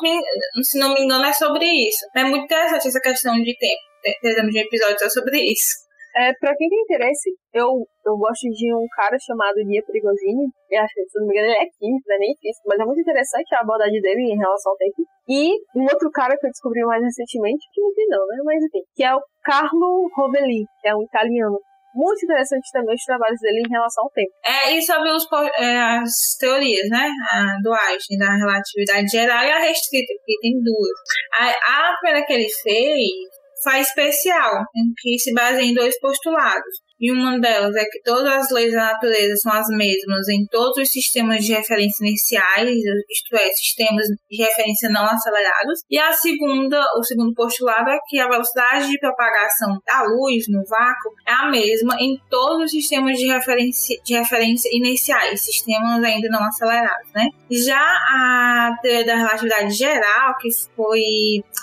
se 0.64 0.78
não 0.78 0.94
me 0.94 1.02
engano, 1.02 1.26
é 1.26 1.34
sobre 1.34 1.66
isso. 1.66 2.06
É 2.16 2.24
muito 2.24 2.44
interessante 2.44 2.88
essa 2.88 3.00
questão 3.00 3.34
de 3.42 3.58
tempo. 3.58 3.82
Teremos 4.22 4.54
um 4.54 4.60
episódio 4.60 5.00
só 5.00 5.10
sobre 5.10 5.40
isso. 5.40 5.85
É, 6.16 6.32
pra 6.40 6.56
quem 6.56 6.70
tem 6.70 6.80
interesse, 6.80 7.30
eu, 7.54 7.68
eu 8.06 8.16
gosto 8.16 8.48
de 8.48 8.74
um 8.74 8.88
cara 8.96 9.18
chamado 9.20 9.60
Guia 9.68 9.84
Perigosini. 9.84 10.48
Eu 10.72 10.82
acho 10.82 10.94
que, 10.96 11.04
se 11.12 11.20
não 11.20 11.28
me 11.28 11.36
engano, 11.36 11.52
ele 11.52 11.60
é 11.60 11.68
químico, 11.76 12.08
não 12.08 12.16
é 12.16 12.20
nem 12.20 12.36
físico, 12.40 12.64
mas 12.72 12.80
é 12.80 12.86
muito 12.86 13.02
interessante 13.02 13.54
a 13.54 13.60
abordagem 13.60 14.00
dele 14.00 14.32
em 14.32 14.40
relação 14.40 14.72
ao 14.72 14.78
tempo. 14.78 15.04
E 15.28 15.52
um 15.76 15.84
outro 15.84 16.10
cara 16.12 16.38
que 16.40 16.48
eu 16.48 16.52
descobri 16.52 16.80
mais 16.86 17.04
recentemente, 17.04 17.68
que 17.74 17.82
não 17.82 17.94
tem 17.94 18.08
não, 18.08 18.24
né? 18.28 18.38
Mas 18.46 18.64
enfim, 18.64 18.84
que 18.96 19.04
é 19.04 19.14
o 19.14 19.20
Carlo 19.44 20.08
Rovelli, 20.16 20.64
que 20.80 20.88
é 20.88 20.96
um 20.96 21.04
italiano 21.04 21.60
muito 21.96 22.24
interessante 22.24 22.68
também 22.72 22.96
os 22.96 23.04
trabalhos 23.04 23.40
dele 23.40 23.64
em 23.66 23.72
relação 23.72 24.04
ao 24.04 24.12
tempo. 24.12 24.32
É, 24.46 24.72
e 24.72 24.82
sobre 24.82 25.12
os, 25.12 25.28
é, 25.60 25.80
as 26.00 26.12
teorias, 26.40 26.88
né? 26.90 27.12
A, 27.32 27.60
do 27.62 27.74
Einstein, 27.74 28.18
da 28.20 28.36
relatividade 28.36 29.08
geral 29.08 29.44
e 29.44 29.52
a 29.52 29.60
restrita, 29.60 30.14
que 30.26 30.40
tem 30.40 30.64
duas. 30.64 30.96
A, 31.40 31.92
a 31.92 31.98
primeira 32.00 32.26
que 32.26 32.34
ele 32.34 32.48
fez 32.64 33.36
faz 33.66 33.88
especial, 33.88 34.64
em 34.76 34.94
que 34.96 35.20
se 35.20 35.34
baseia 35.34 35.66
em 35.66 35.74
dois 35.74 36.00
postulados. 36.00 36.85
E 37.00 37.12
uma 37.12 37.40
delas 37.40 37.76
é 37.76 37.84
que 37.86 38.02
todas 38.04 38.32
as 38.32 38.52
leis 38.52 38.72
da 38.72 38.94
natureza 38.94 39.36
são 39.38 39.52
as 39.52 39.68
mesmas 39.68 40.28
em 40.30 40.46
todos 40.50 40.78
os 40.78 40.90
sistemas 40.90 41.44
de 41.44 41.54
referência 41.54 42.06
iniciais, 42.06 42.70
isto 42.70 43.36
é, 43.36 43.48
sistemas 43.50 44.06
de 44.30 44.44
referência 44.44 44.90
não 44.90 45.06
acelerados. 45.06 45.82
E 45.90 45.98
a 46.00 46.14
segunda, 46.14 46.82
o 46.98 47.04
segundo 47.04 47.34
postulado 47.34 47.90
é 47.90 47.98
que 48.08 48.20
a 48.20 48.28
velocidade 48.28 48.90
de 48.90 49.00
propagação 49.00 49.78
da 49.86 50.04
luz 50.04 50.46
no 50.50 50.64
vácuo 50.70 51.12
é 51.28 51.34
a 51.34 51.50
mesma 51.50 51.96
em 52.00 52.18
todos 52.30 52.66
os 52.66 52.72
sistemas 52.72 53.18
de 53.18 53.28
referência, 53.28 53.98
de 54.04 54.14
referência 54.14 54.70
iniciais, 54.74 55.44
sistemas 55.44 56.04
ainda 56.04 56.30
não 56.30 56.44
acelerados, 56.46 57.12
né? 57.14 57.28
Já 57.52 57.78
a 57.78 58.72
teoria 58.82 59.06
da 59.06 59.16
relatividade 59.16 59.72
geral, 59.72 60.38
que 60.40 60.50
foi 60.76 61.02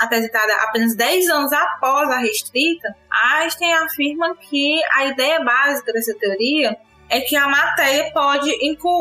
apresentada 0.00 0.54
apenas 0.56 0.94
10 0.94 1.28
anos 1.28 1.52
após 1.52 2.10
a 2.10 2.18
restrita, 2.18 2.88
Einstein 3.34 3.72
afirma 3.74 4.34
que 4.36 4.80
a 4.94 5.06
ideia 5.06 5.42
básica 5.44 5.92
dessa 5.92 6.14
teoria 6.14 6.76
é 7.12 7.20
que 7.20 7.36
a 7.36 7.46
matéria 7.46 8.10
pode 8.10 8.50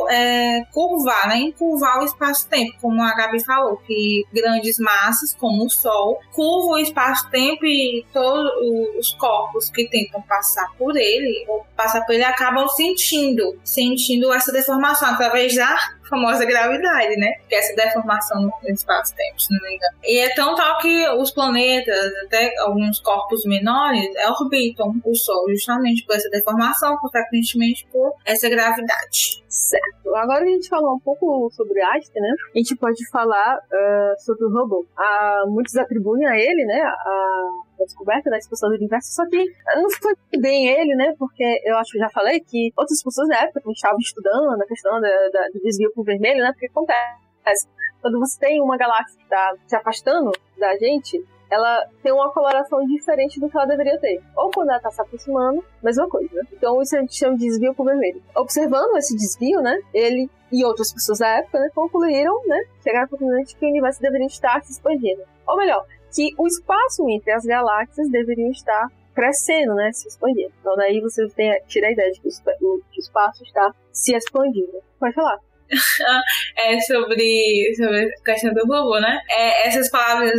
é, 0.10 0.66
curvar, 0.74 1.30
né, 1.30 1.38
encurvar 1.38 2.02
o 2.02 2.04
espaço-tempo, 2.04 2.76
como 2.82 3.02
a 3.02 3.16
Gabi 3.16 3.42
falou, 3.42 3.78
que 3.88 4.26
grandes 4.34 4.78
massas, 4.80 5.34
como 5.34 5.66
o 5.66 5.70
Sol, 5.70 6.20
curvam 6.34 6.72
o 6.72 6.80
espaço-tempo 6.80 7.66
e 7.66 8.06
todos 8.12 8.52
os 9.00 9.14
corpos 9.14 9.70
que 9.70 9.88
tentam 9.88 10.22
passar 10.24 10.68
por 10.78 10.98
ele, 10.98 11.46
ou 11.48 11.66
passar 11.78 12.06
por 12.06 12.14
ele, 12.14 12.26
acabam 12.26 12.68
sentindo, 12.68 13.58
sentindo 13.64 14.34
essa 14.34 14.52
deformação 14.52 15.08
através 15.08 15.56
da 15.56 15.74
famosa 16.12 16.46
gravidade, 16.46 17.16
né? 17.16 17.32
Que 17.50 17.56
é 17.56 17.60
essa 17.60 17.76
deformação 17.76 18.42
no 18.42 18.70
espaço-tempo, 18.70 19.40
se 19.40 19.52
não 19.54 19.62
me 19.62 19.76
engano. 19.76 19.98
E 20.04 20.20
é 20.20 20.36
tão 20.36 20.54
tal 20.54 20.78
que 20.78 21.10
os 21.10 21.32
planetas, 21.32 22.12
até 22.26 22.52
alguns 22.60 23.00
corpos 23.00 23.44
menores, 23.46 24.10
orbitam 24.40 24.94
o 25.04 25.16
Sol 25.16 25.50
justamente 25.50 26.06
por 26.06 26.16
essa 26.16 26.30
deformação, 26.30 26.98
consequentemente 26.98 27.88
por 27.92 28.14
essa 28.26 28.50
gravidade. 28.50 29.41
Certo. 29.52 30.16
Agora 30.16 30.46
a 30.46 30.48
gente 30.48 30.70
falou 30.70 30.96
um 30.96 31.00
pouco 31.00 31.50
sobre 31.52 31.82
Einstein, 31.82 32.22
né? 32.22 32.34
A 32.56 32.58
gente 32.58 32.74
pode 32.78 33.06
falar 33.10 33.58
uh, 33.58 34.22
sobre 34.24 34.46
o 34.46 34.50
Hubble. 34.50 34.88
Uh, 34.98 35.52
muitos 35.52 35.76
atribuem 35.76 36.26
a 36.26 36.38
ele, 36.38 36.66
né? 36.66 36.82
A 36.82 37.50
descoberta 37.84 38.30
da 38.30 38.38
expansão 38.38 38.70
do 38.70 38.76
universo, 38.76 39.12
só 39.14 39.28
que 39.28 39.44
não 39.76 39.90
foi 39.90 40.14
bem 40.40 40.70
ele, 40.70 40.96
né? 40.96 41.14
Porque 41.20 41.44
eu 41.66 41.78
acho 41.78 41.92
que 41.92 41.98
já 41.98 42.10
falei 42.10 42.40
que 42.40 42.72
outras 42.78 43.04
pessoas 43.04 43.28
na 43.28 43.42
época 43.42 43.62
estavam 43.72 44.00
estudando 44.00 44.62
a 44.62 44.66
questão 44.66 45.02
da, 45.02 45.10
da, 45.34 45.48
do 45.54 45.60
desvio 45.62 45.92
pro 45.94 46.04
vermelho, 46.04 46.42
né? 46.42 46.52
Porque 46.54 46.68
acontece. 46.68 47.68
Quando 48.02 48.20
você 48.20 48.40
tem 48.40 48.62
uma 48.62 48.78
galáxia 48.78 49.18
que 49.18 49.24
está 49.24 49.54
se 49.68 49.76
afastando 49.76 50.32
da 50.58 50.78
gente, 50.78 51.22
ela 51.52 51.86
tem 52.02 52.14
uma 52.14 52.32
coloração 52.32 52.80
diferente 52.86 53.40
do 53.40 53.50
que 53.50 53.58
ela 53.58 53.68
deveria 53.68 54.00
ter. 54.00 54.24
Ou 54.38 54.50
quando 54.50 54.70
ela 54.70 54.78
está 54.78 54.90
se 54.90 55.02
aproximando, 55.02 55.64
mesma 55.84 56.08
coisa. 56.08 56.48
Então 56.54 56.82
isso 56.82 56.96
a 56.96 57.02
gente 57.02 57.16
chama 57.16 57.38
de 57.38 57.46
desvio 57.46 57.76
pro 57.76 57.84
vermelho. 57.84 58.24
Observando 58.34 58.98
esse 58.98 59.16
desvio, 59.18 59.62
né, 59.62 59.78
ele 59.94 60.30
e 60.50 60.66
outras 60.66 60.94
pessoas 60.94 61.20
da 61.20 61.28
época, 61.28 61.60
né, 61.60 61.70
concluíram, 61.76 62.42
né, 62.46 62.58
chegaram 62.82 63.06
à 63.06 63.08
conclusão 63.10 63.44
de 63.44 63.56
que 63.56 63.66
o 63.66 63.70
universo 63.70 64.02
deveria 64.02 64.28
estar 64.28 64.62
se 64.64 64.72
expandindo. 64.72 65.24
Ou 65.46 65.58
melhor, 65.58 65.86
que 66.14 66.34
o 66.38 66.48
espaço 66.48 67.08
entre 67.10 67.32
as 67.32 67.46
galáxias 67.46 68.10
deveria 68.10 68.50
estar 68.50 68.88
crescendo, 69.14 69.76
né, 69.76 69.92
se 69.92 70.08
expandindo. 70.08 70.54
Então 70.62 70.76
daí 70.78 71.02
você 71.02 71.28
tem, 71.30 71.62
tira 71.68 71.88
a 71.88 71.92
ideia 71.92 72.12
de 72.12 72.22
que 72.22 72.30
o 72.62 72.82
espaço 72.98 73.44
está 73.44 73.74
se 73.92 74.16
expandindo. 74.16 74.82
Pode 74.98 75.14
falar. 75.14 75.38
é 76.58 76.80
sobre, 76.82 77.74
sobre 77.76 78.06
a 78.06 78.24
questão 78.24 78.54
do 78.54 78.62
Google, 78.62 79.00
né? 79.00 79.20
É, 79.30 79.68
essas 79.68 79.90
palavras 79.90 80.34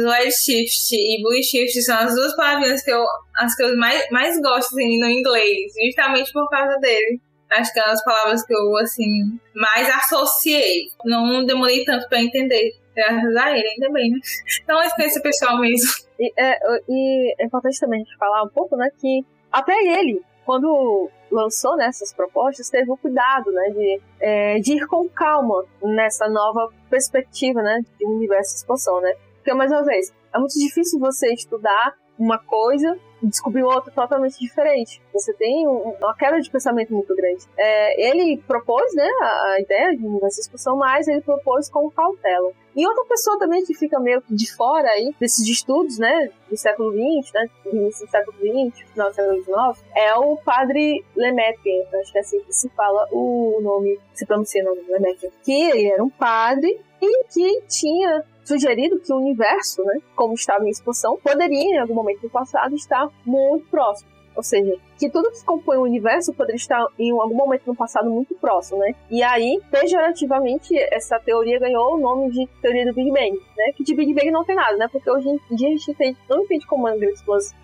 Shift 0.45 0.95
e 0.95 1.22
Blue 1.22 1.43
Shift 1.43 1.83
são 1.83 1.97
as 1.97 2.14
duas 2.14 2.37
palavras 2.37 2.83
que 2.83 2.91
eu, 2.91 3.05
as 3.39 3.55
que 3.55 3.62
eu 3.62 3.76
mais, 3.76 4.09
mais 4.11 4.41
gosto 4.41 4.74
assim, 4.74 4.99
no 4.99 5.09
inglês, 5.09 5.72
justamente 5.87 6.33
por 6.33 6.49
causa 6.49 6.78
dele. 6.78 7.20
Acho 7.51 7.72
que 7.72 7.80
é 7.80 7.85
as 7.85 8.03
palavras 8.03 8.47
que 8.47 8.55
eu, 8.55 8.76
assim, 8.78 9.39
mais 9.55 9.89
associei. 9.89 10.87
Não 11.05 11.45
demorei 11.45 11.85
tanto 11.85 12.09
para 12.09 12.22
entender. 12.22 12.72
Graças 12.97 13.37
a 13.37 13.51
ele, 13.57 13.68
ainda 13.68 13.91
bem, 13.91 14.11
né? 14.11 14.18
Então, 14.62 14.80
é 14.80 14.87
experiência 14.87 15.22
pessoal 15.22 15.59
mesmo. 15.59 15.91
E 16.18 16.33
é, 16.39 16.59
e 16.89 17.35
é 17.39 17.45
importante 17.45 17.78
também 17.78 18.05
falar 18.18 18.43
um 18.43 18.49
pouco, 18.49 18.76
né, 18.76 18.89
que 18.99 19.24
até 19.51 19.72
ele, 19.72 20.20
quando 20.45 21.09
lançou 21.30 21.76
né, 21.76 21.86
essas 21.86 22.12
propostas, 22.12 22.68
teve 22.68 22.90
o 22.90 22.97
cuidado 22.97 23.51
né, 23.51 23.70
de, 23.70 24.01
é, 24.20 24.59
de 24.59 24.74
ir 24.74 24.86
com 24.86 25.09
calma 25.09 25.64
nessa 25.82 26.28
nova 26.28 26.68
perspectiva 26.90 27.62
né, 27.62 27.80
de 27.99 28.07
universo 28.07 28.53
de 28.53 28.59
expansão. 28.59 29.01
Né? 29.01 29.14
Porque, 29.36 29.55
mais 29.55 29.70
uma 29.70 29.84
vez, 29.84 30.12
é 30.34 30.38
muito 30.38 30.59
difícil 30.59 30.99
você 31.01 31.32
estudar 31.32 31.95
uma 32.18 32.38
coisa 32.38 32.99
descobrir 33.29 33.62
outra 33.62 33.93
totalmente 33.93 34.39
diferente. 34.39 35.01
Você 35.12 35.33
tem 35.33 35.66
uma 35.66 36.14
quebra 36.14 36.41
de 36.41 36.51
pensamento 36.51 36.93
muito 36.93 37.14
grande. 37.14 37.45
É, 37.57 38.11
ele 38.11 38.43
propôs 38.47 38.95
né, 38.95 39.09
a, 39.20 39.61
ideia 39.61 39.97
de 39.97 40.03
de 40.03 40.41
expansão, 40.41 40.77
mas 40.77 41.09
ele 41.09 41.20
propôs 41.20 41.68
com 41.68 41.91
cautela. 41.91 42.53
E 42.75 42.87
outra 42.87 43.05
pessoa 43.05 43.39
também 43.39 43.64
que 43.64 43.75
fica 43.75 44.01
meio 44.01 44.23
de 44.31 44.51
fora 44.55 44.89
aí 44.89 45.14
desses 45.20 45.47
estudos, 45.47 45.99
né, 45.99 46.31
do 46.49 46.57
século 46.57 46.91
XX, 46.91 47.33
né, 47.35 47.51
do 47.64 47.77
início 47.77 48.07
do 48.07 48.11
século 48.11 48.37
XX, 48.39 48.91
final 48.93 49.09
do 49.09 49.14
século 49.14 49.43
XIX, 49.43 49.85
é 49.95 50.14
o 50.14 50.37
padre 50.39 51.05
Lemaitre, 51.14 51.87
acho 52.01 52.12
que 52.12 52.18
é 52.18 52.20
assim 52.23 52.41
que 52.41 52.53
se 52.53 52.70
fala 52.70 53.07
o 53.12 53.61
nome, 53.61 54.01
se 54.14 54.25
pronuncia 54.25 54.62
o 54.62 54.75
nome 54.75 54.83
Lemaitre, 54.89 55.31
que 55.45 55.53
ele 55.53 55.89
era 55.89 56.03
um 56.03 56.09
padre 56.09 56.81
e 57.01 57.25
que 57.25 57.62
tinha 57.68 58.25
sugerido 58.45 58.99
que 58.99 59.12
o 59.12 59.16
universo, 59.16 59.85
né, 59.85 60.01
como 60.16 60.35
estava 60.35 60.64
em 60.64 60.70
expansão, 60.70 61.18
poderia 61.23 61.77
em 61.77 61.79
algum 61.79 61.95
momento 61.95 62.23
do 62.23 62.31
passado 62.31 62.75
estar 62.75 63.09
muito 63.25 63.67
próximo. 63.69 64.13
Ou 64.35 64.43
seja, 64.43 64.75
que 64.99 65.11
tudo 65.11 65.31
que 65.31 65.45
compõe 65.45 65.77
o 65.77 65.83
universo 65.83 66.33
poderia 66.33 66.57
estar 66.57 66.87
em 66.99 67.11
algum 67.11 67.35
momento 67.35 67.65
no 67.67 67.75
passado 67.75 68.11
muito 68.11 68.35
próximo, 68.35 68.79
né? 68.79 68.95
E 69.11 69.23
aí, 69.23 69.61
pejorativamente, 69.71 70.75
essa 70.91 71.19
teoria 71.19 71.59
ganhou 71.59 71.95
o 71.95 71.99
nome 72.01 72.31
de 72.31 72.47
teoria 72.63 72.87
do 72.87 72.95
Big 72.95 73.11
Bang, 73.11 73.33
né? 73.57 73.73
Que 73.77 73.85
de 73.85 73.95
Big 73.95 74.15
Bang 74.15 74.31
não 74.31 74.45
tem 74.45 74.57
nada, 74.57 74.77
né? 74.77 74.89
Porque 74.91 75.11
hoje 75.11 75.29
em 75.29 75.55
dia 75.55 75.69
a 75.69 75.77
gente 75.77 76.17
não 76.31 76.43
entende 76.43 76.67
como 76.67 76.85
grande 76.85 77.15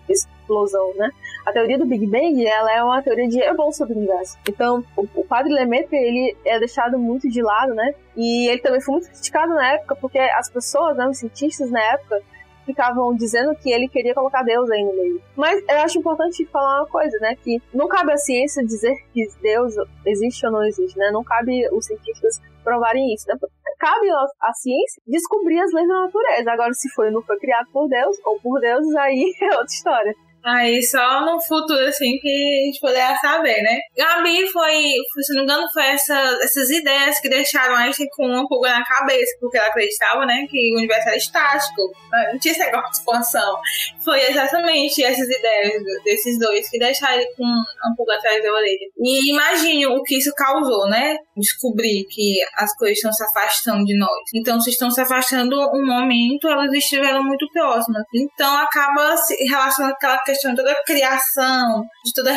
explosão, 0.07 0.93
né? 0.95 1.09
A 1.45 1.51
teoria 1.51 1.77
do 1.77 1.85
Big 1.85 2.05
Bang, 2.05 2.45
ela 2.45 2.71
é 2.71 2.83
uma 2.83 3.01
teoria 3.01 3.27
de 3.27 3.39
evolução 3.39 3.87
do 3.87 3.95
universo. 3.95 4.37
Então, 4.47 4.83
o, 4.95 5.07
o 5.15 5.25
padre 5.25 5.51
Lemaitre, 5.51 5.97
ele 5.97 6.37
é 6.45 6.59
deixado 6.59 6.99
muito 6.99 7.27
de 7.27 7.41
lado, 7.41 7.73
né? 7.73 7.95
E 8.15 8.47
ele 8.47 8.61
também 8.61 8.81
foi 8.81 8.93
muito 8.93 9.07
criticado 9.09 9.53
na 9.55 9.73
época, 9.73 9.95
porque 9.95 10.19
as 10.19 10.49
pessoas, 10.51 10.95
né, 10.97 11.07
os 11.07 11.17
cientistas 11.17 11.71
na 11.71 11.81
época, 11.81 12.21
ficavam 12.69 13.15
dizendo 13.15 13.55
que 13.55 13.71
ele 13.71 13.87
queria 13.87 14.13
colocar 14.13 14.43
Deus 14.43 14.69
aí 14.69 14.83
no 14.83 14.93
meio. 14.93 15.21
Mas 15.35 15.63
eu 15.67 15.77
acho 15.79 15.97
importante 15.97 16.45
falar 16.45 16.81
uma 16.81 16.87
coisa, 16.87 17.17
né? 17.19 17.35
Que 17.35 17.59
não 17.73 17.87
cabe 17.87 18.13
à 18.13 18.17
ciência 18.17 18.63
dizer 18.63 18.95
que 19.11 19.27
Deus 19.41 19.73
existe 20.05 20.45
ou 20.45 20.51
não 20.51 20.63
existe, 20.63 20.97
né? 20.97 21.09
Não 21.11 21.23
cabe 21.23 21.67
os 21.71 21.85
cientistas 21.85 22.39
provarem 22.63 23.13
isso, 23.13 23.27
né? 23.27 23.35
Cabe 23.79 24.07
à 24.41 24.53
ciência 24.53 25.01
descobrir 25.07 25.59
as 25.59 25.71
leis 25.73 25.87
da 25.87 26.01
natureza. 26.01 26.51
Agora, 26.51 26.73
se 26.73 26.89
foi 26.89 27.07
ou 27.07 27.13
não 27.13 27.21
foi 27.23 27.39
criado 27.39 27.67
por 27.71 27.87
Deus 27.87 28.17
ou 28.25 28.39
por 28.39 28.59
deuses, 28.59 28.95
aí 28.95 29.33
é 29.41 29.45
outra 29.57 29.65
história. 29.65 30.15
Aí 30.43 30.81
só 30.81 31.25
no 31.25 31.39
futuro, 31.41 31.85
assim, 31.85 32.17
que 32.19 32.29
a 32.29 32.65
gente 32.65 32.79
poderá 32.79 33.15
saber, 33.17 33.61
né? 33.61 33.77
Gabi 33.97 34.47
foi, 34.51 34.93
se 35.21 35.33
não 35.33 35.41
me 35.41 35.43
engano, 35.43 35.67
foi 35.73 35.85
essa, 35.87 36.37
essas 36.41 36.69
ideias 36.69 37.19
que 37.19 37.29
deixaram 37.29 37.75
a 37.75 37.85
gente 37.85 38.07
com 38.15 38.25
uma 38.25 38.47
pulga 38.47 38.69
na 38.69 38.83
cabeça, 38.83 39.37
porque 39.39 39.57
ela 39.57 39.67
acreditava, 39.67 40.25
né, 40.25 40.45
que 40.49 40.73
o 40.73 40.77
universo 40.77 41.09
era 41.09 41.17
estático, 41.17 41.81
né? 42.11 42.29
não 42.31 42.39
tinha 42.39 42.53
esse 42.53 42.63
negócio 42.63 42.91
de 42.91 42.97
expansão. 42.97 43.57
Foi 44.03 44.21
exatamente 44.21 45.03
essas 45.03 45.27
ideias 45.29 45.83
desses 46.03 46.39
dois 46.39 46.69
que 46.69 46.79
deixaram 46.79 47.15
ele 47.15 47.27
com 47.35 47.43
uma 47.43 47.95
pulga 47.97 48.15
atrás 48.15 48.41
da 48.41 48.51
orelha. 48.51 48.87
E 48.97 49.31
imagine 49.31 49.87
o 49.87 50.01
que 50.03 50.17
isso 50.17 50.31
causou, 50.35 50.87
né? 50.89 51.17
Descobrir 51.35 52.05
que 52.09 52.39
as 52.55 52.75
coisas 52.77 52.97
estão 52.97 53.11
se 53.11 53.23
afastando 53.23 53.83
de 53.83 53.97
nós. 53.97 54.09
Então, 54.33 54.59
se 54.59 54.69
estão 54.69 54.89
se 54.89 55.01
afastando 55.01 55.55
um 55.73 55.85
momento, 55.85 56.47
elas 56.47 56.71
estiveram 56.73 57.23
muito 57.23 57.47
próximas. 57.51 58.03
Então, 58.13 58.57
acaba 58.57 59.15
se 59.17 59.35
relacionando 59.45 59.95
aquela 59.95 60.17
questão 60.29 60.51
de 60.51 60.57
toda 60.57 60.71
a 60.71 60.83
criação, 60.83 61.81
de 62.05 62.13
toda 62.13 62.31
a 62.31 62.35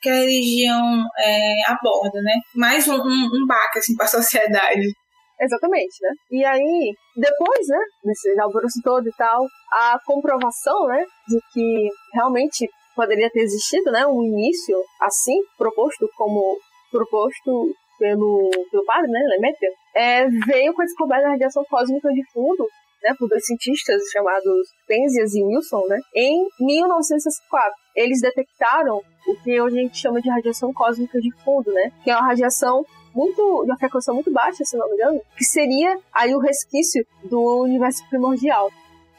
que 0.00 0.08
a 0.08 0.14
religião 0.14 1.04
é, 1.18 1.54
aborda, 1.66 2.20
né? 2.22 2.34
Mais 2.54 2.86
um, 2.86 2.94
um, 2.94 3.28
um 3.32 3.46
baque, 3.46 3.78
assim, 3.78 3.96
para 3.96 4.06
a 4.06 4.08
sociedade. 4.20 4.92
Exatamente, 5.40 5.96
né? 6.02 6.10
E 6.30 6.44
aí, 6.44 6.92
depois, 7.16 7.66
né, 7.68 7.78
desse 8.04 8.38
alvoroço 8.38 8.78
todo 8.84 9.08
e 9.08 9.12
tal, 9.16 9.46
a 9.72 9.98
comprovação, 10.04 10.86
né, 10.86 11.02
de 11.28 11.38
que 11.52 11.88
realmente 12.12 12.68
poderia 12.94 13.30
ter 13.30 13.40
existido, 13.40 13.90
né, 13.90 14.06
um 14.06 14.22
início 14.22 14.76
assim, 15.00 15.38
proposto 15.56 16.06
como 16.14 16.58
proposto 16.90 17.72
pelo, 17.98 18.50
pelo 18.70 18.84
padre, 18.84 19.10
né, 19.10 19.20
Lemaitre, 19.30 19.68
é, 19.96 20.26
veio 20.46 20.74
com 20.74 20.82
a 20.82 20.84
descoberta 20.84 21.24
da 21.24 21.30
radiação 21.30 21.64
cósmica 21.70 22.10
de 22.10 22.22
fundo 22.32 22.66
né, 23.02 23.14
por 23.18 23.28
dois 23.28 23.44
cientistas 23.44 24.02
chamados 24.12 24.68
Penzias 24.86 25.34
e 25.34 25.42
Wilson, 25.42 25.82
né, 25.88 26.00
em 26.14 26.46
1964. 26.60 27.72
Eles 27.94 28.20
detectaram 28.20 29.02
o 29.26 29.42
que 29.42 29.58
a 29.58 29.68
gente 29.68 29.98
chama 29.98 30.20
de 30.20 30.30
radiação 30.30 30.72
cósmica 30.72 31.20
de 31.20 31.30
fundo, 31.44 31.72
né, 31.72 31.92
que 32.02 32.10
é 32.10 32.16
uma 32.16 32.26
radiação 32.26 32.84
muito 33.14 33.64
de 33.64 33.70
uma 33.70 33.78
frequência 33.78 34.12
muito 34.12 34.32
baixa, 34.32 34.64
se 34.64 34.76
não 34.76 34.88
me 34.88 34.94
engano, 34.94 35.20
que 35.36 35.44
seria 35.44 35.98
aí 36.12 36.34
o 36.34 36.38
resquício 36.38 37.04
do 37.24 37.62
universo 37.62 38.08
primordial. 38.08 38.70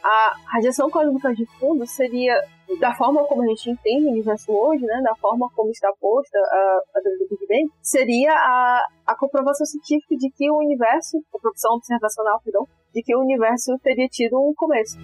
A 0.03 0.35
radiação 0.47 0.89
cósmica 0.89 1.33
de 1.33 1.45
fundo 1.59 1.85
seria 1.85 2.41
da 2.79 2.93
forma 2.93 3.23
como 3.25 3.43
a 3.43 3.47
gente 3.47 3.69
entende 3.69 4.05
o 4.05 4.11
universo 4.11 4.51
hoje, 4.51 4.85
né, 4.85 5.01
da 5.03 5.15
forma 5.15 5.49
como 5.55 5.69
está 5.71 5.91
posta 5.99 6.39
a, 6.39 6.81
a 6.95 6.99
do 7.01 7.27
Big 7.29 7.47
Bang, 7.47 7.69
seria 7.81 8.31
a, 8.33 8.85
a 9.07 9.15
comprovação 9.15 9.65
científica 9.65 10.15
de 10.15 10.31
que 10.31 10.49
o 10.49 10.57
universo, 10.57 11.17
a 11.17 11.31
comprovação 11.31 11.75
observacional, 11.75 12.39
perdão, 12.43 12.67
de 12.93 13.01
que 13.01 13.15
o 13.15 13.21
universo 13.21 13.77
teria 13.79 14.07
tido 14.07 14.39
um 14.39 14.53
começo. 14.53 14.97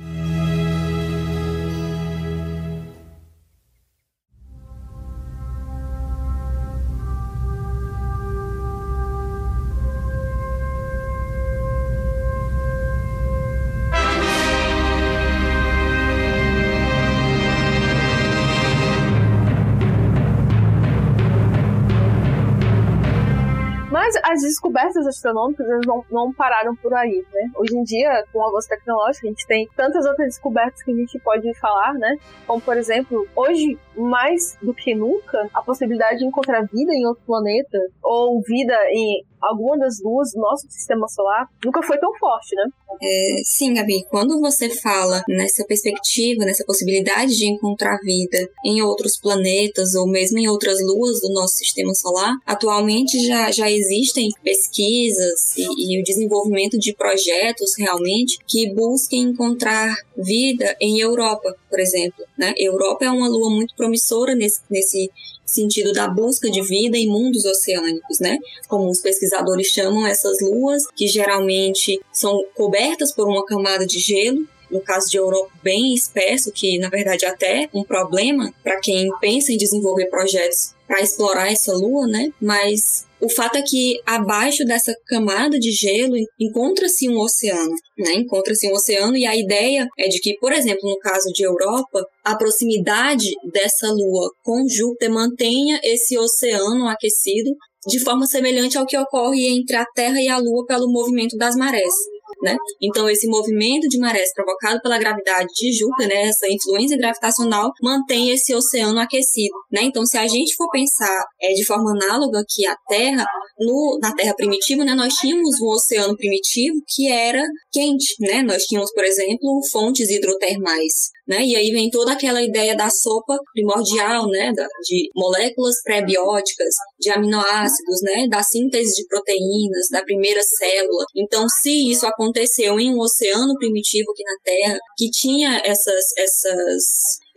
Astronômicas 25.07 25.65
não, 25.85 26.03
não 26.11 26.33
pararam 26.33 26.75
por 26.75 26.93
aí, 26.93 27.25
né? 27.33 27.51
Hoje 27.55 27.75
em 27.75 27.83
dia, 27.83 28.23
com 28.31 28.39
o 28.39 28.47
avanço 28.47 28.67
tecnológico, 28.69 29.25
a 29.25 29.29
gente 29.29 29.47
tem 29.47 29.67
tantas 29.75 30.05
outras 30.05 30.27
descobertas 30.27 30.83
que 30.83 30.91
a 30.91 30.95
gente 30.95 31.19
pode 31.19 31.53
falar, 31.59 31.93
né? 31.93 32.17
Como, 32.45 32.61
por 32.61 32.77
exemplo, 32.77 33.27
hoje, 33.35 33.77
mais 33.97 34.57
do 34.61 34.73
que 34.73 34.93
nunca, 34.95 35.49
a 35.53 35.61
possibilidade 35.61 36.19
de 36.19 36.25
encontrar 36.25 36.67
vida 36.71 36.93
em 36.93 37.05
outro 37.05 37.23
planeta 37.25 37.79
ou 38.03 38.41
vida 38.41 38.73
em 38.91 39.23
alguma 39.41 39.77
das 39.77 40.01
luas 40.01 40.31
do 40.33 40.41
nosso 40.41 40.67
sistema 40.69 41.07
solar 41.07 41.47
nunca 41.63 41.81
foi 41.83 41.97
tão 41.97 42.13
forte, 42.15 42.55
né? 42.55 42.65
É, 43.01 43.41
sim, 43.43 43.73
Gabi, 43.73 44.03
quando 44.09 44.39
você 44.39 44.69
fala 44.69 45.21
nessa 45.27 45.63
perspectiva, 45.65 46.45
nessa 46.45 46.65
possibilidade 46.65 47.35
de 47.35 47.45
encontrar 47.45 47.99
vida 48.03 48.37
em 48.65 48.81
outros 48.81 49.17
planetas 49.17 49.93
ou 49.93 50.07
mesmo 50.07 50.39
em 50.39 50.47
outras 50.47 50.81
luas 50.81 51.21
do 51.21 51.31
nosso 51.31 51.57
sistema 51.57 51.93
solar, 51.93 52.33
atualmente 52.45 53.19
já, 53.25 53.51
já 53.51 53.69
existem 53.69 54.29
pesquisas 54.43 55.55
e, 55.55 55.95
e 55.95 56.01
o 56.01 56.03
desenvolvimento 56.03 56.77
de 56.79 56.93
projetos 56.95 57.77
realmente 57.77 58.39
que 58.47 58.73
busquem 58.73 59.21
encontrar 59.21 59.95
vida 60.17 60.75
em 60.81 60.99
Europa, 60.99 61.55
por 61.69 61.79
exemplo. 61.79 62.25
Né? 62.37 62.53
Europa 62.57 63.05
é 63.05 63.11
uma 63.11 63.27
lua 63.27 63.49
muito 63.49 63.75
promissora 63.87 64.35
nesse, 64.35 64.61
nesse 64.69 65.09
sentido 65.45 65.93
da 65.93 66.07
busca 66.09 66.51
de 66.51 66.61
vida 66.61 66.97
em 66.97 67.07
mundos 67.07 67.45
oceânicos, 67.45 68.19
né? 68.19 68.37
Como 68.67 68.89
os 68.89 68.99
pesquisadores 68.99 69.67
chamam 69.67 70.05
essas 70.05 70.41
luas, 70.41 70.83
que 70.95 71.07
geralmente 71.07 71.99
são 72.11 72.43
cobertas 72.53 73.13
por 73.13 73.27
uma 73.27 73.45
camada 73.45 73.85
de 73.85 73.99
gelo, 73.99 74.45
no 74.69 74.81
caso 74.81 75.09
de 75.09 75.17
Europa, 75.17 75.49
bem 75.63 75.93
espesso, 75.93 76.51
que 76.51 76.77
na 76.77 76.89
verdade 76.89 77.25
é 77.25 77.29
até 77.29 77.69
um 77.73 77.83
problema 77.83 78.53
para 78.61 78.77
quem 78.81 79.09
pensa 79.21 79.53
em 79.53 79.57
desenvolver 79.57 80.07
projetos 80.07 80.75
para 80.85 81.01
explorar 81.01 81.49
essa 81.49 81.71
lua, 81.71 82.05
né? 82.05 82.33
Mas 82.41 83.06
o 83.19 83.29
fato 83.29 83.57
é 83.57 83.61
que 83.61 83.99
abaixo 84.05 84.63
dessa 84.65 84.93
camada 85.07 85.57
de 85.59 85.71
gelo 85.71 86.15
encontra-se 86.39 87.09
um 87.09 87.19
oceano, 87.19 87.73
né? 87.97 88.13
Encontra-se 88.13 88.67
um 88.67 88.73
oceano 88.73 89.17
e 89.17 89.25
a 89.25 89.35
ideia 89.35 89.87
é 89.97 90.07
de 90.07 90.19
que, 90.19 90.37
por 90.39 90.53
exemplo, 90.53 90.87
no 90.89 90.97
caso 90.99 91.31
de 91.33 91.43
Europa, 91.43 92.05
a 92.23 92.35
proximidade 92.35 93.31
dessa 93.51 93.89
lua 93.91 94.29
com 94.43 94.67
Júpiter 94.69 95.09
mantenha 95.09 95.79
esse 95.83 96.17
oceano 96.17 96.87
aquecido 96.87 97.51
de 97.87 97.99
forma 97.99 98.25
semelhante 98.25 98.77
ao 98.77 98.85
que 98.85 98.97
ocorre 98.97 99.47
entre 99.47 99.77
a 99.77 99.85
Terra 99.95 100.21
e 100.21 100.27
a 100.27 100.37
Lua 100.37 100.65
pelo 100.65 100.91
movimento 100.91 101.37
das 101.37 101.55
marés. 101.55 101.93
Né? 102.41 102.55
Então, 102.81 103.09
esse 103.09 103.27
movimento 103.27 103.87
de 103.87 103.97
marés 103.97 104.31
provocado 104.33 104.79
pela 104.81 104.97
gravidade 104.97 105.47
de 105.55 105.73
Júpiter, 105.73 106.07
né, 106.07 106.27
essa 106.27 106.47
influência 106.49 106.97
gravitacional, 106.97 107.71
mantém 107.81 108.29
esse 108.29 108.53
oceano 108.53 108.99
aquecido. 108.99 109.55
Né? 109.71 109.81
Então, 109.83 110.05
se 110.05 110.17
a 110.17 110.27
gente 110.27 110.55
for 110.55 110.69
pensar 110.71 111.23
é, 111.41 111.53
de 111.53 111.65
forma 111.65 111.91
análoga 111.91 112.43
que 112.47 112.65
a 112.67 112.75
Terra, 112.87 113.25
no, 113.59 113.99
na 114.01 114.13
Terra 114.13 114.35
primitiva, 114.35 114.85
né, 114.85 114.93
nós 114.93 115.13
tínhamos 115.15 115.59
um 115.61 115.67
oceano 115.67 116.15
primitivo 116.15 116.75
que 116.87 117.09
era 117.11 117.43
quente. 117.71 118.15
Né? 118.19 118.43
Nós 118.43 118.63
tínhamos, 118.63 118.91
por 118.93 119.03
exemplo, 119.03 119.59
fontes 119.71 120.09
hidrotermais. 120.09 121.16
Né? 121.27 121.43
E 121.43 121.55
aí 121.55 121.71
vem 121.71 121.89
toda 121.89 122.13
aquela 122.13 122.41
ideia 122.41 122.75
da 122.75 122.89
sopa 122.89 123.37
primordial, 123.53 124.27
né? 124.29 124.51
De 124.87 125.09
moléculas 125.13 125.75
pré-bióticas, 125.83 126.73
de 126.99 127.09
aminoácidos, 127.09 128.01
né? 128.01 128.27
Da 128.29 128.41
síntese 128.41 129.01
de 129.01 129.07
proteínas, 129.07 129.87
da 129.91 130.01
primeira 130.03 130.41
célula. 130.41 131.05
Então, 131.15 131.45
se 131.49 131.91
isso 131.91 132.05
aconteceu 132.05 132.79
em 132.79 132.93
um 132.93 132.99
oceano 132.99 133.53
primitivo 133.55 134.09
aqui 134.11 134.23
na 134.23 134.37
Terra, 134.43 134.79
que 134.97 135.09
tinha 135.09 135.61
essas, 135.65 136.03
essas 136.17 136.83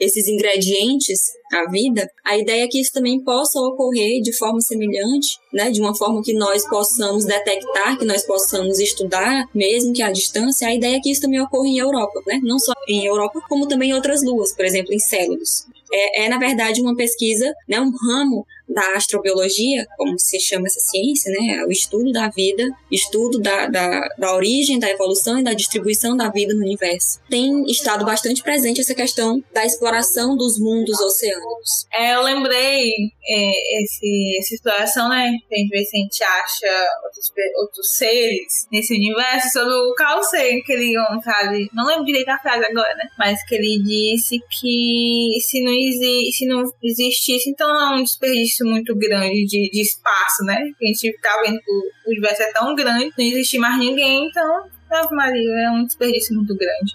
esses 0.01 0.27
ingredientes 0.27 1.21
à 1.53 1.71
vida, 1.71 2.09
a 2.25 2.39
ideia 2.39 2.65
é 2.65 2.69
que 2.69 2.81
isso 2.81 2.93
também 2.93 3.23
possa 3.23 3.61
ocorrer 3.61 4.23
de 4.23 4.33
forma 4.33 4.61
semelhante, 4.61 5.39
né, 5.53 5.71
de 5.71 5.81
uma 5.81 5.95
forma 5.95 6.23
que 6.23 6.33
nós 6.33 6.67
possamos 6.69 7.25
detectar, 7.27 7.99
que 7.99 8.05
nós 8.05 8.25
possamos 8.25 8.79
estudar, 8.79 9.45
mesmo 9.55 9.93
que 9.93 10.03
à 10.03 10.11
distância, 10.11 10.69
a 10.69 10.75
ideia 10.75 10.97
é 10.97 11.01
que 11.01 11.11
isso 11.11 11.21
também 11.21 11.41
ocorra 11.41 11.69
em 11.69 11.79
Europa, 11.79 12.21
né, 12.27 12.41
não 12.43 12.59
só 12.59 12.73
em 12.89 13.05
Europa, 13.05 13.41
como 13.49 13.69
também 13.69 13.91
em 13.91 13.95
outras 13.95 14.23
luas, 14.23 14.55
por 14.55 14.65
exemplo, 14.65 14.95
em 14.95 14.99
Célulos. 14.99 15.67
É, 15.93 16.25
é, 16.25 16.29
na 16.29 16.39
verdade, 16.39 16.81
uma 16.81 16.97
pesquisa, 16.97 17.53
né, 17.69 17.81
um 17.81 17.91
ramo 17.91 18.47
da 18.73 18.95
astrobiologia, 18.95 19.87
como 19.97 20.19
se 20.19 20.39
chama 20.41 20.67
essa 20.67 20.81
ciência, 20.81 21.31
né? 21.33 21.57
É 21.57 21.65
o 21.65 21.71
estudo 21.71 22.13
da 22.13 22.29
vida, 22.29 22.65
estudo 22.91 23.41
da, 23.41 23.67
da, 23.67 24.09
da 24.19 24.35
origem, 24.35 24.79
da 24.79 24.91
evolução 24.91 25.39
e 25.39 25.43
da 25.43 25.53
distribuição 25.53 26.17
da 26.17 26.31
vida 26.31 26.55
no 26.55 26.61
universo. 26.61 27.21
Tem 27.29 27.65
estado 27.65 28.05
bastante 28.05 28.43
presente 28.43 28.81
essa 28.81 28.95
questão 28.95 29.43
da 29.53 29.65
exploração 29.65 30.37
dos 30.37 30.59
mundos 30.59 30.99
oceânicos. 31.01 31.87
É, 31.93 32.15
eu 32.15 32.23
lembrei 32.23 32.91
é, 33.29 33.83
esse, 33.83 34.39
essa 34.39 34.55
exploração, 34.55 35.09
né? 35.09 35.31
A 35.53 35.57
gente 35.57 35.85
se 35.85 35.97
a 35.97 36.01
gente 36.01 36.23
acha 36.23 36.89
outros, 37.05 37.33
outros 37.57 37.97
seres 37.97 38.67
nesse 38.71 38.95
universo, 38.95 39.51
sobre 39.51 39.75
o 39.75 39.95
Carl 39.95 40.23
Sagan, 40.23 40.61
que 40.65 40.73
ele, 40.73 40.95
sabe, 41.25 41.69
não 41.75 41.87
lembro 41.87 42.05
direito 42.05 42.29
a 42.29 42.39
frase 42.39 42.65
agora, 42.65 42.95
né? 42.95 43.05
Mas 43.19 43.43
que 43.47 43.55
ele 43.55 43.83
disse 43.83 44.39
que 44.61 45.39
se 45.41 45.63
não, 45.63 45.73
exi 45.73 46.31
se 46.33 46.47
não 46.47 46.65
existisse, 46.83 47.51
então 47.51 47.69
é 47.69 47.97
um 47.97 48.03
desperdício 48.03 48.60
muito 48.67 48.95
grande 48.97 49.45
de, 49.47 49.71
de 49.71 49.81
espaço, 49.81 50.45
né? 50.45 50.57
A 50.57 50.87
gente 50.87 51.13
tá 51.21 51.41
vendo 51.45 51.59
que 51.61 51.71
o 51.71 52.11
universo 52.11 52.43
é 52.43 52.53
tão 52.53 52.75
grande, 52.75 53.13
não 53.17 53.25
existe 53.25 53.59
mais 53.59 53.79
ninguém, 53.79 54.29
então, 54.29 54.65
Ave 54.91 55.15
Maria, 55.15 55.67
é 55.67 55.71
um 55.71 55.85
desperdício 55.85 56.35
muito 56.35 56.55
grande. 56.57 56.93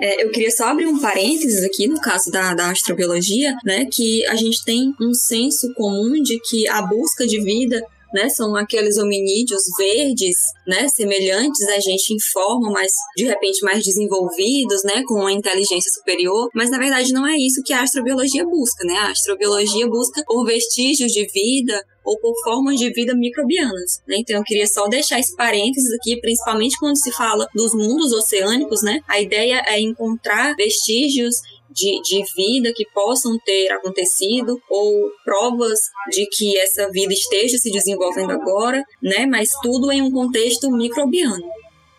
É, 0.00 0.24
eu 0.24 0.30
queria 0.30 0.50
só 0.50 0.68
abrir 0.68 0.86
um 0.86 1.00
parênteses 1.00 1.64
aqui 1.64 1.86
no 1.86 2.00
caso 2.00 2.30
da, 2.30 2.54
da 2.54 2.70
astrobiologia, 2.70 3.54
né, 3.64 3.86
que 3.86 4.26
a 4.26 4.34
gente 4.34 4.64
tem 4.64 4.94
um 5.00 5.14
senso 5.14 5.72
comum 5.74 6.22
de 6.22 6.38
que 6.40 6.68
a 6.68 6.82
busca 6.82 7.26
de 7.26 7.40
vida 7.40 7.82
né? 8.12 8.28
São 8.28 8.54
aqueles 8.56 8.96
hominídeos 8.98 9.62
verdes, 9.78 10.36
né? 10.66 10.88
Semelhantes 10.88 11.66
a 11.68 11.80
gente 11.80 12.14
em 12.14 12.20
forma, 12.32 12.70
mas 12.70 12.90
de 13.16 13.24
repente 13.24 13.64
mais 13.64 13.84
desenvolvidos, 13.84 14.82
né? 14.84 15.02
Com 15.06 15.14
uma 15.20 15.32
inteligência 15.32 15.90
superior. 15.92 16.48
Mas 16.54 16.70
na 16.70 16.78
verdade 16.78 17.12
não 17.12 17.26
é 17.26 17.36
isso 17.36 17.62
que 17.64 17.72
a 17.72 17.82
astrobiologia 17.82 18.44
busca, 18.44 18.84
né? 18.86 18.94
A 18.94 19.10
astrobiologia 19.10 19.86
busca 19.88 20.22
por 20.26 20.44
vestígios 20.44 21.12
de 21.12 21.26
vida, 21.26 21.82
ou 22.08 22.18
por 22.18 22.32
formas 22.42 22.78
de 22.78 22.90
vida 22.90 23.14
microbianas. 23.14 24.00
Né? 24.08 24.16
Então 24.20 24.36
eu 24.36 24.42
queria 24.42 24.66
só 24.66 24.88
deixar 24.88 25.20
esse 25.20 25.36
parênteses 25.36 25.92
aqui, 26.00 26.18
principalmente 26.20 26.78
quando 26.78 26.96
se 26.96 27.12
fala 27.12 27.46
dos 27.54 27.74
mundos 27.74 28.12
oceânicos, 28.12 28.82
né? 28.82 29.00
A 29.06 29.20
ideia 29.20 29.62
é 29.66 29.78
encontrar 29.78 30.54
vestígios 30.56 31.34
de, 31.78 32.02
de 32.02 32.24
vida 32.34 32.72
que 32.74 32.84
possam 32.92 33.38
ter 33.44 33.70
acontecido 33.70 34.60
ou 34.68 35.10
provas 35.24 35.78
de 36.10 36.26
que 36.26 36.58
essa 36.58 36.90
vida 36.90 37.12
esteja 37.12 37.56
se 37.56 37.70
desenvolvendo 37.70 38.32
agora, 38.32 38.82
né? 39.00 39.26
Mas 39.26 39.50
tudo 39.62 39.92
em 39.92 40.02
um 40.02 40.10
contexto 40.10 40.70
microbiano. 40.70 41.48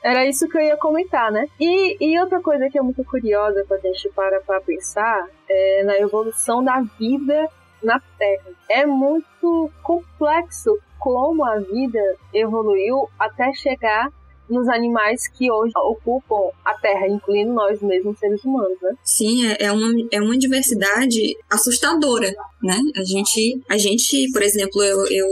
Era 0.03 0.27
isso 0.27 0.47
que 0.47 0.57
eu 0.57 0.61
ia 0.61 0.77
comentar, 0.77 1.31
né? 1.31 1.45
E, 1.59 1.97
e 1.99 2.19
outra 2.19 2.41
coisa 2.41 2.69
que 2.69 2.77
é 2.77 2.81
muito 2.81 3.03
curiosa 3.03 3.63
quando 3.67 3.85
a 3.85 3.91
gente 3.91 4.09
para 4.09 4.39
para 4.41 4.61
pensar 4.61 5.27
é 5.47 5.83
na 5.83 5.97
evolução 5.97 6.63
da 6.63 6.81
vida 6.97 7.47
na 7.81 8.01
Terra. 8.17 8.51
É 8.69 8.85
muito 8.85 9.71
complexo 9.81 10.77
como 10.99 11.45
a 11.45 11.57
vida 11.59 12.01
evoluiu 12.33 13.09
até 13.17 13.53
chegar 13.53 14.09
nos 14.49 14.67
animais 14.67 15.27
que 15.27 15.51
hoje 15.51 15.73
ocupam 15.75 16.51
a 16.65 16.73
Terra, 16.75 17.07
incluindo 17.07 17.53
nós 17.53 17.81
mesmos, 17.81 18.17
seres 18.17 18.43
humanos, 18.43 18.77
né? 18.81 18.91
Sim, 19.03 19.47
é, 19.47 19.57
é 19.65 19.71
uma, 19.71 20.07
é 20.11 20.21
uma 20.21 20.37
diversidade 20.37 21.35
assustadora, 21.49 22.33
né? 22.61 22.79
A 22.95 23.03
gente, 23.03 23.61
a 23.69 23.77
gente 23.77 24.31
por 24.31 24.41
exemplo, 24.41 24.83
eu, 24.83 25.05
eu 25.09 25.27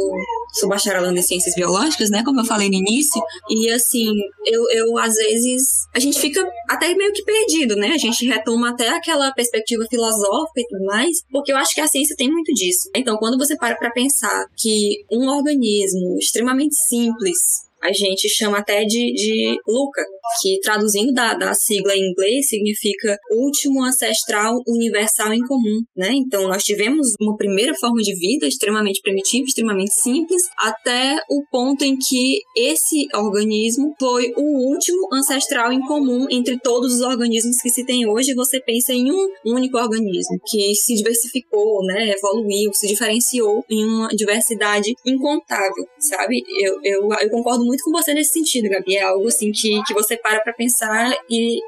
sou 0.54 0.70
bacharelando 0.70 1.18
em 1.18 1.22
ciências 1.22 1.56
biológicas, 1.56 2.10
né? 2.10 2.24
Como 2.24 2.40
eu 2.40 2.46
falei 2.46 2.70
no 2.70 2.76
início, 2.76 3.22
e 3.50 3.70
assim, 3.70 4.08
eu, 4.46 4.64
eu 4.72 4.98
às 4.98 5.16
vezes, 5.16 5.88
a 5.94 6.00
gente 6.00 6.20
fica 6.20 6.44
até 6.70 6.94
meio 6.94 7.14
que 7.14 7.24
perdido, 7.24 7.76
né? 7.76 7.90
A 7.90 7.98
gente 7.98 8.26
retoma 8.26 8.72
até 8.72 8.90
aquela 8.90 9.32
perspectiva 9.32 9.86
filosófica 9.90 10.62
e 10.62 10.68
tudo 10.68 10.86
mais, 10.86 11.24
porque 11.32 11.52
eu 11.52 11.58
acho 11.58 11.74
que 11.74 11.82
a 11.82 11.88
ciência 11.88 12.16
tem 12.16 12.32
muito 12.32 12.54
disso. 12.54 12.90
Então, 12.96 13.18
quando 13.18 13.38
você 13.38 13.56
para 13.56 13.76
para 13.76 13.92
pensar 13.92 14.46
que 14.56 15.06
um 15.12 15.30
organismo 15.30 16.18
extremamente 16.18 16.76
simples, 16.76 17.67
a 17.82 17.94
gente 17.94 18.28
chama 18.30 18.58
até 18.58 18.84
de, 18.84 19.14
de 19.14 19.58
Luca, 19.68 20.04
que 20.42 20.60
traduzindo 20.62 21.14
da, 21.14 21.34
da 21.34 21.54
sigla 21.54 21.96
em 21.96 22.10
inglês 22.10 22.48
significa 22.48 23.18
último 23.32 23.84
ancestral 23.84 24.62
universal 24.68 25.34
em 25.34 25.42
comum, 25.46 25.82
né? 25.96 26.12
Então 26.14 26.48
nós 26.48 26.64
tivemos 26.64 27.14
uma 27.20 27.36
primeira 27.38 27.74
forma 27.76 28.02
de 28.02 28.14
vida 28.16 28.48
extremamente 28.48 29.02
primitiva, 29.02 29.46
extremamente 29.46 29.94
simples, 30.02 30.42
até 30.60 31.18
o 31.30 31.44
ponto 31.52 31.84
em 31.84 31.98
que 31.98 32.40
esse 32.56 33.08
organismo 33.14 33.94
foi 34.00 34.34
o 34.36 34.70
último 34.70 35.08
ancestral 35.14 35.72
em 35.72 35.82
comum 35.82 36.28
entre 36.30 36.60
todos 36.60 36.96
os 36.96 37.02
organismos 37.02 37.62
que 37.62 37.70
se 37.70 37.86
tem 37.86 38.08
hoje. 38.08 38.34
Você 38.34 38.60
pensa 38.60 38.94
em 38.94 39.12
um 39.12 39.28
único 39.46 39.78
organismo 39.78 40.40
que 40.46 40.74
se 40.76 40.96
diversificou, 40.96 41.84
né? 41.86 42.12
Evoluiu, 42.12 42.74
se 42.74 42.88
diferenciou 42.88 43.64
em 43.70 43.86
uma 43.86 44.10
diversidade 44.10 44.94
incontável, 45.06 45.86
sabe? 46.00 46.44
Eu, 46.60 46.80
eu, 46.84 47.10
eu 47.22 47.30
concordo 47.30 47.67
muito 47.68 47.84
com 47.84 47.92
você 47.92 48.14
nesse 48.14 48.32
sentido, 48.32 48.70
Gabi. 48.70 48.96
É 48.96 49.04
algo 49.04 49.28
assim 49.28 49.52
que, 49.52 49.82
que 49.86 49.94
você 49.94 50.18
para 50.18 50.40
pra 50.40 50.54
pensar 50.54 51.12
e 51.30 51.60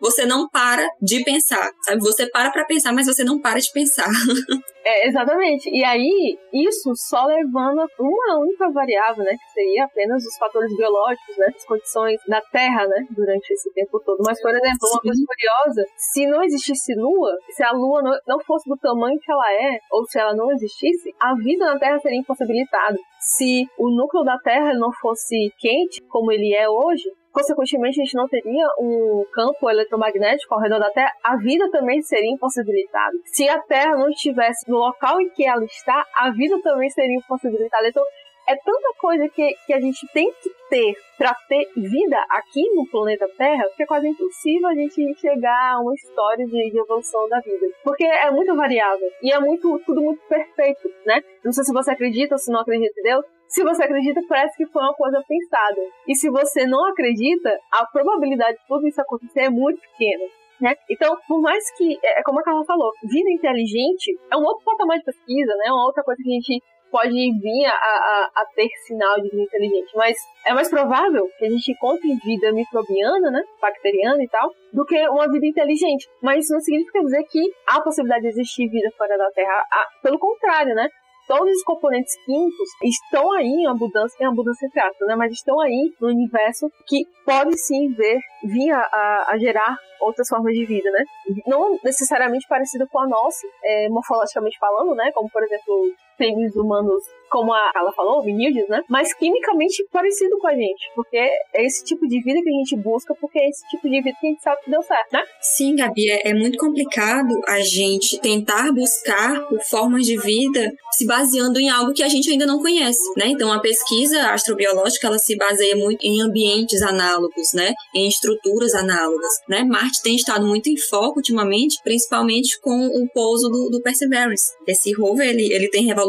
você 0.00 0.24
não 0.24 0.48
para 0.48 0.86
de 1.00 1.22
pensar, 1.24 1.70
sabe? 1.82 2.00
Você 2.00 2.28
para 2.30 2.50
pra 2.50 2.64
pensar, 2.64 2.92
mas 2.92 3.06
você 3.06 3.24
não 3.24 3.40
para 3.40 3.58
de 3.58 3.70
pensar. 3.72 4.06
é, 4.84 5.08
exatamente. 5.08 5.68
E 5.70 5.84
aí, 5.84 6.38
isso 6.52 6.92
só 6.94 7.24
levando 7.26 7.86
uma 7.98 8.38
única 8.40 8.70
variável, 8.70 9.24
né? 9.24 9.32
Que 9.32 9.52
seria 9.52 9.84
apenas 9.84 10.24
os 10.24 10.36
fatores 10.36 10.74
biológicos, 10.76 11.36
né? 11.36 11.46
As 11.54 11.64
condições 11.64 12.20
da 12.26 12.40
Terra, 12.40 12.86
né? 12.86 13.06
Durante 13.10 13.52
esse 13.52 13.72
tempo 13.72 14.00
todo. 14.00 14.22
Mas, 14.24 14.40
por 14.40 14.50
exemplo, 14.50 14.88
uma 14.92 15.00
coisa 15.00 15.22
curiosa, 15.26 15.84
se 15.96 16.26
não 16.26 16.42
existisse 16.42 16.94
Lua, 16.94 17.32
se 17.50 17.62
a 17.62 17.72
Lua 17.72 18.02
não 18.26 18.40
fosse 18.40 18.68
do 18.68 18.76
tamanho 18.76 19.18
que 19.20 19.30
ela 19.30 19.52
é, 19.52 19.78
ou 19.92 20.04
se 20.06 20.18
ela 20.18 20.34
não 20.34 20.50
existisse, 20.52 21.14
a 21.20 21.34
vida 21.34 21.64
na 21.64 21.78
Terra 21.78 21.98
seria 22.00 22.18
impossibilitada. 22.18 22.96
Se 23.20 23.66
o 23.78 23.90
núcleo 23.90 24.24
da 24.24 24.38
Terra 24.38 24.72
não 24.74 24.92
fosse 24.92 25.52
quente, 25.58 26.00
como 26.08 26.30
ele 26.32 26.54
é 26.54 26.68
hoje, 26.68 27.04
consequentemente 27.38 28.00
a 28.00 28.04
gente 28.04 28.16
não 28.16 28.26
teria 28.26 28.66
um 28.80 29.24
campo 29.32 29.70
eletromagnético 29.70 30.54
ao 30.54 30.60
redor 30.60 30.80
da 30.80 30.90
Terra, 30.90 31.12
a 31.22 31.36
vida 31.36 31.70
também 31.70 32.02
seria 32.02 32.32
impossibilitada. 32.32 33.16
Se 33.26 33.48
a 33.48 33.60
Terra 33.62 33.96
não 33.96 34.10
estivesse 34.10 34.68
no 34.68 34.78
local 34.78 35.20
em 35.20 35.30
que 35.30 35.46
ela 35.46 35.64
está, 35.64 36.04
a 36.16 36.30
vida 36.32 36.58
também 36.62 36.90
seria 36.90 37.16
impossibilitada. 37.16 37.88
Então, 37.88 38.02
é 38.48 38.56
tanta 38.56 38.94
coisa 38.98 39.28
que, 39.28 39.54
que 39.66 39.74
a 39.74 39.80
gente 39.80 40.06
tem 40.12 40.32
que 40.42 40.50
ter 40.70 40.96
para 41.18 41.34
ter 41.48 41.70
vida 41.76 42.16
aqui 42.30 42.62
no 42.74 42.86
planeta 42.86 43.28
Terra 43.36 43.64
que 43.76 43.82
é 43.82 43.86
quase 43.86 44.08
impossível 44.08 44.68
a 44.68 44.74
gente 44.74 45.14
chegar 45.18 45.74
a 45.74 45.80
uma 45.80 45.94
história 45.94 46.46
de, 46.46 46.70
de, 46.70 46.78
evolução 46.78 47.28
da 47.28 47.40
vida. 47.40 47.66
Porque 47.84 48.04
é 48.04 48.30
muito 48.30 48.54
variável 48.56 49.08
e 49.22 49.30
é 49.32 49.38
muito 49.38 49.78
tudo 49.84 50.00
muito 50.00 50.20
perfeito, 50.28 50.88
né? 51.04 51.22
Não 51.44 51.52
sei 51.52 51.64
se 51.64 51.72
você 51.72 51.90
acredita 51.90 52.34
ou 52.34 52.38
se 52.38 52.50
não 52.50 52.60
acredita 52.60 52.98
em 53.00 53.02
Deus, 53.02 53.24
se 53.48 53.62
você 53.62 53.82
acredita, 53.82 54.20
parece 54.28 54.56
que 54.56 54.66
foi 54.66 54.82
uma 54.82 54.94
coisa 54.94 55.22
pensada. 55.26 55.80
E 56.06 56.14
se 56.14 56.30
você 56.30 56.66
não 56.66 56.86
acredita, 56.86 57.50
a 57.72 57.86
probabilidade 57.86 58.58
de 58.58 58.66
tudo 58.66 58.86
isso 58.86 59.00
acontecer 59.00 59.40
é 59.40 59.50
muito 59.50 59.80
pequena. 59.80 60.24
Né? 60.60 60.74
Então, 60.90 61.16
por 61.26 61.40
mais 61.40 61.64
que, 61.76 61.98
é, 62.02 62.20
é 62.20 62.22
como 62.22 62.40
a 62.40 62.42
Carla 62.42 62.64
falou, 62.64 62.90
vida 63.04 63.30
inteligente 63.30 64.18
é 64.30 64.36
um 64.36 64.42
outro 64.42 64.64
patamar 64.64 64.98
de 64.98 65.04
pesquisa, 65.04 65.54
né? 65.56 65.70
Uma 65.70 65.86
outra 65.86 66.02
coisa 66.02 66.20
que 66.22 66.28
a 66.28 66.34
gente 66.34 66.62
pode 66.90 67.12
vir 67.12 67.66
a, 67.66 67.72
a, 67.72 68.30
a, 68.36 68.44
ter 68.54 68.68
sinal 68.86 69.16
de 69.16 69.28
vida 69.30 69.42
inteligente, 69.42 69.90
mas 69.94 70.16
é 70.46 70.54
mais 70.54 70.68
provável 70.68 71.28
que 71.38 71.46
a 71.46 71.50
gente 71.50 71.72
encontre 71.72 72.14
vida 72.24 72.52
microbiana, 72.52 73.30
né, 73.30 73.42
bacteriana 73.60 74.22
e 74.22 74.28
tal, 74.28 74.50
do 74.72 74.84
que 74.84 75.08
uma 75.08 75.30
vida 75.30 75.46
inteligente. 75.46 76.08
Mas 76.22 76.44
isso 76.44 76.52
não 76.52 76.60
significa 76.60 77.00
dizer 77.00 77.24
que 77.24 77.40
há 77.66 77.80
possibilidade 77.80 78.22
de 78.22 78.28
existir 78.28 78.68
vida 78.68 78.90
fora 78.96 79.16
da 79.16 79.30
Terra. 79.30 79.62
pelo 80.02 80.18
contrário, 80.18 80.74
né? 80.74 80.88
todos 81.28 81.52
os 81.52 81.62
componentes 81.62 82.16
químicos 82.24 82.68
estão 82.82 83.30
aí 83.32 83.46
em 83.46 83.66
abundância, 83.66 84.16
em 84.18 84.26
abundância 84.26 84.66
entre 84.66 85.06
né? 85.06 85.14
Mas 85.14 85.32
estão 85.32 85.60
aí 85.60 85.92
no 86.00 86.08
universo 86.08 86.70
que 86.86 87.04
pode 87.24 87.56
sim 87.58 87.92
ver, 87.92 88.18
vir 88.42 88.72
a, 88.72 89.26
a 89.28 89.38
gerar 89.38 89.76
outras 90.00 90.26
formas 90.28 90.54
de 90.54 90.64
vida, 90.64 90.90
né? 90.90 91.04
Não 91.46 91.78
necessariamente 91.84 92.46
parecida 92.48 92.86
com 92.90 92.98
a 92.98 93.06
nossa, 93.06 93.46
é, 93.62 93.88
morfologicamente 93.90 94.58
falando, 94.58 94.94
né? 94.94 95.12
Como, 95.12 95.28
por 95.30 95.42
exemplo, 95.42 95.92
seres 96.18 96.54
humanos 96.56 97.02
como 97.30 97.52
a 97.52 97.70
ela 97.76 97.92
falou, 97.92 98.22
vinídeos, 98.22 98.68
né? 98.68 98.80
Mas 98.88 99.12
quimicamente 99.14 99.84
parecido 99.92 100.38
com 100.38 100.48
a 100.48 100.54
gente, 100.54 100.90
porque 100.94 101.16
é 101.16 101.64
esse 101.64 101.84
tipo 101.84 102.06
de 102.08 102.22
vida 102.22 102.40
que 102.42 102.48
a 102.48 102.58
gente 102.58 102.76
busca, 102.76 103.14
porque 103.20 103.38
é 103.38 103.48
esse 103.48 103.66
tipo 103.68 103.88
de 103.88 104.02
vida 104.02 104.16
que 104.18 104.26
a 104.26 104.30
gente 104.30 104.42
sabe 104.42 104.62
que 104.62 104.70
deu 104.70 104.82
certo, 104.82 105.12
né? 105.12 105.22
Sim, 105.40 105.76
Gabi, 105.76 106.10
é, 106.10 106.30
é 106.30 106.34
muito 106.34 106.58
complicado 106.58 107.34
a 107.46 107.60
gente 107.60 108.18
tentar 108.20 108.72
buscar 108.72 109.46
por 109.48 109.60
formas 109.62 110.06
de 110.06 110.16
vida 110.16 110.72
se 110.92 111.06
baseando 111.06 111.60
em 111.60 111.68
algo 111.68 111.92
que 111.92 112.02
a 112.02 112.08
gente 112.08 112.30
ainda 112.30 112.46
não 112.46 112.60
conhece, 112.60 113.00
né? 113.16 113.26
Então 113.28 113.52
a 113.52 113.60
pesquisa 113.60 114.30
astrobiológica 114.30 115.06
ela 115.06 115.18
se 115.18 115.36
baseia 115.36 115.76
muito 115.76 116.04
em 116.04 116.20
ambientes 116.22 116.82
análogos, 116.82 117.52
né? 117.54 117.72
Em 117.94 118.08
estruturas 118.08 118.74
análogas, 118.74 119.32
né? 119.48 119.62
Marte 119.64 120.02
tem 120.02 120.16
estado 120.16 120.46
muito 120.46 120.68
em 120.68 120.76
foco 120.76 121.18
ultimamente, 121.18 121.76
principalmente 121.84 122.58
com 122.60 122.86
o 122.86 123.08
pouso 123.12 123.48
do, 123.48 123.68
do 123.70 123.82
Perseverance. 123.82 124.52
Esse 124.66 124.92
rover 124.92 125.28
ele, 125.28 125.52
ele 125.52 125.68
tem 125.68 125.84
revolucionado 125.84 126.07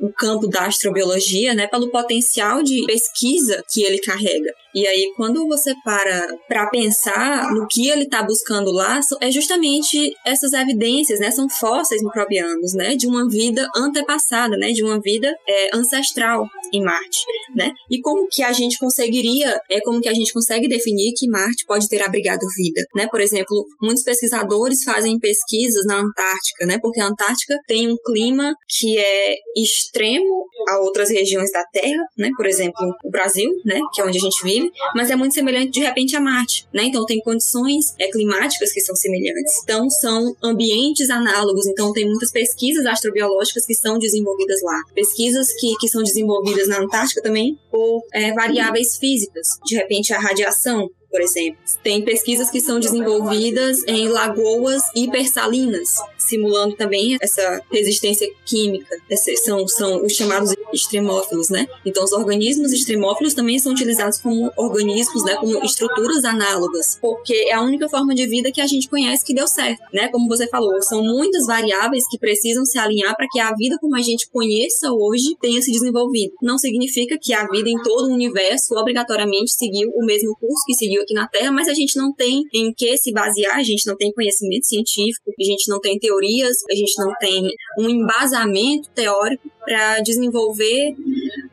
o 0.00 0.12
campo 0.12 0.38
campo 0.38 0.46
da 0.46 0.66
astrobiologia, 0.66 1.54
né, 1.54 1.66
pelo 1.66 1.90
potencial 1.90 2.62
de 2.62 2.84
pesquisa 2.86 3.62
que 3.68 3.82
ele 3.82 3.98
carrega. 3.98 4.52
E 4.78 4.86
aí, 4.86 5.12
quando 5.16 5.48
você 5.48 5.74
para 5.84 6.28
para 6.46 6.68
pensar 6.70 7.52
no 7.52 7.66
que 7.66 7.88
ele 7.88 8.04
está 8.04 8.22
buscando 8.22 8.70
lá, 8.70 9.00
é 9.20 9.28
justamente 9.28 10.14
essas 10.24 10.52
evidências, 10.52 11.18
né? 11.18 11.32
São 11.32 11.48
fósseis 11.48 12.00
microbianos, 12.00 12.74
né? 12.74 12.94
De 12.94 13.08
uma 13.08 13.28
vida 13.28 13.68
antepassada, 13.76 14.56
né? 14.56 14.70
De 14.70 14.84
uma 14.84 15.00
vida 15.00 15.34
é, 15.48 15.76
ancestral 15.76 16.46
em 16.72 16.80
Marte, 16.80 17.18
né? 17.56 17.72
E 17.90 18.00
como 18.00 18.28
que 18.30 18.40
a 18.40 18.52
gente 18.52 18.78
conseguiria, 18.78 19.60
é 19.68 19.80
como 19.80 20.00
que 20.00 20.08
a 20.08 20.14
gente 20.14 20.32
consegue 20.32 20.68
definir 20.68 21.12
que 21.16 21.28
Marte 21.28 21.66
pode 21.66 21.88
ter 21.88 22.00
abrigado 22.00 22.46
vida, 22.56 22.80
né? 22.94 23.08
Por 23.08 23.20
exemplo, 23.20 23.66
muitos 23.82 24.04
pesquisadores 24.04 24.84
fazem 24.84 25.18
pesquisas 25.18 25.84
na 25.86 25.96
Antártica, 25.96 26.66
né? 26.66 26.78
Porque 26.80 27.00
a 27.00 27.08
Antártica 27.08 27.56
tem 27.66 27.90
um 27.90 27.96
clima 28.06 28.54
que 28.68 28.96
é 28.96 29.34
extremo 29.56 30.46
a 30.68 30.80
outras 30.80 31.10
regiões 31.10 31.50
da 31.52 31.64
Terra, 31.64 32.04
né? 32.16 32.30
Por 32.36 32.46
exemplo, 32.46 32.86
o 33.04 33.10
Brasil, 33.10 33.50
né? 33.64 33.80
Que 33.94 34.00
é 34.00 34.04
onde 34.04 34.18
a 34.18 34.20
gente 34.20 34.42
vive 34.42 34.70
mas 34.94 35.10
é 35.10 35.16
muito 35.16 35.34
semelhante 35.34 35.70
de 35.70 35.80
repente 35.80 36.16
a 36.16 36.20
Marte, 36.20 36.66
né? 36.72 36.84
Então 36.84 37.04
tem 37.04 37.20
condições 37.20 37.94
é, 37.98 38.08
climáticas 38.08 38.72
que 38.72 38.80
são 38.80 38.94
semelhantes. 38.94 39.62
Então 39.62 39.88
são 39.90 40.34
ambientes 40.42 41.10
análogos, 41.10 41.66
então 41.66 41.92
tem 41.92 42.06
muitas 42.06 42.30
pesquisas 42.30 42.86
astrobiológicas 42.86 43.66
que 43.66 43.74
são 43.74 43.98
desenvolvidas 43.98 44.60
lá. 44.62 44.80
Pesquisas 44.94 45.48
que, 45.58 45.74
que 45.80 45.88
são 45.88 46.02
desenvolvidas 46.02 46.68
na 46.68 46.80
Antártica 46.80 47.22
também 47.22 47.58
por 47.70 48.02
é, 48.12 48.32
variáveis 48.32 48.96
físicas, 48.96 49.46
de 49.64 49.76
repente 49.76 50.12
a 50.12 50.18
radiação, 50.18 50.88
por 51.10 51.20
exemplo. 51.20 51.58
Tem 51.82 52.02
pesquisas 52.04 52.50
que 52.50 52.60
são 52.60 52.78
desenvolvidas 52.78 53.82
em 53.86 54.08
lagoas 54.08 54.82
hipersalinas, 54.94 55.96
simulando 56.18 56.76
também 56.76 57.16
essa 57.20 57.62
resistência 57.70 58.28
química. 58.44 58.96
São, 59.44 59.66
são 59.66 60.04
os 60.04 60.12
chamados 60.12 60.54
extremófilos, 60.72 61.48
né? 61.48 61.66
Então, 61.84 62.04
os 62.04 62.12
organismos 62.12 62.72
extremófilos 62.72 63.34
também 63.34 63.58
são 63.58 63.72
utilizados 63.72 64.18
como 64.18 64.50
organismos, 64.56 65.24
né? 65.24 65.36
Como 65.36 65.64
estruturas 65.64 66.24
análogas, 66.24 66.98
porque 67.00 67.34
é 67.48 67.54
a 67.54 67.62
única 67.62 67.88
forma 67.88 68.14
de 68.14 68.26
vida 68.26 68.52
que 68.52 68.60
a 68.60 68.66
gente 68.66 68.88
conhece 68.88 69.24
que 69.24 69.34
deu 69.34 69.46
certo, 69.46 69.82
né? 69.92 70.08
Como 70.08 70.28
você 70.28 70.46
falou, 70.48 70.80
são 70.82 71.02
muitas 71.02 71.46
variáveis 71.46 72.04
que 72.10 72.18
precisam 72.18 72.64
se 72.64 72.78
alinhar 72.78 73.16
para 73.16 73.26
que 73.30 73.40
a 73.40 73.54
vida 73.54 73.78
como 73.80 73.96
a 73.96 74.02
gente 74.02 74.28
conheça 74.30 74.92
hoje 74.92 75.36
tenha 75.40 75.60
se 75.62 75.72
desenvolvido. 75.72 76.32
Não 76.42 76.58
significa 76.58 77.16
que 77.20 77.32
a 77.32 77.46
vida 77.46 77.68
em 77.68 77.80
todo 77.82 78.08
o 78.08 78.14
universo 78.14 78.74
obrigatoriamente 78.74 79.52
seguiu 79.52 79.90
o 79.94 80.04
mesmo 80.04 80.36
curso 80.38 80.64
que 80.66 80.74
seguiu 80.74 80.97
aqui 81.02 81.14
na 81.14 81.28
Terra, 81.28 81.52
mas 81.52 81.68
a 81.68 81.74
gente 81.74 81.96
não 81.96 82.12
tem 82.12 82.44
em 82.52 82.72
que 82.72 82.96
se 82.96 83.12
basear, 83.12 83.56
a 83.56 83.62
gente 83.62 83.86
não 83.86 83.96
tem 83.96 84.12
conhecimento 84.12 84.66
científico, 84.66 85.32
a 85.38 85.44
gente 85.44 85.68
não 85.68 85.80
tem 85.80 85.98
teorias, 85.98 86.56
a 86.70 86.74
gente 86.74 86.92
não 86.98 87.12
tem 87.18 87.48
um 87.78 87.88
embasamento 87.88 88.88
teórico 88.94 89.50
para 89.64 90.00
desenvolver 90.00 90.94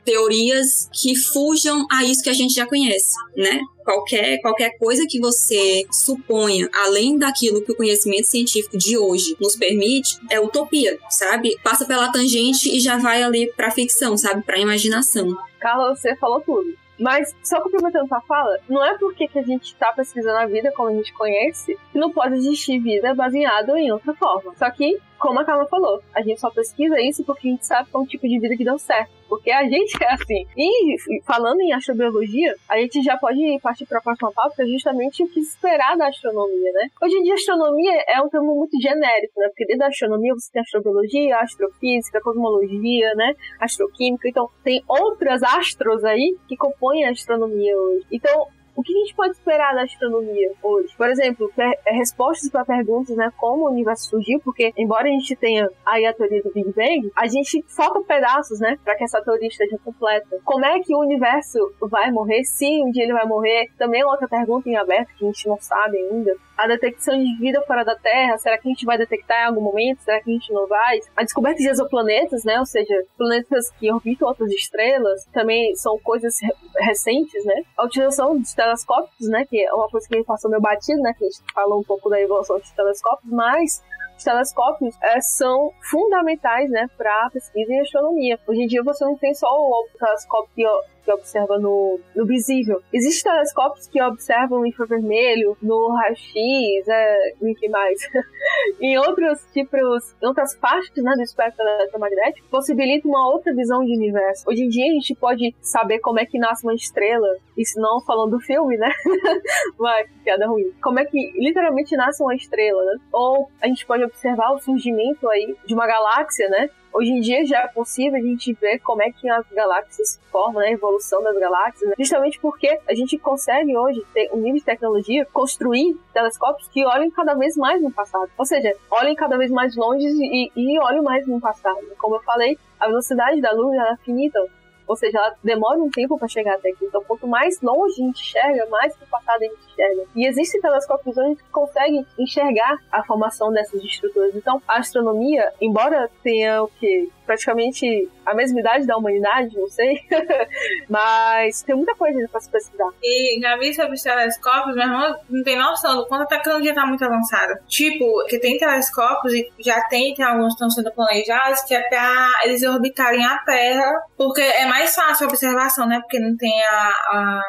teorias 0.05 0.89
que 0.93 1.15
fujam 1.15 1.85
a 1.91 2.03
isso 2.03 2.23
que 2.23 2.29
a 2.29 2.33
gente 2.33 2.53
já 2.53 2.65
conhece, 2.65 3.13
né? 3.35 3.59
Qualquer, 3.83 4.39
qualquer 4.41 4.77
coisa 4.77 5.05
que 5.07 5.19
você 5.19 5.83
suponha, 5.91 6.69
além 6.73 7.17
daquilo 7.17 7.63
que 7.63 7.71
o 7.71 7.75
conhecimento 7.75 8.25
científico 8.25 8.77
de 8.77 8.97
hoje 8.97 9.35
nos 9.39 9.55
permite, 9.55 10.17
é 10.31 10.39
utopia, 10.39 10.97
sabe? 11.09 11.55
Passa 11.63 11.85
pela 11.85 12.11
tangente 12.11 12.75
e 12.75 12.79
já 12.79 12.97
vai 12.97 13.21
ali 13.21 13.51
para 13.55 13.71
ficção, 13.71 14.17
sabe? 14.17 14.43
Para 14.43 14.59
imaginação. 14.59 15.35
Carla, 15.59 15.95
você 15.95 16.15
falou 16.15 16.41
tudo. 16.41 16.84
Mas, 16.99 17.35
só 17.43 17.61
complementando 17.61 18.07
sua 18.07 18.21
fala, 18.21 18.57
não 18.69 18.83
é 18.83 18.97
porque 18.97 19.27
que 19.27 19.39
a 19.39 19.43
gente 19.43 19.65
está 19.65 19.91
pesquisando 19.91 20.37
a 20.37 20.45
vida 20.45 20.71
como 20.71 20.89
a 20.89 20.93
gente 20.93 21.13
conhece 21.13 21.77
que 21.91 21.99
não 21.99 22.11
pode 22.11 22.35
existir 22.35 22.79
vida 22.79 23.13
baseada 23.13 23.77
em 23.79 23.91
outra 23.91 24.13
forma. 24.13 24.53
Só 24.55 24.69
que 24.69 24.97
como 25.25 25.39
a 25.39 25.43
Carla 25.43 25.65
falou, 25.65 25.99
a 26.13 26.21
gente 26.21 26.39
só 26.39 26.51
pesquisa 26.51 27.01
isso 27.01 27.23
porque 27.23 27.47
a 27.47 27.51
gente 27.51 27.65
sabe 27.65 27.89
qual 27.89 28.03
é 28.03 28.07
tipo 28.07 28.27
de 28.27 28.39
vida 28.39 28.55
que 28.55 28.63
deu 28.63 28.77
certo. 28.77 29.09
Porque 29.27 29.49
a 29.49 29.63
gente 29.63 29.97
é 30.03 30.13
assim. 30.13 30.45
E 30.55 31.21
falando 31.23 31.59
em 31.61 31.73
astrobiologia, 31.73 32.53
a 32.69 32.77
gente 32.77 33.01
já 33.01 33.17
pode 33.17 33.59
partir 33.59 33.87
para 33.87 33.97
a 33.97 34.01
próxima 34.03 34.31
pauta, 34.31 34.61
é 34.61 34.67
justamente 34.67 35.23
o 35.23 35.27
que 35.27 35.39
esperar 35.39 35.97
da 35.97 36.09
astronomia, 36.09 36.71
né? 36.73 36.89
Hoje 37.01 37.15
em 37.15 37.23
dia, 37.23 37.33
astronomia 37.33 38.03
é 38.07 38.21
um 38.21 38.29
termo 38.29 38.55
muito 38.55 38.79
genérico, 38.79 39.39
né? 39.39 39.47
Porque 39.47 39.65
dentro 39.65 39.79
da 39.79 39.87
astronomia 39.87 40.33
você 40.35 40.51
tem 40.51 40.61
astrobiologia, 40.61 41.39
astrofísica, 41.39 42.21
cosmologia, 42.21 43.15
né? 43.15 43.33
Astroquímica. 43.59 44.29
Então, 44.29 44.47
tem 44.63 44.83
outras 44.87 45.41
astros 45.41 46.03
aí 46.03 46.37
que 46.47 46.55
compõem 46.55 47.03
a 47.05 47.09
astronomia 47.09 47.75
hoje. 47.75 48.05
Então, 48.11 48.47
o 48.75 48.83
que 48.83 48.93
a 48.93 48.99
gente 48.99 49.15
pode 49.15 49.31
esperar 49.31 49.73
da 49.73 49.83
astronomia 49.83 50.51
hoje? 50.61 50.93
Por 50.97 51.09
exemplo, 51.09 51.51
é, 51.57 51.93
respostas 51.93 52.49
para 52.49 52.65
perguntas, 52.65 53.15
né, 53.15 53.31
como 53.37 53.63
o 53.63 53.71
universo 53.71 54.09
surgiu, 54.09 54.39
porque 54.43 54.73
embora 54.77 55.03
a 55.03 55.11
gente 55.11 55.35
tenha 55.35 55.67
aí 55.85 56.05
a 56.05 56.13
teoria 56.13 56.41
do 56.43 56.51
Big 56.51 56.71
Bang, 56.73 57.11
a 57.15 57.27
gente 57.27 57.63
falta 57.67 58.01
pedaços, 58.01 58.59
né, 58.59 58.77
para 58.83 58.95
que 58.95 59.03
essa 59.03 59.21
teoria 59.21 59.47
esteja 59.47 59.77
completa. 59.83 60.39
Como 60.43 60.65
é 60.65 60.79
que 60.79 60.93
o 60.93 60.99
universo 60.99 61.59
vai 61.81 62.11
morrer? 62.11 62.43
Se 62.43 62.65
um 62.83 62.91
dia 62.91 63.03
ele 63.03 63.13
vai 63.13 63.25
morrer, 63.25 63.69
também 63.77 64.01
é 64.01 64.05
outra 64.05 64.27
pergunta 64.27 64.69
em 64.69 64.75
aberto 64.75 65.15
que 65.17 65.23
a 65.23 65.27
gente 65.27 65.47
não 65.47 65.57
sabe 65.59 65.97
ainda 65.97 66.35
a 66.57 66.67
detecção 66.67 67.17
de 67.17 67.37
vida 67.37 67.61
fora 67.67 67.83
da 67.83 67.95
Terra, 67.95 68.37
será 68.37 68.57
que 68.57 68.67
a 68.67 68.71
gente 68.71 68.85
vai 68.85 68.97
detectar 68.97 69.43
em 69.43 69.47
algum 69.47 69.61
momento? 69.61 70.01
Será 70.01 70.21
que 70.21 70.29
a 70.29 70.33
gente 70.33 70.51
não 70.53 70.67
vai? 70.67 70.99
A 71.15 71.23
descoberta 71.23 71.57
de 71.57 71.67
exoplanetas, 71.67 72.43
né? 72.43 72.59
Ou 72.59 72.65
seja, 72.65 72.93
planetas 73.17 73.71
que 73.71 73.91
orbitam 73.91 74.27
outras 74.27 74.49
estrelas, 74.51 75.25
também 75.33 75.75
são 75.75 75.99
coisas 75.99 76.33
recentes, 76.79 77.43
né? 77.45 77.61
A 77.77 77.85
utilização 77.85 78.37
dos 78.37 78.53
telescópios, 78.65 79.29
né? 79.29 79.45
Que 79.45 79.63
é 79.63 79.73
uma 79.73 79.89
coisa 79.89 80.07
que 80.07 80.23
passou 80.23 80.49
meio 80.49 80.61
batido, 80.61 81.01
né? 81.01 81.13
Que 81.17 81.25
a 81.25 81.29
gente 81.29 81.41
falou 81.53 81.79
um 81.79 81.83
pouco 81.83 82.09
da 82.09 82.19
evolução 82.19 82.57
dos 82.57 82.71
telescópios, 82.71 83.31
mas 83.31 83.83
os 84.17 84.23
telescópios 84.23 84.95
é, 85.01 85.19
são 85.21 85.71
fundamentais 85.81 86.69
né, 86.69 86.87
para 86.97 87.29
pesquisa 87.31 87.71
em 87.71 87.81
astronomia. 87.81 88.39
Hoje 88.47 88.61
em 88.61 88.67
dia 88.67 88.81
você 88.83 89.03
não 89.03 89.17
tem 89.17 89.33
só 89.33 89.47
o 89.47 89.87
telescópio 89.99 90.69
que 91.05 91.11
observa 91.11 91.59
no, 91.59 91.99
no 92.15 92.25
visível. 92.25 92.81
Existem 92.91 93.31
telescópios 93.31 93.87
que 93.87 94.01
observam 94.01 94.65
infravermelho, 94.65 95.55
no 95.61 95.93
raio-x, 95.93 96.87
é, 96.87 97.33
que 97.59 97.69
mais? 97.69 97.99
em 98.81 98.97
outros 98.97 99.45
tipos, 99.53 100.15
em 100.21 100.27
outras 100.27 100.55
partes 100.55 101.03
né, 101.03 101.13
do 101.15 101.21
espectro 101.21 101.63
eletromagnético, 101.63 102.47
possibilita 102.49 103.07
uma 103.07 103.29
outra 103.29 103.53
visão 103.53 103.83
de 103.83 103.95
universo. 103.95 104.43
Hoje 104.47 104.63
em 104.63 104.69
dia 104.69 104.85
a 104.85 104.93
gente 104.93 105.15
pode 105.15 105.55
saber 105.61 105.99
como 105.99 106.19
é 106.19 106.25
que 106.25 106.39
nasce 106.39 106.65
uma 106.65 106.73
estrela, 106.73 107.27
isso 107.57 107.79
não 107.79 108.01
falando 108.01 108.31
do 108.31 108.39
filme, 108.39 108.77
né? 108.77 108.89
Vai, 109.77 110.05
piada 110.23 110.47
ruim. 110.47 110.71
Como 110.81 110.99
é 110.99 111.05
que 111.05 111.31
literalmente 111.35 111.95
nasce 111.95 112.23
uma 112.23 112.35
estrela, 112.35 112.83
né? 112.83 112.97
Ou 113.11 113.49
a 113.61 113.67
gente 113.67 113.85
pode 113.85 114.03
observar 114.03 114.51
o 114.51 114.59
surgimento 114.59 115.29
aí 115.29 115.55
de 115.65 115.73
uma 115.73 115.85
galáxia, 115.85 116.49
né? 116.49 116.69
Hoje 116.97 117.11
em 117.11 117.19
dia 117.19 117.45
já 117.45 117.63
é 117.63 117.67
possível 117.67 118.17
a 118.17 118.21
gente 118.21 118.53
ver 118.53 118.79
como 118.79 119.03
é 119.03 119.11
que 119.11 119.29
as 119.29 119.45
galáxias 119.51 120.11
se 120.11 120.19
formam, 120.31 120.61
né? 120.61 120.67
a 120.67 120.71
evolução 120.71 121.21
das 121.21 121.37
galáxias, 121.37 121.89
né? 121.89 121.95
justamente 121.99 122.39
porque 122.39 122.79
a 122.87 122.95
gente 122.95 123.17
consegue 123.17 123.75
hoje 123.75 124.01
ter 124.13 124.29
um 124.31 124.37
nível 124.37 124.59
de 124.59 124.63
tecnologia, 124.63 125.27
construir 125.33 125.99
telescópios 126.13 126.69
que 126.69 126.85
olhem 126.85 127.11
cada 127.11 127.33
vez 127.33 127.57
mais 127.57 127.81
no 127.81 127.91
passado. 127.91 128.31
Ou 128.37 128.45
seja, 128.45 128.73
olhem 128.89 129.13
cada 129.13 129.37
vez 129.37 129.51
mais 129.51 129.75
longe 129.75 130.07
e, 130.07 130.49
e 130.55 130.79
olhem 130.79 131.01
mais 131.01 131.27
no 131.27 131.41
passado. 131.41 131.81
Como 131.99 132.15
eu 132.15 132.23
falei, 132.23 132.57
a 132.79 132.87
velocidade 132.87 133.41
da 133.41 133.51
luz 133.51 133.77
é 133.77 133.97
finita. 133.97 134.39
Ou 134.87 134.95
seja, 134.95 135.17
ela 135.17 135.35
demora 135.43 135.77
um 135.77 135.89
tempo 135.89 136.17
para 136.17 136.29
chegar 136.29 136.55
até 136.55 136.69
aqui. 136.69 136.85
Então, 136.85 137.03
quanto 137.03 137.27
mais 137.27 137.59
longe 137.59 138.01
a 138.01 138.05
gente 138.05 138.21
enxerga, 138.21 138.67
mais 138.67 138.97
no 138.97 139.07
passado 139.07 139.41
a 139.41 139.45
gente 139.45 139.64
enxerga. 139.75 140.03
E 140.15 140.27
existem 140.27 140.61
telescópios 140.61 141.17
onde 141.17 141.41
conseguem 141.51 142.05
enxergar 142.17 142.77
a 142.91 143.03
formação 143.03 143.51
dessas 143.51 143.83
estruturas. 143.83 144.35
Então, 144.35 144.61
a 144.67 144.79
astronomia, 144.79 145.51
embora 145.61 146.09
tenha 146.23 146.63
o 146.63 146.67
que 146.67 147.09
praticamente 147.25 148.07
a 148.25 148.33
mesma 148.33 148.59
idade 148.59 148.85
da 148.85 148.97
humanidade, 148.97 149.57
não 149.57 149.67
sei. 149.67 149.99
Mas 150.87 151.61
tem 151.63 151.75
muita 151.75 151.95
coisa 151.95 152.27
pra 152.31 152.39
se 152.39 152.49
pesquisar. 152.49 152.89
E 153.01 153.39
já 153.41 153.57
vi 153.57 153.73
sobre 153.73 153.93
os 153.93 154.01
telescópios, 154.01 154.75
meu 154.75 154.85
irmão 154.85 155.15
não 155.29 155.43
tem 155.43 155.57
noção 155.57 155.97
do 155.97 156.05
quanto 156.05 156.23
a 156.23 156.27
tecnologia 156.27 156.73
tá 156.73 156.85
muito 156.85 157.03
avançada. 157.03 157.59
Tipo, 157.67 158.25
que 158.27 158.39
tem 158.39 158.57
telescópios 158.57 159.33
e 159.33 159.51
já 159.59 159.81
tem, 159.87 160.13
tem 160.13 160.25
alguns 160.25 160.49
que 160.49 160.53
estão 160.53 160.69
sendo 160.69 160.91
planejados, 160.91 161.61
que 161.61 161.73
é 161.73 161.81
pra 161.89 162.29
eles 162.43 162.63
orbitarem 162.63 163.25
a 163.25 163.37
Terra, 163.39 164.03
porque 164.15 164.41
é 164.41 164.65
mais 164.65 164.93
fácil 164.93 165.25
a 165.25 165.29
observação, 165.29 165.87
né? 165.87 165.99
Porque 165.99 166.19
não 166.19 166.35
tem 166.37 166.63
a, 166.63 166.89
a 167.11 167.41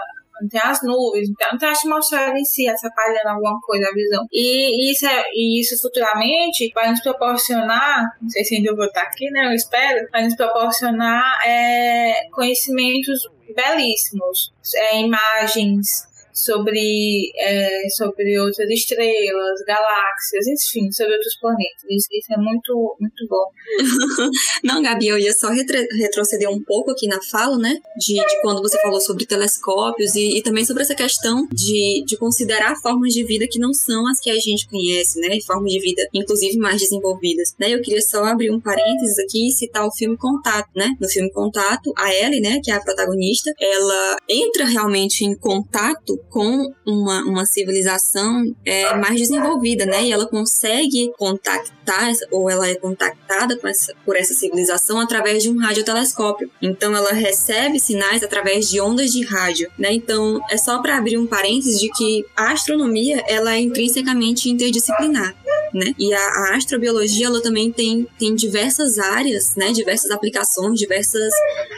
tem 0.51 0.61
as 0.61 0.83
nuvens, 0.83 1.29
não 1.51 1.59
tem 1.59 1.69
a 1.69 1.73
atmosfera 1.73 2.39
em 2.39 2.45
si 2.45 2.69
atrapalhando 2.69 3.29
alguma 3.29 3.59
coisa 3.61 3.89
a 3.89 3.95
visão. 3.95 4.27
E 4.33 4.91
isso, 4.91 5.07
é, 5.07 5.25
e 5.33 5.61
isso 5.61 5.81
futuramente 5.81 6.71
vai 6.75 6.91
nos 6.91 7.01
proporcionar, 7.01 8.05
não 8.21 8.29
sei 8.29 8.45
se 8.45 8.57
ainda 8.57 8.71
eu 8.71 8.77
vou 8.77 8.87
estar 8.87 9.03
aqui, 9.03 9.31
né? 9.31 9.47
Eu 9.47 9.53
espero, 9.53 10.07
vai 10.11 10.25
nos 10.25 10.37
proporcionar 10.37 11.41
é, 11.47 12.29
conhecimentos 12.33 13.29
belíssimos, 13.55 14.53
é, 14.75 15.01
imagens 15.01 16.07
sobre, 16.37 17.33
é, 17.39 17.89
sobre 17.97 18.39
outras 18.39 18.69
estrelas, 18.69 19.61
galáxias, 19.67 20.47
enfim, 20.47 20.93
sobre 20.93 21.15
outros 21.15 21.35
planetas. 21.41 21.83
Isso, 21.89 22.07
isso 22.13 22.33
é 22.33 22.37
muito, 22.37 22.97
muito 23.01 23.27
bom. 23.27 23.47
Não, 24.63 24.83
Gabi, 24.83 25.09
eu 25.09 25.19
ia 25.19 25.33
só 25.33 25.49
retro 25.49 25.77
retroceder 25.99 26.51
um 26.51 26.63
pouco 26.63 26.91
aqui 26.91 27.07
na 27.07 27.19
fala, 27.31 27.57
né? 27.57 27.79
De, 27.99 28.15
de 28.15 28.41
quando 28.43 28.61
você 28.61 28.79
falou 28.83 29.01
sobre 29.01 29.25
telescópios 29.25 30.15
e, 30.15 30.39
e, 30.39 30.43
também 30.43 30.65
sobre 30.65 30.83
essa 30.83 30.95
questão 30.95 31.47
de, 31.51 32.05
de 32.07 32.17
considerar 32.19 32.77
formas 32.77 33.15
de 33.15 33.25
vida 33.25 33.47
que 33.51 33.59
não 33.59 33.73
são 33.73 34.07
as 34.07 34.21
que 34.21 34.31
a 34.31 34.39
gente 34.39 34.69
conhece, 34.69 35.19
né? 35.21 35.39
Formas 35.47 35.73
de 35.73 35.81
vida, 35.81 36.03
inclusive, 36.13 36.59
mais 36.59 36.81
desenvolvidas. 36.81 37.55
Né? 37.59 37.75
Eu 37.75 37.81
queria 37.81 38.03
só 38.03 38.23
abrir 38.25 38.51
um 38.51 38.61
parênteses 38.61 39.19
aqui 39.19 39.49
e 39.49 39.53
citar 39.53 39.87
o 39.87 39.93
filme 39.93 40.17
Contato, 40.19 40.69
né? 40.75 40.91
No 41.01 41.09
filme 41.09 41.31
Contato, 41.33 41.93
a 41.97 42.15
Ellie, 42.15 42.41
né, 42.41 42.61
que 42.63 42.71
é 42.71 42.75
a 42.75 42.81
protagonista, 42.81 43.53
ela 43.61 44.17
entra 44.29 44.65
realmente 44.67 45.25
em 45.25 45.35
contato 45.37 46.19
com 46.31 46.73
uma, 46.85 47.23
uma 47.23 47.47
civilização 47.47 48.43
é, 48.65 48.95
mais 48.97 49.17
desenvolvida, 49.17 49.87
né? 49.87 50.05
E 50.05 50.13
ela 50.13 50.27
consegue 50.27 51.11
contactar, 51.17 52.13
ou 52.31 52.51
ela 52.51 52.69
é 52.69 52.75
contactada 52.75 53.59
essa, 53.65 53.95
por 54.05 54.17
essa 54.17 54.35
civilização 54.35 55.01
através 55.01 55.43
de 55.43 55.51
um 55.51 55.59
radiotelescópio. 55.59 56.51
Então 56.61 56.95
ela 56.95 57.13
recebe 57.13 57.79
sinais 57.79 58.23
através 58.23 58.69
de 58.69 58.81
ondas 58.81 59.11
de 59.13 59.25
rádio, 59.25 59.71
né? 59.79 59.93
Então 59.93 60.41
é 60.51 60.57
só 60.57 60.81
para 60.81 60.99
abrir 60.99 61.19
um 61.19 61.27
parênteses 61.27 61.79
de 61.79 61.89
que 61.91 62.25
a 62.37 62.53
astronomia 62.53 63.23
ela 63.27 63.55
é 63.55 63.61
intrinsecamente 63.61 64.51
interdisciplinar. 64.51 65.35
Né? 65.75 65.93
E 65.99 66.15
a, 66.15 66.19
a, 66.19 66.57
astrobiologia 66.57 67.27
ela 67.27 67.43
também 67.43 67.71
tem, 67.71 68.07
tem 68.19 68.35
diversas 68.35 68.99
áreas, 68.99 69.57
né? 69.57 69.73
diversas 69.73 70.11
aplicações, 70.11 70.79
diversas 70.79 71.33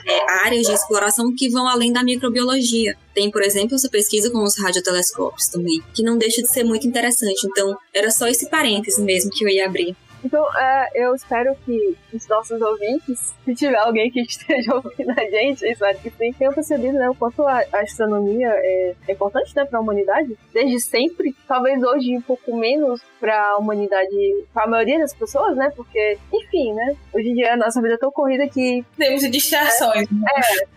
é, 0.06 0.44
áreas 0.44 0.66
de 0.66 0.72
exploração 0.72 1.34
que 1.34 1.48
vão 1.48 1.66
além 1.66 1.92
da 1.92 2.04
microbiologia. 2.04 2.96
Tem, 3.18 3.32
por 3.32 3.42
exemplo, 3.42 3.74
essa 3.74 3.88
pesquisa 3.88 4.30
com 4.30 4.44
os 4.44 4.56
radiotelescópios 4.56 5.48
também, 5.48 5.82
que 5.92 6.04
não 6.04 6.16
deixa 6.16 6.40
de 6.40 6.48
ser 6.48 6.62
muito 6.62 6.86
interessante. 6.86 7.48
Então, 7.48 7.76
era 7.92 8.12
só 8.12 8.28
esse 8.28 8.48
parêntese 8.48 9.02
mesmo 9.02 9.32
que 9.32 9.44
eu 9.44 9.48
ia 9.48 9.66
abrir. 9.66 9.96
Então, 10.24 10.44
é, 10.56 10.88
eu 10.94 11.14
espero 11.14 11.54
que 11.64 11.96
os 12.12 12.26
nossos 12.28 12.60
ouvintes, 12.60 13.34
se 13.44 13.54
tiver 13.54 13.78
alguém 13.78 14.10
que 14.10 14.20
esteja 14.22 14.74
ouvindo 14.74 15.10
a 15.10 15.24
gente, 15.24 15.64
espero 15.64 15.98
que 15.98 16.10
sim, 16.10 16.32
tenham 16.32 16.52
percebido 16.52 16.98
né, 16.98 17.08
o 17.08 17.14
quanto 17.14 17.42
a, 17.46 17.62
a 17.72 17.80
astronomia 17.80 18.48
é, 18.48 18.94
é 19.06 19.12
importante 19.12 19.54
né, 19.54 19.64
para 19.64 19.78
a 19.78 19.82
humanidade, 19.82 20.36
desde 20.52 20.80
sempre. 20.80 21.34
Talvez 21.46 21.82
hoje 21.82 22.16
um 22.16 22.22
pouco 22.22 22.56
menos 22.56 23.00
para 23.20 23.50
a 23.50 23.56
humanidade, 23.56 24.44
para 24.52 24.64
a 24.64 24.68
maioria 24.68 24.98
das 24.98 25.14
pessoas, 25.14 25.56
né? 25.56 25.70
Porque, 25.74 26.18
enfim, 26.32 26.72
né? 26.72 26.96
Hoje 27.12 27.30
em 27.30 27.34
dia 27.34 27.54
a 27.54 27.56
nossa 27.56 27.80
vida 27.80 27.94
é 27.94 27.98
tão 27.98 28.10
corrida 28.10 28.48
que. 28.48 28.84
Temos 28.96 29.28
distrações. 29.30 30.06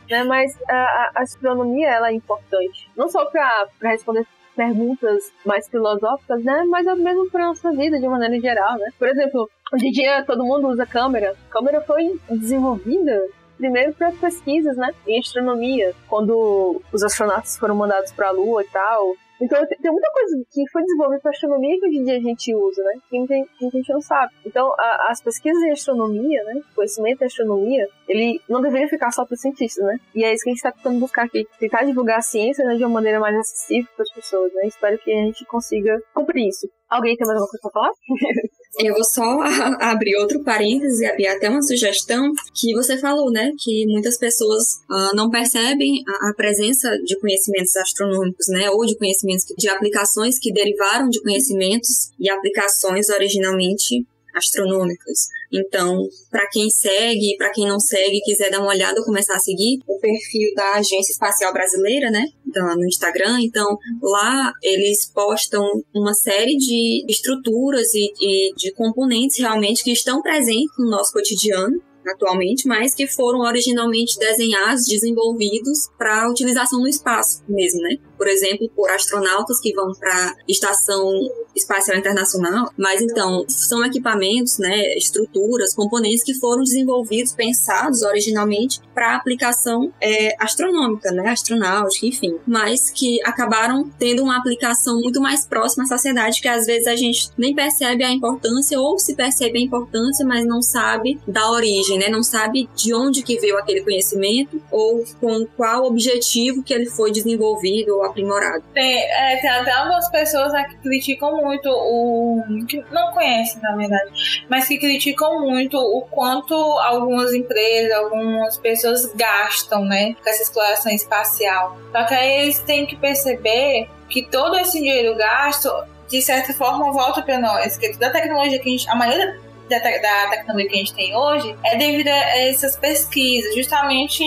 É, 0.09 0.15
é 0.15 0.17
né? 0.17 0.23
Mas 0.23 0.57
a, 0.67 1.11
a 1.15 1.21
astronomia 1.21 1.87
ela 1.87 2.09
é 2.09 2.13
importante. 2.13 2.89
Não 2.95 3.09
só 3.09 3.25
para 3.25 3.67
responder 3.83 4.25
perguntas 4.55 5.31
mais 5.45 5.67
filosóficas, 5.67 6.43
né? 6.43 6.63
Mas 6.69 6.85
é 6.87 6.95
mesmo 6.95 7.29
para 7.29 7.47
nossa 7.47 7.71
vida 7.71 7.99
de 7.99 8.07
maneira 8.07 8.39
geral, 8.39 8.77
né? 8.77 8.91
Por 8.97 9.07
exemplo, 9.07 9.49
hoje 9.73 9.87
em 9.87 9.91
dia 9.91 10.23
todo 10.25 10.43
mundo 10.43 10.67
usa 10.67 10.85
câmera. 10.85 11.35
A 11.49 11.53
câmera 11.53 11.81
foi 11.81 12.19
desenvolvida 12.29 13.27
primeiro 13.57 13.93
para 13.93 14.11
pesquisas, 14.11 14.75
né? 14.75 14.89
Em 15.07 15.19
astronomia, 15.19 15.93
quando 16.07 16.81
os 16.91 17.03
astronautas 17.03 17.57
foram 17.57 17.75
mandados 17.75 18.11
para 18.11 18.29
a 18.29 18.31
Lua 18.31 18.63
e 18.63 18.67
tal. 18.67 19.15
Então 19.41 19.65
tem 19.65 19.91
muita 19.91 20.11
coisa 20.11 20.43
que 20.51 20.69
foi 20.71 20.83
desenvolvida 20.83 21.21
para 21.21 21.31
astronomia 21.31 21.79
que 21.79 21.87
hoje 21.87 21.97
em 21.97 22.03
dia 22.03 22.17
a 22.17 22.19
gente 22.19 22.55
usa, 22.55 22.83
né? 22.83 22.93
Que 23.09 23.17
a 23.17 23.69
gente 23.69 23.91
não 23.91 24.01
sabe. 24.01 24.31
Então 24.45 24.71
a, 24.77 25.07
as 25.09 25.21
pesquisas 25.21 25.61
em 25.63 25.71
astronomia, 25.71 26.43
né? 26.43 26.61
O 26.71 26.75
conhecimento 26.75 27.23
em 27.23 27.25
astronomia, 27.25 27.87
ele 28.07 28.39
não 28.47 28.61
deveria 28.61 28.87
ficar 28.87 29.11
só 29.11 29.25
para 29.25 29.33
os 29.33 29.41
cientistas, 29.41 29.83
né? 29.83 29.97
E 30.13 30.23
é 30.23 30.33
isso 30.33 30.43
que 30.43 30.49
a 30.49 30.53
gente 30.53 30.59
está 30.59 30.71
tentando 30.71 30.99
buscar 30.99 31.25
aqui, 31.25 31.47
tentar 31.59 31.83
divulgar 31.83 32.19
a 32.19 32.21
ciência 32.21 32.63
né, 32.65 32.75
de 32.75 32.83
uma 32.83 32.93
maneira 32.93 33.19
mais 33.19 33.35
acessível 33.35 33.89
para 33.95 34.03
as 34.03 34.13
pessoas, 34.13 34.53
né? 34.53 34.67
Espero 34.67 34.97
que 34.99 35.11
a 35.11 35.25
gente 35.25 35.43
consiga 35.45 35.99
cumprir 36.13 36.47
isso. 36.47 36.69
Alguém 36.87 37.15
tem 37.15 37.25
mais 37.25 37.39
alguma 37.39 37.49
coisa 37.49 37.61
para 37.61 37.71
falar? 37.71 37.91
Eu 38.79 38.93
vou 38.93 39.03
só 39.03 39.41
abrir 39.81 40.15
outro 40.17 40.43
parêntese 40.43 41.03
e 41.03 41.05
abrir 41.05 41.27
até 41.27 41.49
uma 41.49 41.61
sugestão 41.61 42.31
que 42.53 42.73
você 42.73 42.97
falou, 42.97 43.31
né? 43.31 43.51
Que 43.59 43.85
muitas 43.87 44.17
pessoas 44.17 44.81
uh, 44.89 45.15
não 45.15 45.29
percebem 45.29 46.03
a, 46.07 46.29
a, 46.29 46.33
presença 46.33 46.89
de 47.03 47.19
conhecimentos 47.19 47.75
astronômicos, 47.75 48.47
né? 48.47 48.69
Ou 48.69 48.85
de 48.85 48.97
conhecimentos 48.97 49.45
de 49.57 49.69
aplicações 49.69 50.39
que 50.39 50.53
derivaram 50.53 51.09
de 51.09 51.21
conhecimentos 51.21 52.11
e 52.19 52.29
aplicações 52.29 53.09
originalmente 53.09 54.05
astronômicas. 54.35 55.27
Então, 55.51 56.07
para 56.29 56.47
quem 56.49 56.69
segue, 56.69 57.35
para 57.37 57.51
quem 57.51 57.67
não 57.67 57.79
segue, 57.79 58.21
quiser 58.21 58.49
dar 58.49 58.59
uma 58.59 58.69
olhada 58.69 58.99
ou 58.99 59.05
começar 59.05 59.35
a 59.35 59.39
seguir 59.39 59.79
o 59.87 59.99
perfil 59.99 60.53
da 60.55 60.75
Agência 60.75 61.11
Espacial 61.11 61.51
Brasileira, 61.51 62.09
né, 62.09 62.25
no 62.45 62.85
Instagram. 62.85 63.41
Então, 63.41 63.77
lá 64.01 64.53
eles 64.63 65.11
postam 65.13 65.63
uma 65.93 66.13
série 66.13 66.55
de 66.57 67.05
estruturas 67.09 67.93
e, 67.93 68.11
e 68.21 68.53
de 68.55 68.71
componentes 68.73 69.37
realmente 69.39 69.83
que 69.83 69.91
estão 69.91 70.21
presentes 70.21 70.71
no 70.77 70.89
nosso 70.89 71.11
cotidiano 71.11 71.81
atualmente, 72.07 72.67
mas 72.67 72.93
que 72.93 73.07
foram 73.07 73.39
originalmente 73.39 74.17
desenhados, 74.17 74.85
desenvolvidos 74.85 75.89
para 75.97 76.29
utilização 76.29 76.79
no 76.79 76.87
espaço 76.87 77.43
mesmo, 77.47 77.81
né? 77.81 77.97
Por 78.17 78.27
exemplo, 78.27 78.69
por 78.75 78.89
astronautas 78.89 79.59
que 79.59 79.73
vão 79.73 79.93
para 79.93 80.35
Estação 80.47 81.11
Espacial 81.55 81.97
Internacional, 81.97 82.71
mas 82.77 83.01
então 83.01 83.43
são 83.47 83.83
equipamentos, 83.83 84.57
né, 84.57 84.95
estruturas, 84.95 85.73
componentes 85.73 86.23
que 86.23 86.33
foram 86.35 86.63
desenvolvidos, 86.63 87.33
pensados 87.33 88.01
originalmente 88.03 88.79
para 88.93 89.15
aplicação 89.15 89.91
é, 90.01 90.35
astronômica, 90.39 91.11
né, 91.11 91.29
astronáutica, 91.29 92.05
enfim, 92.05 92.37
mas 92.47 92.89
que 92.89 93.19
acabaram 93.25 93.89
tendo 93.99 94.23
uma 94.23 94.37
aplicação 94.37 94.99
muito 94.99 95.19
mais 95.19 95.45
próxima 95.45 95.83
à 95.83 95.87
sociedade 95.87 96.41
que 96.41 96.47
às 96.47 96.65
vezes 96.65 96.87
a 96.87 96.95
gente 96.95 97.29
nem 97.37 97.53
percebe 97.53 98.03
a 98.03 98.11
importância 98.11 98.79
ou 98.79 98.97
se 98.97 99.15
percebe 99.15 99.59
a 99.59 99.61
importância, 99.61 100.25
mas 100.25 100.45
não 100.45 100.61
sabe 100.61 101.19
da 101.27 101.51
origem, 101.51 101.97
né? 102.01 102.09
Não 102.09 102.23
sabe 102.23 102.67
de 102.75 102.93
onde 102.93 103.21
que 103.21 103.39
veio 103.39 103.57
aquele 103.57 103.81
conhecimento 103.81 104.61
ou 104.71 105.03
com 105.19 105.45
qual 105.55 105.85
objetivo 105.85 106.63
que 106.63 106.73
ele 106.73 106.87
foi 106.87 107.11
desenvolvido 107.11 107.95
ou 107.95 108.03
aprimorado. 108.03 108.63
Tem, 108.73 108.97
é, 108.97 109.37
tem 109.39 109.49
até 109.49 109.71
algumas 109.71 110.09
pessoas 110.09 110.51
né, 110.51 110.65
que 110.67 110.77
criticam 110.77 111.35
muito 111.35 111.69
o... 111.69 112.41
que 112.67 112.83
não 112.91 113.11
conhecem, 113.13 113.61
na 113.61 113.75
verdade, 113.75 114.45
mas 114.49 114.67
que 114.67 114.79
criticam 114.79 115.41
muito 115.41 115.77
o 115.77 116.01
quanto 116.01 116.55
algumas 116.55 117.33
empresas, 117.33 117.91
algumas 117.95 118.57
pessoas 118.57 119.13
gastam, 119.13 119.85
né? 119.85 120.15
Com 120.23 120.29
essa 120.29 120.41
exploração 120.41 120.91
espacial. 120.91 121.77
Só 121.91 122.03
que 122.05 122.13
aí 122.15 122.41
eles 122.41 122.59
têm 122.59 122.85
que 122.85 122.95
perceber 122.95 123.87
que 124.09 124.27
todo 124.27 124.57
esse 124.57 124.79
dinheiro 124.79 125.15
gasto 125.15 125.69
de 126.09 126.21
certa 126.21 126.53
forma 126.53 126.91
volta 126.91 127.21
para 127.21 127.39
nós, 127.39 127.77
que 127.77 127.93
toda 127.93 128.07
a 128.07 128.11
tecnologia 128.11 128.59
que 128.59 128.67
a 128.67 128.71
gente, 128.71 128.89
a 128.89 128.95
maioria 128.95 129.39
da, 129.79 129.97
da 129.97 130.29
tecnologia 130.29 130.69
que 130.69 130.75
a 130.75 130.77
gente 130.79 130.93
tem 130.93 131.15
hoje 131.15 131.55
é 131.65 131.77
devido 131.77 132.07
a 132.07 132.39
essas 132.39 132.75
pesquisas, 132.75 133.55
justamente 133.55 134.23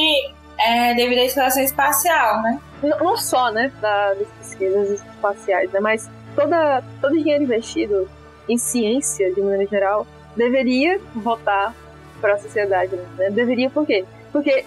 é, 0.58 0.94
devido 0.94 1.18
à 1.18 1.24
exploração 1.24 1.62
espacial, 1.62 2.42
né? 2.42 2.60
Não 2.82 3.16
só, 3.16 3.50
né, 3.50 3.72
das 3.80 4.28
pesquisas 4.38 4.90
espaciais, 5.00 5.70
né, 5.72 5.80
mas 5.80 6.10
toda, 6.36 6.82
todo 7.00 7.16
dinheiro 7.16 7.44
investido 7.44 8.08
em 8.48 8.58
ciência, 8.58 9.32
de 9.32 9.40
maneira 9.40 9.66
geral, 9.66 10.06
deveria 10.36 11.00
voltar 11.14 11.74
para 12.20 12.34
a 12.34 12.38
sociedade, 12.38 12.94
né? 13.16 13.30
Deveria 13.30 13.70
por 13.70 13.86
quê? 13.86 14.04
Porque 14.32 14.64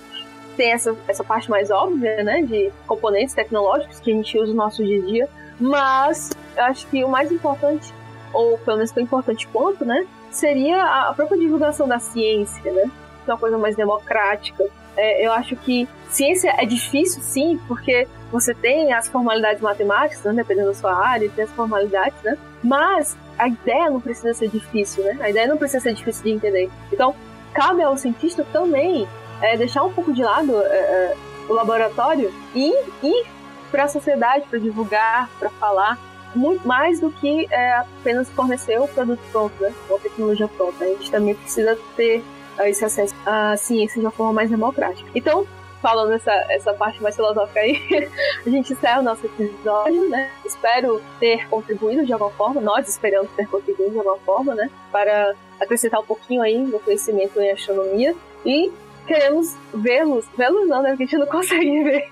tem 0.55 0.71
essa, 0.71 0.95
essa 1.07 1.23
parte 1.23 1.49
mais 1.49 1.69
óbvia, 1.69 2.23
né, 2.23 2.41
de 2.41 2.71
componentes 2.87 3.35
tecnológicos 3.35 3.99
que 3.99 4.11
a 4.11 4.15
gente 4.15 4.37
usa 4.37 4.47
no 4.47 4.57
nosso 4.57 4.83
dia 4.83 5.01
a 5.01 5.05
dia, 5.05 5.29
mas 5.59 6.31
eu 6.55 6.63
acho 6.63 6.87
que 6.87 7.03
o 7.03 7.09
mais 7.09 7.31
importante, 7.31 7.93
ou 8.33 8.57
pelo 8.57 8.77
menos 8.77 8.91
tão 8.91 9.03
importante 9.03 9.47
quanto, 9.47 9.85
né, 9.85 10.05
seria 10.31 11.09
a 11.09 11.13
própria 11.13 11.39
divulgação 11.39 11.87
da 11.87 11.99
ciência, 11.99 12.71
né? 12.71 12.89
é 13.29 13.33
uma 13.33 13.39
coisa 13.39 13.57
mais 13.57 13.75
democrática. 13.75 14.65
É, 14.95 15.25
eu 15.25 15.31
acho 15.31 15.55
que 15.55 15.87
ciência 16.09 16.53
é 16.57 16.65
difícil, 16.65 17.21
sim, 17.21 17.59
porque 17.67 18.07
você 18.31 18.53
tem 18.53 18.93
as 18.93 19.07
formalidades 19.07 19.61
matemáticas, 19.61 20.23
né, 20.23 20.33
dependendo 20.33 20.69
da 20.69 20.73
sua 20.73 20.95
área, 20.95 21.29
tem 21.29 21.43
as 21.43 21.51
formalidades, 21.51 22.21
né? 22.23 22.37
Mas 22.63 23.17
a 23.37 23.47
ideia 23.47 23.89
não 23.89 24.01
precisa 24.01 24.33
ser 24.33 24.49
difícil, 24.49 25.03
né? 25.03 25.17
A 25.21 25.29
ideia 25.29 25.47
não 25.47 25.57
precisa 25.57 25.83
ser 25.83 25.93
difícil 25.93 26.23
de 26.23 26.31
entender. 26.31 26.69
Então, 26.91 27.13
cabe 27.53 27.83
ao 27.83 27.97
cientista 27.97 28.45
também 28.51 29.07
é, 29.41 29.55
deixar 29.55 29.83
um 29.83 29.93
pouco 29.93 30.11
de 30.11 30.23
lado 30.23 30.55
é, 30.63 30.77
é 30.77 31.17
o 31.47 31.53
laboratório 31.53 32.33
e 32.53 32.73
ir 33.03 33.25
para 33.71 33.83
a 33.83 33.87
sociedade, 33.87 34.45
para 34.49 34.59
divulgar, 34.59 35.29
para 35.39 35.49
falar, 35.51 35.97
muito 36.35 36.67
mais 36.67 36.99
do 36.99 37.11
que 37.11 37.47
é, 37.51 37.73
apenas 37.77 38.29
fornecer 38.29 38.79
o 38.79 38.87
produto 38.87 39.21
pronto, 39.31 39.53
né? 39.61 39.73
Ou 39.89 39.97
a 39.97 39.99
tecnologia 39.99 40.47
pronta. 40.47 40.83
A 40.83 40.87
gente 40.87 41.11
também 41.11 41.35
precisa 41.35 41.77
ter 41.95 42.23
é, 42.57 42.69
esse 42.69 42.83
acesso 42.83 43.15
à 43.25 43.55
ciência 43.57 43.99
de 43.99 44.05
uma 44.05 44.11
forma 44.11 44.33
mais 44.33 44.49
democrática. 44.49 45.09
Então, 45.13 45.45
falando 45.81 46.13
essa, 46.13 46.31
essa 46.49 46.73
parte 46.73 47.01
mais 47.01 47.15
filosófica 47.15 47.59
aí, 47.59 47.81
a 48.45 48.49
gente 48.49 48.73
encerra 48.73 48.99
o 48.99 49.03
nosso 49.03 49.25
episódio, 49.25 50.09
né? 50.09 50.29
Espero 50.45 51.01
ter 51.19 51.47
contribuído 51.47 52.05
de 52.05 52.13
alguma 52.13 52.31
forma, 52.31 52.61
nós 52.61 52.87
esperamos 52.87 53.31
ter 53.31 53.47
contribuído 53.47 53.91
de 53.91 53.97
alguma 53.97 54.17
forma, 54.19 54.55
né? 54.55 54.69
Para 54.91 55.35
acrescentar 55.59 55.99
um 55.99 56.05
pouquinho 56.05 56.41
aí 56.41 56.57
no 56.57 56.79
conhecimento 56.79 57.39
em 57.39 57.51
astronomia. 57.51 58.15
E 58.45 58.71
queremos 59.07 59.55
vê-los, 59.73 60.25
vê-los 60.37 60.67
não, 60.67 60.81
né? 60.81 60.89
Porque 60.89 61.03
a 61.03 61.07
gente 61.07 61.17
não 61.17 61.27
consegue 61.31 61.83
ver. 61.83 62.09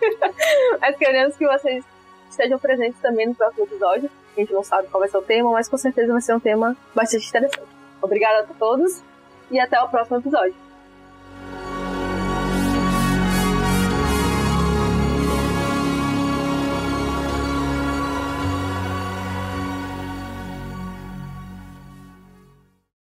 mas 0.79 0.95
queremos 0.95 1.35
que 1.35 1.47
vocês 1.47 1.83
estejam 2.35 2.59
presentes 2.59 2.99
também 3.01 3.27
no 3.27 3.35
próximo 3.35 3.65
episódio. 3.65 4.09
A 4.35 4.39
gente 4.39 4.53
não 4.53 4.63
sabe 4.63 4.87
qual 4.89 4.99
vai 4.99 5.09
ser 5.09 5.17
o 5.17 5.21
tema, 5.21 5.51
mas 5.51 5.67
com 5.67 5.77
certeza 5.77 6.11
vai 6.11 6.21
ser 6.21 6.35
um 6.35 6.39
tema 6.39 6.75
bastante 6.93 7.27
interessante. 7.27 7.67
Obrigada 8.01 8.43
a 8.43 8.53
todos 8.53 9.01
e 9.49 9.59
até 9.59 9.81
o 9.81 9.87
próximo 9.87 10.17
episódio. 10.17 10.64